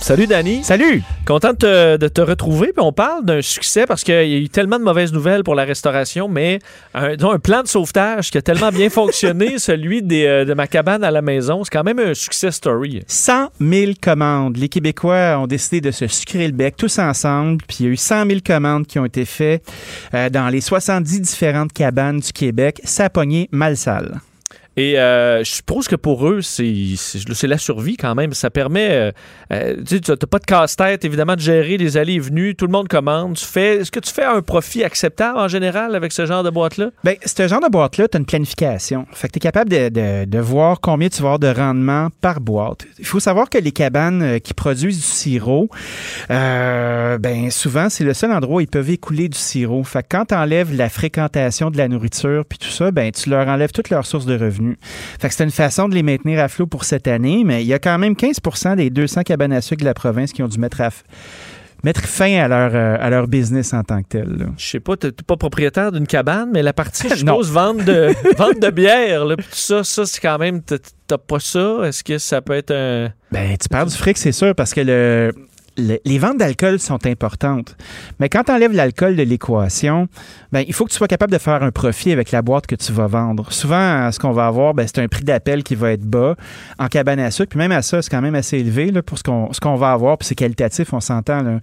Salut, 0.02 0.28
Danny. 0.28 0.64
Salut. 0.64 1.04
Content 1.26 1.52
de 1.52 1.58
te, 1.58 1.98
de 1.98 2.08
te 2.08 2.22
retrouver. 2.22 2.68
Puis 2.68 2.84
on 2.84 2.94
parle 2.94 3.26
d'un 3.26 3.42
succès 3.42 3.86
parce 3.86 4.04
qu'il 4.04 4.14
y 4.14 4.36
a 4.36 4.40
eu 4.40 4.50
tellement 4.50 4.80
de 4.80 4.84
mauvaises 4.84 5.14
nouvelles 5.14 5.44
pour 5.44 5.56
la 5.56 5.66
restauration, 5.66 6.28
mais 6.28 6.60
un, 6.94 7.18
plan 7.38 7.62
de 7.62 7.68
sauvetage 7.68 8.32
qui 8.32 8.38
a 8.38 8.42
tellement 8.42 8.70
bien 8.70 8.90
fonctionné, 8.90 9.58
celui 9.60 10.02
des, 10.02 10.26
euh, 10.26 10.46
de 10.46 10.54
ma 10.54 10.68
cabane 10.68 11.04
à 11.04 11.12
la 11.12 11.22
maison. 11.22 11.64
C'est 11.64 11.72
quand 11.72 11.84
même 11.84 12.00
un 12.00 12.14
success 12.14 12.56
story. 12.56 13.04
100 13.08 13.50
000 13.60 13.92
commandes. 14.02 14.58
Les 14.58 14.70
Québécois 14.70 15.38
ont 15.38 15.48
décidé 15.48 15.82
de 15.82 15.92
se 15.92 16.08
sucrer 16.08 16.48
le 16.48 16.54
bec 16.54 16.76
tous 16.78 16.98
ensemble. 16.98 17.62
Puis 17.68 17.78
il 17.82 17.86
y 17.86 17.90
a 17.90 17.92
eu 17.92 17.98
100 17.98 18.26
000 18.26 18.40
commandes 18.46 18.88
qui 18.88 19.00
ont 19.00 19.06
été 19.06 19.26
faites 19.26 19.70
euh, 20.14 20.30
dans 20.30 20.48
les 20.48 20.62
70 20.62 21.22
différentes 21.22 21.74
cabanes 21.74 22.20
du 22.20 22.32
Québec. 22.32 22.82
Ça 22.84 23.06
a 23.06 23.10
pogné 23.10 23.50
mal 23.52 23.78
sale. 23.78 24.20
Et 24.80 24.98
euh, 24.98 25.44
je 25.44 25.52
suppose 25.52 25.90
que 25.90 25.98
pour 25.98 26.26
eux, 26.26 26.40
c'est 26.42 27.48
la 27.48 27.58
survie 27.58 27.98
quand 27.98 28.16
même. 28.16 28.32
Ça 28.32 28.50
permet. 28.50 28.90
euh, 28.92 29.12
euh, 29.52 29.76
tu 29.86 30.00
n'as 30.08 30.16
pas 30.16 30.40
de 30.40 30.46
casse-tête, 30.46 31.04
évidemment, 31.04 31.36
de 31.36 31.42
gérer 31.42 31.76
les 31.76 31.98
allées 31.98 32.14
et 32.14 32.20
venues. 32.20 32.56
Tout 32.56 32.66
le 32.66 32.72
monde 32.72 32.88
commande. 32.88 33.34
Est-ce 33.34 33.92
que 33.92 34.00
tu 34.00 34.14
fais 34.14 34.24
un 34.24 34.42
profit 34.42 34.86
acceptable 34.86 35.38
en 35.38 35.50
général 35.50 35.96
avec 35.96 36.14
ce 36.14 36.26
genre 36.26 36.44
de 36.44 36.50
boîte-là? 36.50 36.92
Bien, 37.04 37.16
ce 37.26 37.48
genre 37.50 37.60
de 37.60 37.68
boîte-là, 37.68 38.08
tu 38.08 38.16
as 38.16 38.20
une 38.22 38.26
planification. 38.26 39.06
Fait 39.12 39.28
que 39.28 39.34
tu 39.34 39.40
es 39.40 39.42
capable 39.42 39.70
de 39.70 40.40
voir 40.40 40.80
combien 40.80 41.10
tu 41.10 41.22
vas 41.22 41.34
avoir 41.34 41.40
de 41.40 41.60
rendement 41.60 42.08
par 42.22 42.40
boîte. 42.40 42.86
Il 43.00 43.06
faut 43.06 43.20
savoir 43.20 43.50
que 43.50 43.58
les 43.58 43.74
cabanes 43.74 44.22
euh, 44.22 44.40
qui 44.40 44.54
produisent 44.54 44.96
du 44.96 45.04
sirop, 45.04 45.70
euh, 46.32 47.18
ben 47.18 47.52
souvent, 47.52 47.90
c'est 47.90 48.06
le 48.06 48.14
seul 48.14 48.32
endroit 48.32 48.58
où 48.58 48.62
ils 48.62 48.68
peuvent 48.68 48.90
écouler 48.90 49.28
du 49.28 49.38
sirop. 49.38 49.84
Fait 49.84 50.04
que 50.04 50.08
quand 50.12 50.26
tu 50.30 50.36
enlèves 50.36 50.74
la 50.74 50.88
fréquentation 50.88 51.70
de 51.70 51.78
la 51.78 51.90
nourriture 51.90 52.46
puis 52.46 52.58
tout 52.58 52.70
ça, 52.70 52.92
ben 52.92 53.12
tu 53.12 53.30
leur 53.30 53.46
enlèves 53.50 53.72
toutes 53.74 53.90
leurs 53.90 54.06
sources 54.06 54.26
de 54.26 54.38
revenus. 54.38 54.69
Fait 55.20 55.30
que 55.30 55.34
c'est 55.34 55.44
une 55.44 55.52
façon 55.52 55.90
de 55.90 55.96
les 55.96 56.04
maintenir 56.04 56.40
à 56.40 56.48
flot 56.48 56.68
pour 56.68 56.84
cette 56.84 57.08
année, 57.08 57.44
mais 57.46 57.64
il 57.64 57.68
y 57.68 57.74
a 57.74 57.80
quand 57.80 57.98
même 57.98 58.16
15 58.16 58.40
des 58.76 58.90
200 58.90 59.24
cabanes 59.24 59.54
à 59.54 59.62
sucre 59.62 59.82
de 59.82 59.86
la 59.86 59.94
province 59.94 60.32
qui 60.32 60.44
ont 60.44 60.48
dû 60.48 60.60
mettre 60.60 60.82
à 60.82 60.90
mettre 61.84 62.02
fin 62.02 62.44
à 62.44 62.48
leur, 62.48 62.72
euh, 62.74 62.98
à 63.00 63.10
leur 63.10 63.28
business 63.28 63.74
en 63.74 63.84
tant 63.84 64.02
que 64.02 64.10
tel. 64.10 64.28
là. 64.38 64.46
Je 64.58 64.66
sais 64.66 64.80
pas, 64.80 64.98
tu 64.98 65.08
n'es 65.08 65.14
pas 65.26 65.38
propriétaire 65.38 65.92
d'une 65.92 66.08
cabane, 66.08 66.50
mais 66.54 66.62
la 66.62 66.74
partie, 66.74 67.10
je 67.10 67.16
suppose, 67.18 67.52
vente 67.52 67.84
de, 67.86 68.14
vente 68.38 68.60
de 68.60 68.70
bière, 68.70 69.26
là, 69.26 69.38
puis 69.38 69.46
tout 69.46 69.56
ça, 69.56 69.84
ça, 69.84 70.06
c'est 70.06 70.20
quand 70.20 70.38
même. 70.38 70.62
T'as 70.62 71.18
pas 71.18 71.40
ça? 71.40 71.80
Est-ce 71.86 72.04
que 72.04 72.18
ça 72.18 72.42
peut 72.42 72.54
être 72.54 72.72
un. 72.72 73.12
Ben, 73.32 73.56
tu 73.58 73.70
perds 73.70 73.88
du 73.88 73.96
fric, 73.96 74.18
c'est 74.18 74.32
sûr, 74.32 74.54
parce 74.56 74.74
que 74.74 74.82
le, 74.82 75.32
le- 75.80 76.00
les 76.06 76.18
ventes 76.20 76.38
d'alcool 76.38 76.80
sont 76.80 77.06
importantes. 77.08 77.76
Mais 78.20 78.30
quand 78.30 78.44
tu 78.44 78.52
enlèves 78.52 78.74
l'alcool 78.74 79.16
de 79.16 79.24
l'équation, 79.24 80.08
ben, 80.52 80.64
il 80.68 80.74
faut 80.74 80.86
que 80.86 80.92
tu 80.92 80.98
sois 80.98 81.08
capable 81.08 81.32
de 81.32 81.38
faire 81.38 81.64
un 81.64 81.72
profit 81.72 82.12
avec 82.12 82.32
la 82.32 82.42
boîte 82.42 82.68
que 82.68 82.76
tu 82.76 82.92
vas 82.92 83.08
vendre. 83.08 83.52
Souvent, 83.52 84.12
ce 84.12 84.20
qu'on 84.20 84.32
va 84.32 84.46
avoir, 84.48 84.74
ben, 84.74 84.86
c'est 84.88 85.00
un 85.02 85.08
prix 85.08 85.24
d'appel 85.24 85.64
qui 85.64 85.76
va 85.76 85.92
être 85.92 86.04
bas 86.06 86.36
en 86.78 86.88
cabane 86.88 87.20
à 87.20 87.32
sucre. 87.32 87.50
Puis 87.50 87.60
même 87.60 87.72
à 87.72 87.82
ça, 87.82 88.02
c'est 88.02 88.10
quand 88.10 88.22
même 88.22 88.36
assez 88.36 88.58
élevé 88.58 88.92
là, 88.92 89.02
pour 89.02 89.18
ce 89.18 89.24
qu'on 89.24 89.52
ce 89.54 89.60
qu'on 89.60 89.76
va 89.76 89.92
avoir. 89.92 90.18
Puis 90.18 90.28
c'est 90.28 90.36
qualitatif, 90.36 90.94
on 90.94 91.00
s'entend. 91.00 91.42
là. 91.42 91.60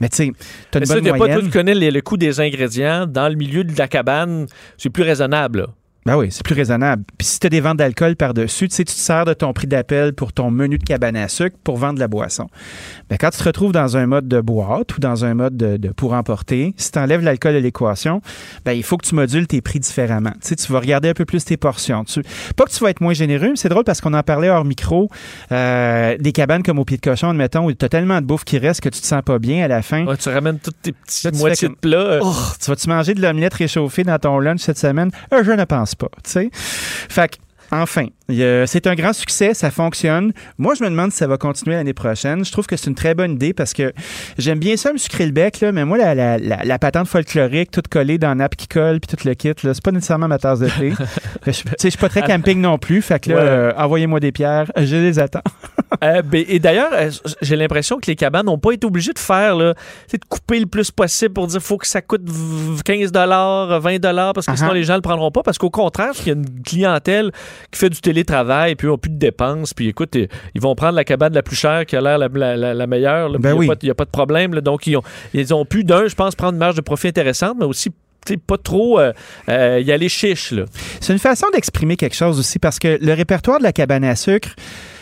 Mais 0.00 0.08
tu 0.08 0.16
sais, 0.16 0.32
tu 0.70 0.78
as 0.78 0.80
Mais 0.80 0.80
une 0.80 0.86
ça, 0.86 0.94
bonne 0.96 1.04
y 1.04 1.08
a 1.08 1.12
pas, 1.12 1.26
toi, 1.34 1.42
tu 1.42 1.50
connais 1.50 1.74
les- 1.74 1.90
le 1.90 2.00
coût 2.02 2.16
des 2.16 2.40
ingrédients. 2.40 3.06
Dans 3.06 3.28
le 3.28 3.34
milieu 3.34 3.64
de 3.64 3.76
la 3.78 3.88
cabane, 3.88 4.46
c'est 4.78 4.90
plus 4.90 5.02
raisonnable. 5.02 5.58
là. 5.60 5.66
Ben 6.06 6.16
oui, 6.16 6.28
c'est 6.30 6.44
plus 6.44 6.54
raisonnable. 6.54 7.02
Puis 7.18 7.26
si 7.26 7.40
tu 7.40 7.46
as 7.46 7.50
des 7.50 7.60
ventes 7.60 7.76
d'alcool 7.78 8.16
par-dessus, 8.16 8.68
tu 8.68 8.74
sais, 8.76 8.84
tu 8.84 8.94
te 8.94 8.98
sers 8.98 9.24
de 9.24 9.32
ton 9.34 9.52
prix 9.52 9.66
d'appel 9.66 10.14
pour 10.14 10.32
ton 10.32 10.50
menu 10.50 10.78
de 10.78 10.84
cabane 10.84 11.16
à 11.16 11.28
sucre 11.28 11.56
pour 11.64 11.76
vendre 11.76 11.96
de 11.96 12.00
la 12.00 12.08
boisson. 12.08 12.46
Ben, 13.10 13.16
quand 13.20 13.30
tu 13.30 13.38
te 13.38 13.44
retrouves 13.44 13.72
dans 13.72 13.96
un 13.96 14.06
mode 14.06 14.28
de 14.28 14.40
boîte 14.40 14.96
ou 14.96 15.00
dans 15.00 15.24
un 15.24 15.34
mode 15.34 15.56
de, 15.56 15.76
de 15.76 15.88
pour 15.88 16.12
emporter, 16.14 16.74
si 16.76 16.92
tu 16.92 16.98
enlèves 16.98 17.22
l'alcool 17.22 17.54
de 17.54 17.58
l'équation, 17.58 18.22
ben, 18.64 18.72
il 18.72 18.82
faut 18.84 18.96
que 18.96 19.06
tu 19.06 19.14
modules 19.14 19.46
tes 19.46 19.60
prix 19.60 19.80
différemment. 19.80 20.30
Tu 20.40 20.48
sais, 20.48 20.56
tu 20.56 20.72
vas 20.72 20.78
regarder 20.80 21.08
un 21.08 21.14
peu 21.14 21.24
plus 21.24 21.44
tes 21.44 21.56
portions. 21.56 22.04
Tu- 22.04 22.22
pas 22.56 22.64
que 22.64 22.70
tu 22.70 22.78
vas 22.84 22.90
être 22.90 23.00
moins 23.00 23.12
généreux, 23.14 23.48
mais 23.50 23.56
c'est 23.56 23.68
drôle 23.68 23.84
parce 23.84 24.00
qu'on 24.00 24.14
en 24.14 24.22
parlait 24.22 24.48
hors 24.48 24.64
micro. 24.64 25.10
euh, 25.52 26.16
des 26.18 26.32
cabanes 26.32 26.62
comme 26.62 26.78
au 26.78 26.84
pied 26.84 26.96
de 26.96 27.02
cochon, 27.02 27.30
admettons, 27.30 27.64
où 27.66 27.72
tu 27.72 27.84
as 27.84 27.88
tellement 27.88 28.20
de 28.20 28.26
bouffe 28.26 28.44
qui 28.44 28.58
reste 28.58 28.80
que 28.80 28.88
tu 28.88 29.00
te 29.00 29.06
sens 29.06 29.22
pas 29.24 29.38
bien 29.38 29.64
à 29.64 29.68
la 29.68 29.82
fin. 29.82 30.04
Ouais, 30.06 30.16
tu 30.16 30.28
ramènes 30.28 30.58
toutes 30.58 30.80
tes 30.82 30.92
petites 30.92 31.34
moitiés 31.36 31.68
de 31.68 31.74
plats. 31.74 31.96
euh, 31.98 32.20
Oh, 32.22 32.34
tu 32.62 32.70
vas-tu 32.70 32.88
manger 32.88 33.14
de 33.14 33.22
l'omelette 33.22 33.54
réchauffée 33.54 34.04
dans 34.04 34.18
ton 34.18 34.38
lunch 34.38 34.60
cette 34.60 34.78
semaine? 34.78 35.10
Euh, 35.32 35.42
je 35.44 35.50
ne 35.52 35.64
pense 35.64 35.94
pas, 35.96 36.08
tu 36.24 36.30
sais. 36.30 36.50
Fait 36.52 37.28
que, 37.28 37.36
enfin, 37.72 38.06
c'est 38.66 38.86
un 38.86 38.94
grand 38.94 39.12
succès, 39.12 39.54
ça 39.54 39.70
fonctionne. 39.70 40.32
Moi, 40.58 40.74
je 40.78 40.84
me 40.84 40.88
demande 40.90 41.10
si 41.10 41.18
ça 41.18 41.26
va 41.26 41.36
continuer 41.36 41.74
l'année 41.76 41.94
prochaine. 41.94 42.44
Je 42.44 42.52
trouve 42.52 42.66
que 42.66 42.76
c'est 42.76 42.86
une 42.88 42.94
très 42.94 43.14
bonne 43.14 43.32
idée 43.32 43.52
parce 43.52 43.72
que 43.72 43.92
j'aime 44.38 44.58
bien 44.58 44.76
ça 44.76 44.92
me 44.92 44.98
sucrer 44.98 45.26
le 45.26 45.32
bec, 45.32 45.60
là, 45.60 45.72
mais 45.72 45.84
moi, 45.84 45.98
la, 45.98 46.14
la, 46.14 46.38
la, 46.38 46.62
la 46.64 46.78
patente 46.78 47.08
folklorique, 47.08 47.70
toute 47.70 47.88
collée 47.88 48.18
dans 48.18 48.34
nappe 48.34 48.54
qui 48.56 48.68
colle, 48.68 49.00
puis 49.00 49.16
tout 49.16 49.26
le 49.26 49.34
kit, 49.34 49.52
c'est 49.60 49.82
pas 49.82 49.90
nécessairement 49.92 50.28
ma 50.28 50.38
tasse 50.38 50.60
de 50.60 50.68
thé. 50.68 50.92
Je 51.46 51.50
tu 51.52 51.56
sais, 51.56 51.74
je 51.84 51.88
suis 51.90 51.98
pas 51.98 52.08
très 52.08 52.22
camping 52.22 52.60
non 52.60 52.78
plus, 52.78 53.02
fait 53.02 53.20
que 53.20 53.30
là, 53.30 53.36
Ouais. 53.36 53.42
euh, 53.42 53.72
envoyez-moi 53.76 54.18
des 54.20 54.32
pierres, 54.32 54.70
je 54.76 54.96
les 54.96 55.18
attends. 55.18 55.42
Euh, 56.02 56.22
ben, 56.22 56.44
et 56.48 56.58
d'ailleurs, 56.58 56.90
euh, 56.92 57.10
j'ai 57.42 57.54
l'impression 57.56 57.98
que 57.98 58.06
les 58.10 58.16
cabanes 58.16 58.46
n'ont 58.46 58.58
pas 58.58 58.72
été 58.72 58.86
obligées 58.86 59.12
de 59.12 59.18
faire, 59.18 59.54
là, 59.56 59.74
de 60.12 60.18
couper 60.28 60.58
le 60.58 60.66
plus 60.66 60.90
possible 60.90 61.32
pour 61.34 61.46
dire 61.46 61.60
faut 61.60 61.76
que 61.78 61.86
ça 61.86 62.02
coûte 62.02 62.22
v- 62.28 62.80
15 62.84 63.12
20 63.12 64.32
parce 64.32 64.46
que 64.46 64.52
Uh-huh. 64.52 64.56
sinon 64.56 64.72
les 64.72 64.82
gens 64.84 64.94
ne 64.94 64.98
le 64.98 65.02
prendront 65.02 65.30
pas. 65.30 65.42
Parce 65.42 65.58
qu'au 65.58 65.70
contraire, 65.70 66.10
il 66.22 66.26
y 66.26 66.30
a 66.30 66.34
une 66.34 66.62
clientèle 66.62 67.30
qui 67.70 67.78
fait 67.78 67.90
du 67.90 68.00
télétravail, 68.00 68.74
puis 68.74 68.86
ils 68.86 68.90
n'ont 68.90 68.98
plus 68.98 69.10
de 69.10 69.18
dépenses, 69.18 69.74
puis 69.74 69.88
écoute, 69.88 70.16
ils 70.16 70.60
vont 70.60 70.74
prendre 70.74 70.94
la 70.94 71.04
cabane 71.04 71.32
la 71.34 71.42
plus 71.42 71.56
chère 71.56 71.86
qui 71.86 71.94
a 71.96 72.00
l'air 72.00 72.18
la, 72.18 72.28
la- 72.28 72.56
la- 72.56 72.74
la 72.74 72.86
meilleure. 72.86 73.30
Ben 73.38 73.50
il 73.50 73.58
oui. 73.58 73.70
n'y 73.82 73.90
a, 73.90 73.94
pas 73.94 74.04
de 74.04 74.10
problème. 74.10 74.54
là. 74.54 74.60
donc, 74.60 74.86
ils 74.86 74.96
ont, 74.96 75.02
ils 75.34 75.54
ont 75.54 75.64
pu, 75.64 75.84
d'un, 75.84 76.08
je 76.08 76.14
pense, 76.14 76.34
prendre 76.34 76.52
une 76.54 76.58
marge 76.58 76.74
de 76.76 76.80
profit 76.80 77.08
intéressante, 77.08 77.56
mais 77.58 77.64
aussi 77.66 77.90
pas 78.48 78.58
trop 78.58 78.98
euh, 78.98 79.12
euh, 79.48 79.80
y 79.80 79.92
aller 79.92 80.08
chiche. 80.08 80.52
C'est 81.00 81.12
une 81.12 81.20
façon 81.20 81.46
d'exprimer 81.52 81.96
quelque 81.96 82.16
chose 82.16 82.40
aussi 82.40 82.58
parce 82.58 82.80
que 82.80 82.98
le 83.00 83.12
répertoire 83.12 83.58
de 83.58 83.62
la 83.62 83.72
cabane 83.72 84.02
à 84.02 84.16
sucre, 84.16 84.48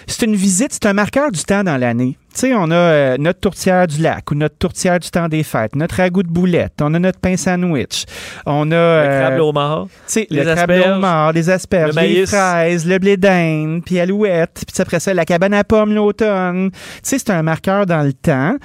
c'est 0.07 0.27
une 0.27 0.37
visite, 0.37 0.73
c'est 0.73 0.87
un 0.87 0.93
marqueur 0.93 1.31
du 1.31 1.43
temps 1.43 1.65
dans 1.65 1.77
l'année. 1.77 2.17
Tu 2.35 2.41
sais, 2.41 2.55
on 2.55 2.71
a 2.71 2.75
euh, 2.75 3.17
notre 3.19 3.39
tourtière 3.39 3.87
du 3.87 4.03
lac 4.03 4.29
ou 4.31 4.35
notre 4.35 4.57
tourtière 4.57 4.99
du 4.99 5.09
temps 5.09 5.29
des 5.29 5.45
fêtes, 5.45 5.77
notre 5.77 5.97
ragoût 5.97 6.25
de 6.25 6.29
boulette, 6.29 6.75
on 6.81 6.93
a 6.95 6.99
notre 6.99 7.21
pain 7.21 7.37
sandwich, 7.37 8.07
on 8.45 8.73
a... 8.73 8.75
Le 8.75 8.81
euh, 8.81 9.21
crabe 9.21 9.89
sais, 10.07 10.27
les 10.31 10.43
le 10.43 10.55
crabe 10.55 11.33
les 11.33 11.51
asperges, 11.51 11.95
le 11.95 12.01
les 12.01 12.15
maïs. 12.15 12.29
fraises, 12.31 12.87
le 12.87 12.99
blé 12.99 13.17
d'Inde, 13.17 13.83
puis 13.85 14.01
alouette, 14.01 14.65
puis 14.67 14.83
après 14.83 14.99
ça, 14.99 15.15
la 15.15 15.25
cabane 15.25 15.55
à 15.55 15.63
pommes 15.63 15.95
l'automne. 15.95 16.71
Tu 16.73 16.79
sais, 17.05 17.19
c'est 17.19 17.31
un 17.31 17.43
marqueur 17.43 17.87
dans 17.87 18.03
le 18.03 18.13
temps. 18.13 18.57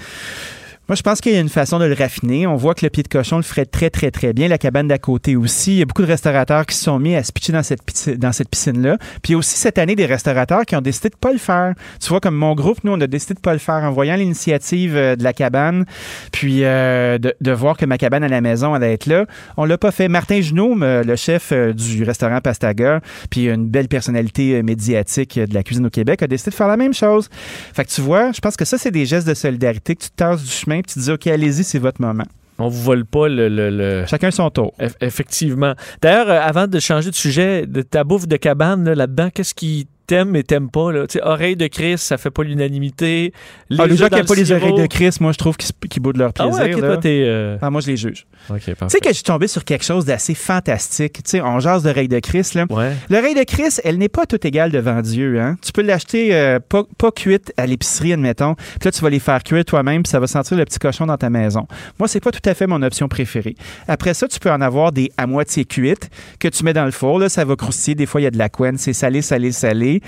Moi, 0.90 0.96
je 0.96 1.04
pense 1.04 1.22
qu'il 1.22 1.34
y 1.34 1.38
a 1.38 1.40
une 1.40 1.50
façon 1.50 1.78
de 1.78 1.86
le 1.86 1.94
raffiner. 1.94 2.48
On 2.48 2.56
voit 2.56 2.74
que 2.74 2.84
le 2.84 2.90
pied 2.90 3.04
de 3.04 3.08
cochon 3.08 3.38
le 3.38 3.44
ferait 3.44 3.68
très, 3.68 3.92
très, 3.92 4.10
très 4.10 4.34
bien. 4.34 4.48
La 4.48 4.58
cabane 4.58 4.88
d'à 4.88 4.98
côté 4.98 5.36
aussi. 5.36 5.74
Il 5.74 5.78
y 5.78 5.82
a 5.84 5.86
beaucoup 5.86 6.02
de 6.02 6.08
restaurateurs 6.08 6.66
qui 6.66 6.76
se 6.76 6.84
sont 6.86 6.98
mis 6.98 7.16
à 7.16 7.22
se 7.24 7.32
pitcher 7.32 7.52
dans 7.52 7.62
cette, 7.62 8.50
piscine-là. 8.50 8.98
Puis 9.22 9.30
il 9.30 9.32
y 9.34 9.36
a 9.36 9.38
aussi 9.38 9.56
cette 9.56 9.78
année 9.78 9.96
des 9.96 10.08
restaurateurs 10.08 10.66
qui 10.66 10.76
ont 10.76 10.82
décidé 10.82 11.10
de 11.10 11.16
pas 11.16 11.32
le 11.32 11.38
faire. 11.38 11.76
Tu 12.02 12.10
vois, 12.10 12.20
comme 12.20 12.34
mon 12.34 12.56
groupe, 12.56 12.80
nous, 12.84 12.92
on 12.92 13.00
a 13.02 13.06
décidé 13.06 13.36
de 13.36 13.40
pas 13.40 13.54
le 13.54 13.60
faire 13.60 13.76
en 13.84 13.92
voyant 13.92 14.16
l'initiative 14.16 14.96
euh, 14.98 15.16
de 15.16 15.24
la 15.24 15.32
cabane, 15.32 15.86
puis 16.32 16.64
euh, 16.64 17.20
de, 17.20 17.36
de 17.40 17.52
voir 17.52 17.78
que 17.78 17.86
ma 17.86 18.00
cabane 18.00 18.24
à 18.24 18.28
la 18.28 18.42
maison 18.42 18.74
allait 18.74 18.94
être 18.94 19.06
là. 19.06 19.28
On 19.58 19.66
l'a 19.66 19.78
pas 19.78 19.92
fait. 19.92 20.08
Martin 20.08 20.42
Junot, 20.42 20.74
me- 20.74 21.04
le 21.04 21.16
chef 21.16 21.52
euh, 21.52 21.72
du 21.72 22.04
restaurant 22.04 22.42
Pastaga, 22.42 23.02
puis 23.30 23.48
une 23.48 23.68
belle 23.68 23.90
personnalité 23.90 24.56
euh, 24.56 24.64
médiatique 24.64 25.38
euh, 25.38 25.46
de 25.46 25.54
la 25.54 25.62
cuisine 25.62 25.86
au 25.86 25.92
Québec, 25.92 26.24
a 26.24 26.28
décidé 26.28 26.50
de 26.50 26.56
faire 26.56 26.68
la 26.68 26.78
même 26.78 26.96
chose. 26.96 27.30
Fait 27.76 27.86
que 27.86 27.92
tu 27.92 28.02
vois, 28.02 28.32
je 28.32 28.40
pense 28.40 28.58
que 28.58 28.66
ça, 28.66 28.80
c'est 28.80 28.90
des 28.90 29.06
gestes 29.06 29.28
de 29.28 29.36
solidarité 29.36 29.96
que 29.96 30.02
tu 30.02 30.10
te 30.10 30.16
tasses 30.16 30.42
du 30.44 30.50
chemin 30.50 30.79
puis 30.84 30.94
tu 30.94 31.00
dis, 31.00 31.12
OK, 31.12 31.28
allez-y, 31.28 31.64
c'est 31.64 31.80
votre 31.80 32.02
moment. 32.02 32.26
On 32.58 32.68
vous 32.68 32.82
vole 32.84 33.06
pas 33.06 33.30
le. 33.30 33.48
le- 33.48 33.70
le- 33.70 34.06
Chacun 34.06 34.32
son 34.32 34.50
tour. 34.50 34.74
Eff- 34.80 34.96
Effectivement. 35.00 35.74
D'ailleurs, 36.02 36.30
euh, 36.30 36.40
avant 36.42 36.68
de 36.68 36.80
changer 36.80 37.10
de 37.10 37.16
sujet, 37.16 37.66
de 37.66 37.82
ta 37.82 38.04
bouffe 38.04 38.28
de 38.28 38.36
cabane, 38.36 38.84
là, 38.84 38.96
là-dedans, 38.96 39.30
qu'est-ce 39.34 39.54
qui 39.54 39.88
t'aime 40.10 40.36
et 40.36 40.44
t'aime 40.44 40.70
pas? 40.70 40.92
Là? 40.92 41.06
De 41.06 41.68
Chris, 41.68 41.98
ça 41.98 42.18
fait 42.18 42.30
pas 42.32 42.44
l'unanimité. 42.44 43.32
Ah, 43.78 43.86
les 43.88 43.96
gens 43.96 44.08
qui 44.08 44.16
n'aiment 44.16 44.26
pas 44.26 44.34
le 44.36 44.40
les 44.42 44.52
oreilles 44.52 44.74
de 44.76 44.86
Chris, 44.88 45.16
moi, 45.20 45.32
je 45.32 45.38
trouve 45.38 45.56
qu'ils 45.58 45.72
qu'ils 45.90 46.02
boudent 46.02 46.18
leur 46.18 46.32
Ah 46.38 46.44
plaisir. 46.44 46.64
ouais, 46.64 46.74
ok, 46.76 46.82
là. 46.82 46.88
toi, 46.88 46.98
t'es. 46.98 47.24
euh, 47.26 47.58
Ah, 47.62 47.70
moi, 47.70 47.82
je 47.82 47.88
les 47.88 47.98
juge. 47.98 48.26
Tu 48.48 48.60
sais 48.90 49.00
que 49.00 49.10
je 49.10 49.14
suis 49.14 49.24
tombé 49.24 49.48
sur 49.48 49.64
quelque 49.64 49.84
chose 49.86 50.06
d'assez 50.06 50.34
fantastique. 50.36 51.14
Tu 51.24 51.30
sais, 51.30 51.42
on 51.42 51.60
jase 51.60 51.84
d'oreilles 51.84 52.08
de 52.08 52.20
Chris, 52.20 52.50
là. 52.56 52.66
Ouais. 52.70 52.94
L'oreille 53.10 53.36
de 53.36 53.44
Chris, 53.44 53.78
elle 53.84 53.98
n'est 53.98 54.10
pas 54.10 54.26
toute 54.26 54.44
égale 54.46 54.72
devant 54.72 55.02
Dieu. 55.02 55.40
Hein? 55.40 55.58
Tu 55.62 55.72
peux 55.72 55.82
l'acheter 55.82 56.34
euh, 56.36 56.60
pas, 56.60 56.84
pas 56.98 57.12
cuite 57.12 57.54
à 57.58 57.66
l'épicerie, 57.66 58.14
admettons. 58.14 58.56
Puis 58.56 58.86
là, 58.86 58.92
tu 58.92 59.02
vas 59.02 59.10
les 59.10 59.20
faire 59.20 59.44
cuire 59.44 59.64
toi-même, 59.66 60.04
puis 60.04 60.10
ça 60.10 60.20
va 60.20 60.28
sentir 60.28 60.58
le 60.58 60.66
petit 60.66 60.80
cochon 60.80 61.06
dans 61.06 61.18
ta 61.18 61.30
maison. 61.30 61.68
Moi, 62.00 62.08
c'est 62.08 62.20
pas 62.20 62.32
tout 62.32 62.48
à 62.50 62.54
fait 62.54 62.68
mon 62.68 62.82
option 62.82 63.08
préférée. 63.08 63.56
Après 63.88 64.14
ça, 64.14 64.28
tu 64.28 64.40
peux 64.40 64.52
en 64.52 64.62
avoir 64.62 64.92
des 64.92 65.12
à 65.18 65.28
moitié 65.28 65.66
cuites 65.66 66.10
que 66.40 66.48
tu 66.48 66.64
mets 66.64 66.74
dans 66.74 66.86
le 66.86 66.92
four. 66.92 67.20
Là, 67.20 67.30
ça 67.30 67.46
va 67.46 67.56
croustiller. 67.56 67.96
Des 67.96 68.06
fois, 68.06 68.22
il 68.22 68.24
y 68.24 68.28
a 68.28 68.32
de 68.32 68.38
la 68.38 68.50
couenne. 68.50 68.78
C'est 68.78 68.94
salé, 68.94 69.22
salé, 69.22 69.52
salé. 69.52 69.99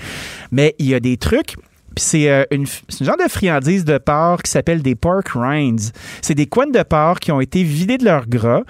Mais 0.50 0.74
il 0.78 0.86
y 0.88 0.94
a 0.94 1.00
des 1.00 1.16
trucs. 1.16 1.54
Puis 1.94 2.02
c'est 2.06 2.30
euh, 2.30 2.44
une, 2.50 2.64
genre 3.02 3.18
de 3.22 3.28
friandise 3.28 3.84
de 3.84 3.98
porc 3.98 4.40
qui 4.44 4.50
s'appelle 4.50 4.80
des 4.80 4.94
pork 4.94 5.28
rinds. 5.34 5.92
C'est 6.22 6.34
des 6.34 6.46
couennes 6.46 6.72
de 6.72 6.82
porc 6.82 7.20
qui 7.20 7.30
ont 7.32 7.40
été 7.42 7.62
vidées 7.62 7.98
de 7.98 8.06
leur 8.06 8.26
gras. 8.26 8.62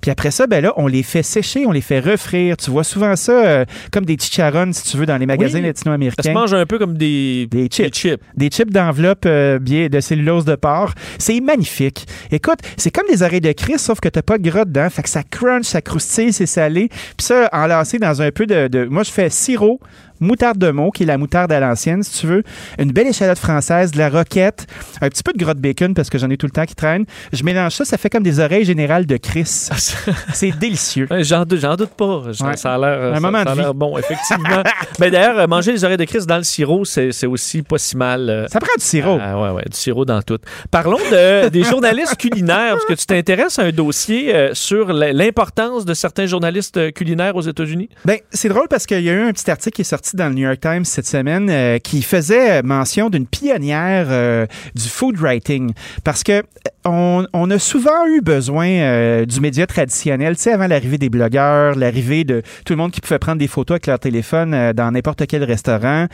Puis 0.00 0.10
après 0.10 0.30
ça, 0.30 0.46
ben 0.46 0.62
là, 0.62 0.72
on 0.78 0.86
les 0.86 1.02
fait 1.02 1.22
sécher, 1.22 1.66
on 1.66 1.72
les 1.72 1.82
fait 1.82 2.00
refrire. 2.00 2.56
Tu 2.56 2.70
vois 2.70 2.82
souvent 2.82 3.16
ça 3.16 3.32
euh, 3.32 3.64
comme 3.92 4.06
des 4.06 4.16
chicharrones, 4.18 4.72
si 4.72 4.84
tu 4.90 4.96
veux, 4.96 5.04
dans 5.04 5.18
les 5.18 5.26
magasins 5.26 5.58
Oui. 5.58 5.66
latino-américains. 5.66 6.22
Ça 6.22 6.30
se 6.30 6.32
mange 6.34 6.54
un 6.54 6.64
peu 6.64 6.78
comme 6.78 6.96
des, 6.96 7.46
Des 7.50 7.66
chips. 7.68 7.94
chips. 7.94 8.20
Des 8.34 8.48
chips 8.48 8.70
d'enveloppe 8.72 9.24
euh, 9.26 9.58
de 9.58 10.00
cellulose 10.00 10.46
de 10.46 10.54
porc. 10.54 10.94
C'est 11.18 11.38
magnifique. 11.42 12.06
Écoute, 12.30 12.60
c'est 12.78 12.90
comme 12.90 13.06
des 13.10 13.22
oreilles 13.22 13.42
de 13.42 13.52
Chris, 13.52 13.78
sauf 13.78 14.00
que 14.00 14.08
t'as 14.08 14.22
pas 14.22 14.38
de 14.38 14.48
gras 14.48 14.64
dedans. 14.64 14.88
Fait 14.88 15.02
que 15.02 15.10
ça 15.10 15.22
crunch, 15.22 15.66
ça 15.66 15.82
croustille, 15.82 16.32
c'est 16.32 16.46
salé. 16.46 16.88
Puis 16.88 17.26
ça, 17.26 17.50
enlacé 17.52 17.98
dans 17.98 18.22
un 18.22 18.30
peu 18.30 18.46
de, 18.46 18.68
de- 18.68 18.86
Moi, 18.86 19.02
je 19.02 19.10
fais 19.10 19.28
sirop, 19.28 19.80
moutarde 20.20 20.58
de 20.58 20.70
mot, 20.70 20.90
qui 20.90 21.02
est 21.04 21.06
la 21.06 21.18
moutarde 21.18 21.50
à 21.52 21.60
l'ancienne, 21.60 22.02
si 22.02 22.20
tu 22.20 22.26
veux. 22.26 22.42
Une 22.78 22.92
belle 22.92 23.06
échalote 23.08 23.38
française, 23.38 23.90
de 23.92 23.98
la 23.98 24.08
roquette, 24.08 24.66
un 25.00 25.08
petit 25.08 25.22
peu 25.22 25.32
de 25.32 25.38
gras 25.38 25.54
de 25.54 25.60
bacon, 25.60 25.94
parce 25.94 26.10
que 26.10 26.18
j'en 26.18 26.30
ai 26.30 26.36
tout 26.36 26.46
le 26.46 26.52
temps 26.52 26.66
qui 26.66 26.74
traîne. 26.74 27.04
Je 27.32 27.42
mélange 27.44 27.72
ça, 27.74 27.84
ça 27.84 27.96
fait 27.96 28.10
comme 28.10 28.22
des 28.22 28.38
oreilles 28.40 28.64
générales 28.64 29.06
de 29.06 29.16
Chris. 29.16 29.44
c'est 30.32 30.50
délicieux. 30.58 31.06
Ouais, 31.10 31.24
J'en 31.24 31.44
doute, 31.44 31.60
j'en 31.60 31.76
doute 31.76 31.90
pas. 31.90 32.22
Ça, 32.32 32.46
Ouais. 32.46 32.56
ça 32.56 32.74
a 32.74 32.78
l'air 32.78 33.12
Un 33.12 33.14
ça- 33.14 33.20
moment 33.20 33.42
ça 33.44 33.52
a 33.52 33.54
l'air 33.54 33.74
bon, 33.74 33.96
effectivement. 33.98 34.62
Mais 34.98 35.10
d'ailleurs, 35.10 35.38
euh, 35.38 35.46
manger 35.46 35.72
les 35.72 35.84
oreilles 35.84 35.96
de 35.96 36.04
Chris 36.04 36.24
dans 36.26 36.36
le 36.36 36.42
sirop, 36.42 36.84
c'est 36.84 37.12
c'est 37.12 37.26
aussi 37.26 37.62
pas 37.62 37.78
si 37.78 37.96
mal. 37.96 38.28
euh, 38.28 38.46
Ça 38.48 38.60
prend 38.60 38.70
du 38.78 38.84
sirop. 38.84 39.18
Ah 39.20 39.40
ouais, 39.40 39.50
ouais, 39.50 39.64
du 39.70 39.76
sirop 39.76 40.04
dans 40.04 40.22
tout. 40.22 40.38
Parlons 40.70 40.98
de, 41.10 41.48
des 41.48 41.62
journalistes 41.64 42.16
culinaires, 42.16 42.72
parce 42.74 42.84
que 42.86 42.94
tu 42.94 43.06
t'intéresses 43.06 43.58
à 43.58 43.62
un 43.64 43.70
dossier 43.70 44.34
euh, 44.34 44.50
sur 44.54 44.92
l'importance 44.92 45.84
de 45.84 45.94
certains 45.94 46.26
journalistes 46.26 46.92
culinaires 46.92 47.36
aux 47.36 47.40
États-Unis. 47.42 47.88
Ben, 48.04 48.18
c'est 48.30 48.48
drôle 48.48 48.68
parce 48.68 48.86
qu'il 48.86 49.00
y 49.02 49.08
a 49.10 49.12
eu 49.12 49.22
un 49.28 49.32
petit 49.32 49.50
article 49.50 49.76
qui 49.76 49.82
est 49.82 49.84
sorti 49.84 50.09
dans 50.14 50.28
le 50.28 50.34
New 50.34 50.42
York 50.46 50.60
Times 50.60 50.84
cette 50.84 51.06
semaine 51.06 51.48
euh, 51.50 51.78
qui 51.78 52.02
faisait 52.02 52.62
mention 52.62 53.10
d'une 53.10 53.26
pionnière 53.26 54.06
euh, 54.10 54.46
du 54.74 54.88
food 54.88 55.18
writing. 55.18 55.72
Parce 56.04 56.22
que 56.22 56.42
euh, 56.86 57.26
on, 57.32 57.50
a 57.50 57.58
souvent 57.58 58.06
eu 58.06 58.20
besoin 58.20 59.24
du 59.24 59.40
média 59.40 59.66
traditionnel, 59.66 60.36
tu 60.36 60.42
sais, 60.42 60.52
avant 60.52 60.66
l'arrivée 60.66 60.98
des 60.98 61.10
blogueurs, 61.10 61.74
l'arrivée 61.74 62.24
de 62.24 62.42
tout 62.64 62.72
le 62.72 62.78
monde 62.78 62.90
qui 62.90 63.00
pouvait 63.00 63.18
prendre 63.18 63.38
des 63.38 63.48
photos 63.48 63.74
avec 63.74 63.86
leur 63.86 63.98
téléphone 63.98 64.72
dans 64.72 64.90
n'importe 64.90 65.26
quel 65.26 65.44
restaurant, 65.44 66.06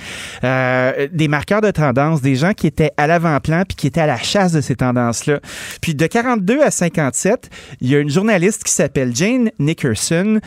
des 0.43 1.29
marqueurs 1.29 1.61
de 1.61 1.71
tendance, 1.71 2.21
des 2.21 2.35
gens 2.35 2.53
qui 2.53 2.67
étaient 2.67 2.91
à 2.97 3.07
l'avant-plan 3.07 3.63
puis 3.69 3.77
qui 3.77 3.87
étaient 3.87 4.01
à 4.01 4.07
la 4.07 4.17
chasse 4.17 4.53
de 4.53 4.61
ces 4.61 4.75
tendances-là. 4.75 5.41
Puis 5.81 5.95
de 5.95 6.07
42 6.07 6.63
à 6.63 6.71
57, 6.71 7.49
il 7.81 7.91
y 7.91 7.95
a 7.95 8.01
une 8.01 8.11
journaliste 8.11 8.65
qui 8.65 8.73
s'appelle 8.73 9.15
Jane 9.15 9.51
Nickerson, 9.61 10.41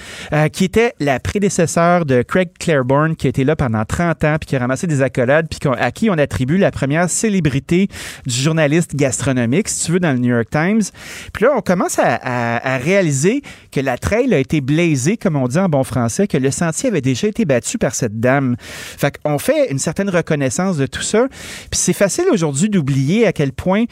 qui 0.52 0.66
était 0.66 0.94
la 1.00 1.20
prédécesseur 1.20 2.06
de 2.06 2.24
Craig 2.24 2.50
Claiborne, 2.60 3.16
qui 3.16 3.28
a 3.28 3.30
été 3.30 3.39
là 3.44 3.56
pendant 3.56 3.86
30 3.86 4.24
ans, 4.24 4.36
puis 4.40 4.48
qui 4.48 4.56
a 4.56 4.60
ramassé 4.60 4.88
des 4.88 5.02
accolades, 5.02 5.48
puis 5.50 5.60
à 5.78 5.92
qui 5.92 6.10
on 6.10 6.14
attribue 6.14 6.58
la 6.58 6.72
première 6.72 7.10
célébrité 7.10 7.88
du 8.26 8.36
journaliste 8.36 8.96
gastronomique, 8.96 9.70
si 9.70 9.86
tu 9.86 9.92
veux, 9.94 10.00
dans 10.00 10.14
le 10.14 10.20
New 10.20 10.34
York 10.34 10.50
Times. 10.50 10.82
Puis 11.34 11.46
là, 11.46 11.52
on 11.56 11.62
commence 11.62 12.00
à, 12.00 12.78
réaliser 12.80 13.42
que 13.72 13.80
la 13.80 13.98
trail 13.98 14.34
a 14.34 14.38
été 14.38 14.62
blasée, 14.62 15.18
comme 15.18 15.36
on 15.36 15.48
dit 15.48 15.58
en 15.58 15.70
bon 15.70 15.84
français, 15.84 16.28
que 16.28 16.38
le 16.38 16.52
sentier 16.52 16.90
avait 16.90 17.02
déjà 17.02 17.28
été 17.28 17.46
battu 17.46 17.78
par 17.78 17.96
cette 17.96 18.20
dame. 18.20 18.56
Fait 18.60 19.18
qu'on 19.18 19.38
fait 19.38 19.72
une 19.72 19.80
certaine 19.80 20.10
reconnaissance 20.10 20.78
de 20.78 20.86
tout 20.86 21.02
ça. 21.02 21.28
Puis 21.30 21.80
c'est 21.80 21.94
facile 21.94 22.26
aujourd'hui 22.32 22.70
d'oublier 22.70 23.28
à 23.28 23.34
quel 23.34 23.52
point 23.52 23.86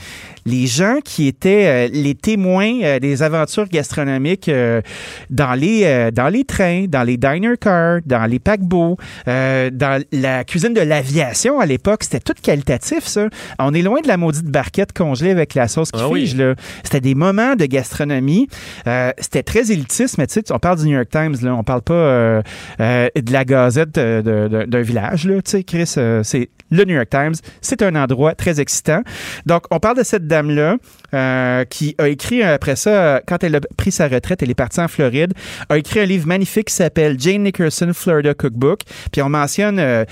les 0.45 0.65
gens 0.65 0.99
qui 1.03 1.27
étaient 1.27 1.87
euh, 1.87 1.89
les 1.91 2.15
témoins 2.15 2.79
euh, 2.83 2.99
des 2.99 3.21
aventures 3.21 3.67
gastronomiques 3.67 4.47
euh, 4.49 4.81
dans 5.29 5.53
les 5.53 6.11
dans 6.13 6.29
les 6.29 6.43
trains, 6.43 6.85
dans 6.87 7.03
les 7.03 7.17
diner 7.17 7.55
cars, 7.59 7.99
dans 8.05 8.25
les 8.25 8.39
paquebots, 8.39 8.97
euh, 9.37 9.69
dans 9.71 10.03
la 10.11 10.43
cuisine 10.43 10.73
de 10.73 10.81
l'aviation 10.81 11.59
à 11.59 11.65
l'époque, 11.65 12.03
c'était 12.03 12.19
tout 12.19 12.33
qualitatif 12.41 13.05
ça. 13.05 13.27
On 13.59 13.73
est 13.73 13.81
loin 13.81 14.01
de 14.01 14.07
la 14.07 14.17
maudite 14.17 14.45
barquette 14.45 14.93
congelée 14.93 15.31
avec 15.31 15.53
la 15.53 15.67
sauce 15.67 15.91
qui 15.91 15.99
Ah 16.01 16.09
oui. 16.09 16.21
fige 16.21 16.35
là. 16.35 16.55
C'était 16.83 17.01
des 17.01 17.15
moments 17.15 17.55
de 17.55 17.65
gastronomie. 17.65 18.47
Euh, 18.87 19.11
c'était 19.19 19.43
très 19.43 19.71
élitiste, 19.71 20.17
mais 20.17 20.27
tu 20.27 20.33
sais, 20.33 20.51
on 20.51 20.59
parle 20.59 20.79
du 20.79 20.85
New 20.85 20.95
York 20.95 21.09
Times 21.09 21.35
là, 21.41 21.53
on 21.55 21.63
parle 21.63 21.81
pas 21.81 21.93
euh, 21.93 22.41
de 22.79 23.31
la 23.33 23.45
Gazette 23.45 23.93
d'un 23.95 24.81
village 24.81 25.25
là. 25.27 25.35
Tu 25.41 25.51
sais, 25.51 25.63
Chris, 25.63 25.87
c'est 26.23 26.49
le 26.69 26.83
New 26.83 26.95
York 26.95 27.09
Times. 27.09 27.33
C'est 27.61 27.81
un 27.81 27.95
endroit 27.95 28.35
très 28.35 28.59
excitant. 28.59 29.01
Donc, 29.45 29.63
on 29.71 29.79
parle 29.79 29.97
de 29.97 30.03
cette 30.03 30.27
dame-là 30.27 30.77
euh, 31.13 31.63
qui 31.65 31.95
a 31.97 32.09
écrit 32.09 32.43
euh, 32.43 32.55
après 32.55 32.75
ça, 32.75 32.89
euh, 32.89 33.19
quand 33.25 33.43
elle 33.43 33.55
a 33.55 33.61
pris 33.77 33.91
sa 33.91 34.07
retraite, 34.07 34.43
elle 34.43 34.49
est 34.49 34.55
partie 34.55 34.81
en 34.81 34.87
Floride, 34.87 35.33
a 35.69 35.77
écrit 35.77 36.01
un 36.01 36.05
livre 36.05 36.27
magnifique 36.27 36.67
qui 36.67 36.73
s'appelle 36.73 37.19
Jane 37.19 37.43
Nickerson 37.43 37.91
Florida 37.93 38.33
Cookbook. 38.33 38.81
Puis 39.11 39.21
on 39.21 39.29
mentionne 39.29 40.05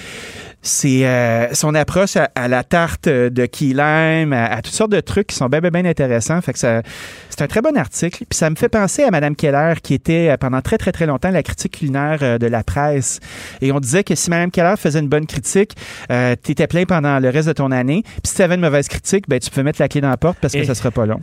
c'est 0.67 1.05
euh, 1.05 1.53
son 1.53 1.75
approche 1.75 2.17
à, 2.17 2.29
à 2.33 2.47
la 2.47 2.63
tarte 2.63 3.07
de 3.07 3.45
key 3.45 3.67
lime, 3.67 4.33
à, 4.33 4.45
à 4.47 4.61
toutes 4.63 4.73
sortes 4.73 4.91
de 4.91 4.99
trucs 4.99 5.27
qui 5.27 5.35
sont 5.35 5.45
bien, 5.47 5.59
bien, 5.61 5.69
bien 5.69 5.85
intéressants. 5.85 6.41
Fait 6.41 6.53
que 6.53 6.59
ça, 6.59 6.81
c'est 7.29 7.41
un 7.43 7.47
très 7.47 7.61
bon 7.61 7.77
article. 7.77 8.25
Puis 8.27 8.35
ça 8.37 8.49
me 8.49 8.55
fait 8.55 8.67
penser 8.67 9.03
à 9.03 9.11
Madame 9.11 9.35
Keller, 9.35 9.75
qui 9.83 9.93
était 9.93 10.29
euh, 10.31 10.37
pendant 10.37 10.61
très, 10.61 10.77
très, 10.79 10.91
très 10.91 11.05
longtemps 11.05 11.29
la 11.29 11.43
critique 11.43 11.73
culinaire 11.77 12.17
euh, 12.23 12.37
de 12.39 12.47
la 12.47 12.63
presse. 12.63 13.19
Et 13.61 13.71
on 13.71 13.79
disait 13.79 14.03
que 14.03 14.15
si 14.15 14.29
Madame 14.31 14.49
Keller 14.49 14.73
faisait 14.77 14.99
une 14.99 15.07
bonne 15.07 15.27
critique, 15.27 15.75
euh, 16.11 16.35
t'étais 16.35 16.65
plein 16.67 16.85
pendant 16.85 17.19
le 17.19 17.29
reste 17.29 17.47
de 17.47 17.53
ton 17.53 17.71
année. 17.71 18.01
Puis 18.03 18.31
si 18.31 18.35
t'avais 18.35 18.55
une 18.55 18.61
mauvaise 18.61 18.87
critique, 18.87 19.25
ben 19.29 19.39
tu 19.39 19.51
peux 19.51 19.61
mettre 19.61 19.79
la 19.79 19.87
clé 19.87 20.01
dans 20.01 20.09
la 20.09 20.17
porte 20.17 20.39
parce 20.41 20.53
que 20.53 20.59
Et- 20.59 20.65
ça 20.65 20.73
sera 20.73 20.89
pas 20.89 21.05
long. 21.05 21.21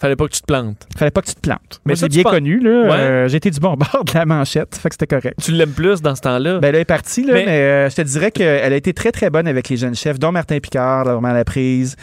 Fallait 0.00 0.16
pas 0.16 0.26
que 0.26 0.32
tu 0.32 0.40
te 0.40 0.46
plantes. 0.46 0.86
Fallait 0.96 1.10
pas 1.10 1.20
que 1.20 1.26
tu 1.26 1.34
te 1.34 1.40
plantes. 1.40 1.80
Mais 1.84 1.94
tu 1.94 2.08
bien 2.08 2.22
penses- 2.22 2.32
connu, 2.32 2.58
là. 2.60 2.70
Ouais. 2.88 2.96
Euh, 2.98 3.28
du 3.28 3.60
bon 3.60 3.74
bord 3.74 4.04
de 4.04 4.12
la 4.14 4.24
manchette. 4.24 4.74
Fait 4.76 4.88
que 4.88 4.94
c'était 4.94 5.06
correct. 5.06 5.38
Tu 5.42 5.52
l'aimes 5.52 5.72
plus 5.72 6.00
dans 6.00 6.14
ce 6.14 6.20
temps-là? 6.22 6.58
Ben, 6.58 6.68
elle 6.68 6.76
est 6.80 6.84
partie, 6.84 7.24
là, 7.24 7.34
Mais- 7.34 7.44
mais, 7.46 7.60
euh, 7.60 7.90
je 7.90 7.96
te 7.96 8.02
dirais 8.02 8.30
qu'elle 8.30 8.72
a 8.72 8.76
été 8.76 8.92
très, 8.94 9.12
très 9.12 9.28
bonne 9.28 9.46
avec 9.46 9.68
les 9.68 9.76
jeunes 9.76 9.94
chefs, 9.94 10.18
dont 10.18 10.32
Martin 10.32 10.58
Picard, 10.58 11.04
là, 11.04 11.12
vraiment 11.14 11.28
à 11.28 11.34
la 11.34 11.44
prise. 11.44 11.96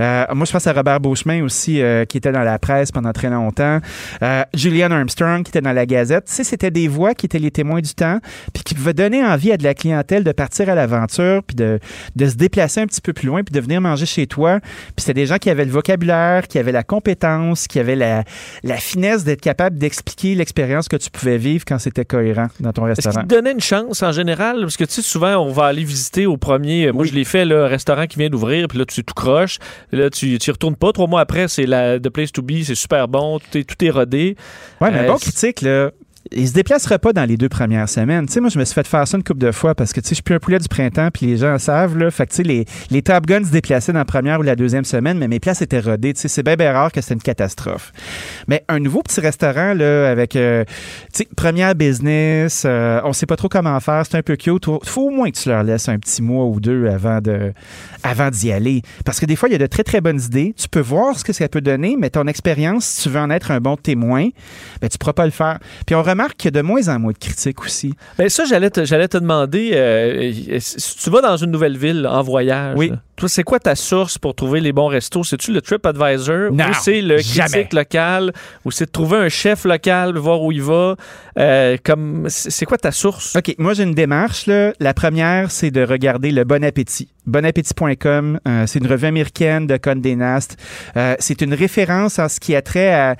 Euh, 0.00 0.24
moi, 0.34 0.46
je 0.46 0.52
pense 0.52 0.66
à 0.66 0.72
Robert 0.72 0.98
Beauchemin 1.00 1.42
aussi, 1.44 1.80
qui 2.08 2.16
était 2.18 2.32
dans 2.32 2.42
la 2.42 2.58
presse 2.58 2.90
pendant 2.90 3.12
très 3.12 3.30
longtemps. 3.30 3.78
Julian 4.54 4.90
Armstrong, 4.90 5.42
qui 5.44 5.50
était 5.50 5.60
dans 5.60 5.72
la 5.72 5.86
Gazette. 5.86 6.24
Tu 6.26 6.32
sais, 6.34 6.44
c'était 6.44 6.70
des 6.70 6.88
voix 6.88 7.14
qui 7.14 7.26
étaient 7.26 7.38
les 7.38 7.50
témoins 7.50 7.80
du 7.80 7.94
temps, 7.94 8.18
puis 8.52 8.62
qui 8.64 8.74
pouvaient 8.74 8.94
donner 8.94 9.24
envie 9.24 9.52
à 9.52 9.56
de 9.56 9.64
la 9.64 9.74
clientèle 9.74 10.24
de 10.24 10.32
partir 10.32 10.68
à 10.68 10.74
l'aventure, 10.74 11.42
puis 11.46 11.54
de, 11.54 11.78
de 12.16 12.26
se 12.26 12.34
déplacer 12.34 12.80
un 12.80 12.86
petit 12.86 13.00
peu 13.00 13.12
plus 13.12 13.26
loin, 13.28 13.42
puis 13.42 13.52
de 13.52 13.60
venir 13.60 13.80
manger 13.80 14.06
chez 14.06 14.26
toi. 14.26 14.58
Puis 14.60 14.94
c'était 15.04 15.14
des 15.14 15.26
gens 15.26 15.36
qui 15.38 15.50
avaient 15.50 15.64
le 15.64 15.70
vocabulaire, 15.70 16.48
qui 16.48 16.58
avaient 16.58 16.72
la 16.72 16.82
compétence, 16.82 17.43
qui 17.68 17.78
avait 17.78 17.96
la, 17.96 18.24
la 18.62 18.76
finesse 18.76 19.24
d'être 19.24 19.40
capable 19.40 19.76
d'expliquer 19.78 20.34
l'expérience 20.34 20.88
que 20.88 20.96
tu 20.96 21.10
pouvais 21.10 21.36
vivre 21.38 21.64
quand 21.66 21.78
c'était 21.78 22.04
cohérent 22.04 22.46
dans 22.60 22.72
ton 22.72 22.86
Est-ce 22.86 22.96
restaurant? 23.02 23.20
qu'il 23.20 23.28
te 23.28 23.34
donnait 23.34 23.52
une 23.52 23.60
chance 23.60 24.02
en 24.02 24.12
général? 24.12 24.60
Parce 24.60 24.76
que 24.76 24.84
tu 24.84 24.92
sais, 24.94 25.02
souvent, 25.02 25.36
on 25.36 25.52
va 25.52 25.66
aller 25.66 25.84
visiter 25.84 26.26
au 26.26 26.36
premier. 26.36 26.90
Moi, 26.92 27.04
je 27.04 27.12
l'ai 27.12 27.24
fait, 27.24 27.44
là, 27.44 27.64
un 27.64 27.68
restaurant 27.68 28.06
qui 28.06 28.18
vient 28.18 28.30
d'ouvrir, 28.30 28.68
puis 28.68 28.78
là, 28.78 28.84
tu 28.86 29.04
tout 29.04 29.14
croche. 29.14 29.58
Là, 29.92 30.10
tu 30.10 30.26
y 30.28 30.50
retournes 30.50 30.76
pas. 30.76 30.92
Trois 30.92 31.06
mois 31.06 31.20
après, 31.20 31.48
c'est 31.48 31.66
la 31.66 31.98
The 32.00 32.08
Place 32.08 32.32
to 32.32 32.42
Be, 32.42 32.62
c'est 32.64 32.74
super 32.74 33.08
bon, 33.08 33.38
tout 33.38 33.58
est, 33.58 33.64
tout 33.64 33.84
est 33.84 33.90
rodé. 33.90 34.36
Ouais, 34.80 34.90
mais 34.90 34.98
un 35.00 35.04
Euh, 35.04 35.08
bon 35.08 35.16
critique, 35.16 35.60
là, 35.62 35.90
il 36.32 36.48
se 36.48 36.54
déplacera 36.54 36.98
pas 36.98 37.12
dans 37.12 37.24
les 37.24 37.36
deux 37.36 37.48
premières 37.48 37.88
semaines. 37.88 38.26
Tu 38.26 38.32
sais, 38.32 38.40
moi, 38.40 38.48
je 38.48 38.58
me 38.58 38.64
suis 38.64 38.74
fait 38.74 38.86
faire 38.86 39.06
ça 39.06 39.16
une 39.16 39.22
couple 39.22 39.40
de 39.40 39.52
fois 39.52 39.74
parce 39.74 39.92
que, 39.92 40.00
tu 40.00 40.08
sais, 40.08 40.10
je 40.10 40.16
suis 40.16 40.22
plus 40.22 40.34
un 40.34 40.38
poulet 40.38 40.58
du 40.58 40.68
printemps, 40.68 41.08
puis 41.12 41.26
les 41.26 41.36
gens 41.36 41.58
savent, 41.58 41.98
là. 41.98 42.10
Fait 42.10 42.26
que, 42.26 42.30
tu 42.30 42.36
sais, 42.36 42.42
les, 42.42 42.64
les 42.90 43.02
Top 43.02 43.26
Guns 43.26 43.44
se 43.44 43.50
déplaçaient 43.50 43.92
dans 43.92 43.98
la 43.98 44.04
première 44.04 44.40
ou 44.40 44.42
la 44.42 44.56
deuxième 44.56 44.84
semaine, 44.84 45.18
mais 45.18 45.28
mes 45.28 45.40
places 45.40 45.62
étaient 45.62 45.80
rodées. 45.80 46.14
Tu 46.14 46.22
sais, 46.22 46.28
c'est 46.28 46.42
bien, 46.42 46.56
bien 46.56 46.72
rare 46.72 46.92
que 46.92 47.00
c'était 47.00 47.14
une 47.14 47.22
catastrophe. 47.22 47.92
Mais 48.48 48.64
un 48.68 48.78
nouveau 48.78 49.02
petit 49.02 49.20
restaurant, 49.20 49.74
là, 49.74 50.10
avec, 50.10 50.36
euh, 50.36 50.64
tu 51.12 51.24
sais, 51.24 51.28
première 51.36 51.74
business, 51.74 52.64
euh, 52.64 53.00
on 53.04 53.12
sait 53.12 53.26
pas 53.26 53.36
trop 53.36 53.48
comment 53.48 53.78
faire, 53.80 54.04
c'est 54.08 54.16
un 54.16 54.22
peu 54.22 54.36
cute. 54.36 54.64
Faut 54.84 55.02
au 55.02 55.10
moins 55.10 55.30
que 55.30 55.36
tu 55.36 55.48
leur 55.48 55.62
laisses 55.62 55.88
un 55.88 55.98
petit 55.98 56.22
mois 56.22 56.46
ou 56.46 56.60
deux 56.60 56.86
avant 56.86 57.20
de, 57.20 57.52
avant 58.02 58.30
d'y 58.30 58.50
aller. 58.50 58.82
Parce 59.04 59.20
que 59.20 59.26
des 59.26 59.36
fois, 59.36 59.48
il 59.48 59.52
y 59.52 59.56
a 59.56 59.58
de 59.58 59.66
très, 59.66 59.82
très 59.82 60.00
bonnes 60.00 60.20
idées. 60.20 60.54
Tu 60.56 60.68
peux 60.68 60.80
voir 60.80 61.18
ce 61.18 61.24
que 61.24 61.32
ça 61.32 61.48
peut 61.48 61.60
donner, 61.60 61.96
mais 61.98 62.10
ton 62.10 62.26
expérience, 62.26 62.86
si 62.86 63.02
tu 63.02 63.08
veux 63.10 63.20
en 63.20 63.30
être 63.30 63.50
un 63.50 63.60
bon 63.60 63.76
témoin, 63.76 64.28
ben, 64.80 64.88
tu 64.88 64.98
pourras 64.98 65.12
pas 65.12 65.26
le 65.26 65.30
faire. 65.30 65.58
Puis 65.86 65.94
on 65.94 66.02
remarque 66.14 66.36
qu'il 66.36 66.46
y 66.46 66.56
a 66.56 66.62
de 66.62 66.66
moins 66.66 66.88
en 66.88 66.98
moins 66.98 67.12
de 67.12 67.18
critiques 67.18 67.62
aussi. 67.62 67.94
Ben 68.18 68.28
ça, 68.28 68.44
j'allais 68.44 68.70
te, 68.70 68.84
j'allais 68.84 69.08
te 69.08 69.18
demander, 69.18 69.72
euh, 69.74 70.32
si 70.58 70.96
tu 70.98 71.10
vas 71.10 71.20
dans 71.20 71.36
une 71.36 71.50
nouvelle 71.50 71.76
ville 71.76 72.06
en 72.06 72.22
voyage, 72.22 72.74
Oui. 72.76 72.90
là, 72.90 72.96
toi, 73.16 73.28
c'est 73.28 73.44
quoi 73.44 73.60
ta 73.60 73.76
source 73.76 74.18
pour 74.18 74.34
trouver 74.34 74.60
les 74.60 74.72
bons 74.72 74.88
restos? 74.88 75.22
C'est-tu 75.22 75.52
le 75.52 75.60
TripAdvisor 75.60 76.50
ou 76.50 76.58
c'est 76.82 77.00
le 77.00 77.18
jamais. 77.18 77.48
critique 77.50 77.72
local? 77.72 78.32
Ou 78.64 78.70
c'est 78.72 78.86
de 78.86 78.90
trouver 78.90 79.18
un 79.18 79.28
chef 79.28 79.64
local, 79.64 80.16
voir 80.18 80.42
où 80.42 80.50
il 80.50 80.62
va? 80.62 80.96
Euh, 81.38 81.76
comme, 81.84 82.26
c'est 82.28 82.50
c'est 82.50 82.64
quoi 82.64 82.78
ta 82.78 82.92
source? 82.92 83.36
OK, 83.36 83.54
moi 83.58 83.74
j'ai 83.74 83.82
une 83.84 83.94
démarche. 83.94 84.46
Là. 84.46 84.72
La 84.80 84.94
première, 84.94 85.50
c'est 85.50 85.70
de 85.70 85.82
regarder 85.84 86.30
le 86.30 86.44
Bon 86.44 86.64
Appétit. 86.64 87.08
Bonappétit.com, 87.26 88.38
euh, 88.46 88.64
c'est 88.66 88.78
une 88.80 88.86
revue 88.86 89.06
américaine 89.06 89.66
de 89.66 89.76
Condé 89.76 90.16
Nast. 90.16 90.56
Euh, 90.96 91.14
c'est 91.18 91.40
une 91.40 91.54
référence 91.54 92.18
en 92.18 92.28
ce 92.28 92.40
qui 92.40 92.54
a 92.54 92.62
trait 92.62 92.92
à... 92.92 93.16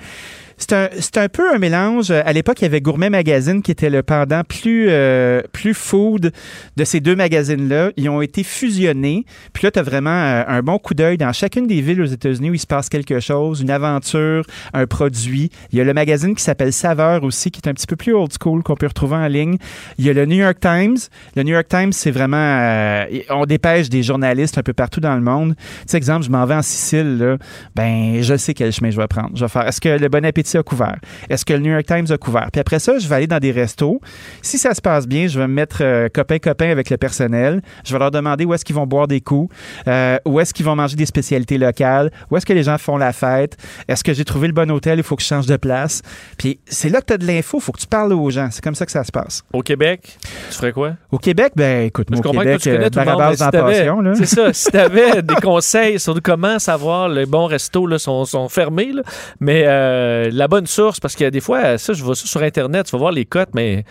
C'est 0.57 1.17
un, 1.17 1.29
peu 1.29 1.53
un 1.53 1.57
mélange. 1.57 2.11
À 2.11 2.31
l'époque, 2.31 2.61
il 2.61 2.63
y 2.63 2.65
avait 2.65 2.79
Gourmet 2.79 3.09
Magazine 3.09 3.61
qui 3.61 3.71
était 3.71 3.89
le 3.89 4.03
pendant 4.03 4.43
plus, 4.43 4.87
euh, 4.89 5.41
food 5.73 6.31
de 6.77 6.83
ces 6.83 7.01
deux 7.01 7.15
magazines-là. 7.15 7.91
Ils 7.97 8.09
ont 8.09 8.21
été 8.21 8.43
fusionnés. 8.43 9.25
Puis 9.53 9.65
là, 9.65 9.71
tu 9.71 9.79
as 9.79 9.83
vraiment 9.83 10.09
euh, 10.11 10.43
un 10.47 10.61
bon 10.61 10.77
coup 10.77 10.93
d'œil 10.93 11.17
dans 11.17 11.33
chacune 11.33 11.67
des 11.67 11.81
villes 11.81 12.01
aux 12.01 12.05
États-Unis 12.05 12.51
où 12.51 12.53
il 12.53 12.59
se 12.59 12.67
passe 12.67 12.87
quelque 12.87 13.19
chose, 13.19 13.61
une 13.61 13.69
aventure, 13.69 14.45
un 14.73 14.87
produit. 14.87 15.49
Il 15.71 15.77
y 15.77 15.81
a 15.81 15.83
le 15.83 15.93
magazine 15.93 16.35
qui 16.35 16.43
s'appelle 16.43 16.71
Saveur 16.71 17.23
aussi, 17.23 17.51
qui 17.51 17.59
est 17.59 17.69
un 17.69 17.73
petit 17.73 17.87
peu 17.87 17.97
plus 17.97 18.13
old 18.13 18.31
school, 18.41 18.63
qu'on 18.63 18.75
peut 18.75 18.87
retrouver 18.87 19.15
en 19.15 19.27
ligne. 19.27 19.57
Il 19.97 20.05
y 20.05 20.09
a 20.09 20.13
le 20.13 20.25
New 20.25 20.37
York 20.37 20.59
Times. 20.61 20.97
Le 21.35 21.43
New 21.43 21.53
York 21.53 21.67
Times, 21.67 21.91
c'est 21.91 22.11
vraiment... 22.11 22.37
euh, 22.37 23.05
on 23.29 23.45
dépêche 23.45 23.89
des 23.89 24.03
journalistes 24.03 24.57
un 24.57 24.63
peu 24.63 24.73
partout 24.73 25.01
dans 25.01 25.15
le 25.15 25.21
monde. 25.21 25.55
Tu 25.57 25.63
sais, 25.87 25.97
exemple, 25.97 26.25
je 26.25 26.29
m'en 26.29 26.45
vais 26.45 26.55
en 26.55 26.61
Sicile, 26.61 27.17
là, 27.17 27.37
ben, 27.75 28.21
je 28.21 28.35
sais 28.37 28.53
quel 28.53 28.71
chemin 28.71 28.89
je 28.89 28.97
vais 28.97 29.07
prendre. 29.07 29.31
Je 29.35 29.43
vais 29.43 29.49
faire, 29.49 29.67
est-ce 29.67 29.81
que 29.81 29.89
le 29.89 30.07
Bon 30.07 30.25
Appétit 30.25 30.44
a 30.53 30.63
couvert? 30.63 30.97
Est-ce 31.29 31.45
que 31.45 31.53
le 31.53 31.59
New 31.59 31.71
York 31.71 31.85
Times 31.85 32.05
a 32.09 32.17
couvert? 32.17 32.49
Puis 32.51 32.61
après 32.61 32.79
ça, 32.79 32.97
je 32.99 33.07
vais 33.07 33.15
aller 33.15 33.27
dans 33.27 33.39
des 33.39 33.51
restos. 33.51 33.99
Si 34.41 34.57
ça 34.57 34.73
se 34.73 34.81
passe 34.81 35.07
bien, 35.07 35.27
je 35.27 35.39
vais 35.39 35.47
me 35.47 35.53
mettre 35.53 35.77
euh, 35.81 36.07
copain-copain 36.13 36.69
avec 36.69 36.89
le 36.89 36.97
personnel. 36.97 37.61
Je 37.85 37.93
vais 37.93 37.99
leur 37.99 38.11
demander 38.11 38.45
où 38.45 38.53
est-ce 38.53 38.63
qu'ils 38.65 38.75
vont 38.75 38.87
boire 38.87 39.07
des 39.07 39.21
coups, 39.21 39.53
euh, 39.87 40.17
où 40.25 40.39
est-ce 40.39 40.53
qu'ils 40.53 40.65
vont 40.65 40.75
manger 40.75 40.95
des 40.95 41.05
spécialités 41.05 41.57
locales, 41.57 42.11
où 42.29 42.37
est-ce 42.37 42.45
que 42.45 42.53
les 42.53 42.63
gens 42.63 42.77
font 42.77 42.97
la 42.97 43.13
fête, 43.13 43.57
est-ce 43.87 44.03
que 44.03 44.13
j'ai 44.13 44.25
trouvé 44.25 44.47
le 44.47 44.53
bon 44.53 44.69
hôtel, 44.71 44.99
il 44.99 45.03
faut 45.03 45.15
que 45.15 45.21
je 45.21 45.27
change 45.27 45.47
de 45.47 45.57
place. 45.57 46.01
Puis 46.37 46.59
c'est 46.65 46.89
là 46.89 47.01
que 47.01 47.07
tu 47.07 47.13
as 47.13 47.17
de 47.17 47.25
l'info, 47.25 47.57
il 47.59 47.63
faut 47.63 47.71
que 47.71 47.79
tu 47.79 47.87
parles 47.87 48.13
aux 48.13 48.29
gens. 48.29 48.49
C'est 48.51 48.63
comme 48.63 48.75
ça 48.75 48.85
que 48.85 48.91
ça 48.91 49.03
se 49.03 49.11
passe. 49.11 49.43
Au 49.53 49.61
Québec, 49.61 50.17
tu 50.49 50.55
ferais 50.55 50.71
quoi? 50.71 50.93
Au 51.11 51.17
Québec, 51.17 51.53
ben 51.55 51.85
écoute, 51.85 52.09
moi, 52.09 52.17
Je 52.17 52.19
au 52.19 52.23
comprends 52.31 52.41
Québec, 52.41 52.57
que 52.57 52.63
tu 52.63 52.69
connais 52.69 52.85
euh, 52.85 52.89
tout 52.89 52.99
le 52.99 53.05
monde, 53.05 53.35
si 53.35 53.43
Passion, 53.51 54.01
là. 54.01 54.15
C'est 54.15 54.25
ça. 54.25 54.53
Si 54.53 54.71
tu 54.71 54.77
avais 54.77 55.21
des 55.21 55.35
conseils 55.35 55.99
sur 55.99 56.19
comment 56.21 56.59
savoir 56.59 57.09
les 57.09 57.25
bons 57.25 57.45
restos 57.45 57.87
là, 57.87 57.97
sont, 57.99 58.25
sont 58.25 58.49
fermés, 58.49 58.91
là, 58.93 59.01
mais 59.39 59.63
euh, 59.65 60.29
la 60.35 60.47
bonne 60.47 60.67
source, 60.67 60.99
parce 60.99 61.15
qu'il 61.15 61.23
y 61.23 61.27
a 61.27 61.31
des 61.31 61.39
fois, 61.41 61.77
ça, 61.77 61.93
je 61.93 62.03
vois 62.03 62.15
ça 62.15 62.25
sur 62.27 62.41
Internet, 62.43 62.85
tu 62.85 62.91
vas 62.91 62.97
voir 62.97 63.11
les 63.11 63.25
cotes, 63.25 63.49
mais 63.53 63.83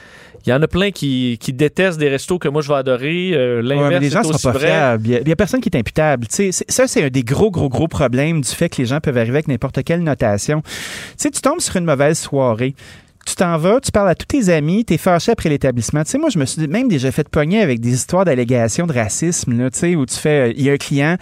il 0.47 0.51
y 0.51 0.53
en 0.53 0.61
a 0.63 0.69
plein 0.69 0.91
qui, 0.91 1.39
qui 1.41 1.53
détestent 1.53 1.99
des 1.99 2.09
restos 2.11 2.39
que 2.39 2.49
moi 2.49 2.61
je 2.63 2.69
vais 2.69 2.75
adorer. 2.75 3.31
Euh, 3.35 3.63
L'inverse 3.63 4.03
les 4.03 4.11
gens 4.11 4.23
sont 4.23 4.33
pas 4.53 4.59
fiables. 4.59 5.07
Il 5.07 5.29
y 5.29 5.33
a- 5.33 5.37
personne 5.37 5.61
qui 5.61 5.71
est 5.71 5.77
imputable. 5.79 6.27
Ça, 6.31 6.87
c'est 6.87 7.05
un 7.05 7.09
des 7.09 7.23
gros, 7.25 7.51
gros, 7.51 7.69
gros 7.69 7.89
problèmes 7.89 8.43
du 8.43 8.49
fait 8.49 8.69
que 8.69 8.77
les 8.83 8.87
gens 8.87 9.01
peuvent 9.01 9.17
arriver 9.17 9.37
avec 9.37 9.49
n'importe 9.49 9.83
quelle 9.85 10.03
notation. 10.03 10.61
Tu 10.63 10.71
sais, 11.17 11.31
tu 11.31 11.41
tombes 11.41 11.61
sur 11.61 11.77
une 11.77 11.85
mauvaise 11.87 12.19
soirée. 12.19 12.75
Tu 13.27 13.37
t'en 13.37 13.57
vas, 13.57 13.81
tu 13.81 13.91
parles 13.91 14.11
à 14.11 14.15
tous 14.15 14.27
tes 14.27 14.49
amis, 14.51 14.85
t'es 14.85 14.99
fâché 14.99 15.33
après 15.33 15.49
l'établissement. 15.49 16.05
Tu 16.05 16.11
sais, 16.11 16.19
moi, 16.19 16.29
je 16.29 16.39
me 16.39 16.45
suis 16.45 16.67
même 16.69 16.89
déjà 16.89 17.11
fait 17.11 17.29
pogner 17.29 17.61
avec 17.61 17.81
des 17.81 17.93
histoires 17.93 18.25
d'allégations 18.25 18.87
de 18.87 18.93
racisme, 18.93 19.59
là, 19.59 19.71
tu 19.71 19.79
sais, 19.79 19.97
où 19.97 20.05
tu 20.07 20.17
fais, 20.17 20.51
euh, 20.51 20.53
il 20.57 20.63
y 20.63 20.71
a 20.71 20.75
un 20.75 20.77
client 20.77 21.17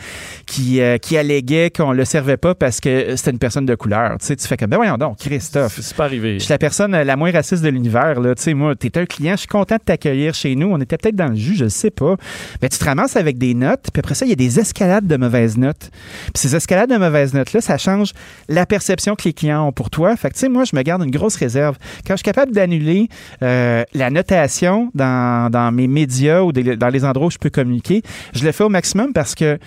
qui, 0.46 0.80
euh, 0.80 0.98
qui 0.98 1.16
alléguait 1.16 1.70
qu'on 1.70 1.92
le 1.92 2.04
servait 2.04 2.36
pas 2.36 2.54
parce 2.54 2.80
que 2.80 3.16
c'était 3.16 3.30
une 3.30 3.38
personne 3.38 3.66
de 3.66 3.74
couleur. 3.74 4.16
Tu 4.18 4.26
sais, 4.26 4.36
tu 4.36 4.46
fais 4.46 4.56
comme, 4.56 4.70
ben 4.70 4.76
voyons 4.76 4.96
donc, 4.96 5.18
Christophe. 5.18 5.78
C'est 5.80 5.96
pas 5.96 6.04
arrivé. 6.04 6.38
Je 6.38 6.44
suis 6.44 6.52
la 6.52 6.58
personne 6.58 6.94
euh, 6.94 7.04
la 7.04 7.16
moins 7.16 7.30
raciste 7.30 7.62
de 7.62 7.68
l'univers. 7.68 8.20
Là. 8.20 8.34
Tu 8.34 8.42
sais, 8.42 8.54
moi, 8.54 8.74
t'es 8.74 8.96
un 8.98 9.06
client, 9.06 9.34
je 9.34 9.40
suis 9.40 9.48
content 9.48 9.76
de 9.76 9.82
t'accueillir 9.82 10.34
chez 10.34 10.54
nous. 10.56 10.68
On 10.68 10.80
était 10.80 10.96
peut-être 10.96 11.16
dans 11.16 11.28
le 11.28 11.36
jus, 11.36 11.56
je 11.56 11.68
sais 11.68 11.90
pas. 11.90 12.16
Mais 12.60 12.68
tu 12.68 12.78
te 12.78 12.84
ramasses 12.84 13.16
avec 13.16 13.38
des 13.38 13.54
notes, 13.54 13.88
puis 13.92 14.00
après 14.00 14.14
ça, 14.14 14.26
il 14.26 14.30
y 14.30 14.32
a 14.32 14.36
des 14.36 14.58
escalades 14.58 15.06
de 15.06 15.16
mauvaises 15.16 15.56
notes. 15.56 15.90
Puis 16.34 16.42
ces 16.42 16.56
escalades 16.56 16.90
de 16.90 16.96
mauvaises 16.96 17.34
notes-là, 17.34 17.60
ça 17.60 17.78
change 17.78 18.12
la 18.48 18.66
perception 18.66 19.14
que 19.14 19.24
les 19.24 19.32
clients 19.32 19.66
ont 19.66 19.72
pour 19.72 19.90
toi. 19.90 20.16
Fait 20.16 20.28
que, 20.28 20.34
tu 20.34 20.40
sais, 20.40 20.48
moi, 20.48 20.64
je 20.64 20.76
me 20.76 20.82
garde 20.82 21.02
une 21.02 21.10
grosse 21.10 21.36
réserve. 21.36 21.76
Quand 22.06 22.14
je 22.14 22.18
suis 22.18 22.24
capable 22.24 22.52
d'annuler 22.52 23.08
euh, 23.42 23.84
la 23.94 24.10
notation 24.10 24.90
dans, 24.94 25.72
mes 25.72 25.86
médias 25.86 26.42
ou 26.42 26.52
dans 26.52 26.88
les 26.88 27.04
endroits 27.04 27.26
où 27.26 27.30
je 27.30 27.38
peux 27.38 27.50
communiquer, 27.50 28.02
je 28.34 28.44
le 28.44 28.52
fais 28.52 28.64
au 28.64 28.68
maximum 28.68 29.12
parce 29.12 29.34
que 29.34 29.58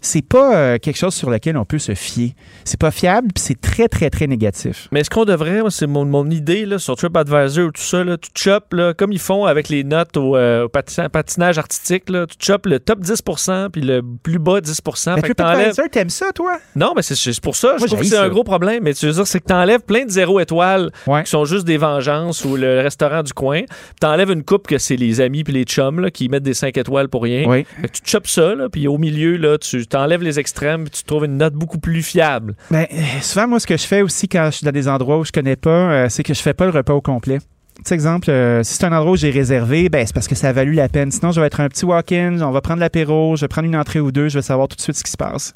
c'est 0.00 0.22
pas 0.26 0.56
euh, 0.56 0.78
quelque 0.78 0.96
chose 0.96 1.14
sur 1.14 1.28
lequel 1.30 1.56
on 1.56 1.64
peut 1.64 1.78
se 1.78 1.94
fier. 1.94 2.32
C'est 2.64 2.78
pas 2.78 2.90
fiable, 2.90 3.28
puis 3.34 3.42
c'est 3.44 3.60
très, 3.60 3.88
très, 3.88 4.10
très 4.10 4.26
négatif. 4.26 4.88
Mais 4.92 5.00
est-ce 5.00 5.10
qu'on 5.10 5.24
devrait, 5.24 5.60
c'est 5.70 5.86
mon, 5.86 6.04
mon 6.04 6.28
idée 6.30 6.66
là, 6.66 6.78
sur 6.78 6.94
TripAdvisor 6.96 7.66
ou 7.66 7.72
tout 7.72 7.82
ça, 7.82 8.04
là, 8.04 8.16
tu 8.16 8.30
chopes, 8.36 8.72
là, 8.74 8.94
comme 8.94 9.12
ils 9.12 9.18
font 9.18 9.44
avec 9.46 9.68
les 9.68 9.84
notes 9.84 10.16
au, 10.16 10.36
euh, 10.36 10.64
au 10.64 10.68
patin- 10.68 11.08
patinage 11.08 11.58
artistique, 11.58 12.10
là, 12.10 12.26
tu 12.26 12.36
chopes 12.40 12.66
le 12.66 12.78
top 12.80 13.00
10% 13.00 13.70
puis 13.70 13.80
le 13.82 14.02
plus 14.22 14.38
bas 14.38 14.60
10 14.60 14.80
Mais 14.86 14.92
t'enlèves- 15.34 15.34
TripAdvisor, 15.74 15.84
t'aimes 15.90 16.10
ça, 16.10 16.26
toi? 16.32 16.58
Non, 16.76 16.92
mais 16.94 17.02
c'est 17.02 17.40
pour 17.40 17.56
ça. 17.56 17.76
Je 17.80 17.86
trouve 17.86 18.00
que 18.00 18.04
c'est 18.06 18.16
un 18.16 18.28
gros 18.28 18.44
problème. 18.44 18.82
Mais 18.84 18.94
tu 18.94 19.06
veux 19.06 19.12
dire, 19.12 19.26
c'est 19.26 19.40
que 19.40 19.46
t'enlèves 19.46 19.80
plein 19.82 20.04
de 20.04 20.10
zéro 20.10 20.38
étoiles 20.40 20.90
qui 21.24 21.30
sont 21.30 21.44
juste 21.44 21.64
des 21.66 21.76
vengeances 21.76 22.44
ou 22.44 22.56
le 22.56 22.80
restaurant 22.80 23.22
du 23.22 23.32
coin. 23.32 23.62
T'enlèves 24.00 24.30
une 24.30 24.44
coupe 24.44 24.66
que 24.66 24.78
c'est 24.78 24.96
les 24.96 25.20
amis 25.20 25.42
puis 25.44 25.52
les 25.52 25.64
chums 25.64 26.00
là, 26.00 26.10
qui 26.10 26.28
mettent 26.28 26.42
des 26.44 26.54
5 26.54 26.76
étoiles 26.76 27.08
pour 27.08 27.22
rien. 27.24 27.44
Que 27.82 27.88
tu 27.88 28.00
chopes 28.04 28.28
ça, 28.28 28.54
puis 28.70 28.86
au 28.88 28.98
milieu, 28.98 29.36
là, 29.36 29.58
tu 29.58 29.86
t'enlèves 29.88 30.22
les 30.22 30.38
extrêmes 30.38 30.88
tu 30.88 31.04
trouves 31.04 31.24
une 31.24 31.36
note 31.36 31.54
beaucoup 31.54 31.78
plus 31.78 32.02
fiable. 32.02 32.54
Ben, 32.70 32.86
euh, 32.92 32.96
souvent, 33.22 33.48
moi, 33.48 33.60
ce 33.60 33.66
que 33.66 33.76
je 33.76 33.86
fais 33.86 34.02
aussi 34.02 34.28
quand 34.28 34.46
je 34.46 34.56
suis 34.56 34.64
dans 34.64 34.72
des 34.72 34.88
endroits 34.88 35.18
où 35.18 35.24
je 35.24 35.32
connais 35.32 35.56
pas, 35.56 35.70
euh, 35.70 36.06
c'est 36.08 36.22
que 36.22 36.34
je 36.34 36.40
fais 36.40 36.54
pas 36.54 36.64
le 36.64 36.70
repas 36.70 36.94
au 36.94 37.00
complet. 37.00 37.38
Sais, 37.84 37.94
exemple, 37.94 38.28
euh, 38.30 38.62
si 38.64 38.74
c'est 38.74 38.84
un 38.84 38.92
endroit 38.92 39.12
où 39.12 39.16
j'ai 39.16 39.30
réservé, 39.30 39.88
ben, 39.88 40.04
c'est 40.06 40.12
parce 40.12 40.28
que 40.28 40.34
ça 40.34 40.48
a 40.48 40.52
valu 40.52 40.72
la 40.72 40.88
peine. 40.88 41.10
Sinon, 41.10 41.30
je 41.32 41.40
vais 41.40 41.46
être 41.46 41.60
un 41.60 41.68
petit 41.68 41.84
walk-in, 41.86 42.40
on 42.42 42.50
va 42.50 42.60
prendre 42.60 42.80
l'apéro, 42.80 43.34
je 43.36 43.42
vais 43.42 43.48
prendre 43.48 43.66
une 43.66 43.76
entrée 43.76 44.00
ou 44.00 44.12
deux, 44.12 44.28
je 44.28 44.38
vais 44.38 44.42
savoir 44.42 44.68
tout 44.68 44.76
de 44.76 44.80
suite 44.82 44.96
ce 44.96 45.04
qui 45.04 45.10
se 45.10 45.16
passe. 45.16 45.52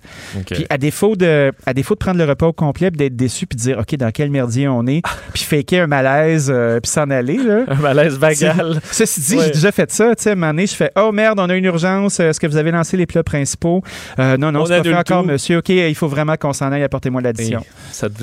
Puis 0.51 0.65
à 0.71 0.79
défaut 0.79 1.15
de, 1.17 1.53
à 1.67 1.75
défaut 1.75 1.95
de 1.95 1.99
prendre 1.99 2.19
le 2.19 2.25
repas 2.25 2.47
au 2.47 2.53
complet, 2.53 2.91
d'être 2.91 3.17
déçu, 3.17 3.47
puis 3.47 3.57
de 3.57 3.63
dire, 3.63 3.79
OK, 3.79 3.95
dans 3.97 4.11
quel 4.13 4.31
merdier 4.31 4.67
on 4.69 4.87
est, 4.87 5.03
puis 5.35 5.43
faker 5.43 5.85
un 5.85 5.87
malaise, 5.89 6.51
euh, 6.55 6.81
puis 6.81 6.91
s'en 6.91 7.11
aller. 7.11 7.37
Là. 7.37 7.65
Un 7.69 7.75
malaise 7.75 8.17
vagal. 8.19 8.81
Ceci 8.91 9.21
dit, 9.21 9.37
Ouais. 9.37 9.45
j'ai 9.47 9.51
déjà 9.53 9.73
fait 9.73 9.91
ça. 9.91 10.15
Tu 10.15 10.23
sais, 10.23 10.31
à 10.31 10.33
un 10.33 10.37
moment 10.37 10.53
donné, 10.53 10.67
je 10.67 10.75
fais, 10.75 10.91
oh 10.97 11.11
merde, 11.13 11.39
on 11.41 11.51
a 11.51 11.55
une 11.57 11.65
urgence, 11.65 12.19
est-ce 12.21 12.39
que 12.41 12.47
vous 12.47 12.57
avez 12.57 12.71
lancé 12.71 12.97
les 12.97 13.07
plats 13.07 13.23
principaux? 13.25 13.83
Euh, 14.19 14.37
non, 14.39 14.53
non, 14.53 14.63
On 14.63 14.67
c'est 14.67 14.79
pas 14.79 14.83
fait 14.85 14.95
encore, 14.95 15.23
tout. 15.23 15.29
monsieur. 15.29 15.59
OK, 15.59 15.69
il 15.71 15.95
faut 15.95 16.09
vraiment 16.09 16.37
qu'on 16.37 16.53
s'en 16.53 16.71
aille, 16.73 16.83
apportez-moi 16.85 17.21
l'addition. 17.21 17.65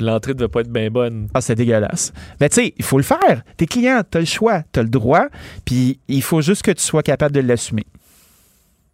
L'entrée 0.02 0.34
devait 0.34 0.48
pas 0.48 0.62
être 0.62 0.72
bien 0.72 0.90
bonne. 0.90 1.28
Ah, 1.34 1.42
c'est 1.42 1.56
dégueulasse. 1.56 2.12
Mais 2.40 2.50
tu 2.50 2.56
sais, 2.56 2.74
il 2.78 2.84
faut 2.86 2.98
le 2.98 3.04
faire. 3.04 3.44
T'es 3.58 3.66
client, 3.90 4.04
t'as 4.10 4.20
le 4.20 4.26
choix, 4.26 4.62
t'as 4.72 4.84
le 4.84 4.90
droit, 4.90 5.26
puis 5.66 6.00
il 6.08 6.22
faut 6.22 6.42
juste 6.42 6.62
que 6.62 6.72
tu 6.72 6.84
sois 6.84 7.04
capable 7.04 7.34
de 7.36 7.42
l'assumer. 7.42 7.86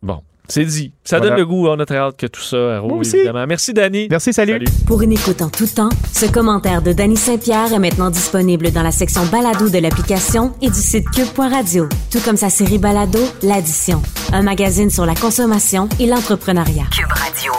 Bon, 0.02 0.20
c'est 0.48 0.64
dit. 0.66 0.92
Ça 1.04 1.18
Voilà. 1.18 1.32
donne 1.32 1.40
le 1.40 1.46
goût. 1.48 1.68
On 1.68 1.80
a 1.80 1.86
très 1.86 1.98
hâte 1.98 2.18
que 2.18 2.28
tout 2.28 2.42
ça 2.42 2.80
roule, 2.80 3.04
évidemment. 3.06 3.46
Merci, 3.48 3.74
Danny. 3.74 4.08
Merci, 4.10 4.32
salut. 4.34 4.64
Pour 4.86 5.02
une 5.02 5.12
écoute 5.14 5.42
en 5.42 5.50
tout 5.50 5.66
temps, 5.66 5.90
ce 6.14 6.28
commentaire 6.28 6.82
de 6.84 6.94
Danny 6.94 7.18
Saint-Pierre 7.18 7.74
est 7.74 7.80
maintenant 7.80 8.12
disponible 8.12 8.72
dans 8.72 8.84
la 8.84 8.92
section 8.92 9.26
balado 9.26 9.70
de 9.70 9.80
l'application 9.80 10.54
et 10.62 10.68
du 10.70 10.80
site 10.80 11.10
cube.radio, 11.10 11.90
tout 12.12 12.20
comme 12.20 12.38
sa 12.38 12.50
série 12.50 12.78
balado 12.78 13.20
L'Addition, 13.42 14.02
un 14.34 14.44
magazine 14.44 14.90
sur 14.92 15.06
la 15.08 15.16
consommation 15.16 15.90
et 16.00 16.06
l'entrepreneuriat. 16.06 16.86
Cube 16.92 17.12
Radio. 17.12 17.52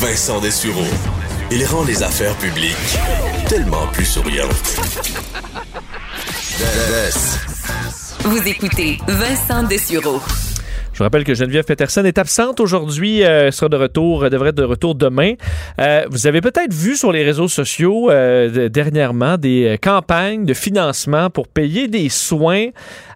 Vincent 0.00 0.40
Dessureau. 0.40 0.82
Il 1.54 1.66
rend 1.66 1.84
les 1.84 2.02
affaires 2.02 2.34
publiques 2.36 2.98
tellement 3.46 3.86
plus 3.88 4.06
souriantes. 4.06 4.80
Vous 8.24 8.48
écoutez 8.48 8.98
Vincent 9.06 9.62
Dessureau. 9.64 10.22
Je 10.92 10.98
vous 10.98 11.04
rappelle 11.04 11.24
que 11.24 11.34
Geneviève 11.34 11.64
Peterson 11.64 12.04
est 12.04 12.18
absente 12.18 12.60
aujourd'hui, 12.60 13.24
euh, 13.24 13.50
sera 13.50 13.70
de 13.70 13.76
retour, 13.78 14.28
devrait 14.28 14.50
être 14.50 14.56
de 14.56 14.62
retour 14.62 14.94
demain. 14.94 15.32
Euh, 15.80 16.04
vous 16.10 16.26
avez 16.26 16.42
peut-être 16.42 16.74
vu 16.74 16.96
sur 16.96 17.12
les 17.12 17.24
réseaux 17.24 17.48
sociaux 17.48 18.10
euh, 18.10 18.50
de- 18.50 18.68
dernièrement 18.68 19.38
des 19.38 19.78
campagnes 19.80 20.44
de 20.44 20.52
financement 20.52 21.30
pour 21.30 21.48
payer 21.48 21.88
des 21.88 22.10
soins 22.10 22.66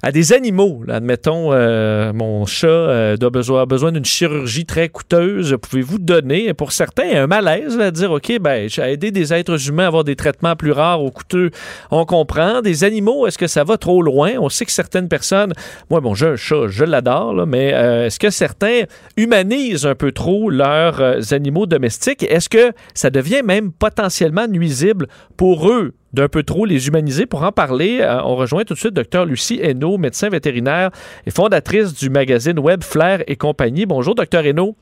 à 0.02 0.10
des 0.10 0.32
animaux. 0.32 0.84
Là, 0.86 0.94
admettons, 0.96 1.52
euh, 1.52 2.14
mon 2.14 2.46
chat 2.46 2.66
euh, 2.66 3.16
a 3.20 3.66
besoin 3.66 3.92
d'une 3.92 4.06
chirurgie 4.06 4.64
très 4.64 4.88
coûteuse. 4.88 5.54
Pouvez-vous 5.60 5.98
donner? 5.98 6.54
Pour 6.54 6.72
certains, 6.72 7.24
un 7.24 7.26
malaise 7.26 7.78
à 7.78 7.90
dire, 7.90 8.10
OK, 8.10 8.38
ben, 8.40 8.70
j'ai 8.70 8.82
aidé 8.82 9.10
des 9.10 9.34
êtres 9.34 9.68
humains 9.68 9.84
à 9.84 9.88
avoir 9.88 10.04
des 10.04 10.16
traitements 10.16 10.56
plus 10.56 10.72
rares 10.72 11.02
ou 11.04 11.10
coûteux. 11.10 11.50
On 11.90 12.06
comprend. 12.06 12.62
Des 12.62 12.84
animaux, 12.84 13.26
est-ce 13.26 13.36
que 13.36 13.46
ça 13.48 13.64
va 13.64 13.76
trop 13.76 14.00
loin? 14.00 14.32
On 14.40 14.48
sait 14.48 14.64
que 14.64 14.72
certaines 14.72 15.08
personnes, 15.08 15.52
moi, 15.90 16.00
bon, 16.00 16.14
j'ai 16.14 16.26
un 16.28 16.36
chat, 16.36 16.68
je 16.68 16.84
l'adore, 16.84 17.34
là, 17.34 17.44
mais 17.66 17.74
euh, 17.74 18.06
est-ce 18.06 18.18
que 18.18 18.30
certains 18.30 18.82
humanisent 19.16 19.86
un 19.86 19.94
peu 19.94 20.12
trop 20.12 20.50
leurs 20.50 21.00
euh, 21.00 21.20
animaux 21.32 21.66
domestiques? 21.66 22.22
Est-ce 22.22 22.48
que 22.48 22.72
ça 22.94 23.10
devient 23.10 23.42
même 23.44 23.72
potentiellement 23.72 24.46
nuisible 24.46 25.06
pour 25.36 25.68
eux 25.70 25.94
d'un 26.12 26.28
peu 26.28 26.42
trop 26.42 26.64
les 26.64 26.86
humaniser? 26.88 27.26
Pour 27.26 27.42
en 27.42 27.52
parler, 27.52 27.98
euh, 28.00 28.20
on 28.24 28.36
rejoint 28.36 28.64
tout 28.64 28.74
de 28.74 28.78
suite 28.78 28.94
Dr 28.94 29.24
Lucie 29.24 29.58
Hainaut, 29.62 29.98
médecin 29.98 30.28
vétérinaire 30.28 30.90
et 31.26 31.30
fondatrice 31.30 31.94
du 31.94 32.08
magazine 32.10 32.58
Web 32.58 32.82
Flair 32.84 33.22
et 33.26 33.36
compagnie. 33.36 33.86
Bonjour, 33.86 34.14
Dr 34.14 34.46
Hainaut. 34.46 34.76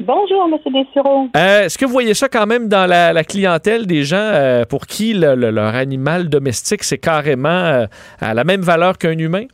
Bonjour, 0.00 0.48
M. 0.50 0.56
Dessureau. 0.72 1.28
Euh, 1.36 1.64
Est-ce 1.66 1.76
que 1.76 1.84
vous 1.84 1.92
voyez 1.92 2.14
ça 2.14 2.28
quand 2.30 2.46
même 2.46 2.68
dans 2.68 2.86
la, 2.86 3.12
la 3.12 3.22
clientèle 3.22 3.86
des 3.86 4.02
gens 4.02 4.16
euh, 4.16 4.64
pour 4.64 4.86
qui 4.86 5.12
le- 5.12 5.34
le- 5.34 5.50
leur 5.50 5.74
animal 5.74 6.30
domestique, 6.30 6.84
c'est 6.84 6.96
carrément 6.98 7.86
à 8.20 8.34
la 8.34 8.44
même 8.44 8.62
valeur 8.62 8.96
qu'un 8.96 9.18
humain? 9.18 9.44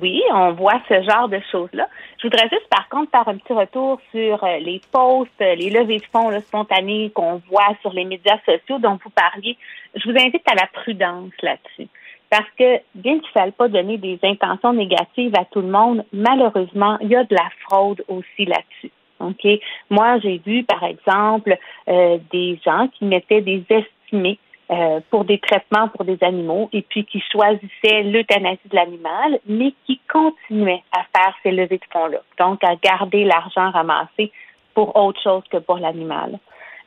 Oui, 0.00 0.22
on 0.32 0.52
voit 0.52 0.80
ce 0.88 1.02
genre 1.02 1.28
de 1.28 1.40
choses-là. 1.50 1.88
Je 2.18 2.26
voudrais 2.26 2.48
juste, 2.48 2.68
par 2.68 2.88
contre, 2.88 3.10
faire 3.10 3.26
un 3.26 3.36
petit 3.36 3.52
retour 3.52 4.00
sur 4.12 4.44
euh, 4.44 4.58
les 4.58 4.80
posts, 4.92 5.30
euh, 5.40 5.54
les 5.54 5.70
levées 5.70 5.98
de 5.98 6.04
fonds 6.12 6.30
là, 6.30 6.40
spontanées 6.40 7.10
qu'on 7.14 7.40
voit 7.48 7.74
sur 7.80 7.92
les 7.92 8.04
médias 8.04 8.38
sociaux 8.44 8.78
dont 8.78 8.98
vous 9.02 9.10
parliez. 9.10 9.56
Je 9.94 10.08
vous 10.08 10.16
invite 10.16 10.42
à 10.50 10.54
la 10.54 10.66
prudence 10.72 11.32
là-dessus. 11.42 11.88
Parce 12.30 12.48
que, 12.58 12.80
bien 12.94 13.14
qu'il 13.14 13.28
ne 13.28 13.40
faille 13.40 13.52
pas 13.52 13.68
donner 13.68 13.96
des 13.96 14.18
intentions 14.22 14.72
négatives 14.72 15.34
à 15.36 15.46
tout 15.46 15.62
le 15.62 15.68
monde, 15.68 16.04
malheureusement, 16.12 16.98
il 17.00 17.08
y 17.08 17.16
a 17.16 17.24
de 17.24 17.34
la 17.34 17.48
fraude 17.64 18.04
aussi 18.08 18.44
là-dessus. 18.44 18.92
OK? 19.20 19.60
Moi, 19.90 20.18
j'ai 20.20 20.40
vu, 20.44 20.64
par 20.64 20.84
exemple, 20.84 21.56
euh, 21.88 22.18
des 22.30 22.60
gens 22.64 22.88
qui 22.88 23.04
mettaient 23.06 23.40
des 23.40 23.64
estimés 23.68 24.38
euh, 24.70 25.00
pour 25.10 25.24
des 25.24 25.38
traitements 25.38 25.88
pour 25.88 26.04
des 26.04 26.18
animaux 26.22 26.68
et 26.72 26.82
puis 26.82 27.04
qui 27.04 27.22
choisissaient 27.32 28.02
l'euthanasie 28.02 28.68
de 28.70 28.76
l'animal, 28.76 29.40
mais 29.46 29.72
qui 29.86 30.00
continuaient 30.10 30.82
à 30.92 31.04
faire 31.16 31.34
ces 31.42 31.52
levées 31.52 31.78
de 31.78 31.92
fonds-là. 31.92 32.20
Donc, 32.38 32.62
à 32.64 32.76
garder 32.76 33.24
l'argent 33.24 33.70
ramassé 33.70 34.30
pour 34.74 34.94
autre 34.96 35.20
chose 35.22 35.42
que 35.50 35.56
pour 35.58 35.78
l'animal. 35.78 36.38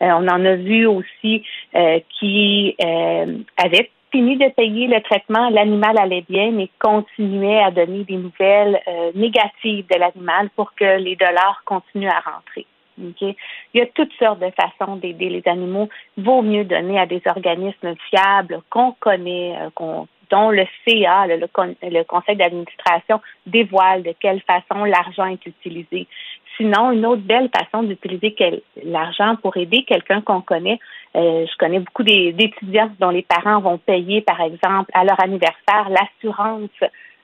Euh, 0.02 0.10
on 0.12 0.28
en 0.28 0.46
a 0.46 0.56
vu 0.56 0.86
aussi 0.86 1.44
euh, 1.76 2.00
qui 2.20 2.76
euh, 2.84 3.38
avaient 3.58 3.90
fini 4.12 4.38
de 4.38 4.50
payer 4.50 4.88
le 4.88 5.02
traitement, 5.02 5.50
l'animal 5.50 5.98
allait 5.98 6.26
bien, 6.28 6.52
mais 6.52 6.70
continuait 6.80 7.64
à 7.64 7.72
donner 7.72 8.04
des 8.04 8.18
nouvelles 8.18 8.80
euh, 8.88 9.12
négatives 9.16 9.86
de 9.88 10.00
l'animal 10.00 10.50
pour 10.56 10.74
que 10.76 11.00
les 11.00 11.16
dollars 11.16 11.62
continuent 11.66 12.10
à 12.10 12.20
rentrer. 12.20 12.66
Il 13.20 13.36
y 13.74 13.82
a 13.82 13.86
toutes 13.88 14.14
sortes 14.14 14.40
de 14.40 14.52
façons 14.52 14.96
d'aider 14.98 15.30
les 15.30 15.44
animaux. 15.48 15.90
Il 16.18 16.24
vaut 16.24 16.42
mieux 16.42 16.64
donner 16.66 17.00
à 17.00 17.06
des 17.06 17.22
organismes 17.26 17.96
fiables 18.10 18.62
qu'on 18.70 18.94
connaît, 19.00 19.56
euh, 19.60 20.04
dont 20.30 20.50
le 20.50 20.66
CA, 20.88 21.28
le, 21.28 21.38
le 21.38 21.48
con- 21.48 21.76
le 21.82 22.04
conseil 22.04 22.38
d'administration, 22.38 23.22
dévoile 23.46 24.04
de 24.04 24.14
quelle 24.20 24.42
façon 24.42 24.86
l'argent 24.86 25.26
est 25.26 25.46
utilisé. 25.46 26.08
Sinon, 26.58 26.92
une 26.92 27.06
autre 27.06 27.22
belle 27.22 27.50
façon 27.56 27.84
d'utiliser 27.84 28.36
l'argent 28.84 29.36
pour 29.42 29.58
aider 29.58 29.84
quelqu'un 29.84 30.22
qu'on 30.22 30.42
connaît, 30.42 30.80
euh, 31.16 31.46
je 31.46 31.58
connais 31.58 31.80
beaucoup 31.80 32.04
d'étudiants 32.04 32.92
dont 33.00 33.10
les 33.10 33.24
parents 33.24 33.60
vont 33.60 33.78
payer, 33.78 34.22
par 34.22 34.40
exemple, 34.42 34.92
à 34.94 35.04
leur 35.04 35.20
anniversaire, 35.22 35.90
l'assurance 35.90 36.70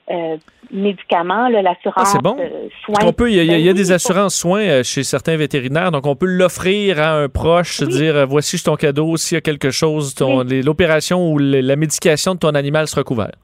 euh, 0.10 0.38
médicaments, 0.72 1.48
Ah, 1.48 1.62
l'assurance 1.62 2.12
c'est 2.12 2.22
bon. 2.22 2.38
euh, 2.40 2.70
On 2.90 2.96
soins. 2.96 3.12
peut, 3.14 3.30
il 3.30 3.36
y 3.36 3.40
a, 3.40 3.58
y 3.58 3.64
y 3.68 3.74
des 3.74 3.92
assurances 3.92 4.36
soins 4.36 4.62
euh, 4.62 4.84
chez 4.84 5.04
certains 5.04 5.36
vétérinaires, 5.38 5.92
donc 5.92 6.06
on 6.06 6.16
peut 6.16 6.26
l'offrir 6.26 7.00
à 7.00 7.14
un 7.14 7.30
proche, 7.30 7.84
dire 7.84 8.26
voici 8.28 8.58
ton 8.64 8.76
cadeau, 8.76 9.18
s'il 9.18 9.36
y 9.36 9.38
a 9.38 9.42
quelque 9.42 9.72
chose, 9.72 10.16
l'opération 10.64 11.32
ou 11.32 11.38
la 11.40 11.76
médication 11.76 12.36
de 12.36 12.40
ton 12.40 12.50
animal 12.56 12.88
sera 12.88 13.04
couverte. 13.04 13.36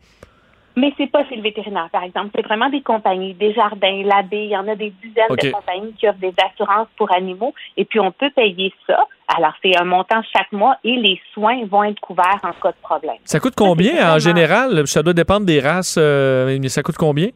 Mais 0.76 0.92
c'est 0.98 1.12
pas 1.12 1.24
chez 1.28 1.36
le 1.36 1.44
vétérinaire, 1.44 1.90
par 1.92 2.04
exemple. 2.04 2.32
C'est 2.36 2.42
vraiment 2.42 2.70
des 2.70 2.82
compagnies, 2.82 3.34
des 3.36 3.54
jardins, 3.54 4.02
l'abbé. 4.04 4.46
Il 4.46 4.50
y 4.50 4.58
en 4.58 4.68
a 4.68 4.76
des 4.76 4.92
dizaines 5.04 5.30
de 5.30 5.52
compagnies 5.52 5.94
qui 5.94 6.08
offrent 6.08 6.20
des 6.20 6.34
assurances 6.44 6.88
pour 6.98 7.12
animaux. 7.14 7.54
Et 7.78 7.86
puis, 7.86 8.00
on 8.00 8.12
peut 8.12 8.32
payer 8.32 8.74
ça. 8.88 9.06
Alors, 9.38 9.54
c'est 9.62 9.78
un 9.78 9.84
montant 9.84 10.22
chaque 10.36 10.52
mois 10.52 10.78
et 10.84 10.96
les 10.96 11.20
soins 11.34 11.66
vont 11.66 11.84
être 11.84 12.00
couverts 12.00 12.40
en 12.44 12.54
cas 12.54 12.72
de 12.72 12.82
problème. 12.82 13.18
Ça 13.24 13.40
coûte 13.40 13.54
combien 13.56 14.16
en 14.16 14.20
général? 14.20 14.88
Ça 14.88 15.04
doit 15.04 15.14
dépendre 15.14 15.46
des 15.46 15.60
races, 15.60 15.98
euh, 16.00 16.58
mais 16.60 16.70
ça 16.70 16.82
coûte 16.82 16.98
combien? 16.98 17.30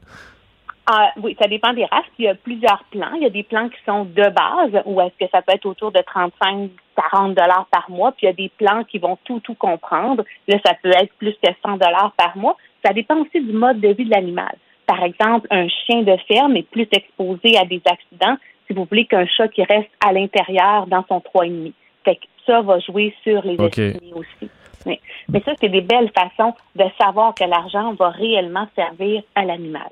Ah, 0.90 1.12
oui, 1.22 1.36
ça 1.40 1.48
dépend 1.48 1.74
des 1.74 1.86
races. 1.86 2.06
Il 2.18 2.26
y 2.26 2.28
a 2.30 2.36
plusieurs 2.36 2.84
plans. 2.92 3.14
Il 3.16 3.24
y 3.24 3.26
a 3.26 3.30
des 3.30 3.44
plans 3.44 3.68
qui 3.70 3.78
sont 3.86 4.06
de 4.06 4.30
base, 4.30 4.82
ou 4.86 5.02
est-ce 5.02 5.26
que 5.26 5.30
ça 5.32 5.42
peut 5.42 5.54
être 5.54 5.66
autour 5.66 5.92
de 5.92 6.00
35, 6.00 6.72
40 7.12 7.36
dollars 7.36 7.68
par 7.72 7.90
mois. 7.90 8.12
Puis 8.12 8.26
il 8.26 8.26
y 8.28 8.30
a 8.30 8.34
des 8.34 8.52
plans 8.58 8.84
qui 8.84 8.98
vont 8.98 9.18
tout, 9.24 9.40
tout 9.42 9.56
comprendre. 9.56 10.24
Là, 10.48 10.58
ça 10.66 10.74
peut 10.82 10.92
être 10.92 11.14
plus 11.18 11.34
que 11.44 11.50
100 11.66 11.78
dollars 11.78 12.14
par 12.18 12.36
mois. 12.38 12.56
Ça 12.88 12.94
dépend 12.94 13.18
aussi 13.18 13.42
du 13.42 13.52
mode 13.52 13.82
de 13.82 13.90
vie 13.90 14.06
de 14.06 14.12
l'animal. 14.12 14.56
Par 14.86 15.04
exemple, 15.04 15.46
un 15.52 15.68
chien 15.68 16.04
de 16.04 16.16
ferme 16.26 16.56
est 16.56 16.70
plus 16.70 16.88
exposé 16.94 17.58
à 17.58 17.66
des 17.66 17.82
accidents, 17.86 18.38
si 18.66 18.74
vous 18.74 18.86
voulez, 18.86 19.06
qu'un 19.06 19.26
chat 19.26 19.50
qui 19.50 19.62
reste 19.64 19.90
à 20.06 20.14
l'intérieur 20.14 20.88
dans 20.88 21.04
son 21.10 21.18
3,5. 21.18 21.74
Fait 22.06 22.16
que 22.16 22.22
ça 22.46 22.62
va 22.62 22.80
jouer 22.80 23.14
sur 23.24 23.44
les 23.44 23.56
OK. 23.56 23.78
estimés 23.78 24.14
aussi. 24.14 24.50
Mais, 24.86 25.02
mais 25.28 25.42
ça, 25.42 25.52
c'est 25.60 25.68
des 25.68 25.82
belles 25.82 26.10
façons 26.18 26.54
de 26.78 26.86
savoir 26.98 27.36
que 27.36 27.44
l'argent 27.44 27.94
va 27.96 28.10
réellement 28.10 28.68
servir 28.74 29.22
à 29.36 29.44
l'animal. 29.44 29.90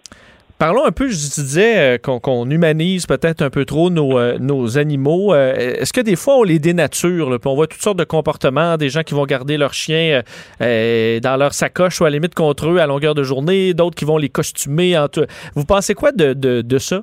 Parlons 0.58 0.86
un 0.86 0.92
peu, 0.94 1.10
je 1.10 1.16
disais 1.16 1.96
euh, 1.96 1.98
qu'on 1.98 2.50
humanise 2.50 3.08
peut-être 3.08 3.42
un 3.42 3.50
peu 3.50 3.66
trop 3.66 3.90
nos, 3.90 4.18
euh, 4.18 4.78
animaux. 4.78 5.34
Euh, 5.34 5.54
Est-ce 5.54 5.92
que 5.92 6.00
des 6.00 6.16
fois 6.16 6.38
on 6.38 6.44
les 6.44 6.60
dénature? 6.60 7.28
puis 7.42 7.52
on 7.52 7.56
voit 7.56 7.68
toutes 7.68 7.82
sortes 7.82 8.00
de 8.00 8.06
comportements, 8.06 8.78
des 8.78 8.88
gens 8.88 9.04
qui 9.04 9.14
vont 9.14 9.26
garder 9.26 9.58
leurs 9.58 9.74
chiens 9.74 10.22
dans 10.62 11.38
leur 11.38 11.54
sacoche 11.54 12.00
ou 12.00 12.06
à 12.06 12.10
la 12.10 12.16
limite 12.16 12.36
contre 12.36 12.70
eux 12.70 12.80
à 12.80 12.88
longueur 12.88 13.16
de 13.16 13.24
journée, 13.24 13.74
d'autres 13.74 13.98
qui 13.98 14.06
vont 14.06 14.18
les 14.18 14.30
costumer. 14.30 14.98
En 14.98 15.10
tout. 15.10 15.26
Vous 15.56 15.66
pensez 15.66 15.94
quoi 15.94 16.14
de, 16.14 16.78
ça? 16.78 17.02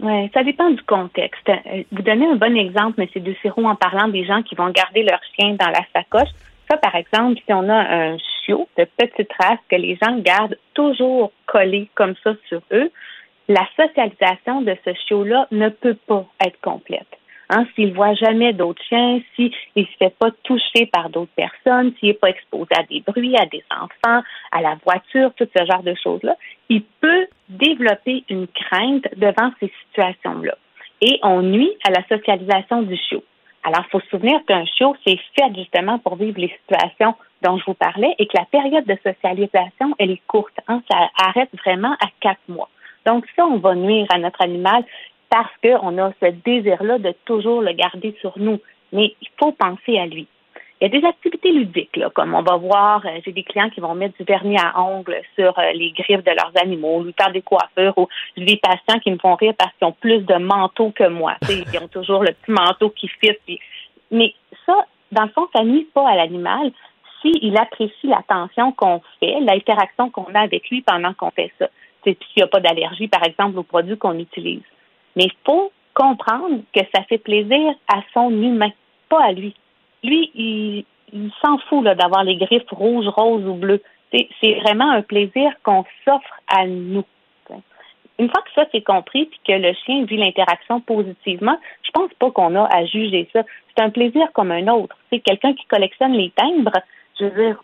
Oui, 0.00 0.30
ça 0.32 0.42
dépend 0.42 0.70
du 0.70 0.82
contexte. 0.84 1.50
Vous 1.92 2.02
donnez 2.02 2.26
un 2.26 2.36
bon 2.36 2.56
exemple, 2.56 3.02
M. 3.02 3.22
Duciro, 3.22 3.66
en 3.66 3.76
parlant 3.76 4.08
des 4.08 4.24
gens 4.24 4.42
qui 4.42 4.54
vont 4.54 4.70
garder 4.70 5.02
leur 5.02 5.20
chien 5.34 5.56
dans 5.60 5.68
la 5.68 5.80
sacoche. 5.94 6.30
Ça, 6.70 6.78
par 6.78 6.94
exemple, 6.94 7.38
si 7.46 7.52
on 7.52 7.68
a 7.68 7.74
un 7.74 8.16
de 8.48 8.84
petite 8.96 9.32
race 9.40 9.58
que 9.68 9.76
les 9.76 9.96
gens 10.02 10.18
gardent 10.18 10.58
toujours 10.74 11.32
collé 11.46 11.88
comme 11.94 12.14
ça 12.22 12.34
sur 12.48 12.62
eux, 12.72 12.90
la 13.48 13.66
socialisation 13.76 14.62
de 14.62 14.76
ce 14.84 14.90
chiot-là 15.06 15.46
ne 15.50 15.68
peut 15.68 15.96
pas 16.06 16.24
être 16.44 16.60
complète. 16.60 17.06
Hein, 17.48 17.64
s'il 17.74 17.94
voit 17.94 18.14
jamais 18.14 18.52
d'autres 18.52 18.82
chiens, 18.88 19.20
s'il 19.36 19.52
ne 19.76 19.84
se 19.84 19.96
fait 19.98 20.14
pas 20.18 20.30
toucher 20.42 20.86
par 20.86 21.10
d'autres 21.10 21.34
personnes, 21.36 21.92
s'il 21.98 22.08
n'est 22.08 22.14
pas 22.14 22.30
exposé 22.30 22.70
à 22.76 22.82
des 22.82 23.00
bruits, 23.06 23.36
à 23.36 23.46
des 23.46 23.62
enfants, 23.70 24.22
à 24.50 24.60
la 24.60 24.76
voiture, 24.84 25.32
tout 25.36 25.46
ce 25.56 25.64
genre 25.64 25.84
de 25.84 25.94
choses-là, 25.94 26.34
il 26.68 26.82
peut 27.00 27.28
développer 27.48 28.24
une 28.28 28.48
crainte 28.48 29.06
devant 29.16 29.52
ces 29.60 29.72
situations-là. 29.84 30.56
Et 31.00 31.20
on 31.22 31.42
nuit 31.42 31.72
à 31.86 31.90
la 31.90 32.04
socialisation 32.08 32.82
du 32.82 32.96
chiot. 32.96 33.22
Alors, 33.62 33.84
il 33.86 33.90
faut 33.90 34.00
se 34.00 34.08
souvenir 34.08 34.40
qu'un 34.46 34.64
chiot, 34.64 34.96
c'est 35.06 35.18
fait 35.36 35.54
justement 35.54 35.98
pour 35.98 36.16
vivre 36.16 36.40
les 36.40 36.52
situations 36.62 37.14
dont 37.42 37.58
je 37.58 37.64
vous 37.64 37.74
parlais 37.74 38.14
et 38.18 38.26
que 38.26 38.36
la 38.36 38.46
période 38.46 38.86
de 38.86 38.96
socialisation, 39.02 39.94
elle 39.98 40.10
est 40.10 40.22
courte. 40.26 40.56
Hein, 40.68 40.82
ça 40.90 41.08
arrête 41.18 41.50
vraiment 41.64 41.92
à 41.94 42.06
quatre 42.20 42.40
mois. 42.48 42.68
Donc, 43.04 43.24
ça, 43.36 43.46
on 43.46 43.58
va 43.58 43.74
nuire 43.74 44.06
à 44.10 44.18
notre 44.18 44.42
animal 44.42 44.84
parce 45.30 45.52
qu'on 45.62 45.98
a 45.98 46.12
ce 46.20 46.30
désir-là 46.44 46.98
de 46.98 47.14
toujours 47.24 47.62
le 47.62 47.72
garder 47.72 48.16
sur 48.20 48.32
nous. 48.38 48.60
Mais 48.92 49.14
il 49.20 49.28
faut 49.38 49.52
penser 49.52 49.98
à 49.98 50.06
lui. 50.06 50.26
Il 50.80 50.92
y 50.92 50.94
a 50.94 51.00
des 51.00 51.06
activités 51.06 51.52
ludiques, 51.52 51.96
là, 51.96 52.10
comme 52.10 52.34
on 52.34 52.42
va 52.42 52.56
voir, 52.56 53.00
euh, 53.06 53.18
j'ai 53.24 53.32
des 53.32 53.44
clients 53.44 53.70
qui 53.70 53.80
vont 53.80 53.94
mettre 53.94 54.14
du 54.18 54.24
vernis 54.24 54.58
à 54.58 54.78
ongles 54.78 55.22
sur 55.34 55.58
euh, 55.58 55.72
les 55.72 55.90
griffes 55.92 56.22
de 56.22 56.32
leurs 56.32 56.52
animaux, 56.62 57.02
lui 57.02 57.14
faire 57.18 57.32
des 57.32 57.40
coiffures, 57.40 57.96
ou 57.96 58.08
j'ai 58.36 58.44
des 58.44 58.58
patients 58.58 59.00
qui 59.00 59.10
me 59.10 59.16
font 59.16 59.36
rire 59.36 59.54
parce 59.58 59.72
qu'ils 59.78 59.88
ont 59.88 59.96
plus 59.98 60.20
de 60.20 60.34
manteaux 60.34 60.90
que 60.90 61.08
moi. 61.08 61.36
Ils 61.48 61.78
ont 61.82 61.88
toujours 61.88 62.22
le 62.22 62.32
petit 62.32 62.50
manteau 62.50 62.90
qui 62.90 63.08
fit. 63.08 63.58
Mais 64.10 64.34
ça, 64.66 64.84
dans 65.12 65.22
le 65.22 65.30
fond, 65.30 65.48
ça 65.54 65.64
nuit 65.64 65.88
pas 65.94 66.10
à 66.10 66.14
l'animal 66.14 66.70
s'il 67.32 67.56
apprécie 67.56 68.06
l'attention 68.06 68.72
qu'on 68.72 69.00
fait, 69.20 69.40
l'interaction 69.40 70.10
qu'on 70.10 70.34
a 70.34 70.40
avec 70.40 70.68
lui 70.70 70.82
pendant 70.82 71.12
qu'on 71.14 71.30
fait 71.30 71.52
ça. 71.58 71.68
C'est 72.04 72.16
s'il 72.24 72.38
n'y 72.38 72.42
a 72.42 72.46
pas 72.46 72.60
d'allergie, 72.60 73.08
par 73.08 73.24
exemple, 73.24 73.58
aux 73.58 73.64
produits 73.64 73.98
qu'on 73.98 74.18
utilise. 74.18 74.62
Mais 75.16 75.24
il 75.24 75.32
faut 75.44 75.72
comprendre 75.94 76.60
que 76.74 76.80
ça 76.94 77.02
fait 77.04 77.18
plaisir 77.18 77.74
à 77.88 78.02
son 78.12 78.30
humain, 78.30 78.70
pas 79.08 79.24
à 79.24 79.32
lui. 79.32 79.54
Lui, 80.04 80.30
il, 80.34 80.84
il 81.12 81.30
s'en 81.44 81.58
fout 81.58 81.84
d'avoir 81.84 82.24
les 82.24 82.36
griffes 82.36 82.70
rouges, 82.70 83.08
roses 83.08 83.46
ou 83.46 83.54
bleues. 83.54 83.82
C'est 84.12 84.28
c'est 84.40 84.54
vraiment 84.60 84.90
un 84.90 85.02
plaisir 85.02 85.50
qu'on 85.62 85.84
s'offre 86.04 86.40
à 86.48 86.66
nous. 86.66 87.04
une 88.18 88.30
fois 88.30 88.42
que 88.42 88.52
ça 88.54 88.64
c'est 88.72 88.82
compris 88.82 89.26
puis 89.26 89.40
que 89.46 89.52
le 89.52 89.74
chien 89.84 90.04
vit 90.04 90.16
l'interaction 90.16 90.80
positivement, 90.80 91.58
je 91.82 91.90
pense 91.90 92.12
pas 92.18 92.30
qu'on 92.30 92.54
a 92.54 92.64
à 92.64 92.84
juger 92.86 93.28
ça. 93.32 93.42
C'est 93.68 93.82
un 93.82 93.90
plaisir 93.90 94.26
comme 94.32 94.52
un 94.52 94.68
autre. 94.68 94.96
C'est 95.10 95.20
quelqu'un 95.20 95.54
qui 95.54 95.66
collectionne 95.66 96.12
les 96.12 96.30
timbres. 96.30 96.78
Je 97.18 97.24
veux 97.24 97.30
dire, 97.30 97.62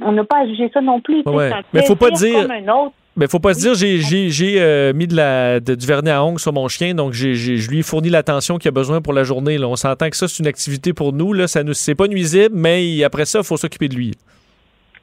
on 0.00 0.12
n'a 0.12 0.24
pas 0.24 0.38
à 0.38 0.46
juger 0.46 0.70
ça 0.72 0.80
non 0.80 1.00
plus. 1.00 1.22
Ouais. 1.26 1.50
Mais 1.72 1.84
faut 1.84 1.96
pas 1.96 2.10
dire- 2.10 2.42
comme 2.42 2.50
un 2.50 2.68
autre. 2.68 2.94
Mais 3.18 3.28
faut 3.28 3.38
pas 3.40 3.54
se 3.54 3.60
dire, 3.60 3.74
j'ai, 3.74 4.60
euh, 4.60 4.92
mis 4.92 5.06
de 5.06 5.16
la, 5.16 5.58
de- 5.58 5.74
du 5.74 5.86
vernis 5.86 6.10
à 6.10 6.22
ongles 6.22 6.38
sur 6.38 6.52
mon 6.52 6.68
chien, 6.68 6.94
donc 6.94 7.12
je 7.14 7.68
lui 7.70 7.78
ai 7.78 7.82
fourni 7.82 8.10
l'attention 8.10 8.58
qu'il 8.58 8.68
a 8.68 8.72
besoin 8.72 9.00
pour 9.00 9.14
la 9.14 9.24
journée. 9.24 9.56
Là. 9.56 9.68
On 9.68 9.76
s'entend 9.76 10.10
que 10.10 10.16
ça, 10.16 10.28
c'est 10.28 10.42
une 10.42 10.46
activité 10.48 10.92
pour 10.92 11.12
nous. 11.14 11.32
Là. 11.32 11.46
Ça 11.48 11.62
c'est 11.72 11.94
pas 11.94 12.08
nuisible, 12.08 12.54
mais 12.54 13.02
après 13.04 13.24
ça, 13.24 13.38
il 13.40 13.44
faut 13.44 13.56
s'occuper 13.56 13.88
de 13.88 13.94
lui. 13.94 14.12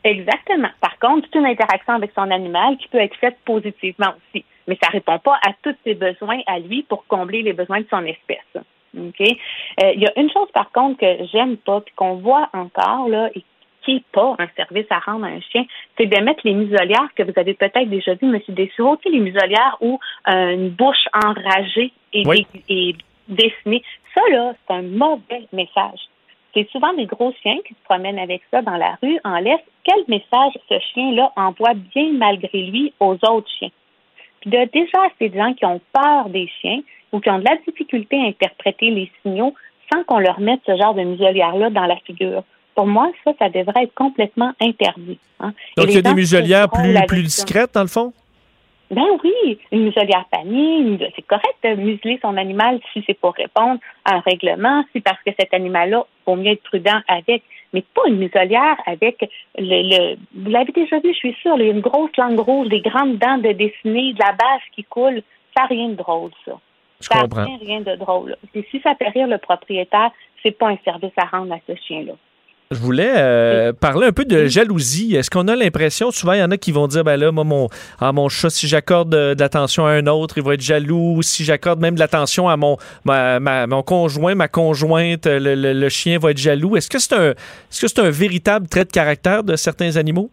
Exactement. 0.04 0.70
Par 0.82 0.98
contre, 1.00 1.28
c'est 1.32 1.40
une 1.40 1.46
interaction 1.46 1.94
avec 1.94 2.12
son 2.16 2.30
animal 2.30 2.78
qui 2.78 2.88
peut 2.90 3.00
être 3.00 3.16
faite 3.16 3.38
positivement 3.46 4.14
aussi. 4.18 4.44
Mais 4.68 4.78
ça 4.82 4.90
répond 4.90 5.18
pas 5.20 5.36
à 5.48 5.52
tous 5.64 5.76
ses 5.84 5.94
besoins 5.96 6.40
à 6.48 6.60
lui 6.60 6.84
pour 6.84 7.06
combler 7.08 7.42
les 7.42 7.54
besoins 7.54 7.80
de 7.82 7.88
son 7.90 8.04
espèce. 8.06 8.64
OK? 8.98 9.22
Euh, 9.22 9.92
Il 9.96 10.02
y 10.02 10.06
a 10.08 10.12
une 10.20 10.30
chose, 10.32 10.50
par 10.54 10.72
contre, 10.72 11.00
que 11.00 11.26
j'aime 11.32 11.58
pas, 11.58 11.82
puis 11.82 11.94
qu'on 11.96 12.16
voit 12.16 12.50
encore, 12.54 13.08
là, 13.10 13.30
et 13.36 13.44
qui 13.84 13.96
n'est 13.96 14.04
pas 14.14 14.36
un 14.40 14.48
service 14.56 14.86
à 14.92 15.00
rendre 15.00 15.26
à 15.26 15.30
un 15.30 15.42
chien, 15.42 15.66
c'est 15.98 16.06
de 16.06 16.18
mettre 16.22 16.42
les 16.46 16.54
muselières 16.54 17.10
que 17.16 17.24
vous 17.24 17.34
avez 17.36 17.54
peut-être 17.54 17.90
déjà 17.90 18.14
vu, 18.14 18.34
M. 18.34 18.40
Dessureau, 18.50 18.96
tu 18.98 19.04
sais, 19.04 19.10
les 19.10 19.20
muselières 19.20 19.78
où 19.82 20.00
euh, 20.30 20.52
une 20.54 20.70
bouche 20.70 21.06
enragée 21.14 21.92
est, 22.14 22.26
Oui. 22.26 22.48
dé- 22.54 22.64
est 22.70 22.96
dessinée. 23.28 23.84
Ça, 24.16 24.22
là, 24.32 24.54
c'est 24.68 24.74
un 24.74 24.84
mauvais 24.84 25.48
message. 25.52 26.00
C'est 26.54 26.70
souvent 26.70 26.94
des 26.94 27.08
gros 27.08 27.34
chiens 27.42 27.58
qui 27.68 27.74
se 27.74 27.84
promènent 27.84 28.20
avec 28.20 28.44
ça 28.52 28.62
dans 28.62 28.78
la 28.78 28.96
rue 29.02 29.20
en 29.24 29.38
laisse. 29.40 29.60
Quel 29.84 30.04
message 30.08 30.54
ce 30.70 30.80
chien-là 30.94 31.32
envoie 31.36 31.74
bien 31.74 32.14
malgré 32.14 32.62
lui 32.62 32.94
aux 33.00 33.18
autres 33.28 33.50
chiens? 33.58 33.72
Puis 34.40 34.52
de 34.52 34.64
déjà 34.72 35.00
ces 35.20 35.32
gens 35.34 35.54
qui 35.56 35.66
ont 35.66 35.82
peur 35.92 36.30
des 36.30 36.48
chiens 36.62 36.80
ou 37.14 37.22
qui 37.22 37.30
ont 37.30 37.40
de 37.40 37.46
la 37.46 37.56
difficulté 37.66 38.18
à 38.20 38.26
interpréter 38.26 38.90
les 38.90 39.10
signaux 39.22 39.54
sans 39.94 40.04
qu'on 40.04 40.20
leur 40.20 40.40
mette 40.42 40.60
ce 40.66 40.76
genre 40.76 40.94
de 40.94 41.04
muselière-là 41.04 41.70
dans 41.70 41.86
la 41.86 41.96
figure. 41.98 42.44
Pour 42.76 42.88
moi, 42.88 43.12
ça, 43.24 43.32
ça 43.40 43.50
devrait 43.50 43.84
être 43.84 43.94
complètement 43.94 44.52
interdit. 44.60 45.20
hein. 45.40 45.54
Donc, 45.78 45.88
il 45.90 45.94
y 45.94 45.98
a 45.98 46.02
des 46.02 46.14
muselières 46.14 46.68
plus, 46.70 47.24
discrètes, 47.24 47.74
dans 47.76 47.84
le 47.84 47.88
fond? 47.88 48.12
ben 48.92 49.06
oui, 49.24 49.58
une 49.72 49.86
muselière 49.86 50.26
panier, 50.30 51.00
c'est 51.16 51.26
correct 51.26 51.58
de 51.64 51.76
museler 51.76 52.20
son 52.22 52.38
animal 52.38 52.80
si 52.92 53.04
c'est 53.08 53.18
pour 53.20 53.34
répondre 53.34 53.80
à 54.06 54.16
un 54.16 54.20
règlement, 54.20 54.84
si 54.92 55.02
parce 55.02 55.18
que 55.26 55.32
cet 55.40 55.54
animal-là, 55.54 56.06
faut 56.26 56.36
mieux 56.36 56.52
être 56.52 56.64
prudent 56.64 57.00
avec, 57.08 57.44
mais 57.74 57.84
pas 57.96 58.04
une 58.08 58.18
muselière 58.18 58.78
avec 58.86 59.30
le, 59.58 60.14
le 60.14 60.16
vous 60.36 60.50
l'avez 60.52 60.72
déjà 60.72 61.00
vu, 61.00 61.12
je 61.12 61.18
suis 61.18 61.34
sûre, 61.42 61.56
il 61.58 61.66
y 61.66 61.70
a 61.70 61.72
une 61.72 61.82
grosse 61.82 62.16
langue 62.18 62.40
rouge, 62.40 62.70
des 62.70 62.82
grandes 62.82 63.18
dents 63.18 63.38
de 63.38 63.52
dessiner, 63.54 64.14
de 64.14 64.20
la 64.20 64.34
bave 64.34 64.62
qui 64.76 64.84
coule, 64.84 65.24
ça 65.56 65.64
n'a 65.64 65.68
rien 65.68 65.90
de 65.90 65.96
drôle, 65.96 66.32
ça. 66.46 66.54
Je 67.04 67.10
ça 67.16 67.22
comprends. 67.22 67.46
rien, 67.46 67.58
rien 67.62 67.82
de 67.82 67.96
drôle. 67.98 68.36
Et 68.56 68.66
si 68.72 68.80
ça 68.82 68.96
fait 68.98 69.10
rire 69.10 69.28
le 69.28 69.38
propriétaire, 69.38 70.12
c'est 70.42 70.52
pas 70.58 70.70
un 70.70 70.78
service 70.84 71.12
à 71.18 71.26
rendre 71.38 71.54
à 71.54 71.58
ce 71.68 71.74
chien-là. 71.88 72.14
Je 72.72 72.80
voulais 72.80 73.12
euh, 73.18 73.72
parler 73.72 74.08
un 74.08 74.12
peu 74.12 74.26
de 74.26 74.48
jalousie. 74.48 75.16
Est-ce 75.16 75.30
qu'on 75.30 75.48
a 75.48 75.56
l'impression, 75.56 76.10
souvent, 76.10 76.34
il 76.34 76.40
y 76.40 76.44
en 76.44 76.50
a 76.50 76.58
qui 76.58 76.72
vont 76.72 76.88
dire, 76.88 77.04
ben 77.04 77.18
là, 77.18 77.32
moi, 77.32 77.44
mon, 77.44 77.68
à 78.00 78.12
mon 78.12 78.30
chat, 78.30 78.50
si 78.50 78.68
j'accorde 78.68 79.14
euh, 79.14 79.36
de 79.36 79.42
l'attention 79.42 79.86
à 79.86 79.92
un 79.92 80.08
autre, 80.08 80.40
il 80.40 80.44
va 80.44 80.56
être 80.56 80.62
jaloux. 80.62 81.22
Si 81.22 81.44
j'accorde 81.44 81.80
même 81.82 81.94
de 81.94 82.00
l'attention 82.00 82.50
à 82.50 82.58
mon, 82.58 82.78
ma- 83.06 83.40
ma- 83.40 83.68
mon 83.68 83.84
conjoint, 83.84 84.34
ma 84.34 84.48
conjointe, 84.48 85.28
euh, 85.28 85.40
le, 85.40 85.54
le- 85.54 85.74
le 85.74 85.90
chien 85.90 86.18
va 86.18 86.32
être 86.32 86.38
jaloux. 86.40 86.76
Est-ce 86.76 86.90
que 86.90 86.98
c'est 86.98 87.14
un, 87.14 87.32
est-ce 87.32 87.82
que 87.82 87.88
c'est 87.88 88.00
un 88.00 88.10
véritable 88.10 88.68
trait 88.68 88.86
de 88.86 88.92
caractère 88.92 89.44
de 89.44 89.56
certains 89.56 89.96
animaux? 89.98 90.32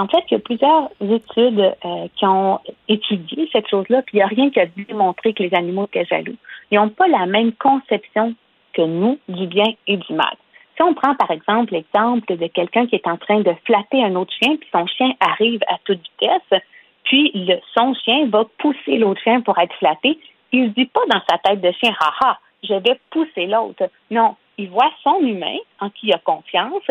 En 0.00 0.08
fait, 0.08 0.24
il 0.30 0.34
y 0.34 0.36
a 0.38 0.40
plusieurs 0.40 0.88
études 1.02 1.60
euh, 1.60 2.08
qui 2.16 2.24
ont 2.24 2.58
étudié 2.88 3.50
cette 3.52 3.68
chose-là, 3.68 4.00
puis 4.00 4.16
il 4.16 4.20
n'y 4.20 4.22
a 4.22 4.28
rien 4.28 4.48
qui 4.48 4.58
a 4.58 4.64
démontré 4.64 5.34
que 5.34 5.42
les 5.42 5.52
animaux 5.52 5.84
étaient 5.92 6.06
jaloux. 6.06 6.36
Ils 6.70 6.76
n'ont 6.78 6.88
pas 6.88 7.06
la 7.06 7.26
même 7.26 7.52
conception 7.52 8.34
que 8.72 8.80
nous 8.80 9.18
du 9.28 9.46
bien 9.46 9.66
et 9.86 9.98
du 9.98 10.14
mal. 10.14 10.34
Si 10.74 10.82
on 10.82 10.94
prend 10.94 11.14
par 11.16 11.30
exemple 11.30 11.74
l'exemple 11.74 12.34
de 12.34 12.46
quelqu'un 12.46 12.86
qui 12.86 12.94
est 12.94 13.06
en 13.06 13.18
train 13.18 13.40
de 13.40 13.52
flatter 13.66 14.02
un 14.02 14.16
autre 14.16 14.32
chien, 14.42 14.56
puis 14.56 14.70
son 14.72 14.86
chien 14.86 15.12
arrive 15.20 15.60
à 15.68 15.76
toute 15.84 16.00
vitesse, 16.00 16.62
puis 17.04 17.50
son 17.76 17.92
chien 17.92 18.26
va 18.28 18.46
pousser 18.56 18.96
l'autre 18.96 19.20
chien 19.20 19.42
pour 19.42 19.58
être 19.58 19.74
flatté, 19.74 20.18
il 20.52 20.62
ne 20.62 20.68
dit 20.68 20.86
pas 20.86 21.02
dans 21.10 21.20
sa 21.28 21.36
tête 21.36 21.60
de 21.60 21.72
chien, 21.72 21.94
haha, 22.00 22.38
je 22.64 22.72
vais 22.72 22.98
pousser 23.10 23.48
l'autre. 23.48 23.90
Non, 24.10 24.36
il 24.56 24.70
voit 24.70 24.90
son 25.04 25.20
humain 25.20 25.58
en 25.78 25.90
qui 25.90 26.06
il 26.06 26.14
a 26.14 26.18
confiance, 26.18 26.88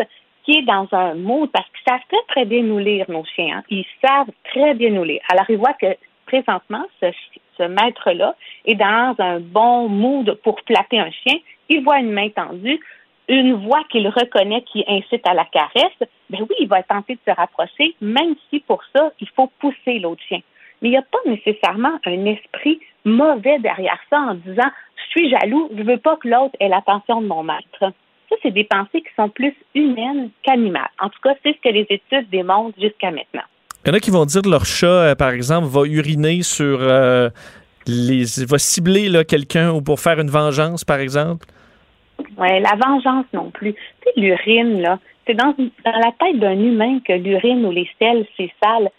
dans 0.62 0.86
un 0.92 1.14
mode, 1.14 1.50
parce 1.50 1.66
qu'ils 1.70 1.92
savent 1.92 2.06
très, 2.08 2.22
très 2.28 2.44
bien 2.44 2.62
nous 2.62 2.78
lire, 2.78 3.06
nos 3.08 3.24
chiens. 3.24 3.58
hein. 3.58 3.62
Ils 3.70 3.86
savent 4.04 4.30
très 4.52 4.74
bien 4.74 4.90
nous 4.90 5.04
lire. 5.04 5.20
Alors, 5.30 5.46
ils 5.48 5.56
voient 5.56 5.74
que 5.74 5.96
présentement, 6.26 6.84
ce, 7.00 7.06
ce 7.58 7.64
maître-là 7.64 8.34
est 8.64 8.74
dans 8.74 9.14
un 9.18 9.40
bon 9.40 9.88
mood 9.88 10.32
pour 10.42 10.58
flatter 10.66 10.98
un 11.00 11.10
chien. 11.10 11.36
Il 11.68 11.82
voit 11.82 11.98
une 11.98 12.12
main 12.12 12.28
tendue, 12.30 12.80
une 13.28 13.54
voix 13.54 13.82
qu'il 13.90 14.08
reconnaît 14.08 14.62
qui 14.62 14.84
incite 14.88 15.26
à 15.26 15.34
la 15.34 15.44
caresse. 15.44 15.98
Ben 16.30 16.40
oui, 16.40 16.56
il 16.60 16.68
va 16.68 16.82
tenter 16.82 17.14
de 17.14 17.20
se 17.26 17.34
rapprocher, 17.34 17.94
même 18.00 18.34
si 18.48 18.60
pour 18.60 18.82
ça, 18.94 19.12
il 19.20 19.28
faut 19.30 19.50
pousser 19.58 19.98
l'autre 19.98 20.22
chien. 20.28 20.40
Mais 20.82 20.88
il 20.88 20.92
n'y 20.92 20.96
a 20.96 21.02
pas 21.02 21.18
nécessairement 21.26 21.98
un 22.06 22.24
esprit 22.24 22.80
mauvais 23.04 23.58
derrière 23.58 23.98
ça 24.08 24.18
en 24.18 24.34
disant 24.34 24.70
je 24.96 25.10
suis 25.10 25.30
jaloux, 25.30 25.68
je 25.76 25.82
veux 25.82 25.98
pas 25.98 26.16
que 26.16 26.28
l'autre 26.28 26.54
ait 26.60 26.68
l'attention 26.68 27.20
de 27.20 27.26
mon 27.26 27.42
maître. 27.42 27.92
Ça, 28.30 28.36
c'est 28.42 28.52
des 28.52 28.64
pensées 28.64 29.02
qui 29.02 29.14
sont 29.16 29.28
plus 29.28 29.54
humaines 29.74 30.30
qu'animales. 30.42 30.90
En 31.00 31.08
tout 31.08 31.18
cas, 31.22 31.34
c'est 31.42 31.52
ce 31.52 31.60
que 31.68 31.74
les 31.74 31.86
études 31.90 32.30
démontrent 32.30 32.80
jusqu'à 32.80 33.10
maintenant. 33.10 33.42
Il 33.84 33.88
y 33.88 33.90
en 33.90 33.94
a 33.94 34.00
qui 34.00 34.10
vont 34.10 34.24
dire 34.24 34.42
que 34.42 34.48
leur 34.48 34.64
chat, 34.64 34.86
euh, 34.86 35.14
par 35.14 35.30
exemple, 35.30 35.66
va 35.66 35.84
uriner 35.86 36.42
sur 36.42 36.78
euh, 36.80 37.28
les. 37.86 38.24
va 38.46 38.58
cibler 38.58 39.08
là, 39.08 39.24
quelqu'un 39.24 39.72
ou 39.72 39.82
pour 39.82 40.00
faire 40.00 40.20
une 40.20 40.30
vengeance, 40.30 40.84
par 40.84 41.00
exemple. 41.00 41.46
Ouais, 42.36 42.60
la 42.60 42.76
vengeance 42.76 43.24
non 43.32 43.50
plus. 43.50 43.72
Tu 43.72 43.80
sais, 44.04 44.12
l'urine, 44.20 44.80
là, 44.82 44.98
c'est 45.26 45.34
dans, 45.34 45.54
dans 45.56 45.98
la 45.98 46.12
tête 46.20 46.38
d'un 46.38 46.58
humain 46.58 47.00
que 47.06 47.14
l'urine 47.14 47.64
ou 47.64 47.72
les 47.72 47.88
selles, 47.98 48.26
c'est 48.36 48.50
sale. 48.62 48.90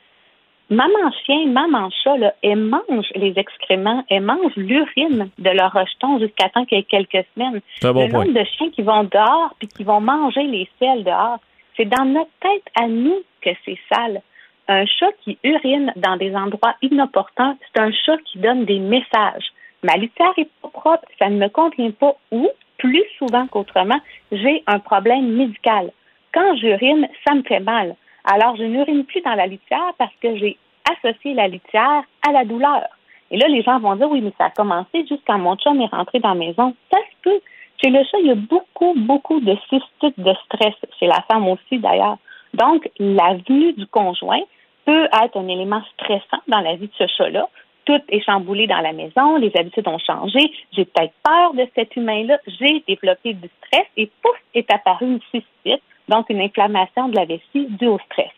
Maman 0.71 1.11
chien, 1.25 1.47
maman 1.47 1.89
chat, 2.01 2.15
là, 2.15 2.33
elles 2.41 2.55
mangent 2.55 3.11
les 3.15 3.33
excréments, 3.35 4.05
elles 4.09 4.23
mangent 4.23 4.55
l'urine 4.55 5.29
de 5.37 5.49
leur 5.49 5.73
rejeton 5.73 6.17
jusqu'à 6.17 6.47
temps 6.47 6.63
qu'il 6.63 6.77
y 6.77 6.81
ait 6.81 6.85
quelques 6.85 7.25
semaines. 7.35 7.59
Un 7.83 7.91
bon 7.91 8.05
Le 8.05 8.09
point. 8.09 8.23
nombre 8.23 8.39
de 8.39 8.45
chiens 8.45 8.69
qui 8.69 8.81
vont 8.81 9.03
dehors 9.03 9.53
puis 9.59 9.67
qui 9.67 9.83
vont 9.83 9.99
manger 9.99 10.43
les 10.43 10.69
selles 10.79 11.03
dehors, 11.03 11.39
c'est 11.75 11.83
dans 11.83 12.05
notre 12.05 12.31
tête 12.39 12.63
à 12.79 12.87
nous 12.87 13.19
que 13.41 13.49
c'est 13.65 13.77
sale. 13.91 14.21
Un 14.69 14.85
chat 14.85 15.11
qui 15.25 15.37
urine 15.43 15.91
dans 15.97 16.15
des 16.15 16.33
endroits 16.33 16.75
inopportuns, 16.81 17.57
c'est 17.61 17.81
un 17.81 17.91
chat 17.91 18.17
qui 18.23 18.39
donne 18.39 18.63
des 18.63 18.79
messages. 18.79 19.51
Ma 19.83 19.97
litière 19.97 20.31
est 20.37 20.49
pas 20.61 20.69
propre, 20.69 21.05
ça 21.19 21.29
ne 21.29 21.35
me 21.37 21.49
convient 21.49 21.91
pas 21.91 22.15
ou, 22.31 22.49
plus 22.77 23.03
souvent 23.17 23.45
qu'autrement, 23.47 23.99
j'ai 24.31 24.63
un 24.67 24.79
problème 24.79 25.33
médical. 25.33 25.91
Quand 26.33 26.55
j'urine, 26.55 27.09
ça 27.27 27.35
me 27.35 27.43
fait 27.43 27.59
mal. 27.59 27.97
Alors, 28.25 28.55
je 28.55 28.63
n'urine 28.63 29.05
plus 29.05 29.21
dans 29.21 29.35
la 29.35 29.47
litière 29.47 29.93
parce 29.97 30.13
que 30.21 30.35
j'ai 30.37 30.57
associé 30.89 31.33
la 31.33 31.47
litière 31.47 32.03
à 32.27 32.31
la 32.31 32.45
douleur. 32.45 32.83
Et 33.31 33.37
là, 33.37 33.47
les 33.47 33.61
gens 33.63 33.79
vont 33.79 33.95
dire, 33.95 34.09
oui, 34.09 34.21
mais 34.21 34.33
ça 34.37 34.45
a 34.45 34.49
commencé 34.49 35.05
juste 35.07 35.23
quand 35.25 35.37
mon 35.37 35.55
chum 35.55 35.79
est 35.81 35.87
rentré 35.87 36.19
dans 36.19 36.29
la 36.29 36.35
maison. 36.35 36.75
Ça 36.91 36.97
se 36.97 37.15
peut. 37.23 37.41
Chez 37.81 37.89
le 37.89 38.03
chat, 38.03 38.19
il 38.19 38.27
y 38.27 38.31
a 38.31 38.35
beaucoup, 38.35 38.93
beaucoup 38.95 39.39
de 39.39 39.55
cystites 39.69 40.19
de 40.19 40.33
stress. 40.45 40.75
Chez 40.99 41.07
la 41.07 41.21
femme 41.31 41.47
aussi, 41.47 41.79
d'ailleurs. 41.79 42.17
Donc, 42.53 42.89
la 42.99 43.35
venue 43.47 43.73
du 43.73 43.87
conjoint 43.87 44.41
peut 44.85 45.05
être 45.05 45.37
un 45.37 45.47
élément 45.47 45.81
stressant 45.93 46.41
dans 46.47 46.59
la 46.59 46.75
vie 46.75 46.87
de 46.87 46.93
ce 46.97 47.07
chat-là. 47.07 47.47
Tout 47.85 48.01
est 48.09 48.23
chamboulé 48.23 48.67
dans 48.67 48.81
la 48.81 48.93
maison, 48.93 49.37
les 49.37 49.51
habitudes 49.55 49.87
ont 49.87 49.97
changé, 49.97 50.39
j'ai 50.71 50.85
peut-être 50.85 51.13
peur 51.23 51.53
de 51.55 51.67
cet 51.75 51.95
humain-là, 51.95 52.37
j'ai 52.45 52.83
développé 52.87 53.33
du 53.33 53.49
stress 53.57 53.87
et 53.97 54.09
pouf, 54.21 54.35
est 54.53 54.71
apparue 54.71 55.07
une 55.07 55.19
cystite, 55.31 55.81
donc 56.11 56.29
une 56.29 56.41
inflammation 56.41 57.07
de 57.07 57.15
la 57.15 57.25
vessie 57.25 57.67
due 57.79 57.87
au 57.87 57.99
stress. 57.99 58.31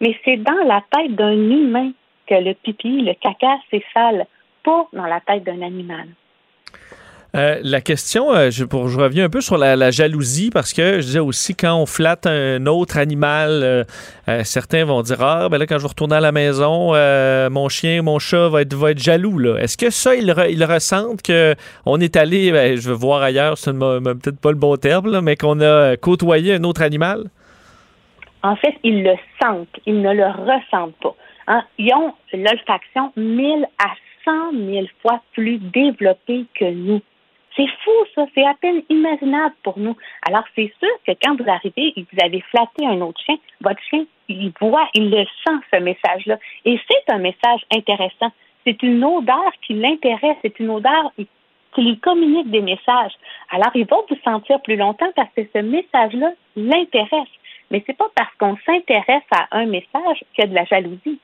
Mais 0.00 0.18
c'est 0.24 0.38
dans 0.38 0.64
la 0.66 0.82
tête 0.90 1.14
d'un 1.14 1.32
humain 1.32 1.92
que 2.26 2.34
le 2.34 2.54
pipi, 2.54 3.02
le 3.02 3.14
caca, 3.14 3.58
c'est 3.70 3.84
sale, 3.92 4.26
pas 4.64 4.88
dans 4.92 5.06
la 5.06 5.20
tête 5.20 5.44
d'un 5.44 5.62
animal. 5.62 6.08
Euh, 7.34 7.60
la 7.62 7.80
question, 7.80 8.32
euh, 8.32 8.50
je, 8.50 8.64
reviens 8.64 9.24
un 9.24 9.28
peu 9.28 9.40
sur 9.40 9.58
la, 9.58 9.90
jalousie 9.90 10.50
parce 10.50 10.72
que 10.72 11.00
je 11.00 11.06
disais 11.06 11.18
aussi 11.18 11.54
quand 11.54 11.74
on 11.76 11.86
flatte 11.86 12.26
un 12.26 12.64
autre 12.66 12.96
animal, 12.96 13.60
euh, 13.62 13.84
certains 14.44 14.84
vont 14.84 15.02
dire 15.02 15.20
ah 15.20 15.48
ben 15.48 15.58
là 15.58 15.66
quand 15.66 15.76
je 15.76 15.82
vais 15.82 15.88
retourner 15.88 16.16
à 16.16 16.20
la 16.20 16.32
maison, 16.32 16.92
mon 17.50 17.68
chien, 17.68 18.02
mon 18.02 18.18
chat 18.18 18.48
va 18.48 18.62
être 18.62 18.98
jaloux 18.98 19.38
là. 19.38 19.58
Est-ce 19.58 19.76
que 19.76 19.90
ça 19.90 20.14
ils, 20.14 20.30
re- 20.30 20.64
ressentent 20.64 21.22
que 21.22 21.54
on 21.84 22.00
est 22.00 22.16
allé, 22.16 22.52
ben, 22.52 22.76
je 22.76 22.88
veux 22.88 22.94
voir 22.94 23.22
ailleurs, 23.22 23.58
c'est 23.58 23.72
peut-être 23.72 24.40
pas 24.40 24.50
le 24.50 24.56
bon 24.56 24.76
terme 24.76 25.10
là, 25.10 25.20
mais 25.20 25.36
qu'on 25.36 25.60
a 25.60 25.96
côtoyé 25.96 26.54
un 26.54 26.64
autre 26.64 26.82
animal? 26.82 27.24
En 28.42 28.56
fait, 28.56 28.74
ils 28.84 29.02
le 29.02 29.14
sentent, 29.42 29.68
ils 29.86 30.00
ne 30.00 30.12
le 30.12 30.26
ressentent 30.26 30.96
pas. 31.02 31.16
Hein? 31.48 31.64
Ils 31.78 31.92
ont 31.94 32.14
l'olfaction 32.32 33.12
1000 33.16 33.66
à 33.78 33.88
100 34.24 34.52
000 34.52 34.86
fois 35.02 35.20
plus 35.32 35.58
développée 35.58 36.46
que 36.58 36.70
nous. 36.70 37.00
C'est 37.56 37.68
fou, 37.84 37.90
ça. 38.14 38.26
C'est 38.34 38.44
à 38.44 38.54
peine 38.54 38.82
imaginable 38.90 39.54
pour 39.62 39.78
nous. 39.78 39.96
Alors, 40.28 40.44
c'est 40.54 40.72
sûr 40.78 40.92
que 41.06 41.12
quand 41.22 41.36
vous 41.40 41.48
arrivez 41.48 41.92
et 41.96 42.04
que 42.04 42.08
vous 42.12 42.24
avez 42.24 42.40
flatté 42.42 42.86
un 42.86 43.00
autre 43.00 43.20
chien, 43.24 43.36
votre 43.60 43.82
chien, 43.88 44.04
il 44.28 44.52
voit, 44.60 44.88
il 44.94 45.10
le 45.10 45.24
sent, 45.24 45.58
ce 45.72 45.80
message-là. 45.80 46.38
Et 46.64 46.78
c'est 46.88 47.12
un 47.12 47.18
message 47.18 47.62
intéressant. 47.72 48.30
C'est 48.64 48.82
une 48.82 49.02
odeur 49.04 49.52
qui 49.66 49.74
l'intéresse. 49.74 50.36
C'est 50.42 50.58
une 50.60 50.70
odeur 50.70 51.12
qui 51.16 51.82
lui 51.82 51.98
communique 51.98 52.50
des 52.50 52.62
messages. 52.62 53.12
Alors, 53.50 53.70
il 53.74 53.86
va 53.86 53.98
vous 54.08 54.16
sentir 54.24 54.60
plus 54.62 54.76
longtemps 54.76 55.10
parce 55.14 55.32
que 55.34 55.42
ce 55.54 55.58
message-là 55.60 56.32
l'intéresse. 56.56 57.28
Mais 57.70 57.82
c'est 57.86 57.96
pas 57.96 58.10
parce 58.14 58.34
qu'on 58.38 58.56
s'intéresse 58.66 59.24
à 59.30 59.46
un 59.52 59.66
message 59.66 60.24
qu'il 60.34 60.38
y 60.38 60.42
a 60.42 60.46
de 60.46 60.54
la 60.54 60.64
jalousie. 60.64 61.18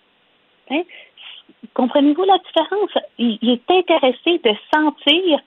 Hein? 0.71 0.83
Comprenez-vous 1.75 2.25
la 2.25 2.39
différence? 2.39 2.91
Il, 3.19 3.39
est 3.51 3.71
intéressé 3.71 4.41
de 4.43 4.55
sentir 4.75 5.41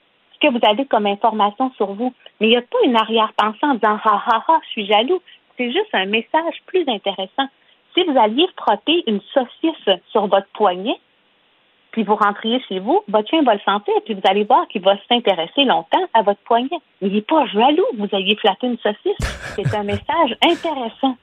que 0.48 0.58
vous 0.58 0.66
avez 0.66 0.86
comme 0.86 1.06
information 1.06 1.72
sur 1.76 1.92
vous. 1.92 2.12
Mais 2.40 2.48
il 2.48 2.50
n'y 2.50 2.56
a 2.56 2.62
pas 2.62 2.78
une 2.84 2.96
arrière-pensée 2.96 3.58
en 3.62 3.74
disant 3.74 3.98
ha 4.04 4.22
ha 4.26 4.44
ha, 4.46 4.60
je 4.64 4.68
suis 4.70 4.86
jaloux. 4.86 5.20
C'est 5.56 5.72
juste 5.72 5.88
un 5.92 6.06
message 6.06 6.62
plus 6.66 6.84
intéressant. 6.88 7.48
Si 7.94 8.04
vous 8.04 8.18
alliez 8.18 8.46
frotter 8.56 9.04
une 9.06 9.20
saucisse 9.32 10.00
sur 10.10 10.26
votre 10.26 10.48
poignet, 10.54 10.96
puis 11.92 12.02
vous 12.02 12.14
rentriez 12.14 12.60
chez 12.68 12.78
vous, 12.78 13.00
votre 13.08 13.28
chien 13.30 13.42
va 13.42 13.54
le 13.54 13.60
sentir, 13.60 13.94
puis 14.04 14.12
vous 14.12 14.20
allez 14.24 14.44
voir 14.44 14.68
qu'il 14.68 14.82
va 14.82 14.96
s'intéresser 15.08 15.64
longtemps 15.64 16.04
à 16.12 16.20
votre 16.20 16.40
poignet. 16.40 16.78
Il 17.00 17.12
n'est 17.12 17.22
pas 17.22 17.46
jaloux 17.46 17.86
vous 17.96 18.08
ayez 18.12 18.36
flatté 18.36 18.66
une 18.66 18.78
saucisse. 18.78 19.16
C'est 19.56 19.74
un 19.74 19.82
message 19.82 20.36
intéressant. 20.44 21.16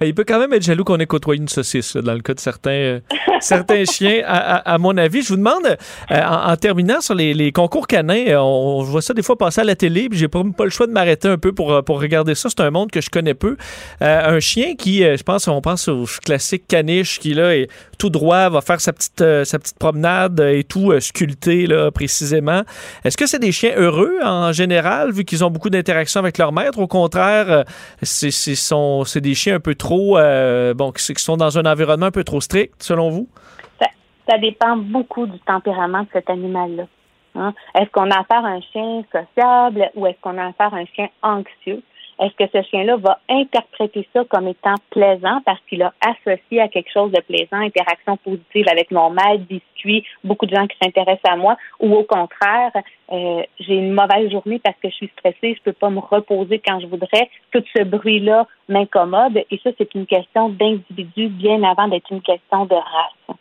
Il 0.00 0.14
peut 0.14 0.24
quand 0.26 0.40
même 0.40 0.52
être 0.52 0.62
jaloux 0.62 0.82
qu'on 0.82 0.98
ait 0.98 1.06
côtoyé 1.06 1.40
une 1.40 1.48
saucisse, 1.48 1.94
là, 1.94 2.02
dans 2.02 2.14
le 2.14 2.20
cas 2.20 2.34
de 2.34 2.40
certains, 2.40 2.70
euh, 2.70 3.00
certains 3.40 3.84
chiens, 3.84 4.22
à, 4.26 4.56
à, 4.56 4.74
à, 4.74 4.78
mon 4.78 4.96
avis. 4.96 5.22
Je 5.22 5.28
vous 5.28 5.36
demande, 5.36 5.64
euh, 5.66 5.76
en, 6.10 6.50
en, 6.50 6.56
terminant 6.56 7.00
sur 7.00 7.14
les, 7.14 7.32
les 7.32 7.52
concours 7.52 7.86
canins, 7.86 8.24
euh, 8.26 8.38
on, 8.38 8.82
voit 8.82 9.02
ça 9.02 9.14
des 9.14 9.22
fois 9.22 9.38
passer 9.38 9.60
à 9.60 9.64
la 9.64 9.76
télé, 9.76 10.08
puis 10.08 10.18
j'ai 10.18 10.26
pas, 10.26 10.42
pas 10.56 10.64
le 10.64 10.70
choix 10.70 10.88
de 10.88 10.92
m'arrêter 10.92 11.28
un 11.28 11.38
peu 11.38 11.52
pour, 11.52 11.84
pour 11.84 12.00
regarder 12.00 12.34
ça. 12.34 12.48
C'est 12.50 12.60
un 12.60 12.70
monde 12.70 12.90
que 12.90 13.00
je 13.00 13.08
connais 13.08 13.34
peu. 13.34 13.56
un 14.00 14.40
chien 14.40 14.74
qui, 14.74 14.98
je 14.98 15.22
pense, 15.22 15.46
on 15.46 15.60
pense 15.60 15.86
au 15.86 16.06
classique 16.24 16.64
caniche, 16.66 17.20
qui 17.20 17.34
là 17.34 17.54
est 17.54 17.68
tout 17.96 18.10
droit, 18.10 18.48
va 18.48 18.60
faire 18.60 18.80
sa 18.80 18.92
petite, 18.92 19.22
sa 19.44 19.58
petite 19.58 19.78
promenade 19.78 20.40
et 20.40 20.64
tout 20.64 20.92
sculpté 21.00 21.66
là, 21.66 21.90
précisément. 21.92 22.62
Est-ce 23.04 23.16
que 23.16 23.26
c'est 23.26 23.38
des 23.38 23.52
chiens 23.52 23.74
heureux 23.76 24.18
en 24.24 24.52
général, 24.52 25.12
vu 25.12 25.24
qu'ils 25.24 25.44
ont 25.44 25.50
beaucoup 25.50 25.70
d'interactions 25.70 26.18
avec 26.18 26.36
leur 26.38 26.52
maître? 26.52 26.78
Au 26.78 26.88
contraire, 26.88 27.64
c'est 28.02 29.20
des 29.20 29.34
chiens 29.34 29.56
un 29.56 29.60
peu 29.60 29.74
trop, 29.74 29.83
euh, 29.92 30.74
bon, 30.74 30.92
qui 30.92 31.22
sont 31.22 31.36
dans 31.36 31.58
un 31.58 31.64
environnement 31.66 32.06
un 32.06 32.10
peu 32.10 32.24
trop 32.24 32.40
strict, 32.40 32.82
selon 32.82 33.10
vous? 33.10 33.28
Ça, 33.80 33.86
ça 34.28 34.38
dépend 34.38 34.76
beaucoup 34.76 35.26
du 35.26 35.38
tempérament 35.40 36.02
de 36.02 36.08
cet 36.12 36.30
animal-là. 36.30 36.84
Hein? 37.36 37.52
Est-ce 37.74 37.90
qu'on 37.90 38.10
a 38.10 38.20
affaire 38.20 38.44
à 38.44 38.48
un 38.48 38.60
chien 38.60 39.02
sociable 39.12 39.90
ou 39.94 40.06
est-ce 40.06 40.20
qu'on 40.20 40.38
a 40.38 40.46
affaire 40.46 40.72
à 40.72 40.78
un 40.78 40.86
chien 40.86 41.08
anxieux? 41.22 41.82
Est-ce 42.20 42.34
que 42.34 42.50
ce 42.52 42.62
chien-là 42.68 42.96
va 42.96 43.18
interpréter 43.28 44.06
ça 44.12 44.24
comme 44.24 44.48
étant 44.48 44.74
plaisant 44.90 45.40
parce 45.44 45.60
qu'il 45.68 45.82
a 45.82 45.92
associé 46.00 46.60
à 46.60 46.68
quelque 46.68 46.92
chose 46.92 47.10
de 47.10 47.20
plaisant, 47.20 47.56
interaction 47.56 48.16
positive 48.18 48.66
avec 48.70 48.90
mon 48.90 49.10
maître, 49.10 49.44
biscuit, 49.48 50.04
beaucoup 50.22 50.46
de 50.46 50.54
gens 50.54 50.66
qui 50.66 50.76
s'intéressent 50.82 51.32
à 51.32 51.36
moi, 51.36 51.56
ou 51.80 51.94
au 51.94 52.04
contraire, 52.04 52.72
euh, 53.12 53.42
j'ai 53.58 53.74
une 53.74 53.92
mauvaise 53.92 54.30
journée 54.30 54.60
parce 54.62 54.76
que 54.82 54.88
je 54.88 54.94
suis 54.94 55.10
stressée, 55.18 55.54
je 55.56 55.62
peux 55.62 55.72
pas 55.72 55.90
me 55.90 56.00
reposer 56.00 56.60
quand 56.60 56.80
je 56.80 56.86
voudrais, 56.86 57.28
tout 57.52 57.62
ce 57.76 57.82
bruit-là 57.82 58.46
m'incommode, 58.68 59.44
et 59.50 59.60
ça, 59.62 59.70
c'est 59.76 59.94
une 59.94 60.06
question 60.06 60.48
d'individu 60.48 61.28
bien 61.28 61.62
avant 61.64 61.88
d'être 61.88 62.10
une 62.10 62.22
question 62.22 62.66
de 62.66 62.74
race. 62.74 63.36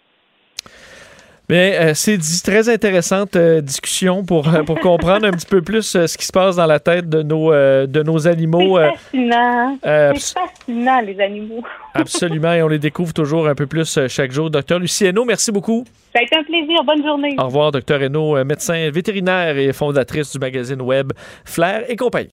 Bien, 1.54 1.72
euh, 1.74 1.92
c'est 1.94 2.18
très 2.44 2.68
intéressante 2.68 3.36
euh, 3.36 3.62
discussion 3.62 4.26
pour, 4.26 4.52
euh, 4.52 4.64
pour 4.64 4.80
comprendre 4.80 5.28
un 5.28 5.32
petit 5.32 5.46
peu 5.46 5.62
plus 5.62 5.84
ce 5.84 6.18
qui 6.18 6.26
se 6.26 6.32
passe 6.32 6.56
dans 6.56 6.66
la 6.66 6.80
tête 6.80 7.08
de 7.08 7.22
nos, 7.22 7.52
de 7.52 8.02
nos 8.02 8.28
animaux. 8.28 8.80
C'est 8.80 8.90
fascinant. 8.90 9.78
c'est 9.84 10.34
fascinant, 10.34 11.02
les 11.02 11.20
animaux. 11.20 11.62
absolument, 11.94 12.54
et 12.54 12.64
on 12.64 12.68
les 12.68 12.80
découvre 12.80 13.14
toujours 13.14 13.48
un 13.48 13.54
peu 13.54 13.68
plus 13.68 14.00
chaque 14.08 14.32
jour. 14.32 14.50
Docteur 14.50 14.80
Lucie 14.80 15.06
Hainaut, 15.06 15.26
merci 15.26 15.52
beaucoup. 15.52 15.86
Ça 16.12 16.22
a 16.22 16.24
été 16.24 16.36
un 16.36 16.44
plaisir. 16.44 16.84
Bonne 16.88 17.06
journée. 17.06 17.36
Au 17.38 17.46
revoir, 17.46 17.72
docteur 17.72 18.02
Hainaut, 18.02 18.44
médecin 18.44 18.90
vétérinaire 18.90 19.56
et 19.56 19.74
fondatrice 19.74 20.32
du 20.32 20.40
magazine 20.40 20.82
web 20.82 21.14
Flair 21.46 21.84
et 21.88 21.96
compagnie. 21.96 22.32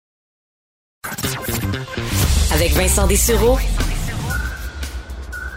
Avec 2.54 2.70
Vincent 2.70 3.06
Dessureau, 3.06 3.58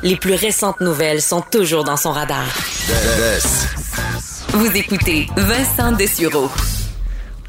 les 0.04 0.18
plus 0.18 0.36
récentes 0.36 0.82
nouvelles 0.82 1.22
sont 1.22 1.42
toujours 1.50 1.86
dans 1.86 1.96
son 1.96 2.12
radar. 2.12 2.44
Vous 4.50 4.76
écoutez 4.76 5.28
Vincent 5.38 5.94
Dessureau. 5.94 6.50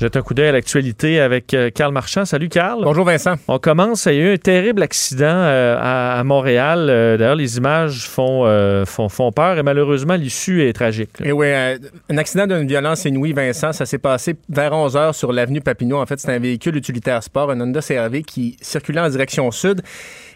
Jette 0.00 0.16
un 0.16 0.22
coup 0.22 0.34
d'œil 0.34 0.48
à 0.48 0.52
l'actualité 0.52 1.20
avec 1.20 1.56
Carl 1.74 1.92
Marchand. 1.92 2.24
Salut 2.24 2.48
Carl. 2.48 2.82
Bonjour 2.84 3.04
Vincent. 3.04 3.34
On 3.48 3.58
commence. 3.58 4.06
Il 4.06 4.14
y 4.14 4.18
a 4.18 4.20
eu 4.20 4.34
un 4.34 4.36
terrible 4.36 4.82
accident 4.82 5.24
euh, 5.24 5.76
à, 5.78 6.18
à, 6.18 6.24
Montréal. 6.24 6.86
Euh, 6.88 7.16
D'ailleurs, 7.16 7.34
les 7.34 7.56
images 7.56 8.06
font, 8.08 8.44
euh, 8.44 8.84
font, 8.84 9.08
font, 9.08 9.32
peur 9.32 9.58
et 9.58 9.62
malheureusement, 9.62 10.14
l'issue 10.14 10.62
est 10.62 10.72
tragique. 10.72 11.10
Et 11.24 11.32
oui, 11.32 11.48
un 11.52 12.16
accident 12.18 12.46
d'une 12.46 12.66
violence 12.66 13.04
inouïe, 13.04 13.32
Vincent. 13.32 13.72
Ça 13.72 13.86
s'est 13.86 13.98
passé 13.98 14.36
vers 14.48 14.72
11 14.72 14.96
heures 14.96 15.14
sur 15.14 15.32
l'avenue 15.32 15.60
Papineau. 15.60 15.98
En 15.98 16.06
fait, 16.06 16.20
c'est 16.20 16.32
un 16.32 16.38
véhicule 16.38 16.76
utilitaire 16.76 17.22
sport, 17.22 17.50
un 17.50 17.60
Honda 17.60 17.80
CRV 17.80 18.22
qui 18.22 18.56
circulait 18.60 19.00
en 19.00 19.08
direction 19.08 19.50
sud. 19.50 19.82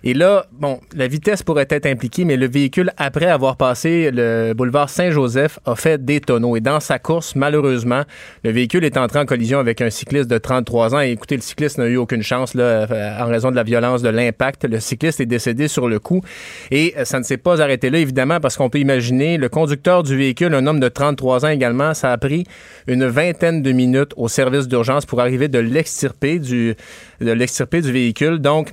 Et 0.05 0.15
là, 0.15 0.47
bon, 0.53 0.81
la 0.95 1.09
vitesse 1.09 1.43
pourrait 1.43 1.66
être 1.70 1.87
impliquée, 1.87 2.25
mais 2.25 2.37
le 2.37 2.49
véhicule, 2.49 2.93
après 2.97 3.27
avoir 3.27 3.57
passé 3.57 4.11
le 4.12 4.53
boulevard 4.55 4.89
Saint-Joseph, 4.89 5.59
a 5.65 5.75
fait 5.75 6.05
des 6.05 6.20
tonneaux. 6.20 6.57
Et 6.57 6.61
dans 6.61 6.81
sa 6.81 6.99
course, 6.99 7.35
malheureusement, 7.35 8.03
le 8.45 8.51
véhicule 8.51 8.85
est 8.85 8.97
entré 8.97 9.19
en 9.19 9.27
collision 9.27 9.59
avec 9.59 9.81
un 9.81 9.91
cycliste 9.91 10.29
de 10.31 10.39
33 10.39 10.95
ans. 10.95 11.01
Et 11.01 11.11
écoutez, 11.11 11.37
le 11.37 11.43
cycliste 11.43 11.79
n'a 11.79 11.87
eu 11.87 11.97
aucune 11.97 12.23
chance 12.23 12.55
là, 12.55 12.87
en 13.20 13.27
raison 13.27 13.51
de 13.51 13.57
la 13.57 13.65
violence 13.65 14.03
de 14.03 14.09
l'impact. 14.09 14.65
Le 14.65 14.81
cycliste 14.81 15.20
est 15.20 15.27
décédé 15.27 15.69
sur 15.69 15.89
le 15.89 15.99
coup. 15.99 16.23
Et 16.70 16.95
ça 17.05 17.19
ne 17.19 17.25
s'est 17.25 17.37
pas 17.37 17.61
arrêté 17.61 17.91
là, 17.91 17.99
évidemment, 17.99 18.41
parce 18.41 18.57
qu'on 18.57 18.70
peut 18.70 18.79
imaginer 18.79 19.37
le 19.37 19.49
conducteur 19.49 20.03
du 20.03 20.16
véhicule, 20.16 20.55
un 20.55 20.66
homme 20.66 20.81
de 20.81 20.89
33 20.89 21.45
ans 21.45 21.49
également, 21.49 21.95
ça 21.95 22.12
a 22.12 22.19
pris 22.19 22.45
une 22.87 23.07
vingtaine 23.07 23.62
de 23.62 23.73
minutes 23.73 24.12
au 24.16 24.29
service 24.29 24.69
d'urgence 24.69 25.07
pour 25.07 25.20
arriver 25.20 25.49
de 25.49 25.59
l'extirper 25.59 26.39
du, 26.39 26.75
du 27.20 27.93
véhicule. 27.93 28.39
Donc, 28.39 28.73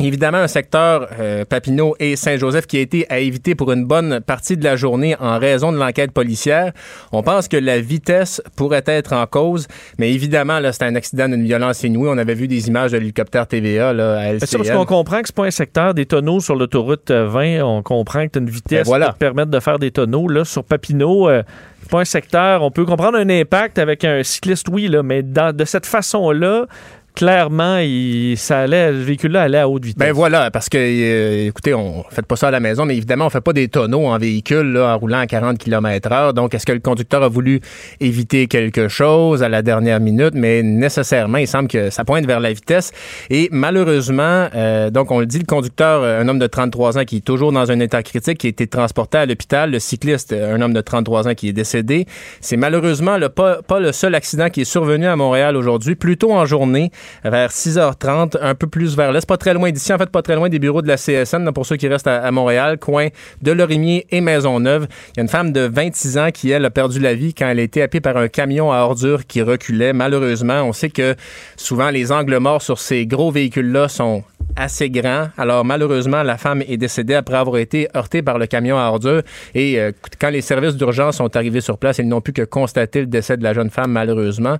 Évidemment, 0.00 0.38
un 0.38 0.46
secteur 0.46 1.08
euh, 1.18 1.44
Papineau 1.44 1.96
et 1.98 2.14
Saint-Joseph 2.14 2.68
qui 2.68 2.76
a 2.76 2.80
été 2.80 3.04
à 3.10 3.18
éviter 3.18 3.56
pour 3.56 3.72
une 3.72 3.84
bonne 3.84 4.20
partie 4.20 4.56
de 4.56 4.62
la 4.62 4.76
journée 4.76 5.16
en 5.18 5.40
raison 5.40 5.72
de 5.72 5.76
l'enquête 5.76 6.12
policière. 6.12 6.72
On 7.10 7.24
pense 7.24 7.48
que 7.48 7.56
la 7.56 7.80
vitesse 7.80 8.40
pourrait 8.54 8.84
être 8.86 9.12
en 9.12 9.26
cause, 9.26 9.66
mais 9.98 10.12
évidemment, 10.12 10.60
là, 10.60 10.72
c'est 10.72 10.84
un 10.84 10.94
accident 10.94 11.28
d'une 11.28 11.42
violence 11.42 11.82
inouïe. 11.82 12.08
On 12.12 12.18
avait 12.18 12.34
vu 12.34 12.46
des 12.46 12.68
images 12.68 12.92
de 12.92 12.98
l'hélicoptère 12.98 13.48
TVA 13.48 13.92
là, 13.92 14.20
à 14.20 14.32
LCN. 14.34 14.46
C'est 14.46 14.58
parce 14.58 14.70
qu'on 14.70 14.86
comprend 14.86 15.20
que 15.20 15.26
c'est 15.26 15.34
pas 15.34 15.46
un 15.46 15.50
secteur 15.50 15.94
des 15.94 16.06
tonneaux 16.06 16.38
sur 16.38 16.54
l'autoroute 16.54 17.10
20. 17.10 17.64
On 17.64 17.82
comprend 17.82 18.24
que 18.26 18.32
tu 18.32 18.38
as 18.38 18.42
une 18.42 18.50
vitesse 18.50 18.84
ben 18.84 18.84
voilà. 18.84 19.06
qui 19.06 19.12
te 19.14 19.18
permettre 19.18 19.50
de 19.50 19.58
faire 19.58 19.80
des 19.80 19.90
tonneaux. 19.90 20.28
Là, 20.28 20.44
sur 20.44 20.62
Papineau, 20.62 21.28
euh, 21.28 21.42
c'est 21.82 21.90
pas 21.90 22.00
un 22.00 22.04
secteur. 22.04 22.62
On 22.62 22.70
peut 22.70 22.84
comprendre 22.84 23.18
un 23.18 23.28
impact 23.28 23.78
avec 23.80 24.04
un 24.04 24.22
cycliste, 24.22 24.68
oui, 24.68 24.86
là, 24.86 25.02
mais 25.02 25.24
dans, 25.24 25.54
de 25.54 25.64
cette 25.64 25.86
façon-là, 25.86 26.66
clairement, 27.14 27.78
il, 27.78 28.36
ça 28.36 28.60
allait, 28.60 28.92
le 28.92 28.98
véhicule-là 28.98 29.42
allait 29.42 29.58
à 29.58 29.68
haute 29.68 29.84
vitesse. 29.84 29.98
Ben 29.98 30.12
voilà, 30.12 30.50
parce 30.50 30.68
que, 30.68 30.78
euh, 30.78 31.48
écoutez, 31.48 31.74
on 31.74 32.04
fait 32.10 32.24
pas 32.24 32.36
ça 32.36 32.48
à 32.48 32.50
la 32.50 32.60
maison, 32.60 32.84
mais 32.84 32.96
évidemment, 32.96 33.26
on 33.26 33.30
fait 33.30 33.40
pas 33.40 33.52
des 33.52 33.68
tonneaux 33.68 34.06
en 34.06 34.18
véhicule 34.18 34.72
là, 34.72 34.94
en 34.94 34.98
roulant 34.98 35.18
à 35.18 35.26
40 35.26 35.58
km 35.58 36.12
heure. 36.12 36.34
Donc, 36.34 36.54
est-ce 36.54 36.64
que 36.64 36.72
le 36.72 36.78
conducteur 36.78 37.22
a 37.22 37.28
voulu 37.28 37.60
éviter 38.00 38.46
quelque 38.46 38.88
chose 38.88 39.42
à 39.42 39.48
la 39.48 39.62
dernière 39.62 40.00
minute? 40.00 40.34
Mais 40.34 40.62
nécessairement, 40.62 41.38
il 41.38 41.48
semble 41.48 41.68
que 41.68 41.90
ça 41.90 42.04
pointe 42.04 42.24
vers 42.26 42.40
la 42.40 42.52
vitesse. 42.52 42.92
Et 43.30 43.48
malheureusement, 43.50 44.48
euh, 44.54 44.90
donc, 44.90 45.10
on 45.10 45.20
le 45.20 45.26
dit, 45.26 45.38
le 45.38 45.46
conducteur, 45.46 46.04
un 46.04 46.28
homme 46.28 46.38
de 46.38 46.46
33 46.46 46.98
ans 46.98 47.04
qui 47.04 47.16
est 47.16 47.24
toujours 47.24 47.52
dans 47.52 47.70
un 47.70 47.80
état 47.80 48.02
critique, 48.02 48.38
qui 48.38 48.46
a 48.46 48.50
été 48.50 48.66
transporté 48.66 49.18
à 49.18 49.26
l'hôpital. 49.26 49.72
Le 49.72 49.78
cycliste, 49.78 50.32
un 50.32 50.60
homme 50.60 50.72
de 50.72 50.80
33 50.80 51.28
ans 51.28 51.34
qui 51.34 51.48
est 51.48 51.52
décédé. 51.52 52.06
C'est 52.40 52.56
malheureusement 52.56 53.18
le, 53.18 53.28
pas, 53.28 53.62
pas 53.62 53.80
le 53.80 53.92
seul 53.92 54.14
accident 54.14 54.50
qui 54.50 54.62
est 54.62 54.64
survenu 54.64 55.06
à 55.06 55.16
Montréal 55.16 55.56
aujourd'hui. 55.56 55.94
Plutôt 55.94 56.32
en 56.32 56.46
journée, 56.46 56.90
vers 57.24 57.50
6h30, 57.50 58.36
un 58.40 58.54
peu 58.54 58.66
plus 58.66 58.96
vers 58.96 59.12
l'est, 59.12 59.26
pas 59.26 59.36
très 59.36 59.54
loin 59.54 59.70
d'ici, 59.70 59.92
en 59.92 59.98
fait 59.98 60.10
pas 60.10 60.22
très 60.22 60.34
loin 60.34 60.48
des 60.48 60.58
bureaux 60.58 60.82
de 60.82 60.88
la 60.88 60.96
CSN, 60.96 61.50
pour 61.52 61.66
ceux 61.66 61.76
qui 61.76 61.88
restent 61.88 62.06
à, 62.06 62.22
à, 62.22 62.30
Montréal, 62.30 62.78
coin 62.78 63.08
de 63.42 63.52
Lorimier 63.52 64.06
et 64.10 64.20
Maisonneuve. 64.20 64.86
Il 65.14 65.18
y 65.18 65.20
a 65.20 65.22
une 65.22 65.28
femme 65.28 65.52
de 65.52 65.60
26 65.60 66.18
ans 66.18 66.30
qui, 66.32 66.50
elle, 66.50 66.64
a 66.64 66.70
perdu 66.70 67.00
la 67.00 67.14
vie 67.14 67.34
quand 67.34 67.48
elle 67.48 67.60
a 67.60 67.62
été 67.62 67.82
happée 67.82 68.00
par 68.00 68.16
un 68.16 68.28
camion 68.28 68.72
à 68.72 68.78
ordures 68.78 69.26
qui 69.26 69.42
reculait. 69.42 69.92
Malheureusement, 69.92 70.62
on 70.62 70.72
sait 70.72 70.90
que 70.90 71.14
souvent 71.56 71.90
les 71.90 72.12
angles 72.12 72.38
morts 72.38 72.62
sur 72.62 72.78
ces 72.78 73.06
gros 73.06 73.30
véhicules-là 73.30 73.88
sont 73.88 74.24
assez 74.56 74.90
grand. 74.90 75.28
Alors 75.36 75.64
malheureusement, 75.64 76.22
la 76.22 76.36
femme 76.36 76.62
est 76.66 76.76
décédée 76.76 77.14
après 77.14 77.36
avoir 77.36 77.58
été 77.58 77.88
heurtée 77.94 78.22
par 78.22 78.38
le 78.38 78.46
camion 78.46 78.78
à 78.78 78.84
ordures. 78.84 79.22
Et 79.54 79.78
euh, 79.78 79.92
quand 80.20 80.30
les 80.30 80.40
services 80.40 80.74
d'urgence 80.74 81.16
sont 81.16 81.36
arrivés 81.36 81.60
sur 81.60 81.78
place, 81.78 81.98
ils 81.98 82.08
n'ont 82.08 82.20
pu 82.20 82.32
que 82.32 82.42
constater 82.42 83.00
le 83.00 83.06
décès 83.06 83.36
de 83.36 83.42
la 83.42 83.54
jeune 83.54 83.70
femme, 83.70 83.92
malheureusement. 83.92 84.56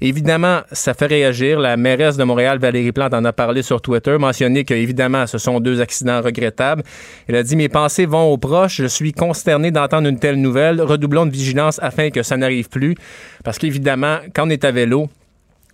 Évidemment, 0.00 0.60
ça 0.72 0.94
fait 0.94 1.06
réagir. 1.06 1.60
La 1.60 1.75
mairesse 1.76 2.16
de 2.16 2.24
Montréal, 2.24 2.58
Valérie 2.58 2.92
Plante, 2.92 3.14
en 3.14 3.24
a 3.24 3.32
parlé 3.32 3.62
sur 3.62 3.80
Twitter, 3.80 4.16
mentionné 4.18 4.64
que 4.64 4.74
évidemment, 4.74 5.26
ce 5.26 5.38
sont 5.38 5.60
deux 5.60 5.80
accidents 5.80 6.20
regrettables. 6.20 6.82
Elle 7.28 7.36
a 7.36 7.42
dit 7.42 7.56
mes 7.56 7.68
pensées 7.68 8.06
vont 8.06 8.32
aux 8.32 8.38
proches. 8.38 8.76
Je 8.82 8.86
suis 8.86 9.12
consterné 9.12 9.70
d'entendre 9.70 10.08
une 10.08 10.18
telle 10.18 10.40
nouvelle. 10.40 10.80
Redoublons 10.80 11.26
de 11.26 11.30
vigilance 11.30 11.78
afin 11.82 12.10
que 12.10 12.22
ça 12.22 12.36
n'arrive 12.36 12.68
plus, 12.68 12.94
parce 13.44 13.58
qu'évidemment, 13.58 14.18
quand 14.34 14.46
on 14.46 14.50
est 14.50 14.64
à 14.64 14.70
vélo, 14.70 15.08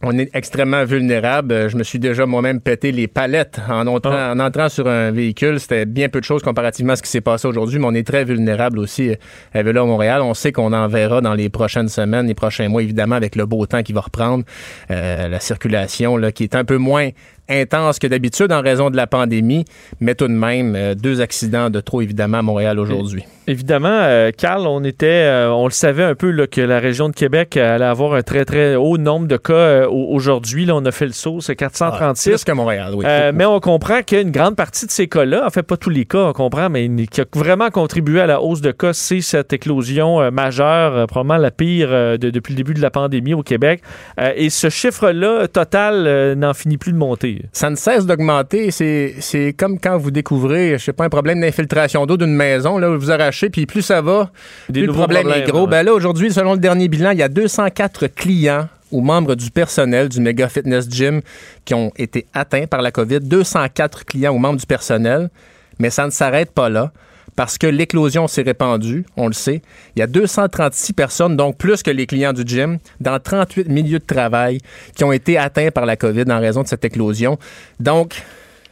on 0.03 0.19
est 0.19 0.35
extrêmement 0.35 0.85
vulnérable. 0.85 1.70
Je 1.70 1.77
me 1.77 1.85
suis 1.85 1.99
déjà 1.99 2.27
moi-même 2.27 2.61
pété 2.61 2.93
les 2.93 3.07
palettes 3.07 3.61
en 3.69 3.87
entrant, 3.87 4.33
en 4.33 4.41
entrant 4.41 4.69
sur 4.69 4.89
un 4.89 5.11
véhicule. 5.11 5.61
C'était 5.61 5.87
bien 5.87 6.09
peu 6.09 6.20
de 6.20 6.24
choses 6.24 6.43
comparativement 6.43 6.95
à 6.95 6.97
ce 6.97 7.03
qui 7.03 7.11
s'est 7.11 7.20
passé 7.20 7.47
aujourd'hui, 7.47 7.79
mais 7.79 7.87
on 7.87 7.95
est 7.95 8.07
très 8.07 8.24
vulnérable 8.24 8.79
aussi 8.79 9.15
à 9.55 9.62
Vélo 9.62 9.83
à 9.83 9.87
Montréal. 9.87 10.23
On 10.23 10.35
sait 10.35 10.53
qu'on 10.53 10.73
en 10.73 10.89
verra 10.89 11.20
dans 11.20 11.35
les 11.35 11.49
prochaines 11.49 11.89
semaines, 11.89 12.27
les 12.27 12.35
prochains 12.35 12.69
mois, 12.69 12.83
évidemment, 12.83 13.15
avec 13.15 13.37
le 13.37 13.47
beau 13.47 13.65
temps 13.66 13.83
qui 13.83 13.93
va 13.93 14.01
reprendre, 14.01 14.45
euh, 14.91 15.29
la 15.29 15.41
circulation 15.41 16.16
là, 16.16 16.33
qui 16.33 16.43
est 16.45 16.55
un 16.55 16.65
peu 16.65 16.79
moins 16.79 17.11
intense 17.49 17.99
que 17.99 18.07
d'habitude 18.07 18.53
en 18.53 18.61
raison 18.61 18.91
de 18.91 18.97
la 18.97 19.07
pandémie, 19.07 19.65
mais 20.01 20.15
tout 20.15 20.29
de 20.29 20.33
même, 20.33 20.74
euh, 20.74 20.95
deux 20.95 21.20
accidents 21.20 21.70
de 21.70 21.81
trop, 21.81 22.01
évidemment, 22.01 22.39
à 22.39 22.43
Montréal 22.43 22.79
aujourd'hui. 22.79 23.24
Évidemment, 23.48 23.89
euh, 23.90 24.31
Carl, 24.36 24.66
on 24.69 24.85
était, 24.85 25.06
euh, 25.27 25.51
on 25.51 25.64
le 25.64 25.73
savait 25.73 26.05
un 26.05 26.14
peu 26.14 26.31
là, 26.31 26.47
que 26.47 26.60
la 26.60 26.78
région 26.78 27.09
de 27.09 27.14
Québec 27.14 27.56
allait 27.56 27.85
avoir 27.85 28.14
un 28.14 28.23
très 28.23 28.44
très 28.44 28.77
haut 28.77 28.98
nombre 28.98 29.27
de 29.27 29.36
cas 29.36 29.52
euh, 29.52 29.86
au- 29.89 30.14
aujourd'hui. 30.14 30.64
Là, 30.64 30.77
on 30.77 30.85
a 30.85 30.93
fait 30.93 31.06
le 31.06 31.12
saut, 31.12 31.40
c'est 31.40 31.56
436. 31.56 32.31
Plus 32.31 32.44
que 32.44 32.52
Montréal, 32.52 32.93
oui. 32.94 33.05
Euh, 33.09 33.32
mais 33.35 33.44
on 33.44 33.59
comprend 33.59 34.02
qu'une 34.02 34.31
grande 34.31 34.55
partie 34.55 34.86
de 34.86 34.93
ces 34.93 35.09
cas-là, 35.09 35.44
en 35.44 35.51
fait 35.51 35.64
pas 35.64 35.77
tous 35.77 35.90
les 35.90 36.05
cas, 36.05 36.19
on 36.28 36.32
comprend, 36.32 36.70
mais 36.70 36.89
qui 37.10 37.20
a 37.20 37.24
vraiment 37.35 37.70
contribué 37.70 38.20
à 38.20 38.27
la 38.27 38.40
hausse 38.40 38.60
de 38.60 38.70
cas, 38.70 38.93
c'est 38.93 39.20
cette 39.20 39.52
éclosion 39.52 40.20
euh, 40.23 40.31
majeure, 40.31 40.94
euh, 40.97 41.06
probablement 41.06 41.39
la 41.43 41.51
pire 41.51 41.89
euh, 41.90 42.16
de- 42.19 42.31
depuis 42.31 42.52
le 42.52 42.56
début 42.59 42.74
de 42.74 42.81
la 42.81 42.90
pandémie 42.90 43.35
au 43.35 43.43
Québec. 43.43 43.82
Euh, 44.20 44.32
et 44.36 44.51
ce 44.51 44.69
chiffre-là, 44.70 45.48
total, 45.48 46.05
euh, 46.06 46.35
n'en 46.36 46.55
finit 46.55 46.78
plus 46.78 46.93
de 46.93 46.98
monter. 46.98 47.43
Ça 47.52 47.70
ne 47.70 47.77
cesse 47.77 48.06
d'augmenter. 48.06 48.70
C'est, 48.70 49.14
c'est 49.19 49.52
comme 49.52 49.81
quand 49.81 49.98
vous 49.98 50.12
découvrez, 50.12 50.78
je 50.78 50.85
sais 50.85 50.93
pas, 50.93 51.05
un 51.06 51.09
problème 51.09 51.40
d'infiltration 51.40 52.06
d'eau 52.06 52.16
d'une 52.16 52.35
maison, 52.36 52.78
là, 52.78 52.89
vous 52.97 53.10
arrachez, 53.10 53.31
puis 53.50 53.66
plus 53.66 53.82
ça 53.82 54.00
va, 54.00 54.30
Des 54.68 54.80
plus 54.80 54.86
le 54.86 54.92
problème 54.92 55.28
est 55.30 55.42
gros. 55.42 55.66
Ben 55.66 55.82
là, 55.82 55.92
aujourd'hui, 55.92 56.32
selon 56.32 56.52
le 56.54 56.59
dernier 56.59 56.88
bilan, 56.88 57.10
il 57.10 57.18
y 57.18 57.22
a 57.22 57.28
204 57.28 58.06
clients 58.09 58.68
ou 58.90 59.00
membres 59.00 59.34
du 59.34 59.50
personnel 59.50 60.09
du 60.09 60.20
Mega 60.20 60.48
Fitness 60.48 60.88
Gym 60.88 61.22
qui 61.64 61.74
ont 61.74 61.92
été 61.96 62.26
atteints 62.34 62.66
par 62.66 62.82
la 62.82 62.90
COVID. 62.90 63.20
204 63.20 64.04
clients 64.04 64.32
ou 64.32 64.38
membres 64.38 64.60
du 64.60 64.66
personnel. 64.66 65.30
Mais 65.78 65.90
ça 65.90 66.06
ne 66.06 66.10
s'arrête 66.10 66.52
pas 66.52 66.68
là. 66.68 66.92
Parce 67.34 67.56
que 67.56 67.66
l'éclosion 67.66 68.28
s'est 68.28 68.42
répandue, 68.42 69.06
on 69.16 69.26
le 69.26 69.32
sait. 69.32 69.62
Il 69.96 70.00
y 70.00 70.02
a 70.02 70.06
236 70.06 70.92
personnes, 70.92 71.36
donc 71.36 71.56
plus 71.56 71.82
que 71.82 71.90
les 71.90 72.06
clients 72.06 72.34
du 72.34 72.42
gym, 72.46 72.78
dans 73.00 73.18
38 73.18 73.68
milieux 73.70 74.00
de 74.00 74.04
travail 74.04 74.59
qui 74.94 75.04
ont 75.04 75.12
été 75.12 75.38
atteints 75.38 75.70
par 75.70 75.86
la 75.86 75.96
COVID 75.96 76.24
en 76.30 76.40
raison 76.40 76.62
de 76.62 76.68
cette 76.68 76.84
éclosion. 76.84 77.38
Donc, 77.80 78.22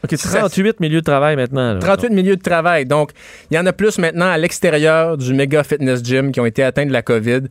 OK, 0.04 0.16
38 0.16 0.80
milieux 0.80 1.00
de 1.00 1.04
travail 1.04 1.36
maintenant. 1.36 1.74
là. 1.74 1.78
38 1.80 2.10
milieux 2.10 2.36
de 2.36 2.42
travail. 2.42 2.86
Donc, 2.86 3.10
il 3.50 3.56
y 3.56 3.58
en 3.58 3.66
a 3.66 3.72
plus 3.72 3.98
maintenant 3.98 4.30
à 4.30 4.38
l'extérieur 4.38 5.16
du 5.18 5.34
méga 5.34 5.62
fitness 5.62 6.02
gym 6.02 6.32
qui 6.32 6.40
ont 6.40 6.46
été 6.46 6.62
atteints 6.62 6.86
de 6.86 6.92
la 6.92 7.02
COVID 7.02 7.42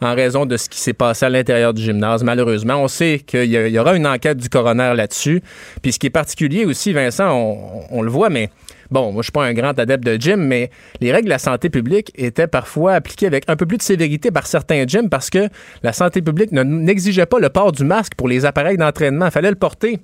en 0.00 0.14
raison 0.14 0.44
de 0.44 0.56
ce 0.56 0.68
qui 0.68 0.80
s'est 0.80 0.92
passé 0.92 1.24
à 1.24 1.28
l'intérieur 1.30 1.72
du 1.72 1.80
gymnase. 1.82 2.24
Malheureusement, 2.24 2.82
on 2.82 2.88
sait 2.88 3.20
qu'il 3.24 3.44
y, 3.44 3.78
aura 3.78 3.94
une 3.96 4.06
enquête 4.06 4.38
du 4.38 4.48
coroner 4.48 4.92
là-dessus. 4.94 5.40
Puis 5.82 5.92
ce 5.92 5.98
qui 5.98 6.08
est 6.08 6.10
particulier 6.10 6.64
aussi, 6.64 6.92
Vincent, 6.92 7.30
on, 7.32 7.84
on 7.90 8.02
le 8.02 8.10
voit, 8.10 8.28
mais 8.28 8.50
bon, 8.90 9.12
moi 9.12 9.22
je 9.22 9.26
suis 9.26 9.32
pas 9.32 9.44
un 9.44 9.54
grand 9.54 9.78
adepte 9.78 10.04
de 10.04 10.16
gym, 10.20 10.40
mais 10.44 10.70
les 11.00 11.12
règles 11.12 11.26
de 11.26 11.30
la 11.30 11.38
santé 11.38 11.70
publique 11.70 12.10
étaient 12.16 12.48
parfois 12.48 12.94
appliquées 12.94 13.26
avec 13.26 13.44
un 13.48 13.54
peu 13.56 13.66
plus 13.66 13.78
de 13.78 13.82
sévérité 13.82 14.32
par 14.32 14.46
certains 14.48 14.84
gyms 14.86 15.08
parce 15.08 15.30
que 15.30 15.48
la 15.84 15.92
santé 15.92 16.20
publique 16.22 16.50
ne- 16.52 16.64
n'exigeait 16.64 17.26
pas 17.26 17.38
le 17.38 17.48
port 17.48 17.70
du 17.70 17.84
masque 17.84 18.14
pour 18.16 18.28
les 18.28 18.44
appareils 18.44 18.76
d'entraînement. 18.76 19.26
Il 19.26 19.30
fallait 19.32 19.50
le 19.50 19.56
porter 19.56 20.00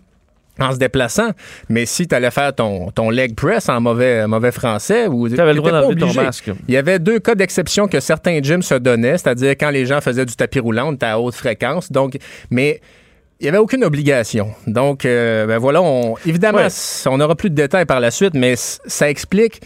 en 0.61 0.73
se 0.73 0.77
déplaçant. 0.79 1.31
Mais 1.69 1.87
si 1.87 2.07
tu 2.07 2.15
allais 2.15 2.31
faire 2.31 2.55
ton, 2.55 2.91
ton 2.91 3.11
leg 3.11 3.35
press 3.35 3.69
en 3.69 3.81
mauvais, 3.81 4.27
mauvais 4.27 4.53
français, 4.53 5.07
ou 5.07 5.29
Tu 5.29 5.41
avais 5.41 5.53
le 5.53 5.59
droit 5.59 5.71
d'enlever 5.73 6.01
ton 6.01 6.13
masque. 6.13 6.51
Il 6.69 6.75
y 6.75 6.77
avait 6.77 6.99
deux 6.99 7.19
cas 7.19 7.35
d'exception 7.35 7.89
que 7.89 8.01
certains 8.01 8.41
gyms 8.43 8.63
se 8.63 8.75
donnaient, 8.75 9.19
c'est-à-dire 9.19 9.53
quand 9.53 9.71
les 9.71 9.87
gens 9.87 10.01
faisaient 10.01 10.27
du 10.27 10.37
tapis 10.37 10.61
roulant, 10.61 10.95
à 11.01 11.19
haute 11.19 11.35
fréquence. 11.35 11.91
Donc, 11.91 12.17
mais 12.51 12.81
il 13.41 13.45
n'y 13.45 13.49
avait 13.49 13.59
aucune 13.59 13.85
obligation. 13.85 14.51
Donc, 14.67 15.05
euh, 15.07 15.47
ben 15.47 15.57
voilà, 15.59 15.81
on, 15.81 16.15
évidemment, 16.27 16.59
Ouais. 16.59 16.69
on 17.07 17.17
n'aura 17.19 17.35
plus 17.37 17.49
de 17.51 17.55
détails 17.55 17.87
par 17.87 18.01
la 18.01 18.11
suite, 18.11 18.35
mais 18.35 18.55
ça 18.57 19.09
explique 19.09 19.63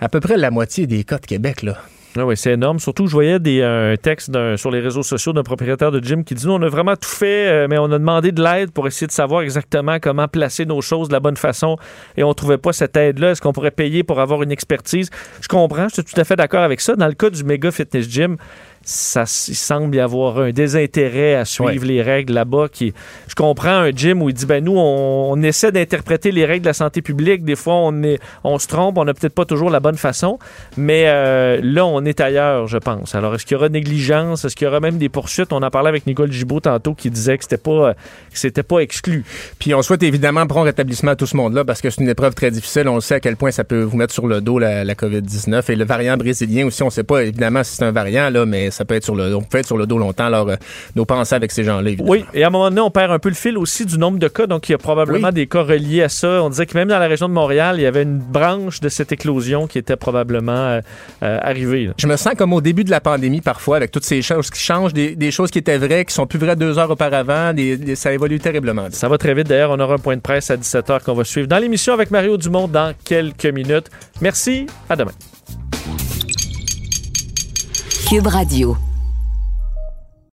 à 0.00 0.08
peu 0.08 0.18
près 0.20 0.36
la 0.36 0.50
moitié 0.50 0.86
des 0.88 1.04
cas 1.04 1.18
de 1.18 1.26
Québec. 1.26 1.62
Là. 1.62 1.76
Ah 2.16 2.24
oui, 2.24 2.36
c'est 2.36 2.52
énorme. 2.52 2.78
Surtout, 2.78 3.08
je 3.08 3.12
voyais 3.12 3.40
des, 3.40 3.60
un 3.62 3.96
texte 4.00 4.30
d'un- 4.30 4.56
sur 4.56 4.70
les 4.70 4.78
réseaux 4.78 5.02
sociaux 5.02 5.32
d'un 5.32 5.42
propriétaire 5.42 5.90
de 5.90 5.98
gym 5.98 6.22
qui 6.22 6.34
dit 6.36 6.46
Nous, 6.46 6.52
on 6.52 6.62
a 6.62 6.68
vraiment 6.68 6.94
tout 6.94 7.08
fait, 7.08 7.48
euh, 7.48 7.66
mais 7.68 7.76
on 7.76 7.86
a 7.86 7.98
demandé 7.98 8.30
de 8.30 8.40
l'aide 8.40 8.70
pour 8.70 8.86
essayer 8.86 9.08
de 9.08 9.12
savoir 9.12 9.42
exactement 9.42 9.98
comment 10.00 10.28
placer 10.28 10.64
nos 10.64 10.80
choses 10.80 11.08
de 11.08 11.12
la 11.12 11.18
bonne 11.18 11.36
façon 11.36 11.76
et 12.16 12.22
on 12.22 12.32
trouvait 12.32 12.58
pas 12.58 12.72
cette 12.72 12.96
aide-là. 12.96 13.32
Est-ce 13.32 13.40
qu'on 13.42 13.52
pourrait 13.52 13.72
payer 13.72 14.04
pour 14.04 14.20
avoir 14.20 14.44
une 14.44 14.52
expertise? 14.52 15.10
Je 15.40 15.48
comprends, 15.48 15.88
je 15.88 15.94
suis 15.94 16.04
tout 16.04 16.20
à 16.20 16.22
fait 16.22 16.36
d'accord 16.36 16.62
avec 16.62 16.80
ça. 16.80 16.94
Dans 16.94 17.08
le 17.08 17.14
cas 17.14 17.30
du 17.30 17.42
méga 17.42 17.72
fitness 17.72 18.08
gym, 18.08 18.36
ça 18.84 19.24
il 19.48 19.54
semble 19.54 19.96
y 19.96 20.00
avoir 20.00 20.38
un 20.38 20.50
désintérêt 20.50 21.34
à 21.34 21.44
suivre 21.44 21.84
les 21.84 22.02
règles 22.02 22.34
là-bas. 22.34 22.68
Qui, 22.70 22.92
je 23.28 23.34
comprends 23.34 23.70
un 23.70 23.90
gym 23.90 24.22
où 24.22 24.28
il 24.28 24.34
dit 24.34 24.46
ben 24.46 24.62
nous 24.62 24.76
on, 24.76 25.32
on 25.32 25.42
essaie 25.42 25.72
d'interpréter 25.72 26.32
les 26.32 26.44
règles 26.44 26.62
de 26.62 26.68
la 26.68 26.74
santé 26.74 27.02
publique. 27.02 27.44
Des 27.44 27.56
fois 27.56 27.74
on 27.74 28.02
est, 28.02 28.20
on 28.44 28.58
se 28.58 28.68
trompe, 28.68 28.98
on 28.98 29.04
n'a 29.04 29.14
peut-être 29.14 29.34
pas 29.34 29.44
toujours 29.44 29.70
la 29.70 29.80
bonne 29.80 29.96
façon, 29.96 30.38
mais 30.76 31.04
euh, 31.06 31.60
là 31.62 31.86
on 31.86 32.04
est 32.04 32.20
ailleurs, 32.20 32.66
je 32.66 32.78
pense. 32.78 33.14
Alors 33.14 33.34
est-ce 33.34 33.46
qu'il 33.46 33.54
y 33.54 33.58
aura 33.58 33.68
négligence, 33.68 34.44
est-ce 34.44 34.54
qu'il 34.54 34.66
y 34.66 34.68
aura 34.68 34.80
même 34.80 34.98
des 34.98 35.08
poursuites? 35.08 35.52
On 35.52 35.62
en 35.62 35.70
parlait 35.70 35.88
avec 35.88 36.06
Nicole 36.06 36.32
Gibault 36.32 36.60
tantôt 36.60 36.94
qui 36.94 37.10
disait 37.10 37.38
que 37.38 37.44
c'était 37.44 37.56
pas, 37.56 37.94
que 37.94 38.38
c'était 38.38 38.62
pas 38.62 38.80
exclu. 38.80 39.24
Puis 39.58 39.74
on 39.74 39.82
souhaite 39.82 40.02
évidemment 40.02 40.46
prompt 40.46 40.64
rétablissement 40.64 41.12
à 41.12 41.16
tout 41.16 41.26
ce 41.26 41.36
monde-là 41.36 41.64
parce 41.64 41.80
que 41.80 41.90
c'est 41.90 42.02
une 42.02 42.08
épreuve 42.08 42.34
très 42.34 42.50
difficile. 42.50 42.88
On 42.88 43.00
sait 43.00 43.14
à 43.14 43.20
quel 43.20 43.36
point 43.36 43.50
ça 43.50 43.64
peut 43.64 43.82
vous 43.82 43.96
mettre 43.96 44.12
sur 44.12 44.26
le 44.26 44.40
dos 44.40 44.58
la, 44.58 44.84
la 44.84 44.94
COVID-19 44.94 45.70
et 45.70 45.76
le 45.76 45.84
variant 45.84 46.16
brésilien 46.16 46.66
aussi. 46.66 46.82
On 46.82 46.90
sait 46.90 47.04
pas 47.04 47.22
évidemment 47.22 47.64
si 47.64 47.76
c'est 47.76 47.84
un 47.84 47.92
variant 47.92 48.30
là, 48.30 48.44
mais 48.46 48.70
ça 48.74 48.84
peut 48.84 48.94
être 48.94 49.04
sur 49.04 49.14
le, 49.14 49.34
on 49.34 49.42
peut 49.42 49.58
être 49.58 49.66
sur 49.66 49.76
le 49.78 49.86
dos 49.86 49.98
longtemps. 49.98 50.24
Alors 50.26 50.48
euh, 50.48 50.56
nos 50.96 51.04
pensées 51.04 51.34
avec 51.34 51.50
ces 51.52 51.64
gens-là. 51.64 51.88
évidemment. 51.90 52.10
Oui, 52.10 52.24
et 52.34 52.44
à 52.44 52.48
un 52.48 52.50
moment 52.50 52.68
donné, 52.68 52.80
on 52.80 52.90
perd 52.90 53.10
un 53.12 53.18
peu 53.18 53.28
le 53.28 53.34
fil 53.34 53.56
aussi 53.58 53.86
du 53.86 53.98
nombre 53.98 54.18
de 54.18 54.28
cas. 54.28 54.46
Donc, 54.46 54.68
il 54.68 54.72
y 54.72 54.74
a 54.74 54.78
probablement 54.78 55.30
des 55.32 55.46
cas 55.46 55.62
reliés 55.62 56.02
à 56.02 56.08
ça. 56.08 56.42
On 56.42 56.50
disait 56.50 56.66
que 56.66 56.76
même 56.76 56.88
dans 56.88 56.98
la 56.98 57.06
région 57.08 57.28
de 57.28 57.34
Montréal, 57.34 57.76
il 57.78 57.82
y 57.82 57.86
avait 57.86 58.02
une 58.02 58.18
branche 58.18 58.80
de 58.80 58.88
cette 58.88 59.12
éclosion 59.12 59.66
qui 59.66 59.78
était 59.78 59.96
probablement 59.96 60.52
euh, 60.52 60.80
euh, 61.22 61.38
arrivée. 61.42 61.86
là. 61.86 61.92
Je 61.98 62.06
me 62.06 62.16
sens 62.16 62.34
comme 62.36 62.52
au 62.52 62.60
début 62.60 62.84
de 62.84 62.90
la 62.90 63.00
pandémie 63.00 63.40
parfois, 63.40 63.76
avec 63.76 63.90
toutes 63.90 64.04
ces 64.04 64.20
choses 64.22 64.50
qui 64.50 64.60
changent, 64.60 64.92
des, 64.92 65.14
des 65.16 65.30
choses 65.30 65.50
qui 65.50 65.58
étaient 65.58 65.78
vraies, 65.78 66.04
qui 66.04 66.14
sont 66.14 66.26
plus 66.26 66.38
vraies 66.38 66.56
deux 66.56 66.78
heures 66.78 66.90
auparavant. 66.90 67.52
Des, 67.52 67.76
des- 67.76 67.94
ça 67.96 68.12
évolue 68.12 68.38
terriblement. 68.38 68.86
Ça 68.90 69.08
va 69.08 69.18
très 69.18 69.34
vite. 69.34 69.48
D'ailleurs, 69.48 69.70
on 69.70 69.78
aura 69.80 69.94
un 69.94 69.98
point 69.98 70.16
de 70.16 70.20
presse 70.20 70.50
à 70.50 70.56
17h 70.56 71.02
qu'on 71.04 71.14
va 71.14 71.24
suivre 71.24 71.46
dans 71.48 71.58
l'émission 71.58 71.92
avec 71.94 72.10
Mario 72.10 72.36
Dumont 72.36 72.68
dans 72.68 72.92
quelques 73.04 73.46
minutes. 73.46 73.86
Merci. 74.20 74.66
À 74.88 74.96
demain. 74.96 75.12
Cube 78.04 78.26
Radio. 78.26 78.76